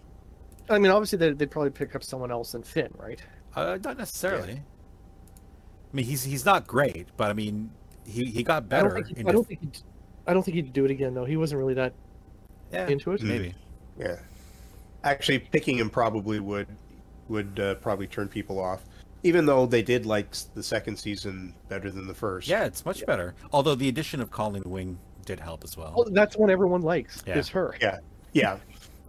I 0.68 0.78
mean, 0.78 0.90
obviously, 0.90 1.18
they'd, 1.18 1.39
they'd 1.39 1.51
probably 1.51 1.70
pick 1.70 1.94
up 1.94 2.02
someone 2.02 2.30
else 2.30 2.52
than 2.52 2.62
Finn, 2.62 2.93
right? 2.97 3.22
Uh, 3.55 3.78
not 3.84 3.98
necessarily. 3.98 4.55
I 4.55 5.97
mean, 5.97 6.06
he's 6.06 6.24
he's 6.24 6.47
not 6.47 6.66
great, 6.66 7.09
but 7.16 7.30
I 7.30 7.34
mean, 7.34 7.70
he 8.06 8.24
he 8.24 8.43
got 8.43 8.56
I 8.56 8.60
don't 8.60 8.68
better. 8.68 8.90
think. 9.05 9.18
He, 9.18 9.24
I 9.26 9.32
don't 9.32 9.47
think. 9.47 9.60
He'd, 9.60 9.78
I 10.26 10.32
don't 10.32 10.43
think 10.43 10.55
he'd 10.55 10.72
do 10.72 10.84
it 10.84 10.90
again 10.90 11.14
though. 11.14 11.24
He 11.24 11.36
wasn't 11.36 11.59
really 11.59 11.74
that 11.74 11.93
yeah, 12.72 12.89
into 12.89 13.12
it. 13.12 13.22
maybe. 13.22 13.55
Yeah. 13.98 14.16
Actually, 15.05 15.40
picking 15.40 15.76
him 15.78 15.90
probably 15.90 16.40
would 16.40 16.68
would 17.28 17.59
uh, 17.60 17.74
probably 17.76 18.06
turn 18.06 18.28
people 18.28 18.59
off, 18.59 18.82
even 19.22 19.44
though 19.44 19.66
they 19.66 19.82
did 19.82 20.06
like 20.06 20.34
the 20.55 20.62
second 20.62 20.97
season 20.97 21.55
better 21.68 21.90
than 21.90 22.06
the 22.06 22.14
first. 22.14 22.48
Yeah, 22.48 22.64
it's 22.64 22.84
much 22.84 23.05
better. 23.05 23.34
Although 23.52 23.74
the 23.74 23.89
addition 23.89 24.20
of 24.20 24.30
Colleen 24.30 24.62
Wing 24.64 24.98
did 25.24 25.40
help 25.40 25.64
as 25.64 25.76
well. 25.76 25.94
Oh, 25.97 26.05
that's 26.10 26.36
one 26.36 26.51
everyone 26.51 26.82
likes. 26.82 27.22
Yeah. 27.26 27.39
Is 27.39 27.48
her. 27.48 27.76
Yeah. 27.80 27.98
Yeah. 28.32 28.59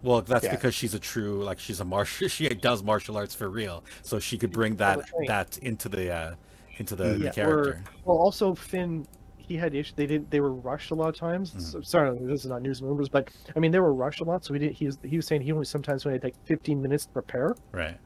Well, 0.04 0.20
that's 0.22 0.44
Yeah. 0.44 0.50
because 0.56 0.74
she's 0.74 0.94
a 0.94 0.98
true 1.00 1.42
like 1.42 1.58
she's 1.58 1.80
a 1.80 1.84
martial. 1.84 2.28
She 2.36 2.48
does 2.48 2.82
martial 2.82 3.16
arts 3.16 3.34
for 3.34 3.48
real, 3.48 3.84
so 4.02 4.18
she 4.18 4.36
could 4.38 4.52
bring 4.52 4.76
that 4.76 5.00
that 5.26 5.56
into 5.58 5.88
the 5.88 6.10
uh 6.12 6.34
into 6.78 6.94
the, 6.96 7.04
Mhm. 7.04 7.18
the 7.20 7.24
Yeah, 7.26 7.30
character. 7.30 7.82
Well, 8.04 8.18
also 8.18 8.54
Finn, 8.54 9.06
he 9.38 9.54
had 9.56 9.74
issues. 9.74 9.94
They 9.96 10.06
didn't. 10.06 10.30
They 10.30 10.40
were 10.40 10.54
rushed 10.54 10.90
a 10.90 10.94
lot 10.94 11.08
of 11.08 11.16
times. 11.16 11.52
Mhm. 11.52 11.60
So, 11.60 11.80
sorry, 11.82 12.18
this 12.26 12.44
is 12.44 12.50
not 12.50 12.62
news 12.62 12.80
and 12.80 12.88
rumors, 12.90 13.08
but 13.08 13.30
I 13.56 13.58
mean 13.60 13.72
they 13.72 13.80
were 13.80 13.94
rushed 13.94 14.20
a 14.20 14.24
lot. 14.24 14.44
So 14.44 14.52
he 14.54 14.60
did. 14.60 14.72
He 14.72 14.86
was. 14.86 14.98
He 15.02 15.16
was 15.16 15.26
saying 15.26 15.42
he 15.42 15.52
only 15.52 15.64
sometimes 15.64 16.04
only 16.04 16.16
had 16.16 16.24
like 16.24 16.36
15 16.46 16.82
minutes 16.82 17.06
to 17.06 17.12
prepare. 17.12 17.54
Right. 17.72 17.98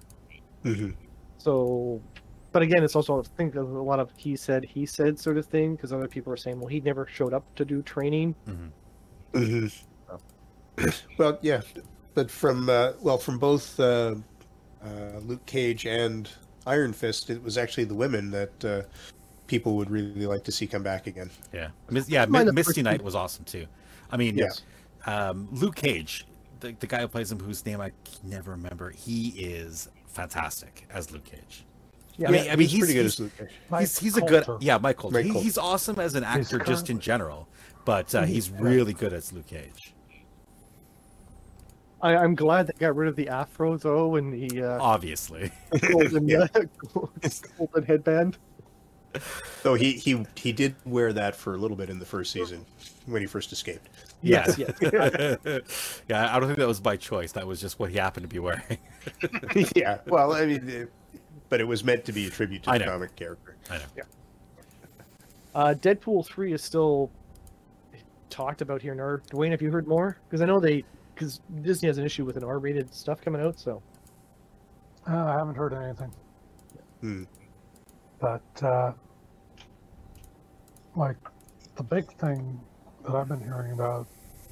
hmm 0.62 0.90
So, 1.38 2.02
but 2.52 2.62
again, 2.62 2.82
it's 2.84 2.96
also 2.96 3.20
I 3.20 3.22
think 3.36 3.54
of 3.54 3.68
a 3.70 3.82
lot 3.82 4.00
of 4.00 4.10
he 4.16 4.36
said 4.36 4.64
he 4.64 4.86
said 4.86 5.18
sort 5.18 5.38
of 5.38 5.46
thing 5.46 5.74
because 5.76 5.92
other 5.92 6.08
people 6.08 6.32
are 6.32 6.36
saying, 6.36 6.58
well, 6.58 6.68
he 6.68 6.80
never 6.80 7.06
showed 7.06 7.32
up 7.34 7.44
to 7.56 7.64
do 7.64 7.82
training. 7.82 8.34
hmm 8.46 8.68
hmm 9.34 9.66
well, 11.18 11.38
yeah, 11.42 11.60
but 12.14 12.30
from 12.30 12.68
uh, 12.68 12.92
well, 13.00 13.18
from 13.18 13.38
both 13.38 13.78
uh, 13.80 14.14
uh, 14.84 14.88
Luke 15.22 15.44
Cage 15.46 15.86
and 15.86 16.28
Iron 16.66 16.92
Fist, 16.92 17.30
it 17.30 17.42
was 17.42 17.56
actually 17.58 17.84
the 17.84 17.94
women 17.94 18.30
that 18.30 18.64
uh, 18.64 18.82
people 19.46 19.76
would 19.76 19.90
really 19.90 20.26
like 20.26 20.44
to 20.44 20.52
see 20.52 20.66
come 20.66 20.82
back 20.82 21.06
again. 21.06 21.30
Yeah. 21.52 21.68
Yeah. 22.06 22.26
Mind 22.26 22.46
Mi- 22.48 22.52
Misty 22.52 22.82
Knight 22.82 23.02
was 23.02 23.14
awesome 23.14 23.44
too. 23.44 23.66
I 24.10 24.16
mean, 24.16 24.36
Yes. 24.38 24.62
um, 25.06 25.48
Luke 25.52 25.76
Cage, 25.76 26.26
the, 26.60 26.72
the 26.78 26.86
guy 26.86 27.00
who 27.00 27.08
plays 27.08 27.30
him, 27.32 27.40
whose 27.40 27.64
name 27.64 27.80
I 27.80 27.90
can 28.04 28.30
never 28.30 28.50
remember, 28.52 28.90
he 28.90 29.28
is 29.30 29.88
fantastic 30.06 30.86
as 30.90 31.10
Luke 31.10 31.24
Cage. 31.24 31.64
Yeah, 32.16 32.28
I 32.28 32.30
mean, 32.32 32.40
I 32.50 32.56
mean, 32.56 32.68
he's, 32.68 32.70
he's 32.72 32.78
pretty 32.80 32.94
good 32.94 33.00
he's- 33.02 33.12
as 33.14 33.20
Luke 33.20 33.36
Cage. 33.38 33.50
he's 33.78 33.98
he's 33.98 34.16
a 34.16 34.22
good 34.22 34.46
yeah, 34.60 34.76
Mike 34.78 34.96
Colter. 34.96 35.22
Mike 35.22 35.32
He, 35.32 35.40
he's 35.40 35.56
awesome 35.56 35.98
as 36.00 36.14
an 36.14 36.24
actor 36.24 36.58
just 36.58 36.90
in 36.90 36.98
general, 36.98 37.48
but 37.84 38.12
uh, 38.14 38.24
he's 38.24 38.50
really 38.50 38.92
good 38.92 39.12
as 39.12 39.32
Luke 39.32 39.46
Cage. 39.46 39.94
I, 42.00 42.16
I'm 42.16 42.34
glad 42.34 42.66
they 42.68 42.72
got 42.78 42.94
rid 42.94 43.08
of 43.08 43.16
the 43.16 43.28
afro 43.28 43.76
though 43.76 44.16
and 44.16 44.32
the 44.32 44.62
uh, 44.62 44.78
Obviously. 44.82 45.50
golden, 45.90 46.28
Yeah. 46.28 46.46
golden 47.58 47.82
headband. 47.84 48.38
Though 49.62 49.74
he 49.74 49.92
he 49.94 50.24
he 50.36 50.52
did 50.52 50.76
wear 50.84 51.12
that 51.14 51.34
for 51.34 51.54
a 51.54 51.56
little 51.56 51.76
bit 51.76 51.90
in 51.90 51.98
the 51.98 52.04
first 52.04 52.30
season 52.30 52.64
when 53.06 53.20
he 53.22 53.26
first 53.26 53.50
escaped. 53.52 53.88
Yes. 54.22 54.58
yes. 54.58 54.70
yeah, 56.08 56.34
I 56.34 56.38
don't 56.38 56.48
think 56.48 56.58
that 56.58 56.68
was 56.68 56.80
by 56.80 56.96
choice. 56.96 57.32
That 57.32 57.46
was 57.46 57.60
just 57.60 57.78
what 57.78 57.90
he 57.90 57.96
happened 57.96 58.24
to 58.24 58.28
be 58.28 58.38
wearing. 58.38 58.78
yeah. 59.74 59.98
Well, 60.06 60.34
I 60.34 60.44
mean, 60.46 60.68
it, 60.68 60.92
but 61.48 61.60
it 61.60 61.64
was 61.64 61.82
meant 61.84 62.04
to 62.04 62.12
be 62.12 62.26
a 62.26 62.30
tribute 62.30 62.64
to 62.64 62.70
I 62.70 62.78
the 62.78 62.84
know. 62.84 62.92
comic 62.92 63.16
character. 63.16 63.56
I 63.70 63.78
know. 63.78 63.84
Uh, 65.54 65.74
Deadpool 65.74 66.26
three 66.26 66.52
is 66.52 66.62
still 66.62 67.10
talked 68.30 68.60
about 68.60 68.82
here. 68.82 68.94
Now, 68.94 69.16
Dwayne, 69.30 69.50
have 69.52 69.62
you 69.62 69.70
heard 69.70 69.88
more? 69.88 70.18
Because 70.28 70.42
I 70.42 70.46
know 70.46 70.60
they 70.60 70.84
because 71.18 71.40
Disney 71.62 71.88
has 71.88 71.98
an 71.98 72.04
issue 72.04 72.24
with 72.24 72.36
an 72.36 72.44
R-rated 72.44 72.94
stuff 72.94 73.20
coming 73.20 73.42
out. 73.42 73.58
So 73.58 73.82
Uh, 75.08 75.16
I 75.16 75.32
haven't 75.32 75.56
heard 75.56 75.72
anything. 75.72 76.12
Hmm. 77.00 77.24
But 78.20 78.62
uh, 78.62 78.92
like 80.94 81.16
the 81.76 81.82
big 81.82 82.12
thing 82.18 82.60
that 83.04 83.14
I've 83.14 83.28
been 83.28 83.42
hearing 83.42 83.72
about 83.72 84.06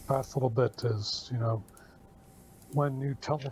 past 0.08 0.36
little 0.36 0.50
bit 0.50 0.82
is 0.84 1.28
you 1.32 1.38
know 1.38 1.62
when 2.72 2.98
new 2.98 3.14
tele 3.14 3.50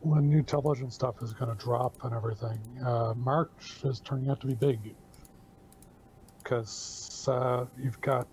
when 0.00 0.28
new 0.28 0.42
television 0.42 0.90
stuff 0.90 1.22
is 1.22 1.32
going 1.32 1.56
to 1.56 1.62
drop 1.62 1.94
and 2.04 2.14
everything. 2.14 2.58
Uh, 2.84 3.14
March 3.16 3.80
is 3.84 4.00
turning 4.00 4.28
out 4.30 4.40
to 4.40 4.46
be 4.46 4.54
big 4.54 4.78
because 6.42 7.28
uh, 7.30 7.64
you've 7.78 8.00
got 8.00 8.28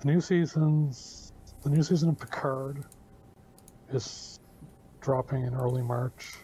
the 0.00 0.06
new 0.06 0.20
seasons. 0.20 1.17
The 1.62 1.70
new 1.70 1.82
season 1.82 2.08
of 2.10 2.18
Picard 2.18 2.84
is 3.92 4.40
dropping 5.00 5.42
in 5.44 5.54
early 5.54 5.82
March. 5.82 6.34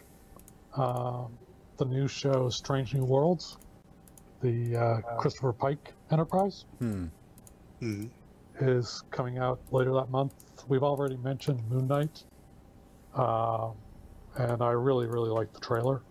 Um, 0.75 1.37
the 1.77 1.85
new 1.85 2.07
show 2.07 2.49
Strange 2.49 2.93
New 2.93 3.05
Worlds, 3.05 3.57
the 4.41 4.75
uh, 4.75 5.01
Christopher 5.17 5.53
Pike 5.53 5.93
Enterprise, 6.11 6.65
Hmm. 6.79 7.07
Mhm. 7.81 8.09
is 8.59 9.03
coming 9.11 9.37
out 9.37 9.59
later 9.71 9.93
that 9.93 10.09
month. 10.09 10.33
We've 10.67 10.83
already 10.83 11.17
mentioned 11.17 11.61
Moon 11.69 11.87
Knight, 11.87 12.23
uh, 13.13 13.71
and 14.37 14.61
I 14.61 14.71
really, 14.71 15.07
really 15.07 15.29
like 15.29 15.51
the 15.53 15.59
trailer. 15.59 16.01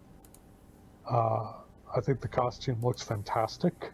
Uh, 1.10 1.52
I 1.94 2.00
think 2.00 2.20
the 2.20 2.28
costume 2.28 2.80
looks 2.82 3.02
fantastic. 3.02 3.92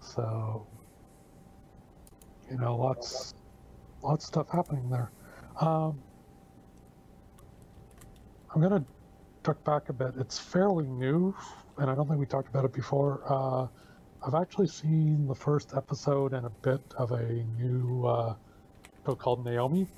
So, 0.00 0.66
you 2.52 2.58
know, 2.58 2.76
lots, 2.76 3.34
lots 4.02 4.24
of 4.24 4.28
stuff 4.28 4.50
happening 4.50 4.88
there. 4.90 5.10
Um, 5.60 5.98
I'm 8.54 8.60
gonna 8.60 8.84
duck 9.42 9.62
back 9.64 9.88
a 9.88 9.92
bit. 9.92 10.12
It's 10.18 10.38
fairly 10.38 10.86
new, 10.86 11.34
and 11.78 11.90
I 11.90 11.94
don't 11.94 12.06
think 12.06 12.20
we 12.20 12.26
talked 12.26 12.48
about 12.48 12.64
it 12.66 12.72
before. 12.74 13.22
Uh, 13.26 13.66
I've 14.24 14.34
actually 14.34 14.68
seen 14.68 15.26
the 15.26 15.34
first 15.34 15.72
episode 15.74 16.34
and 16.34 16.46
a 16.46 16.50
bit 16.50 16.80
of 16.98 17.12
a 17.12 17.44
new 17.58 18.06
uh, 18.06 18.34
show 19.06 19.14
called 19.14 19.44
Naomi. 19.44 19.88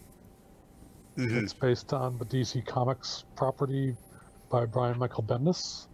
Mhm. 1.17 1.43
It's 1.43 1.53
based 1.53 1.93
on 1.93 2.17
the 2.19 2.25
DC 2.25 2.65
Comics 2.65 3.25
property 3.37 3.97
by 4.49 4.65
Brian 4.67 4.99
Michael 4.99 5.25
Bendis. 5.25 5.89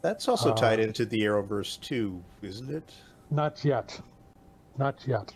That's 0.00 0.26
also 0.28 0.50
Uh, 0.50 0.54
tied 0.54 0.80
into 0.80 1.06
the 1.06 1.20
Arrowverse 1.22 1.80
too, 1.80 2.22
isn't 2.42 2.70
it? 2.70 2.92
Not 3.30 3.64
yet. 3.64 4.00
Not 4.76 5.06
yet. 5.06 5.32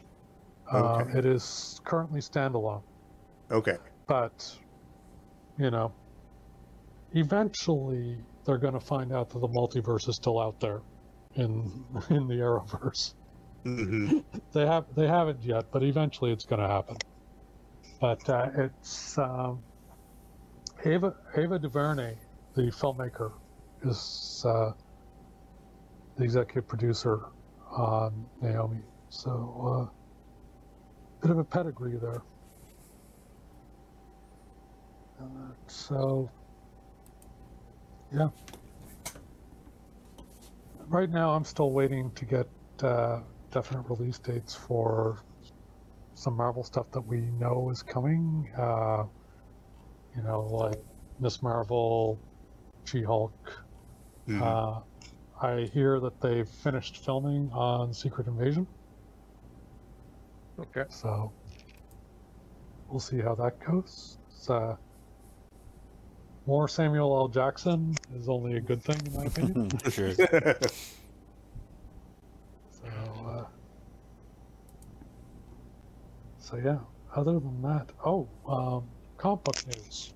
Uh, 0.71 1.05
it 1.15 1.25
is 1.25 1.81
currently 1.85 2.21
standalone, 2.21 2.83
Okay. 3.51 3.77
but 4.09 4.59
you 5.59 5.71
know, 5.71 5.95
eventually 7.13 8.19
they're 8.45 8.59
going 8.59 8.75
to 8.75 8.81
find 8.81 9.13
out 9.13 9.31
that 9.31 9.39
the 9.41 9.49
multiverse 9.49 10.09
is 10.09 10.17
still 10.17 10.39
out 10.41 10.61
there 10.61 10.83
in 11.35 11.85
in 12.11 12.27
the 12.29 12.35
Arrowverse. 12.35 13.15
hmm 13.65 14.19
they 14.53 14.67
have 14.67 14.85
they 14.95 15.07
haven't 15.07 15.43
yet, 15.43 15.65
but 15.73 15.83
eventually 15.83 16.33
it's 16.33 16.45
going 16.45 16.61
to 16.61 16.69
happen. 16.69 16.97
But 18.01 18.29
uh, 18.29 18.51
it's 18.57 19.17
um, 19.19 19.63
Ava 20.85 21.15
Ava 21.37 21.59
DuVernay, 21.59 22.17
the 22.55 22.63
filmmaker, 22.73 23.33
is 23.83 24.43
uh, 24.47 24.73
the 26.17 26.25
executive 26.25 26.69
producer 26.69 27.21
on 27.71 28.31
Naomi. 28.41 28.83
So, 29.09 29.91
uh, 29.91 29.96
bit 31.27 31.33
of 31.33 31.39
a 31.39 31.45
pedigree 31.45 31.97
there. 31.97 32.23
Uh, 35.21 35.25
so, 35.67 36.31
yeah. 38.15 38.29
Right 40.87 41.11
now, 41.11 41.31
I'm 41.31 41.45
still 41.45 41.73
waiting 41.73 42.13
to 42.13 42.25
get 42.25 42.49
uh, 42.85 43.23
definite 43.51 43.87
release 43.89 44.21
dates 44.21 44.55
for 44.55 45.19
some 46.15 46.37
Marvel 46.37 46.63
stuff 46.63 46.93
that 46.93 47.01
we 47.01 47.23
know 47.41 47.71
is 47.71 47.83
coming. 47.83 48.49
Uh, 48.57 49.05
you 50.17 50.23
know, 50.23 50.43
like 50.43 50.81
Miss 51.19 51.43
Marvel, 51.43 52.21
She 52.85 53.03
Hulk. 53.03 53.65
Mhm. 54.29 54.43
Uh, 54.43 54.81
I 55.45 55.63
hear 55.73 55.99
that 55.99 56.21
they've 56.21 56.49
finished 56.49 57.05
filming 57.05 57.51
on 57.53 57.93
Secret 57.93 58.29
Invasion, 58.29 58.67
okay. 60.59 60.85
so 60.89 61.33
we'll 62.89 63.01
see 63.01 63.21
how 63.21 63.35
that 63.35 63.59
goes. 63.65 64.19
It's, 64.29 64.51
uh, 64.51 64.77
more 66.47 66.69
Samuel 66.69 67.17
L. 67.17 67.29
Jackson 67.29 67.97
is 68.15 68.29
only 68.29 68.57
a 68.57 68.61
good 68.61 68.83
thing, 68.83 69.01
in 69.05 69.15
my 69.15 69.25
opinion. 69.25 69.71
sure. 69.91 70.13
So, 72.71 72.89
uh, 73.27 73.45
so 76.39 76.57
yeah. 76.57 76.79
Other 77.17 77.41
than 77.41 77.63
that, 77.63 77.91
oh, 78.05 78.29
um, 78.47 78.85
comic 79.17 79.43
book 79.43 79.57
news. 79.67 80.13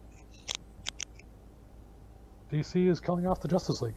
DC 2.53 2.89
is 2.89 3.01
killing 3.01 3.27
off 3.27 3.41
the 3.41 3.49
Justice 3.49 3.81
League. 3.81 3.95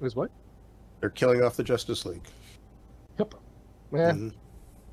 It 0.00 0.04
was 0.04 0.16
what? 0.16 0.30
They're 1.00 1.10
killing 1.10 1.42
off 1.42 1.56
the 1.56 1.62
Justice 1.64 2.04
League. 2.04 2.24
Yep. 3.18 3.34
Yeah. 3.92 4.12
Mhm. 4.12 4.32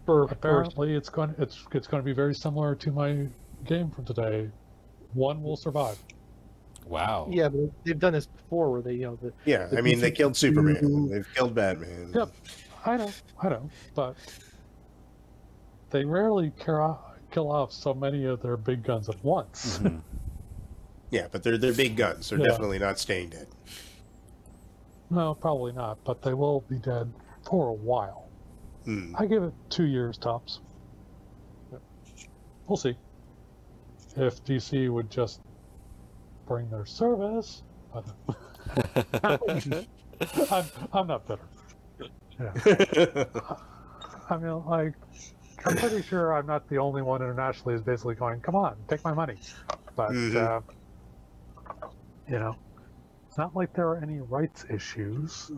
For, 0.05 0.27
for 0.27 0.33
Apparently, 0.33 0.95
it's 0.95 1.09
going 1.09 1.35
it's 1.37 1.65
it's 1.73 1.87
going 1.87 2.01
to 2.01 2.05
be 2.05 2.13
very 2.13 2.33
similar 2.33 2.75
to 2.75 2.91
my 2.91 3.27
game 3.65 3.91
from 3.91 4.05
today. 4.05 4.49
one 5.13 5.41
will 5.41 5.57
survive. 5.57 5.97
Wow. 6.85 7.27
Yeah, 7.29 7.49
but 7.49 7.59
they've 7.83 7.97
done 7.99 8.13
this 8.13 8.27
before, 8.27 8.71
where 8.71 8.81
they, 8.81 8.93
you 8.93 9.01
know, 9.01 9.15
the, 9.21 9.33
Yeah, 9.45 9.65
The 9.65 9.77
I 9.77 9.81
mean, 9.81 9.99
they 9.99 10.11
DC 10.11 10.15
killed 10.15 10.35
Superman. 10.37 10.79
two- 10.81 11.09
They've 11.09 11.27
killed 11.35 11.53
Batman. 11.55 12.11
Yep. 12.13 12.29
I 12.85 12.97
know, 12.97 13.11
I 13.41 13.49
know, 13.49 13.69
but 13.95 14.15
they 15.89 16.05
rarely 16.05 16.51
kill 16.59 16.75
off, 16.75 16.99
kill 17.31 17.51
off 17.51 17.71
so 17.73 17.93
many 17.93 18.25
of 18.25 18.41
their 18.41 18.55
big 18.57 18.83
guns 18.83 19.09
at 19.09 19.21
once. 19.23 19.79
Mhm. 19.79 20.01
Yeah, 21.09 21.27
but 21.31 21.43
they're 21.43 21.57
they're 21.57 21.73
big 21.73 21.95
guns. 21.97 22.29
They're 22.29 22.39
Yeah. 22.39 22.45
definitely 22.49 22.79
not 22.79 22.99
staying 22.99 23.29
dead. 23.29 23.47
No, 25.09 25.35
probably 25.35 25.71
not, 25.71 25.99
but 26.05 26.21
they 26.21 26.33
will 26.33 26.61
be 26.69 26.79
dead 26.79 27.13
for 27.45 27.69
a 27.69 27.73
while. 27.73 28.29
Hmm. 28.83 29.13
I 29.17 29.25
give 29.25 29.43
it 29.43 29.53
two 29.69 29.85
years 29.85 30.17
tops. 30.17 30.59
We'll 32.67 32.77
see. 32.77 32.97
If 34.17 34.43
DC 34.43 34.89
would 34.91 35.09
just 35.09 35.39
bring 36.45 36.69
their 36.69 36.85
service, 36.85 37.61
but 37.93 38.05
I'm, 40.51 40.65
I'm 40.91 41.07
not 41.07 41.25
bitter. 41.27 41.47
Yeah. 42.39 43.25
I 44.29 44.37
mean, 44.37 44.65
like, 44.65 44.93
I'm 45.65 45.75
pretty 45.77 46.01
sure 46.01 46.33
I'm 46.33 46.45
not 46.45 46.67
the 46.67 46.77
only 46.77 47.01
one 47.01 47.21
internationally 47.21 47.75
who's 47.75 47.83
basically 47.83 48.15
going, 48.15 48.41
come 48.41 48.55
on, 48.55 48.75
take 48.89 49.03
my 49.05 49.13
money. 49.13 49.37
But, 49.95 50.11
Mhm. 50.11 50.35
uh, 50.35 50.61
you 52.27 52.39
know, 52.39 52.55
not 53.37 53.55
like 53.55 53.73
there 53.73 53.87
are 53.89 53.97
any 53.97 54.19
rights 54.19 54.65
issues. 54.69 55.51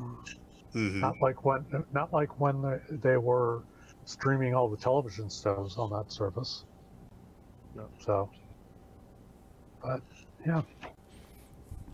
Mhm. 0.74 1.00
Not 1.00 1.16
like 1.22 1.46
when, 1.46 1.66
not 1.94 2.14
like 2.14 2.40
when 2.40 2.62
they, 2.62 2.80
they 2.90 3.18
were 3.18 3.64
streaming 4.06 4.54
all 4.54 4.68
the 4.68 4.78
television 4.78 5.30
shows 5.30 5.78
on 5.78 5.90
that 5.92 6.12
service. 6.12 6.66
No. 7.76 7.88
So, 8.00 8.30
but 9.82 10.02
yeah. 10.46 10.62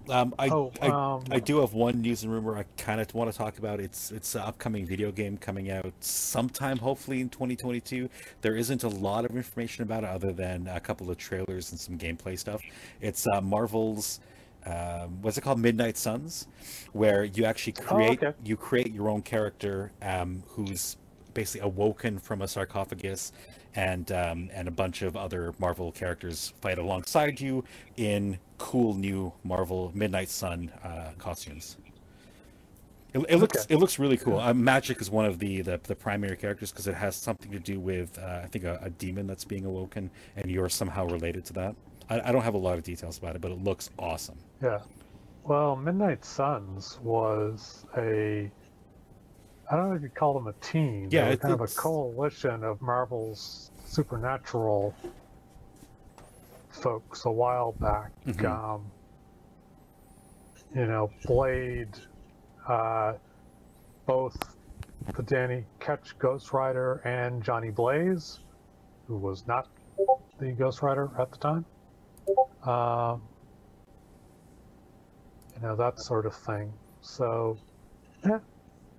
Um, 0.08 0.36
I, 0.38 0.50
oh, 0.50 0.72
I, 0.82 0.88
um, 0.88 1.24
I 1.32 1.40
do 1.40 1.62
have 1.62 1.74
one 1.74 2.02
news 2.02 2.24
and 2.24 2.32
rumor 2.32 2.56
I 2.56 2.66
kind 2.78 3.02
of 3.02 3.12
want 3.16 3.32
to 3.32 3.38
talk 3.38 3.58
about. 3.58 3.80
It's 3.80 4.12
it's 4.12 4.36
an 4.36 4.42
upcoming 4.42 4.86
video 4.86 5.12
game 5.12 5.36
coming 5.36 5.72
out 5.72 5.92
sometime, 6.00 6.78
hopefully 6.78 7.22
in 7.22 7.30
2022. 7.30 8.08
There 8.42 8.56
isn't 8.56 8.84
a 8.84 8.88
lot 8.88 9.26
of 9.26 9.36
information 9.36 9.84
about 9.84 10.04
it 10.04 10.10
other 10.10 10.32
than 10.32 10.68
a 10.68 10.80
couple 10.80 11.10
of 11.10 11.18
trailers 11.18 11.72
and 11.72 11.80
some 11.80 11.98
gameplay 11.98 12.38
stuff. 12.38 12.62
It's 13.02 13.26
uh, 13.26 13.42
Marvel's 13.42 14.20
um, 14.66 15.22
what's 15.22 15.38
it 15.38 15.42
called, 15.42 15.60
Midnight 15.60 15.98
Suns, 15.98 16.48
where 16.94 17.24
you 17.24 17.46
actually 17.46 17.74
create 17.74 18.24
okay. 18.24 18.34
you 18.44 18.58
create 18.58 18.92
your 18.92 19.10
own 19.10 19.22
character 19.22 19.92
um, 20.02 20.44
who's 20.48 20.98
basically 21.34 21.66
awoken 21.68 22.18
from 22.18 22.42
a 22.42 22.48
sarcophagus, 22.48 23.32
and 23.76 24.12
um, 24.12 24.50
and 24.54 24.68
a 24.68 24.72
bunch 24.72 25.02
of 25.02 25.16
other 25.16 25.54
Marvel 25.60 25.92
characters 25.92 26.54
fight 26.62 26.80
alongside 26.80 27.40
you 27.40 27.64
in 27.98 28.40
cool 28.58 28.94
new 28.96 29.34
Marvel 29.44 29.92
Midnight 29.94 30.30
Sun 30.30 30.72
uh, 30.84 31.12
costumes. 31.18 31.78
It, 33.14 33.26
it 33.30 33.38
looks 33.38 33.66
Okay. 33.66 33.76
it 33.76 33.78
looks 33.78 34.00
really 34.00 34.18
cool. 34.18 34.40
Uh, 34.40 34.54
Magik 34.54 35.00
is 35.00 35.10
one 35.10 35.26
of 35.26 35.40
the 35.40 35.62
the, 35.62 35.80
the 35.84 35.96
primary 35.96 36.38
characters 36.38 36.72
because 36.72 36.88
it 36.88 36.96
has 36.96 37.16
something 37.16 37.52
to 37.52 37.60
do 37.60 37.80
with 37.80 38.18
uh, 38.18 38.42
I 38.44 38.48
think 38.48 38.66
a, 38.66 38.80
a 38.82 38.90
demon 38.90 39.28
that's 39.28 39.46
being 39.46 39.66
awoken, 39.66 40.10
and 40.36 40.50
you're 40.50 40.70
somehow 40.70 41.06
related 41.06 41.46
to 41.46 41.54
that. 41.54 41.76
I, 42.10 42.22
I 42.30 42.32
don't 42.32 42.44
have 42.44 42.54
a 42.54 42.60
lot 42.60 42.78
of 42.78 42.84
details 42.84 43.18
about 43.18 43.36
it, 43.36 43.42
but 43.42 43.52
it 43.52 43.64
looks 43.64 43.90
awesome. 44.00 44.38
Yeah. 44.62 44.80
Well, 45.44 45.76
Midnight 45.76 46.26
Suns 46.26 47.00
was 47.04 47.86
a. 47.98 48.50
I 49.72 49.76
don't 49.76 49.90
know 49.90 49.96
if 49.96 50.02
you 50.04 50.10
call 50.10 50.34
them 50.34 50.48
a 50.48 50.54
team. 50.54 51.08
Yeah, 51.12 51.24
they 51.24 51.28
were 51.30 51.34
it- 51.34 51.40
kind 51.42 51.54
of 51.56 51.62
a 51.62 51.68
coalition 51.68 52.64
of 52.64 52.82
Marvel's 52.82 53.72
supernatural 53.86 54.94
folks 56.70 57.26
a 57.26 57.32
while 57.32 57.72
back. 57.74 58.12
Mhm. 58.26 58.46
Um, 58.46 58.86
you 60.76 60.86
know, 60.86 61.10
Blade, 61.26 61.90
uh, 62.68 63.14
both 64.06 64.36
the 65.16 65.24
Danny 65.24 65.64
Ketch 65.80 66.18
Ghost 66.20 66.52
Rider 66.54 66.96
and 67.06 67.42
Johnny 67.44 67.70
Blaze, 67.72 68.40
who 69.08 69.16
was 69.18 69.48
not 69.48 69.68
the 70.40 70.52
Ghost 70.52 70.82
Rider 70.82 71.10
at 71.18 71.32
the 71.32 71.38
time. 71.38 71.66
Um, 72.64 73.22
you 75.56 75.62
know 75.62 75.76
that 75.76 76.00
sort 76.00 76.26
of 76.26 76.36
thing. 76.36 76.72
So, 77.02 77.58
yeah, 78.26 78.40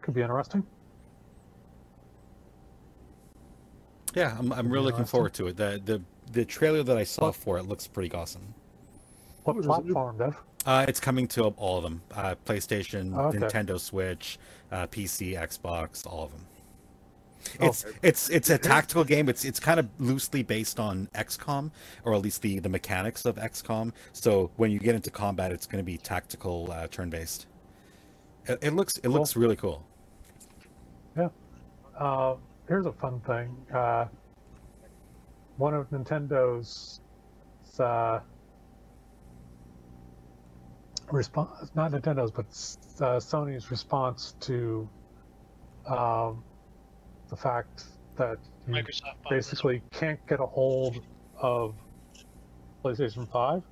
could 0.01 0.15
be 0.15 0.23
interesting. 0.23 0.65
Yeah, 4.15 4.37
I'm, 4.39 4.53
I'm 4.53 4.69
really 4.71 4.87
looking 4.87 5.05
forward 5.05 5.35
to 5.35 5.49
it. 5.49 5.57
The 5.57 5.81
the 5.85 6.03
the 6.33 6.45
trailer 6.45 6.83
that 6.83 6.97
I 6.97 7.05
saw 7.05 7.27
What- 7.27 7.37
for 7.37 7.59
it 7.59 7.65
looks 7.65 7.87
pretty 7.87 8.13
awesome. 8.15 8.55
What 9.45 9.57
Was 9.57 9.67
it 9.67 9.69
new- 9.69 9.93
platform, 9.93 10.19
Dev? 10.19 10.37
Uh, 10.65 10.85
it's 10.89 10.99
coming 10.99 11.29
to 11.29 11.45
all 11.45 11.77
of 11.77 11.83
them: 11.85 12.03
uh, 12.15 12.35
PlayStation, 12.45 13.17
Oh, 13.17 13.27
okay. 13.27 13.39
Nintendo 13.39 13.79
Switch, 13.79 14.39
uh, 14.73 14.87
PC, 14.89 15.35
Xbox, 15.35 16.05
all 16.07 16.25
of 16.25 16.33
them. 16.33 16.45
Oh. 17.61 17.69
It's 17.69 17.85
it's 18.03 18.31
it's 18.31 18.51
a 18.51 18.59
tactical 18.59 19.05
game. 19.05 19.29
It's 19.29 19.45
it's 19.45 19.61
kind 19.61 19.79
of 19.81 19.89
loosely 19.99 20.43
based 20.43 20.81
on 20.81 21.09
XCOM, 21.15 21.71
or 22.05 22.15
at 22.15 22.23
least 22.23 22.43
the 22.43 22.59
the 22.59 22.69
mechanics 22.69 23.25
of 23.25 23.37
XCOM. 23.37 23.93
So 24.13 24.51
when 24.57 24.71
you 24.71 24.79
get 24.79 24.95
into 24.95 25.11
combat, 25.11 25.53
it's 25.53 25.67
going 25.67 25.83
to 25.83 25.87
be 25.87 25.97
tactical, 25.97 26.71
uh, 26.73 26.89
turn 26.89 27.11
based. 27.11 27.47
It, 28.47 28.59
it 28.63 28.71
looks 28.75 28.99
it 28.99 29.09
looks 29.09 29.37
really 29.37 29.57
cool. 29.57 29.85
Yeah. 31.17 31.29
Uh, 31.99 32.37
here's 32.69 32.87
a 32.87 32.93
fun 32.93 33.21
thing. 33.21 33.57
Uh, 33.73 34.07
one 35.57 35.73
of 35.75 35.89
Nintendo's 35.91 37.01
uh, 37.81 38.21
response, 41.11 41.71
not 41.75 41.93
Nintendo's, 41.93 42.31
but 42.31 42.47
uh, 42.47 43.19
Sony's 43.19 43.71
response 43.71 44.35
to 44.41 44.89
um, 45.87 46.43
the 47.29 47.37
fact 47.37 47.85
that 48.17 48.39
you 48.67 48.75
Microsoft 48.75 49.17
basically 49.29 49.83
can't 49.93 50.25
get 50.27 50.41
a 50.41 50.47
hold 50.47 51.03
of 51.39 51.75
PlayStation 52.85 53.31
5 53.31 53.63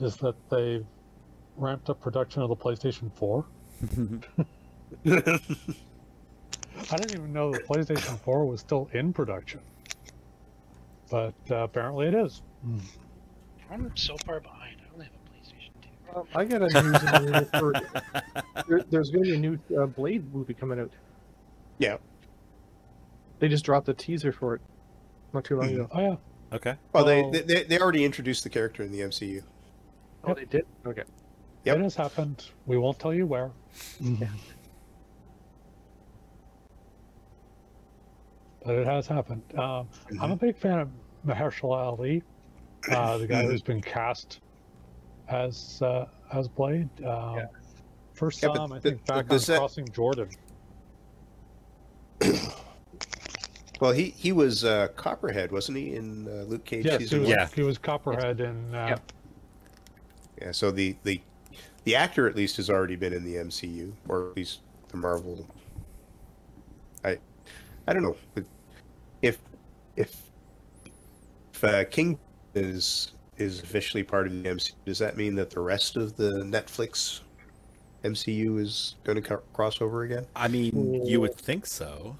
is 0.00 0.16
that 0.16 0.34
they've 0.50 0.86
ramped 1.56 1.90
up 1.90 2.00
production 2.00 2.42
of 2.42 2.48
the 2.48 2.56
PlayStation 2.56 3.10
4. 3.14 3.44
I 6.90 6.96
didn't 6.96 7.12
even 7.18 7.32
know 7.32 7.50
the 7.52 7.58
PlayStation 7.60 8.18
4 8.20 8.46
was 8.46 8.60
still 8.60 8.88
in 8.92 9.12
production. 9.12 9.60
But 11.10 11.34
uh, 11.50 11.56
apparently 11.56 12.06
it 12.06 12.14
is. 12.14 12.42
This. 12.64 12.98
I'm 13.70 13.90
so 13.96 14.16
far 14.24 14.40
behind. 14.40 14.76
I 14.80 14.94
only 14.94 15.06
have 15.06 15.14
a 15.14 15.18
PlayStation 15.34 15.72
2. 16.12 16.18
Um, 16.18 16.26
I 16.34 16.44
got 16.44 16.62
a 16.62 16.82
news 16.82 17.50
for 17.58 17.72
there, 18.68 18.84
there's 18.90 19.10
going 19.10 19.24
to 19.24 19.30
be 19.30 19.36
a 19.36 19.38
new 19.38 19.58
uh, 19.76 19.86
Blade 19.86 20.32
movie 20.32 20.54
coming 20.54 20.80
out. 20.80 20.90
Yeah. 21.78 21.96
They 23.38 23.48
just 23.48 23.64
dropped 23.64 23.88
a 23.88 23.94
teaser 23.94 24.32
for 24.32 24.54
it 24.56 24.60
not 25.32 25.44
too 25.44 25.56
long 25.56 25.68
Mhm. 25.68 25.74
ago. 25.74 25.88
Oh, 25.92 26.00
yeah. 26.00 26.56
okay. 26.56 26.76
Well, 26.92 27.04
they, 27.04 27.22
they 27.42 27.64
they 27.64 27.78
already 27.78 28.04
introduced 28.04 28.42
the 28.44 28.50
character 28.50 28.82
in 28.82 28.90
the 28.92 29.00
MCU. 29.00 29.42
Oh, 30.24 30.34
they 30.34 30.44
did. 30.44 30.66
Okay. 30.86 31.04
Yep. 31.64 31.76
It 31.78 31.82
has 31.82 31.94
happened. 31.94 32.46
We 32.66 32.78
won't 32.78 32.98
tell 32.98 33.14
you 33.14 33.26
where. 33.26 33.50
But 38.64 38.74
it 38.74 38.86
has 38.86 39.06
happened. 39.06 39.42
Um, 39.56 39.88
I'm 40.20 40.32
a 40.32 40.36
big 40.36 40.56
fan 40.56 40.78
of 40.80 40.88
Mahershala 41.26 41.76
Ali, 41.76 42.22
uh, 42.90 43.18
the 43.18 43.26
guy 43.26 43.44
who's 43.44 43.62
been 43.62 43.80
cast 43.80 44.40
as 45.28 45.80
uh, 45.82 46.06
as 46.32 46.48
Blade. 46.48 46.88
Um, 47.04 47.36
Yeah. 47.36 47.46
First 48.14 48.42
Yeah, 48.42 48.52
saw 48.52 48.66
but 48.66 48.76
I 48.76 48.80
think, 48.80 49.04
the- 49.04 49.12
back 49.12 49.28
the 49.28 49.34
on 49.34 49.40
set- 49.40 49.58
Crossing 49.58 49.88
Jordan. 49.88 50.28
Well, 53.80 53.92
he 53.92 54.10
he 54.10 54.32
was 54.32 54.64
uh, 54.64 54.88
Copperhead, 54.96 55.52
wasn't 55.52 55.78
he, 55.78 55.94
in 55.94 56.26
uh, 56.26 56.44
Luke 56.44 56.64
Cage 56.64 56.84
Yes, 56.84 56.98
he 57.10 57.18
was, 57.18 57.28
one? 57.28 57.38
Yeah. 57.38 57.48
he 57.54 57.62
was 57.62 57.78
Copperhead 57.78 58.40
in. 58.40 58.74
Uh, 58.74 58.86
Yep. 58.90 59.12
Yeah. 60.40 60.52
So 60.52 60.70
the 60.70 60.96
the 61.04 61.20
the 61.84 61.96
actor 61.96 62.28
at 62.28 62.36
least 62.36 62.56
has 62.56 62.70
already 62.70 62.96
been 62.96 63.12
in 63.12 63.24
the 63.24 63.36
MCU, 63.36 63.92
or 64.08 64.30
at 64.30 64.36
least 64.36 64.60
the 64.88 64.96
Marvel. 64.96 65.46
I 67.04 67.18
I 67.86 67.92
don't 67.92 68.02
know 68.02 68.16
if 68.36 68.44
if 69.22 69.38
if 69.96 71.64
uh, 71.64 71.84
King 71.90 72.18
is 72.54 73.12
is 73.36 73.62
officially 73.62 74.02
part 74.02 74.26
of 74.26 74.32
the 74.32 74.48
MCU. 74.48 74.72
Does 74.84 74.98
that 74.98 75.16
mean 75.16 75.34
that 75.36 75.50
the 75.50 75.60
rest 75.60 75.96
of 75.96 76.16
the 76.16 76.42
Netflix 76.44 77.20
MCU 78.04 78.60
is 78.60 78.96
going 79.04 79.16
to 79.16 79.22
co- 79.22 79.42
cross 79.52 79.80
over 79.80 80.02
again? 80.02 80.26
I 80.34 80.48
mean, 80.48 81.04
you 81.06 81.20
would 81.20 81.34
think 81.36 81.66
so. 81.66 82.16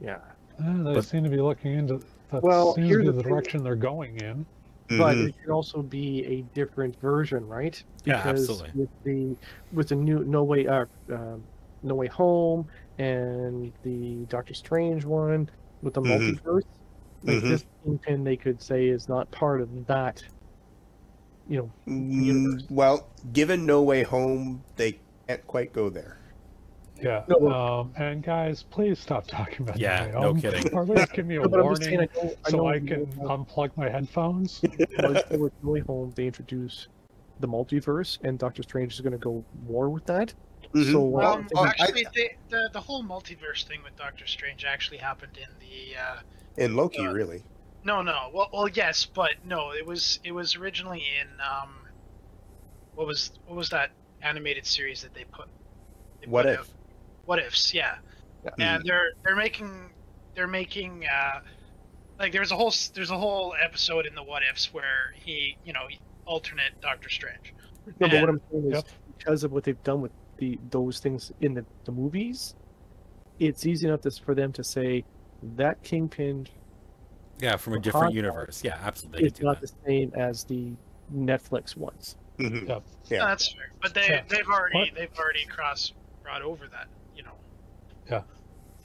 Yeah. 0.00 0.18
Uh, 0.62 0.82
they 0.82 0.94
But- 0.94 1.04
seem 1.04 1.24
to 1.24 1.30
be 1.30 1.38
looking 1.40 1.72
into 1.72 2.00
that. 2.30 2.42
Well, 2.42 2.74
seems 2.74 2.88
to 2.90 2.98
be 2.98 3.04
the 3.06 3.12
the 3.12 3.22
thing. 3.22 3.30
direction 3.32 3.62
they're 3.64 3.74
going 3.76 4.16
in. 4.20 4.46
But 4.88 5.16
Mhm. 5.16 5.28
it 5.28 5.34
could 5.42 5.50
also 5.52 5.80
be 5.80 6.24
a 6.26 6.42
different 6.54 6.98
version, 7.00 7.46
right? 7.48 7.82
Yeah, 8.04 8.18
Because 8.22 8.50
absolutely. 8.50 8.80
With 8.80 9.04
the 9.04 9.36
with 9.72 9.88
the 9.88 9.94
new 9.94 10.24
No 10.24 10.44
Way 10.44 10.66
uh, 10.66 10.84
um 11.10 11.42
No 11.82 11.94
Way 11.94 12.08
Home 12.08 12.66
and 12.98 13.72
the 13.84 14.26
Doctor 14.28 14.52
Strange 14.54 15.04
one 15.06 15.48
with 15.82 15.94
the 15.94 16.02
Mhm. 16.02 16.38
multiverse, 16.38 16.64
like 17.24 17.36
Mhm. 17.38 17.48
this 17.48 17.64
Kingpin, 17.84 18.24
they 18.24 18.36
could 18.36 18.60
say 18.60 18.88
is 18.88 19.08
not 19.08 19.30
part 19.30 19.60
of 19.60 19.86
that 19.86 20.22
you 21.48 21.58
know, 21.58 21.70
Mm, 21.88 22.70
well, 22.70 23.08
given 23.32 23.66
No 23.66 23.82
Way 23.82 24.04
Home, 24.04 24.62
they 24.76 25.00
can't 25.26 25.44
quite 25.48 25.72
go 25.72 25.90
there. 25.90 26.16
Yeah. 27.02 27.24
No, 27.28 27.50
um, 27.50 27.92
and 27.96 28.22
guys, 28.22 28.62
please 28.62 28.98
stop 28.98 29.26
talking 29.26 29.62
about 29.62 29.78
Yeah, 29.78 30.06
my 30.06 30.20
no 30.20 30.28
own. 30.28 30.40
kidding. 30.40 30.72
Or 30.72 30.82
at 30.82 30.88
least 30.88 31.12
give 31.12 31.26
me 31.26 31.36
a 31.36 31.40
No, 31.40 31.48
but 31.48 31.76
saying, 31.82 31.98
warning 31.98 32.00
I 32.00 32.24
know, 32.24 32.34
I 32.46 32.50
so 32.50 32.66
I 32.68 32.78
can 32.78 32.88
know, 33.16 33.28
unplug 33.28 33.76
my 33.76 33.88
headphones. 33.88 34.60
was 34.62 35.22
over 35.30 35.50
No 35.62 35.70
Way 35.70 35.80
Home, 35.80 36.12
they 36.14 36.26
introduce 36.26 36.88
the 37.40 37.48
multiverse, 37.48 38.18
and 38.22 38.38
Doctor 38.38 38.62
Strange 38.62 38.94
is 38.94 39.00
going 39.00 39.12
to 39.12 39.18
go 39.18 39.44
war 39.66 39.88
with 39.90 40.06
that. 40.06 40.32
Mhm. 40.74 40.92
So, 40.92 41.20
Um, 41.20 41.48
I- 41.56 41.68
actually, 41.80 42.06
they, 42.14 42.36
the 42.48 42.70
the 42.72 42.80
whole 42.80 43.02
multiverse 43.02 43.64
thing 43.66 43.82
with 43.82 43.96
Doctor 43.96 44.26
Strange 44.26 44.64
actually 44.64 44.98
happened 44.98 45.36
in 45.36 45.48
the. 45.58 45.96
Uh, 45.96 46.20
In 46.56 46.76
Loki, 46.76 47.04
Uh, 47.04 47.12
really. 47.12 47.42
no, 47.84 48.00
no. 48.02 48.30
Well, 48.32 48.48
well, 48.52 48.68
yes, 48.68 49.04
but 49.06 49.30
no. 49.44 49.72
It 49.72 49.84
was 49.84 50.20
it 50.22 50.32
was 50.32 50.54
originally 50.56 51.02
in 51.20 51.28
um, 51.40 51.74
what 52.94 53.06
was 53.06 53.32
what 53.46 53.56
was 53.56 53.70
that 53.70 53.90
animated 54.22 54.64
series 54.66 55.02
that 55.02 55.14
they 55.14 55.24
put? 55.24 55.48
they 56.20 56.28
What 56.28 56.44
put 56.44 56.52
if? 56.54 56.60
out? 56.60 56.66
What 57.24 57.38
ifs? 57.38 57.72
Yeah. 57.74 57.96
and 58.58 58.82
they're 58.84 59.12
they're 59.24 59.36
making 59.36 59.90
they're 60.34 60.46
making 60.48 61.04
uh 61.06 61.40
like 62.18 62.32
there's 62.32 62.50
a 62.52 62.56
whole 62.56 62.72
there's 62.94 63.10
a 63.10 63.18
whole 63.18 63.54
episode 63.62 64.06
in 64.06 64.14
the 64.14 64.22
what 64.22 64.42
ifs 64.48 64.72
where 64.74 65.12
he 65.14 65.56
you 65.64 65.72
know 65.72 65.86
alternate 66.26 66.72
Doctor 66.80 67.08
Strange. 67.08 67.54
no, 68.00 68.08
but 68.08 68.20
what 68.20 68.28
I'm 68.28 68.40
saying 68.50 68.66
is 68.66 68.72
Yep. 68.74 68.84
because 69.18 69.44
of 69.44 69.52
what 69.52 69.64
they've 69.64 69.82
done 69.84 70.00
with 70.00 70.12
the 70.38 70.58
those 70.70 70.98
things 70.98 71.30
in 71.40 71.54
the, 71.54 71.64
the 71.84 71.92
movies, 71.92 72.54
it's 73.38 73.64
easy 73.66 73.86
enough 73.86 74.02
this 74.02 74.18
for 74.18 74.34
them 74.34 74.52
to 74.52 74.64
say 74.64 75.04
that 75.56 75.82
Kingpin 75.82 76.46
Yeah, 77.40 77.56
from 77.56 77.74
a 77.74 77.78
different 77.78 78.04
concept 78.06 78.14
universe. 78.16 78.62
Yeah, 78.64 78.78
absolutely. 78.82 79.20
They 79.22 79.26
is 79.26 79.32
could 79.32 79.38
do 79.40 79.44
not 79.46 79.60
that. 79.60 79.66
the 79.70 79.74
same 79.86 80.12
as 80.16 80.44
the 80.44 80.72
Netflix 81.14 81.76
ones. 81.76 82.16
Mhm. 82.38 82.68
Yeah. 82.68 82.78
Yeah. 83.06 83.18
No, 83.18 83.26
that's 83.26 83.52
fair. 83.52 83.70
But 83.80 83.94
they 83.94 84.08
Yeah. 84.08 84.22
they've 84.28 84.46
already 84.48 84.78
What? 84.78 84.94
they've 84.96 85.18
already 85.18 85.44
crossed 85.46 85.94
brought 86.22 86.42
over 86.42 86.66
that 86.68 86.86
you 87.16 87.22
know. 87.22 87.32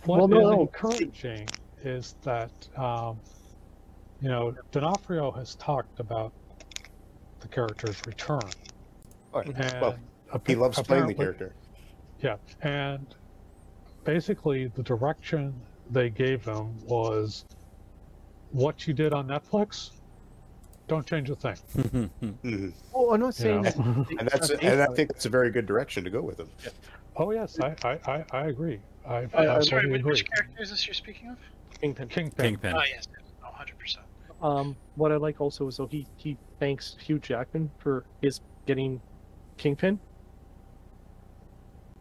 What 0.06 0.20
Well, 0.20 0.28
no, 0.28 0.54
is 0.54 0.60
encouraging 0.62 1.50
is 1.84 2.16
that 2.24 2.52
um, 2.78 3.20
you 4.22 4.30
know 4.30 4.56
D'Onofrio 4.72 5.32
has 5.32 5.56
talked 5.56 6.00
about 6.00 6.32
the 7.40 7.48
character's 7.48 8.02
return, 8.08 8.50
Oh, 9.34 9.40
and 9.40 9.82
well, 9.82 9.96
he 10.46 10.56
loves 10.56 10.82
playing 10.82 11.08
the 11.08 11.14
character. 11.14 11.54
Yeah, 12.22 12.38
and 12.62 13.06
basically 14.04 14.68
the 14.68 14.84
direction 14.84 15.54
they 15.92 16.10
gave 16.10 16.44
him 16.46 16.78
was 16.86 17.46
what 18.52 18.88
you 18.88 18.94
did 18.94 19.14
on 19.14 19.28
Netflix. 19.28 19.92
Don't 20.88 21.06
change 21.06 21.30
a 21.30 21.36
thing. 21.36 21.58
Mm 21.76 22.10
-hmm. 22.22 22.74
Oh, 22.94 23.14
I'm 23.14 23.20
not 23.20 23.40
You 23.40 23.44
saying 23.44 23.62
know? 23.62 23.72
that. 23.72 24.20
And 24.20 24.30
that's 24.30 24.50
and 24.50 24.82
I 24.82 24.88
think 24.96 25.10
that's 25.12 25.26
a 25.26 25.30
very 25.30 25.52
good 25.52 25.66
direction 25.68 26.04
to 26.06 26.10
go 26.10 26.22
with 26.22 26.40
him. 26.40 26.50
Oh 27.18 27.32
yes, 27.32 27.60
I 27.60 27.76
I, 27.84 28.00
I, 28.12 28.26
I 28.32 28.48
agree. 28.48 28.80
I, 29.06 29.28
I 29.34 29.46
Uh, 29.48 29.62
sorry, 29.62 29.84
totally 29.84 29.92
which, 29.92 30.00
agree. 30.02 30.12
which 30.12 30.26
character 30.32 30.62
is 30.64 30.70
this 30.70 30.86
you're 30.88 30.94
speaking 30.94 31.30
of? 31.30 31.38
Kingpin. 31.82 32.08
Kingpin. 32.10 32.46
Kingpin. 32.46 32.76
Oh 32.76 32.82
yes, 32.90 33.08
oh, 33.44 33.48
100 33.50 33.78
percent. 33.78 34.06
Um, 34.42 34.76
what 34.96 35.12
I 35.12 35.16
like 35.18 35.42
also 35.42 35.68
is 35.68 35.78
though 35.78 35.88
he 35.88 36.08
he 36.16 36.38
thanks 36.60 36.96
Hugh 37.00 37.20
Jackman 37.20 37.72
for 37.80 38.06
his 38.22 38.42
getting 38.66 39.02
Kingpin. 39.58 40.00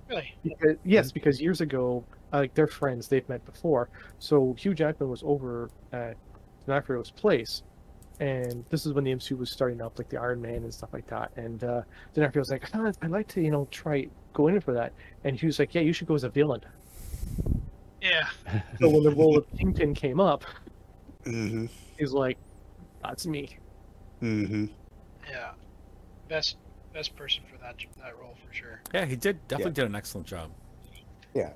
Really? 0.08 0.36
Because, 0.44 0.76
yes, 0.84 1.10
because 1.12 1.40
years 1.40 1.60
ago, 1.60 2.04
uh, 2.32 2.38
like 2.38 2.54
they're 2.54 2.66
friends, 2.68 3.08
they've 3.08 3.28
met 3.28 3.44
before. 3.44 3.88
So 4.18 4.54
Hugh 4.58 4.74
Jackman 4.74 5.08
was 5.10 5.22
over 5.24 5.70
at 5.92 6.16
D'Onofrio's 6.66 7.10
place, 7.10 7.62
and 8.20 8.64
this 8.70 8.86
is 8.86 8.92
when 8.92 9.02
the 9.04 9.12
MCU 9.12 9.36
was 9.36 9.50
starting 9.50 9.80
up, 9.82 9.98
like 9.98 10.08
the 10.08 10.18
Iron 10.20 10.40
Man 10.40 10.56
and 10.56 10.72
stuff 10.72 10.90
like 10.92 11.06
that. 11.08 11.32
And 11.36 11.62
uh, 11.64 11.82
D'Onofrio 12.14 12.40
was 12.40 12.50
like, 12.50 12.68
"Ah, 12.74 12.92
"I'd 13.02 13.10
like 13.10 13.26
to, 13.28 13.40
you 13.40 13.50
know, 13.50 13.66
try 13.70 14.08
go 14.36 14.48
in 14.48 14.60
for 14.60 14.72
that." 14.74 14.92
And 15.24 15.38
he 15.38 15.46
was 15.46 15.58
like, 15.58 15.74
"Yeah, 15.74 15.82
you 15.82 15.92
should 15.92 16.06
go 16.06 16.14
as 16.14 16.24
a 16.24 16.28
villain." 16.28 16.60
Yeah. 18.00 18.28
So 18.78 18.88
when 18.88 19.02
the 19.02 19.10
role 19.10 19.36
of 19.36 19.46
Kingpin 19.58 19.94
came 19.94 20.20
up, 20.20 20.44
hmm 21.24 21.66
he's 21.98 22.12
like, 22.12 22.38
"That's 23.02 23.26
me." 23.26 23.58
Mm-hmm. 24.22 24.66
Yeah. 25.28 25.50
Best 26.28 26.58
best 26.92 27.16
person 27.16 27.42
for 27.50 27.58
that 27.58 27.76
that 27.98 28.18
role 28.18 28.36
for 28.46 28.52
sure. 28.54 28.80
Yeah, 28.94 29.04
he 29.06 29.16
did 29.16 29.46
definitely 29.48 29.72
did 29.72 29.86
an 29.86 29.96
excellent 29.96 30.26
job. 30.26 30.50
Yeah. 31.34 31.52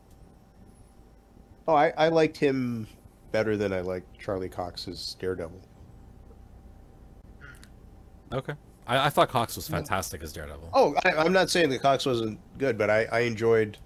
Oh, 1.68 1.74
I, 1.74 1.92
I 1.96 2.08
liked 2.08 2.36
him 2.36 2.88
better 3.32 3.56
than 3.56 3.72
I 3.72 3.80
liked 3.80 4.18
Charlie 4.18 4.48
Cox's 4.48 5.16
Daredevil. 5.20 5.60
Okay. 8.32 8.54
I, 8.90 9.06
I 9.06 9.08
thought 9.08 9.28
Cox 9.28 9.54
was 9.54 9.68
fantastic 9.68 10.20
as 10.22 10.32
Daredevil. 10.32 10.68
Oh, 10.74 10.94
I, 11.04 11.12
I'm 11.12 11.32
not 11.32 11.48
saying 11.48 11.70
that 11.70 11.80
Cox 11.80 12.04
wasn't 12.04 12.40
good, 12.58 12.76
but 12.76 12.90
I, 12.90 13.04
I 13.12 13.20
enjoyed, 13.20 13.78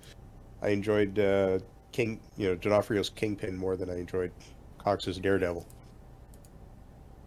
I 0.62 0.68
enjoyed 0.70 1.18
uh, 1.18 1.58
King, 1.92 2.20
you 2.38 2.48
know, 2.48 2.54
D'Onofrio's 2.54 3.10
Kingpin 3.10 3.54
more 3.54 3.76
than 3.76 3.90
I 3.90 3.98
enjoyed 3.98 4.32
Cox's 4.78 5.18
Daredevil. 5.18 5.66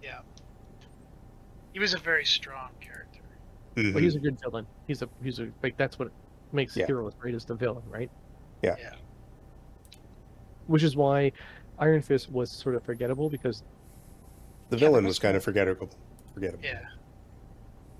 Yeah. 0.01 0.19
He 1.73 1.79
was 1.79 1.93
a 1.93 1.99
very 1.99 2.25
strong 2.25 2.71
character. 2.81 3.21
Mhm. 3.75 3.93
But 3.93 4.01
he's 4.01 4.15
a 4.15 4.19
good 4.19 4.39
villain. 4.41 4.65
He's 4.87 5.03
a 5.03 5.09
he's 5.23 5.37
a 5.37 5.49
like 5.61 5.77
that's 5.77 5.99
what 5.99 6.09
makes 6.51 6.75
Yeah. 6.75 6.87
heroes 6.87 7.13
great 7.19 7.35
as 7.35 7.45
the 7.45 7.53
villain, 7.53 7.83
right? 7.87 8.09
Yeah. 8.63 8.75
Yeah. 8.79 8.95
Which 10.65 10.81
is 10.81 10.95
why 10.95 11.31
Iron 11.77 12.01
Fist 12.01 12.31
was 12.31 12.49
sort 12.49 12.73
of 12.73 12.83
forgettable 12.83 13.29
because 13.29 13.61
the 14.71 14.77
villain 14.77 15.05
was 15.05 15.19
kind 15.19 15.37
of 15.37 15.43
forgettable. 15.43 15.91
Forgettable. 16.33 16.63
Yeah. 16.65 16.79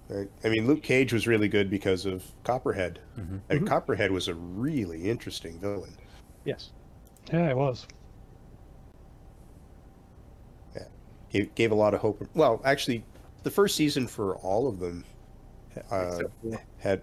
Right? 0.10 0.30
I 0.44 0.50
mean, 0.50 0.66
Luke 0.68 0.84
Cage 0.84 1.12
was 1.12 1.28
really 1.28 1.50
good 1.50 1.70
because 1.70 2.06
of 2.06 2.24
Copperhead. 2.44 3.00
Mhm. 3.18 3.42
I 3.50 3.54
mean, 3.56 3.64
Mhm. 3.64 3.68
Copperhead 3.68 4.12
was 4.12 4.28
a 4.30 4.34
really 4.36 5.10
interesting 5.10 5.60
villain. 5.60 5.94
yes, 6.46 6.72
Yeah, 7.32 7.50
it 7.50 7.58
was. 7.58 7.86
Yeah. 10.76 10.84
Gave, 11.30 11.54
gave 11.56 11.72
a 11.72 11.76
lot 11.76 11.94
of 11.94 12.00
hope. 12.00 12.26
Well, 12.34 12.62
actually, 12.64 13.04
the 13.44 13.52
first 13.52 13.76
season 13.76 14.08
for 14.08 14.36
all 14.38 14.68
of 14.68 14.80
them 14.80 15.04
uh, 15.92 16.22
had, 16.80 17.02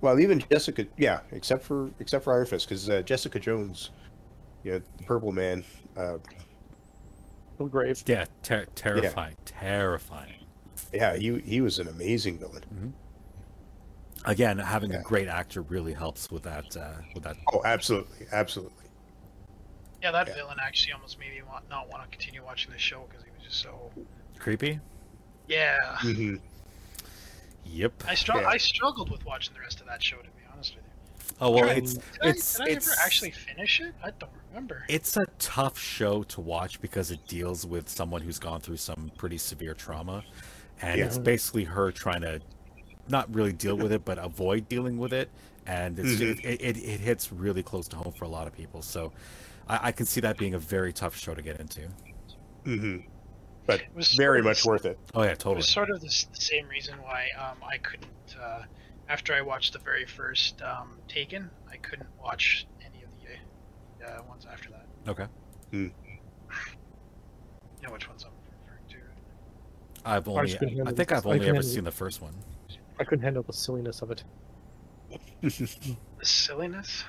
well, 0.00 0.20
even 0.20 0.38
Jessica, 0.50 0.86
yeah, 0.98 1.20
except 1.32 1.64
for 1.64 1.90
except 1.98 2.24
for 2.24 2.34
Iron 2.34 2.46
Fist, 2.46 2.68
because 2.68 2.88
uh, 2.88 3.02
Jessica 3.02 3.40
Jones, 3.40 3.90
yeah, 4.62 4.78
the 4.98 5.04
Purple 5.04 5.32
Man, 5.32 5.64
uh, 5.96 6.18
Bill 7.58 7.66
Grave. 7.68 8.02
Yeah, 8.06 8.26
ter- 8.42 8.66
terrifying, 8.76 9.34
terrifying. 9.46 10.43
Yeah, 10.92 11.16
he 11.16 11.38
he 11.40 11.60
was 11.60 11.78
an 11.78 11.88
amazing 11.88 12.38
villain. 12.38 12.94
Again, 14.26 14.58
having 14.58 14.90
Yeah. 14.92 15.00
a 15.00 15.02
great 15.02 15.28
actor 15.28 15.60
really 15.62 15.92
helps 15.92 16.30
with 16.30 16.42
that. 16.44 16.76
Uh, 16.76 16.94
with 17.14 17.24
that. 17.24 17.36
Oh, 17.52 17.60
absolutely, 17.64 18.26
absolutely. 18.32 18.84
Yeah, 20.02 20.12
that 20.12 20.28
Yeah. 20.28 20.34
villain 20.34 20.56
actually 20.62 20.92
almost 20.94 21.18
made 21.18 21.32
me 21.34 21.42
want 21.42 21.68
not 21.68 21.88
want 21.90 22.02
to 22.04 22.08
continue 22.16 22.42
watching 22.42 22.72
the 22.72 22.78
show 22.78 23.06
because 23.08 23.24
he 23.24 23.30
was 23.32 23.42
just 23.42 23.60
so. 23.60 23.90
Creepy. 24.38 24.80
Yeah. 25.48 25.96
hmm 25.98 26.36
Yep. 27.66 28.04
I 28.06 28.14
strugg- 28.14 28.42
Yeah. 28.42 28.48
I 28.48 28.56
struggled 28.58 29.10
with 29.10 29.24
watching 29.24 29.54
the 29.54 29.60
rest 29.60 29.80
of 29.80 29.86
that 29.86 30.02
show 30.02 30.16
to 30.18 30.22
be 30.24 30.42
honest 30.52 30.74
with 30.76 30.84
you. 30.84 31.36
Oh 31.40 31.50
well, 31.50 31.64
Did 31.64 31.70
I- 31.70 31.76
it's 31.76 31.94
Did, 31.94 32.04
I, 32.22 32.28
it's 32.28 32.60
I 32.60 32.68
ever 32.70 32.90
actually 33.04 33.30
finish 33.30 33.80
it? 33.80 33.94
I 34.02 34.10
don't 34.10 34.30
remember. 34.50 34.84
it's 34.88 35.16
a 35.16 35.26
tough 35.38 35.78
show 35.78 36.22
to 36.24 36.40
watch 36.40 36.80
because 36.80 37.10
it 37.10 37.26
deals 37.26 37.66
with 37.66 37.88
someone 37.88 38.22
who's 38.22 38.38
gone 38.38 38.60
through 38.60 38.76
some 38.76 39.10
pretty 39.16 39.38
severe 39.38 39.74
trauma, 39.74 40.24
and 40.82 40.98
Yeah. 40.98 41.06
it's 41.06 41.18
basically 41.18 41.64
her 41.64 41.90
trying 41.92 42.22
to 42.22 42.40
not 43.08 43.32
really 43.34 43.52
deal 43.52 43.76
with 43.76 43.92
it, 43.92 44.04
but 44.04 44.18
avoid 44.18 44.68
dealing 44.68 44.96
with 44.98 45.12
it, 45.12 45.30
and 45.66 45.98
it's 45.98 46.20
Mhm. 46.20 46.44
it, 46.44 46.60
it, 46.60 46.76
it 46.76 47.00
hits 47.00 47.30
really 47.32 47.62
close 47.62 47.86
to 47.88 47.96
home 47.96 48.12
for 48.12 48.24
a 48.24 48.28
lot 48.28 48.46
of 48.46 48.52
people. 48.54 48.80
So 48.82 49.12
I, 49.68 49.88
I 49.88 49.92
can 49.92 50.06
see 50.06 50.20
that 50.22 50.36
being 50.38 50.54
a 50.54 50.58
very 50.58 50.92
tough 50.92 51.16
show 51.16 51.34
to 51.34 51.42
get 51.42 51.60
into. 51.60 51.88
Mm-hmm. 52.64 53.06
But 53.66 53.80
It 53.80 53.94
was 53.94 54.12
very 54.12 54.42
much 54.42 54.62
the- 54.62 54.68
worth 54.68 54.84
it. 54.86 54.98
Oh 55.14 55.22
yeah, 55.22 55.30
totally. 55.34 55.54
It 55.54 55.56
was 55.58 55.68
sort 55.68 55.90
of 55.90 56.00
the, 56.00 56.06
the 56.06 56.40
same 56.40 56.68
reason 56.68 56.94
why 57.02 57.28
um, 57.38 57.56
I 57.66 57.78
couldn't. 57.78 58.08
Uh, 58.40 58.62
after 59.08 59.34
I 59.34 59.40
watched 59.42 59.72
the 59.74 59.78
very 59.78 60.04
first 60.06 60.60
um, 60.62 60.98
Taken, 61.08 61.50
I 61.70 61.76
couldn't 61.76 62.08
watch 62.22 62.66
any 62.80 63.02
of 63.04 63.10
the 64.00 64.06
uh, 64.06 64.22
ones 64.24 64.46
after 64.50 64.70
that. 64.70 64.86
Okay, 65.08 65.26
You 65.72 65.90
know 67.82 67.90
which 67.92 68.08
ones 68.08 68.24
I'm 68.24 68.30
referring 68.30 68.30
to. 68.30 68.33
I've 70.04 70.28
only 70.28 70.46
just 70.46 70.58
couldn't 70.58 70.86
I 70.86 70.92
think. 70.92 71.12
I've 71.12 71.26
only 71.26 71.38
ever 71.38 71.46
handle 71.46 71.62
it. 71.62 71.66
seen 71.66 71.84
the 71.84 71.90
first 71.92 72.20
one. 72.22 72.34
I 73.00 73.04
couldn't 73.04 73.24
handle 73.24 73.42
the 73.42 73.52
silliness 73.52 74.02
of 74.02 74.10
it. 74.10 74.22
The 75.42 75.96
silliness. 76.22 77.04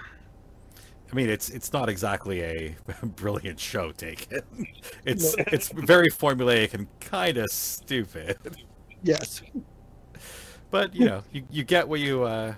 I 1.11 1.15
mean, 1.15 1.29
it's 1.29 1.49
it's 1.49 1.71
not 1.71 1.87
exactly 1.89 2.41
a 2.41 2.75
brilliant 3.03 3.59
show. 3.59 3.91
Take 3.91 4.31
it. 4.31 4.43
It's 5.05 5.37
No. 5.37 5.43
it's 5.47 5.69
very 5.69 6.09
formulaic 6.09 6.73
and 6.73 6.87
kind 6.99 7.37
of 7.37 7.49
stupid. 7.51 8.37
Yes. 9.03 9.41
But 10.71 10.95
you 10.95 11.05
know, 11.05 11.23
you, 11.31 11.43
you 11.51 11.63
get 11.63 11.87
what 11.87 11.99
you. 11.99 12.23
uh 12.23 12.55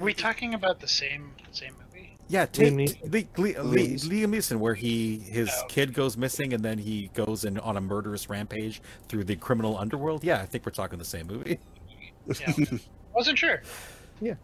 Are 0.00 0.04
we 0.04 0.14
talking 0.14 0.54
about 0.54 0.80
the 0.80 0.88
same 0.88 1.32
same 1.52 1.72
movie? 1.74 1.85
Yeah, 2.28 2.46
take 2.46 2.72
Liam 2.72 2.88
Liam, 3.08 3.26
Liam, 3.34 3.54
Liam, 3.56 3.72
Neeson. 3.74 4.08
Liam 4.10 4.34
Neeson, 4.34 4.56
where 4.58 4.74
he 4.74 5.18
his 5.18 5.48
Oh. 5.52 5.66
kid 5.68 5.94
goes 5.94 6.16
missing 6.16 6.52
and 6.54 6.64
then 6.64 6.78
he 6.78 7.08
goes 7.14 7.44
in 7.44 7.58
on 7.58 7.76
a 7.76 7.80
murderous 7.80 8.28
rampage 8.28 8.82
through 9.08 9.24
the 9.24 9.36
criminal 9.36 9.78
underworld. 9.78 10.24
Yeah, 10.24 10.40
I 10.40 10.46
think 10.46 10.66
we're 10.66 10.72
talking 10.72 10.98
the 10.98 11.04
same 11.04 11.26
movie. 11.28 11.58
Yeah. 12.40 12.52
Wasn't 13.14 13.38
sure. 13.38 13.62
Yeah, 14.20 14.34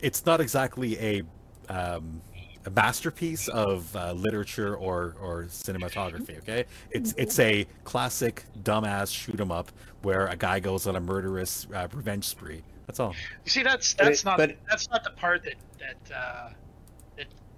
it's 0.00 0.24
not 0.24 0.40
exactly 0.40 0.96
a 1.00 1.22
um, 1.68 2.22
a 2.66 2.70
masterpiece 2.70 3.48
of 3.48 3.94
uh, 3.96 4.12
literature 4.12 4.76
or 4.76 5.16
or 5.20 5.44
cinematography. 5.46 6.38
Okay, 6.38 6.66
it's 6.92 7.12
it's 7.16 7.38
a 7.40 7.66
classic 7.82 8.44
dumbass 8.62 9.12
shoot 9.12 9.40
'em 9.40 9.50
up 9.50 9.72
where 10.02 10.28
a 10.28 10.36
guy 10.36 10.60
goes 10.60 10.86
on 10.86 10.94
a 10.94 11.00
murderous 11.00 11.66
uh, 11.74 11.88
revenge 11.92 12.26
spree. 12.26 12.62
That's 12.86 13.00
all. 13.00 13.14
You 13.44 13.50
see, 13.50 13.62
that's 13.64 13.94
But 13.94 14.04
that's 14.04 14.20
it- 14.20 14.24
not 14.24 14.36
but- 14.38 14.56
that's 14.70 14.88
not 14.90 15.02
the 15.02 15.10
part 15.10 15.42
that 15.42 15.54
that 15.80 16.16
uh, 16.16 16.50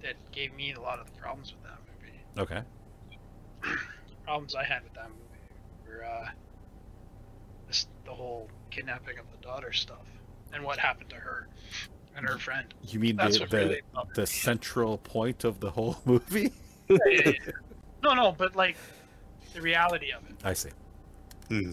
that 0.07 0.15
that 0.15 0.31
gave 0.31 0.53
me 0.55 0.73
a 0.73 0.79
lot 0.79 0.99
of 0.99 1.05
the 1.05 1.19
problems 1.19 1.53
with 1.53 1.63
that 1.63 1.79
movie. 1.85 2.19
Okay. 2.39 2.63
Problems 4.23 4.55
I 4.55 4.63
had 4.63 4.83
with 4.83 4.93
that 4.93 5.09
movie 5.09 5.97
were 5.97 6.05
uh, 6.05 6.29
this, 7.67 7.87
the 8.05 8.11
whole 8.11 8.49
kidnapping 8.71 9.17
of 9.17 9.25
the 9.31 9.45
daughter 9.45 9.73
stuff 9.73 10.05
and 10.53 10.63
what 10.63 10.77
happened 10.77 11.09
to 11.09 11.15
her 11.15 11.47
and 12.15 12.27
her 12.27 12.37
friend. 12.37 12.73
You 12.83 12.99
mean 12.99 13.15
That's 13.15 13.39
the 13.39 13.45
the, 13.45 13.57
really 13.57 13.81
the 14.15 14.27
central 14.27 14.97
point 14.97 15.43
of 15.43 15.59
the 15.59 15.71
whole 15.71 15.97
movie? 16.05 16.51
Yeah, 16.87 16.97
yeah, 17.05 17.21
yeah. 17.25 17.31
No, 18.03 18.13
no, 18.13 18.31
but 18.37 18.55
like 18.55 18.77
the 19.53 19.61
reality 19.61 20.11
of 20.11 20.23
it. 20.29 20.35
I 20.43 20.53
see. 20.53 20.69
Hmm. 21.49 21.71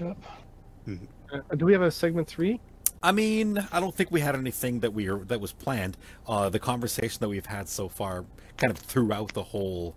Yep. 0.00 0.18
Uh, 1.32 1.54
do 1.56 1.64
we 1.64 1.72
have 1.72 1.82
a 1.82 1.90
segment 1.90 2.28
three? 2.28 2.60
I 3.04 3.12
mean, 3.12 3.58
I 3.70 3.80
don't 3.80 3.94
think 3.94 4.10
we 4.10 4.20
had 4.20 4.34
anything 4.34 4.80
that 4.80 4.94
we 4.94 5.08
are 5.08 5.18
that 5.26 5.38
was 5.38 5.52
planned. 5.52 5.98
Uh, 6.26 6.48
the 6.48 6.58
conversation 6.58 7.18
that 7.20 7.28
we've 7.28 7.44
had 7.44 7.68
so 7.68 7.86
far, 7.86 8.24
kind 8.56 8.70
of 8.70 8.78
throughout 8.78 9.34
the 9.34 9.42
whole 9.42 9.94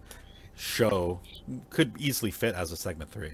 show, 0.58 1.22
could 1.70 1.94
easily 1.98 2.32
fit 2.32 2.54
as 2.54 2.74
a 2.74 2.76
segment 2.76 3.10
three. 3.10 3.32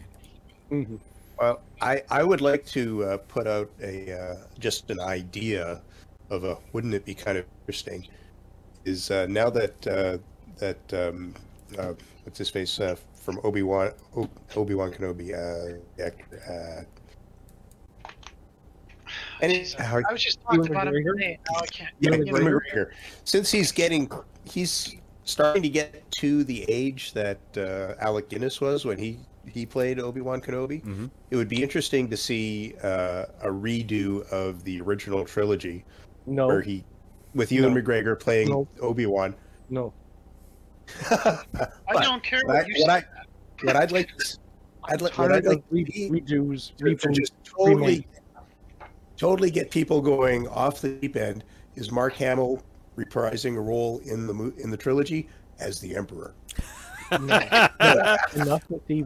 Mm-hmm. 0.72 0.98
Well, 1.40 1.62
I, 1.82 2.04
I 2.12 2.24
would 2.24 2.40
like 2.40 2.68
to 2.68 3.04
uh, 3.04 3.18
put 3.18 3.48
out 3.48 3.72
a 3.82 4.14
uh, 4.16 4.36
just 4.60 4.92
an 4.92 5.00
idea 5.00 5.82
of 6.30 6.44
a 6.44 6.56
wouldn't 6.72 6.94
it 6.94 7.04
be 7.04 7.16
kind 7.16 7.40
of 7.40 7.46
interesting 7.62 8.08
is 8.86 9.10
uh, 9.10 9.26
now 9.28 9.50
that 9.50 9.88
uh, 9.88 10.18
that 10.60 10.94
um, 10.94 11.34
uh, 11.80 11.94
what's 12.26 12.38
his 12.38 12.50
face 12.52 12.80
uh, 12.80 12.96
from 13.16 13.40
Obi 13.44 13.64
Wan 13.64 13.92
Obi 14.56 14.76
Wan 14.76 14.92
Kenobi 14.92 15.34
uh, 15.34 16.84
any, 19.44 19.60
Jeez, 19.62 19.76
how- 19.76 20.02
I 20.08 20.12
was 20.12 20.24
just 20.24 20.42
talking 20.42 20.66
about 20.70 20.88
him 20.88 20.94
McGregor? 20.96 21.14
today. 21.18 21.40
Now 21.52 21.60
I 21.62 21.66
can't. 21.68 21.90
yeah, 22.00 22.12
Ewan 22.12 22.28
Ewan 22.28 22.42
McGregor? 22.44 22.60
McGregor. 22.74 22.92
Since 23.26 23.52
he's 23.52 23.72
getting, 23.72 24.10
he's 24.46 24.96
starting 25.26 25.62
to 25.64 25.70
get 25.70 26.10
to 26.12 26.44
the 26.46 26.64
age 26.70 27.14
that 27.14 27.40
uh, 27.58 27.96
Alec 28.04 28.30
Guinness 28.30 28.60
was 28.62 28.86
when 28.86 28.98
he 28.98 29.20
he 29.46 29.66
played 29.66 30.00
Obi 30.00 30.22
Wan 30.22 30.40
Kenobi. 30.40 30.82
Mhm. 30.86 31.12
It 31.30 31.36
would 31.36 31.50
be 31.50 31.62
interesting 31.62 32.10
to 32.10 32.16
see 32.16 32.76
uh, 32.82 33.26
a 33.42 33.48
redo 33.50 34.26
of 34.32 34.64
the 34.64 34.80
original 34.80 35.26
trilogy 35.26 35.84
No, 36.26 36.48
where 36.48 36.62
he, 36.62 36.86
with 37.36 37.52
Ewan 37.52 37.74
No. 37.74 37.82
McGregor 37.82 38.18
playing 38.18 38.48
No. 38.50 38.68
Obi 38.80 39.06
Wan. 39.06 39.36
no. 39.70 39.94
I 41.12 41.38
don't 42.02 42.24
care 42.24 42.40
what, 42.46 42.56
what 42.56 42.66
I, 42.66 42.68
you 42.68 42.84
what 42.86 43.02
say. 43.02 43.08
I 43.08 43.66
what 43.66 43.76
I'd 43.76 43.92
like 43.92 44.08
to, 44.10 44.16
s- 44.22 44.40
I'd 44.86 45.02
like 45.02 45.18
what 45.18 45.30
Tired 45.30 45.46
I'd 45.46 45.46
like 45.46 45.58
of 45.60 45.64
re- 45.70 45.84
to 45.86 45.92
see- 45.92 46.10
redos, 46.10 46.76
to- 46.78 46.96
to 46.96 47.08
reboots. 47.08 47.16
just 47.16 47.34
totally, 47.44 47.76
remake. 47.82 48.08
Totally 49.18 49.52
get 49.52 49.70
people 49.72 50.02
going 50.02 50.48
off 50.50 50.82
the 50.82 50.90
deep 50.90 51.16
end 51.16 51.44
is 51.76 51.92
Mark 51.92 52.14
Hamill 52.16 52.62
reprising 52.98 53.56
a 53.58 53.62
role 53.62 54.00
in 54.06 54.28
the 54.28 54.34
mo- 54.34 54.54
in 54.58 54.70
the 54.70 54.78
trilogy 54.78 55.28
as 55.60 55.80
the 55.80 55.96
Emperor. 55.96 56.34
No. 57.12 57.20
enough 58.36 58.64
with 58.70 58.86
the 58.88 59.04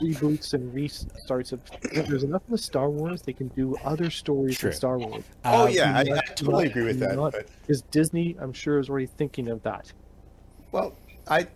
reboots 0.00 0.54
and 0.54 0.72
restarts 0.74 1.52
of. 1.52 1.60
There's 2.08 2.24
enough 2.24 2.42
in 2.48 2.52
the 2.52 2.58
Star 2.58 2.90
Wars, 2.90 3.22
they 3.22 3.32
can 3.32 3.48
do 3.48 3.76
other 3.84 4.10
stories 4.10 4.56
Sure. 4.56 4.70
in 4.70 4.76
Star 4.76 4.98
Wars. 4.98 5.22
Oh 5.44 5.64
Uh, 5.64 5.68
yeah, 5.68 5.96
I, 5.96 6.00
I 6.00 6.20
totally 6.34 6.64
not- 6.64 6.70
agree 6.70 6.84
with 6.84 6.98
that. 7.00 7.14
not- 7.14 7.32
But 7.68 7.90
Disney, 7.92 8.36
I'm 8.40 8.52
sure, 8.52 8.80
is 8.80 8.88
already 8.90 9.06
thinking 9.06 9.48
of 9.48 9.62
that. 9.62 9.92
well, 10.72 10.96
I 11.28 11.46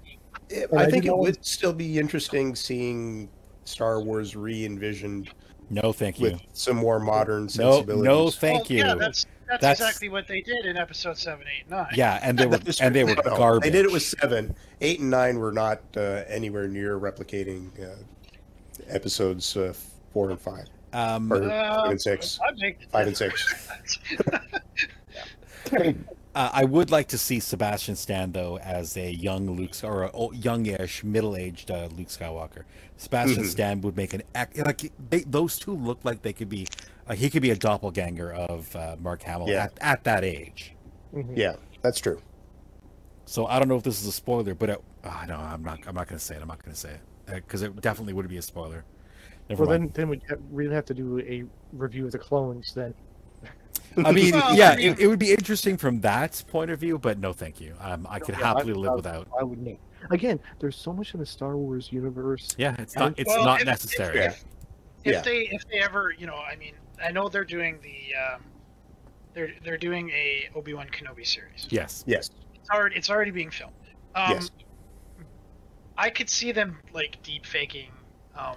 it, 0.49 0.69
I 0.73 0.85
I 0.85 0.91
think 0.91 1.05
it 1.07 1.09
know- 1.09 1.17
would 1.17 1.45
still 1.45 1.73
be 1.73 1.99
interesting 1.99 2.55
seeing 2.55 3.29
Star 3.65 4.01
Wars 4.01 4.37
re-envisioned 4.37 5.31
No, 5.71 5.93
thank 5.93 6.19
you. 6.19 6.33
with 6.33 6.43
some 6.53 6.77
more 6.77 6.99
modern 6.99 7.45
No, 7.45 7.49
sensibilities. 7.49 8.05
no, 8.05 8.25
no 8.25 8.31
thank 8.31 8.69
well, 8.69 8.73
you. 8.73 8.79
Yeah, 8.85 8.95
that's 8.97 9.27
that's, 9.49 9.63
That's- 9.63 9.81
exactly 9.81 10.09
what 10.09 10.29
they 10.29 10.41
did 10.43 10.65
in 10.67 10.77
episode 10.77 11.17
seven, 11.19 11.45
eight, 11.49 11.69
nine. 11.69 11.89
Yeah, 11.95 12.21
and 12.23 12.39
they 12.39 12.47
were 12.49 12.59
and 12.81 12.95
they 12.95 13.03
were 13.05 13.15
true. 13.17 13.31
No, 13.33 13.37
garbage. 13.37 13.65
They 13.65 13.71
did 13.79 13.87
it 13.87 13.93
with 13.93 14.03
seven, 14.05 14.55
eight, 14.81 15.01
and 15.01 15.11
nine 15.11 15.39
were 15.39 15.51
not 15.53 15.81
uh, 15.97 16.23
anywhere 16.29 16.69
near 16.69 16.99
replicating 17.01 17.69
uh, 17.83 17.97
episodes 18.89 19.57
uh, 19.57 19.73
four 20.13 20.31
and 20.31 20.41
five, 20.41 20.67
Um, 20.93 21.33
or 21.33 21.43
Uh, 21.43 21.49
five 21.83 21.91
and 21.91 22.01
six. 22.01 22.39
I'd 22.47 22.59
make 22.59 22.81
the 22.81 22.87
Five 22.87 23.07
and 23.09 23.17
difference. 23.17 23.99
uh, 26.35 26.51
I 26.52 26.65
would 26.65 26.90
like 26.90 27.09
to 27.09 27.19
see 27.19 27.40
Sebastian 27.40 27.97
Stan 27.97 28.32
though 28.32 28.59
as 28.59 28.97
a 28.97 29.11
young 29.11 29.51
Luke 29.51 29.74
or 29.82 30.05
a 30.05 30.11
o- 30.12 30.32
youngish, 30.32 31.02
middle-aged 31.02 31.70
uh, 31.70 31.89
Luke 31.97 32.09
Skywalker. 32.09 32.65
Sebastian 32.97 33.44
Mhm. 33.44 33.47
Stan 33.48 33.81
would 33.81 33.97
make 33.97 34.15
an 34.15 34.23
act 34.35 34.57
like 34.59 34.93
they, 35.11 35.20
those 35.23 35.59
two 35.59 35.74
look 35.74 35.98
like 36.05 36.23
they 36.23 36.32
could 36.32 36.48
be. 36.48 36.66
Uh, 37.09 37.15
he 37.15 37.28
could 37.31 37.43
be 37.43 37.51
a 37.51 37.57
doppelganger 37.57 38.32
of 38.32 38.74
uh, 38.77 38.97
Mark 39.01 39.23
Hamill 39.23 39.48
Yeah. 39.48 39.65
at, 39.65 39.73
at 39.81 40.05
that 40.05 40.23
age. 40.24 40.74
Mhm. 41.15 41.36
Yeah, 41.36 41.57
that's 41.82 41.98
true. 41.98 42.20
So 43.24 43.47
I 43.47 43.59
don't 43.59 43.69
know 43.69 43.77
if 43.77 43.82
this 43.82 44.01
is 44.01 44.07
a 44.07 44.12
spoiler, 44.12 44.55
but 44.55 44.70
it, 44.70 44.82
oh, 45.05 45.24
no, 45.27 45.36
I'm 45.36 45.62
not. 45.62 45.78
I'm 45.86 45.94
not 45.94 46.09
going 46.09 46.19
to 46.19 46.24
say 46.24 46.36
it. 46.36 46.43
I'm 46.43 46.48
not 46.48 46.62
going 46.65 46.74
to 46.74 46.81
say 46.81 46.94
it 47.28 47.35
because 47.35 47.62
it 47.62 47.81
definitely 47.81 48.12
would 48.12 48.28
be 48.28 48.36
a 48.39 48.43
spoiler. 48.43 48.85
Never 49.48 49.65
Well, 49.65 49.78
mind. 49.78 49.90
then, 49.94 50.02
then 50.02 50.09
we'd 50.11 50.23
have, 50.28 50.40
we'd 50.51 50.70
have 50.73 50.85
to 50.86 50.94
do 50.94 51.19
a 51.20 51.44
review 51.73 52.07
of 52.07 52.12
the 52.12 52.19
clones 52.19 52.73
then. 52.74 52.94
I 54.05 54.12
mean, 54.12 54.33
Well, 54.35 54.55
yeah, 54.55 54.71
I 54.71 54.77
mean- 54.77 54.93
it, 54.93 55.01
it 55.01 55.07
would 55.09 55.19
be 55.19 55.33
interesting 55.33 55.77
from 55.77 56.01
that 56.01 56.43
point 56.49 56.71
of 56.71 56.79
view, 56.79 56.99
but 56.99 57.19
no, 57.19 57.33
thank 57.33 57.61
you. 57.61 57.75
Um, 57.81 58.07
I 58.09 58.19
could 58.21 58.37
Yeah, 58.39 58.47
happily 58.47 58.73
I- 58.73 58.77
live 58.77 58.93
I- 58.93 58.95
without. 58.97 59.29
I 59.39 59.43
would 59.43 59.59
know. 59.59 59.79
Again, 60.11 60.41
there's 60.61 60.77
so 60.77 60.93
much 60.93 61.12
in 61.15 61.21
the 61.21 61.27
Star 61.27 61.57
Wars 61.57 61.93
universe. 61.93 62.49
Yeah, 62.57 62.75
it's 62.79 62.97
not. 62.97 63.15
It's 63.19 63.29
Well, 63.29 63.45
not 63.45 63.61
if- 63.61 63.67
necessary. 63.67 64.19
Yeah. 64.19 64.25
If, 64.31 64.45
if 65.05 65.12
Yeah. 65.15 65.21
they 65.23 65.39
if 65.51 65.69
they 65.69 65.79
ever, 65.81 66.15
you 66.17 66.27
know, 66.27 66.37
I 66.37 66.57
mean, 66.57 66.75
I 67.03 67.11
know 67.11 67.29
they're 67.29 67.45
doing 67.45 67.79
the 67.83 68.15
um, 68.17 68.43
they're 69.35 69.53
they're 69.65 69.77
doing 69.79 70.09
a 70.11 70.49
Obi 70.55 70.73
Wan 70.75 70.89
Kenobi 70.89 71.27
series. 71.27 71.67
Yes. 71.71 72.03
Yes. 72.07 72.31
It's 72.55 72.71
already 72.71 72.97
it's 72.97 73.11
already 73.11 73.31
being 73.31 73.51
filmed. 73.51 73.75
Um, 74.15 74.31
Yes. 74.33 74.51
I 75.99 76.09
could 76.09 76.31
see 76.31 76.51
them 76.53 76.79
like 76.95 77.23
deep 77.23 77.45
faking 77.45 77.91
um, 78.35 78.57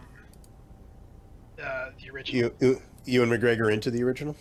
uh, 1.62 1.90
the 2.02 2.10
original. 2.10 2.38
You, 2.38 2.56
you, 2.62 2.82
Ewan 3.06 3.30
McGregor 3.30 3.72
into 3.74 3.92
the 3.92 4.02
original? 4.04 4.36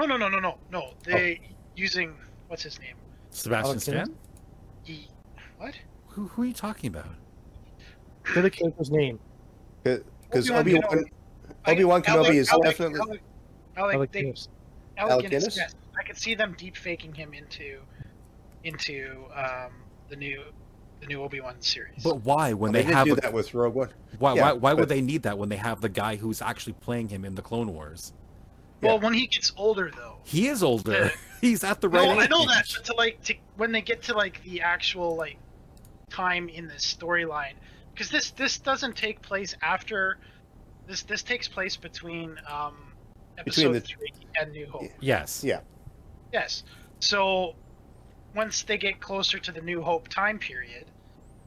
No, 0.00 0.06
no, 0.06 0.16
no, 0.16 0.30
no, 0.30 0.40
no, 0.40 0.56
no. 0.70 0.80
Oh. 0.80 0.92
They 1.04 1.40
using 1.76 2.14
what's 2.48 2.62
his 2.62 2.80
name? 2.80 2.94
Sebastian 3.28 3.66
Alex 3.66 3.82
Stan. 3.82 3.94
Guinness? 3.94 4.18
He, 4.82 5.08
what? 5.58 5.74
Who, 6.08 6.28
who 6.28 6.42
are 6.42 6.46
you 6.46 6.54
talking 6.54 6.88
about? 6.88 7.14
Say 8.32 8.40
the 8.40 8.50
character's 8.50 8.90
name. 8.90 9.18
Because 9.82 10.50
Obi-Wan 10.50 11.04
Obi 11.66 11.84
Wan 11.84 12.02
Kenobi. 12.02 12.06
Obi 12.06 12.06
Wan 12.06 12.06
Alec- 12.06 12.34
is 12.34 12.48
Alec- 12.48 12.64
definitely 12.64 13.00
Alec, 13.00 13.22
Alec, 13.76 13.94
Alec 13.94 14.12
they, 14.12 14.22
Guinness. 14.22 14.48
Alec 14.96 15.12
Alec 15.12 15.24
Guinness, 15.24 15.42
Guinness? 15.42 15.56
yes. 15.58 15.74
I 15.98 16.02
could 16.02 16.16
see 16.16 16.34
them 16.34 16.54
deep 16.56 16.76
faking 16.78 17.12
him 17.12 17.34
into 17.34 17.80
into 18.64 19.26
um, 19.34 19.72
the 20.08 20.16
new 20.16 20.44
the 21.00 21.06
new 21.08 21.22
Obi 21.22 21.42
Wan 21.42 21.60
series. 21.60 22.02
But 22.02 22.24
why? 22.24 22.54
When 22.54 22.72
they 22.72 22.84
they 22.84 22.92
have 22.92 23.06
do 23.06 23.12
a, 23.12 23.16
that 23.16 23.34
with 23.34 23.52
Rogue 23.52 23.74
One. 23.74 23.90
why? 24.18 24.34
yeah, 24.34 24.52
why? 24.52 24.52
Why 24.54 24.72
would 24.72 24.88
they 24.88 25.02
need 25.02 25.24
that 25.24 25.36
when 25.36 25.50
they 25.50 25.56
have 25.56 25.82
the 25.82 25.90
guy 25.90 26.16
who's 26.16 26.40
actually 26.40 26.72
playing 26.74 27.10
him 27.10 27.26
in 27.26 27.34
the 27.34 27.42
Clone 27.42 27.74
Wars? 27.74 28.14
Well, 28.82 28.96
yeah. 28.96 29.04
when 29.04 29.14
he 29.14 29.26
gets 29.26 29.52
older, 29.56 29.90
though. 29.94 30.16
He 30.24 30.48
is 30.48 30.62
older. 30.62 31.10
He's 31.40 31.64
at 31.64 31.80
the 31.80 31.88
right 31.88 32.04
No, 32.06 32.12
age. 32.20 32.24
I 32.24 32.26
know 32.26 32.46
that, 32.46 32.66
but 32.74 32.84
to 32.84 32.94
like 32.94 33.22
to 33.24 33.34
when 33.56 33.72
they 33.72 33.80
get 33.82 34.02
to 34.04 34.14
like 34.14 34.42
the 34.44 34.60
actual 34.60 35.16
like 35.16 35.38
time 36.10 36.48
in 36.48 36.66
the 36.68 36.74
storyline, 36.74 37.54
because 37.94 38.10
this 38.10 38.30
this 38.32 38.58
doesn't 38.58 38.96
take 38.96 39.22
place 39.22 39.54
after 39.62 40.18
this 40.86 41.02
this 41.02 41.22
takes 41.22 41.48
place 41.48 41.76
between 41.76 42.38
um 42.50 42.74
Between 43.44 43.72
the- 43.72 43.80
three 43.80 44.12
and 44.38 44.52
New 44.52 44.66
Hope. 44.66 44.90
Yes. 45.00 45.42
Yeah. 45.42 45.60
Yes. 46.32 46.62
So 46.98 47.54
once 48.34 48.62
they 48.62 48.76
get 48.76 49.00
closer 49.00 49.38
to 49.38 49.50
the 49.52 49.62
New 49.62 49.80
Hope 49.82 50.08
time 50.08 50.38
period, 50.38 50.84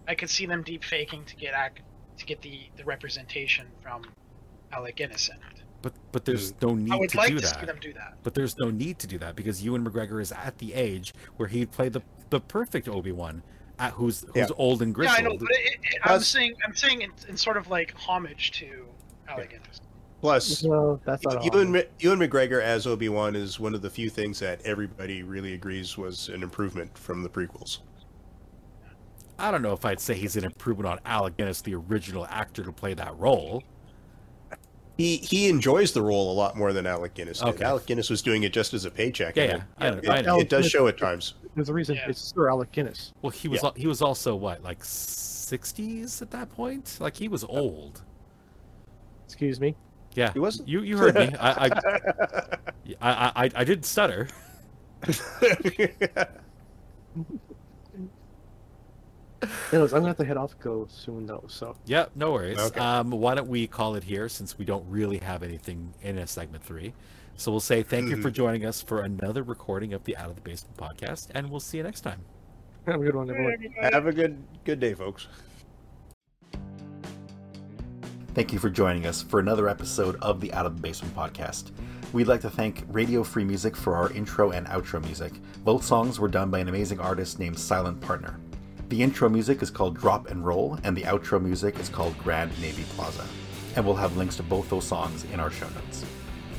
I 0.07 0.15
could 0.15 0.29
see 0.29 0.45
them 0.47 0.63
deep 0.63 0.83
faking 0.83 1.25
to 1.25 1.35
get 1.35 1.53
act 1.53 1.81
to 2.17 2.25
get 2.25 2.41
the 2.41 2.61
the 2.77 2.83
representation 2.83 3.67
from 3.83 4.05
Alec 4.71 4.95
Guinness 4.95 5.29
in 5.29 5.35
it. 5.35 5.62
But 5.83 5.93
but 6.11 6.25
there's 6.25 6.53
mm. 6.53 6.61
no 6.63 6.73
need 6.73 6.91
I 6.91 6.95
need 6.95 6.99
would 7.01 7.09
to 7.11 7.17
like 7.17 7.29
do 7.29 7.39
to 7.39 7.45
see 7.45 7.53
that. 7.57 7.67
them 7.67 7.77
do 7.79 7.93
that. 7.93 8.17
But 8.23 8.33
there's 8.33 8.57
no 8.57 8.71
need 8.71 8.97
to 8.99 9.07
do 9.07 9.19
that 9.19 9.35
because 9.35 9.63
Ewan 9.63 9.85
McGregor 9.85 10.19
is 10.19 10.31
at 10.31 10.57
the 10.57 10.73
age 10.73 11.13
where 11.37 11.47
he'd 11.47 11.71
play 11.71 11.89
the 11.89 12.01
the 12.31 12.39
perfect 12.39 12.87
Obi 12.87 13.11
Wan, 13.11 13.43
at 13.77 13.91
who's 13.91 14.21
who's 14.21 14.35
Yeah. 14.35 14.47
old 14.57 14.81
and 14.81 14.95
grizzled. 14.95 15.17
Yeah, 15.19 15.23
grizzled. 15.25 15.41
I 15.41 15.45
know, 15.45 15.47
but 15.47 15.73
it, 15.73 15.95
it, 15.95 16.01
I'm 16.03 16.21
saying 16.21 16.55
I'm 16.65 16.73
saying 16.75 17.01
in, 17.01 17.11
in 17.27 17.37
sort 17.37 17.57
of 17.57 17.67
like 17.67 17.93
homage 17.95 18.51
to 18.53 18.87
Alec 19.27 19.59
Plus, 20.21 20.63
No, 20.63 21.01
that's 21.03 21.21
not 21.25 21.43
Ewan, 21.43 21.83
Ewan 21.99 22.19
McGregor 22.19 22.61
as 22.61 22.87
Obi 22.87 23.09
Wan 23.09 23.35
is 23.35 23.59
one 23.59 23.75
of 23.75 23.81
the 23.81 23.89
few 23.89 24.09
things 24.09 24.39
that 24.39 24.61
everybody 24.63 25.21
really 25.21 25.53
agrees 25.53 25.97
was 25.97 26.29
an 26.29 26.43
improvement 26.43 26.97
from 26.97 27.23
the 27.23 27.29
prequels. 27.29 27.79
I 29.37 29.51
don't 29.51 29.61
know 29.61 29.73
if 29.73 29.83
I'd 29.83 29.99
say 29.99 30.13
he's 30.13 30.37
an 30.37 30.45
improvement 30.45 30.87
on 30.87 30.99
Alec 31.05 31.35
Guinness, 31.35 31.61
the 31.61 31.75
original 31.75 32.25
actor 32.27 32.63
to 32.63 32.71
play 32.71 32.93
that 32.93 33.17
role. 33.19 33.63
He 34.97 35.17
he 35.17 35.49
enjoys 35.49 35.93
the 35.93 36.01
role 36.01 36.31
a 36.31 36.35
lot 36.35 36.55
more 36.55 36.73
than 36.73 36.85
Alec 36.85 37.13
Guinness 37.15 37.39
did. 37.39 37.49
Okay. 37.55 37.63
Alec 37.63 37.85
Guinness 37.85 38.09
was 38.09 38.21
doing 38.21 38.43
it 38.43 38.53
just 38.53 38.73
as 38.73 38.85
a 38.85 38.91
paycheck. 38.91 39.35
Yeah, 39.35 39.61
and 39.79 40.03
yeah, 40.03 40.15
it- 40.15 40.27
I 40.27 40.37
it, 40.37 40.41
it 40.43 40.49
does 40.49 40.67
show 40.69 40.87
at 40.87 40.97
times. 40.97 41.35
There's 41.55 41.69
a 41.69 41.73
reason 41.73 41.95
Yeah. 41.95 42.09
it's 42.09 42.21
Sir 42.21 42.49
Alec 42.49 42.71
Guinness. 42.71 43.13
Well, 43.21 43.29
he 43.31 43.47
was 43.47 43.61
Yeah. 43.63 43.71
he 43.75 43.87
was 43.87 44.01
also 44.01 44.35
what 44.35 44.63
like 44.63 44.83
sixties 44.83 46.21
at 46.21 46.31
that 46.31 46.49
point. 46.49 46.97
Like 46.99 47.15
he 47.15 47.27
was 47.27 47.43
old. 47.43 48.01
Excuse 49.25 49.59
me. 49.59 49.75
Yeah, 50.15 50.31
He 50.33 50.39
wasn't. 50.39 50.67
You 50.69 50.81
you 50.81 50.97
heard 50.97 51.15
me. 51.15 51.33
I 51.39 51.65
I, 51.65 51.69
I 53.01 53.31
I 53.45 53.49
I 53.55 53.63
didn't 53.63 53.85
stutter. 53.85 54.27
Anyways, 59.71 59.93
I'm 59.93 59.99
gonna 59.99 60.07
have 60.07 60.17
to 60.17 60.25
head 60.25 60.37
off 60.37 60.57
go 60.59 60.87
soon 60.89 61.25
though. 61.25 61.43
So 61.47 61.75
Yep, 61.85 62.11
no 62.15 62.31
worries. 62.31 62.59
Okay. 62.59 62.79
Um, 62.79 63.11
why 63.11 63.35
don't 63.35 63.47
we 63.47 63.67
call 63.67 63.95
it 63.95 64.03
here 64.03 64.29
since 64.29 64.57
we 64.57 64.65
don't 64.65 64.85
really 64.89 65.17
have 65.17 65.43
anything 65.43 65.93
in 66.01 66.17
a 66.17 66.27
segment 66.27 66.63
three? 66.63 66.93
So 67.35 67.51
we'll 67.51 67.59
say 67.59 67.83
thank 67.83 68.09
you 68.09 68.21
for 68.21 68.29
joining 68.41 68.65
us 68.65 68.81
for 68.81 69.01
another 69.01 69.43
recording 69.43 69.93
of 69.93 70.03
the 70.03 70.15
Out 70.17 70.29
of 70.29 70.35
the 70.35 70.41
Basement 70.41 70.77
podcast, 70.77 71.29
and 71.33 71.49
we'll 71.49 71.59
see 71.59 71.77
you 71.77 71.83
next 71.83 72.01
time. 72.01 72.21
have 72.85 73.01
a 73.01 73.03
good 73.03 73.15
one, 73.15 73.29
everyone. 73.29 73.57
Have 73.81 74.07
a 74.07 74.13
good 74.13 74.43
good 74.65 74.79
day, 74.79 74.93
folks. 74.93 75.27
Thank 78.33 78.51
you 78.51 78.57
for 78.57 78.69
joining 78.69 79.05
us 79.05 79.21
for 79.21 79.39
another 79.39 79.69
episode 79.69 80.15
of 80.21 80.41
the 80.41 80.51
Out 80.53 80.65
of 80.65 80.75
the 80.75 80.81
Basement 80.81 81.15
podcast. 81.15 81.69
We'd 82.13 82.27
like 82.27 82.41
to 82.41 82.49
thank 82.49 82.83
Radio 82.89 83.23
Free 83.23 83.43
Music 83.43 83.75
for 83.75 83.95
our 83.95 84.11
intro 84.11 84.51
and 84.51 84.65
outro 84.67 85.03
music. 85.03 85.33
Both 85.63 85.83
songs 85.83 86.19
were 86.19 86.27
done 86.27 86.49
by 86.49 86.59
an 86.59 86.69
amazing 86.69 86.99
artist 86.99 87.39
named 87.39 87.59
Silent 87.59 88.01
Partner. 88.01 88.39
The 88.93 89.01
intro 89.01 89.27
music 89.27 89.63
is 89.63 89.71
called 89.71 89.97
Drop 89.97 90.29
and 90.29 90.45
Roll, 90.45 90.77
and 90.83 90.95
the 90.95 91.01
outro 91.01 91.41
music 91.41 91.79
is 91.79 91.89
called 91.89 92.15
Grand 92.19 92.51
Navy 92.61 92.83
Plaza. 92.95 93.25
And 93.75 93.83
we'll 93.83 93.95
have 93.95 94.17
links 94.17 94.35
to 94.35 94.43
both 94.43 94.69
those 94.69 94.85
songs 94.85 95.25
in 95.33 95.39
our 95.39 95.49
show 95.49 95.67
notes. 95.69 96.05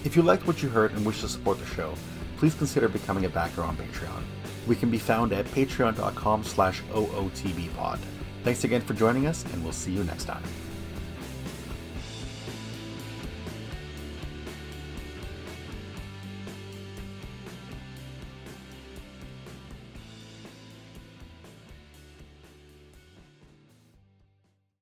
If 0.03 0.17
you 0.17 0.23
liked 0.23 0.45
what 0.45 0.61
you 0.61 0.69
heard 0.69 0.91
and 0.95 1.07
wish 1.07 1.21
to 1.21 1.29
support 1.29 1.61
the 1.61 1.67
show, 1.67 1.95
please 2.39 2.57
consider 2.57 2.89
becoming 2.89 3.25
a 3.25 3.29
backer 3.29 3.63
on 3.63 3.77
Patreon. 3.77 4.25
We 4.67 4.75
can 4.75 4.91
be 4.91 4.99
found 4.99 5.33
at 5.33 5.45
patreon.com 5.45 6.43
slash 6.43 6.83
ootbpod. 6.91 8.01
Thanks 8.43 8.65
again 8.65 8.81
for 8.81 8.95
joining 8.95 9.29
us, 9.29 9.45
and 9.53 9.63
we'll 9.63 9.73
see 9.73 9.93
you 9.93 10.03
next 10.03 10.25
time. 10.25 10.43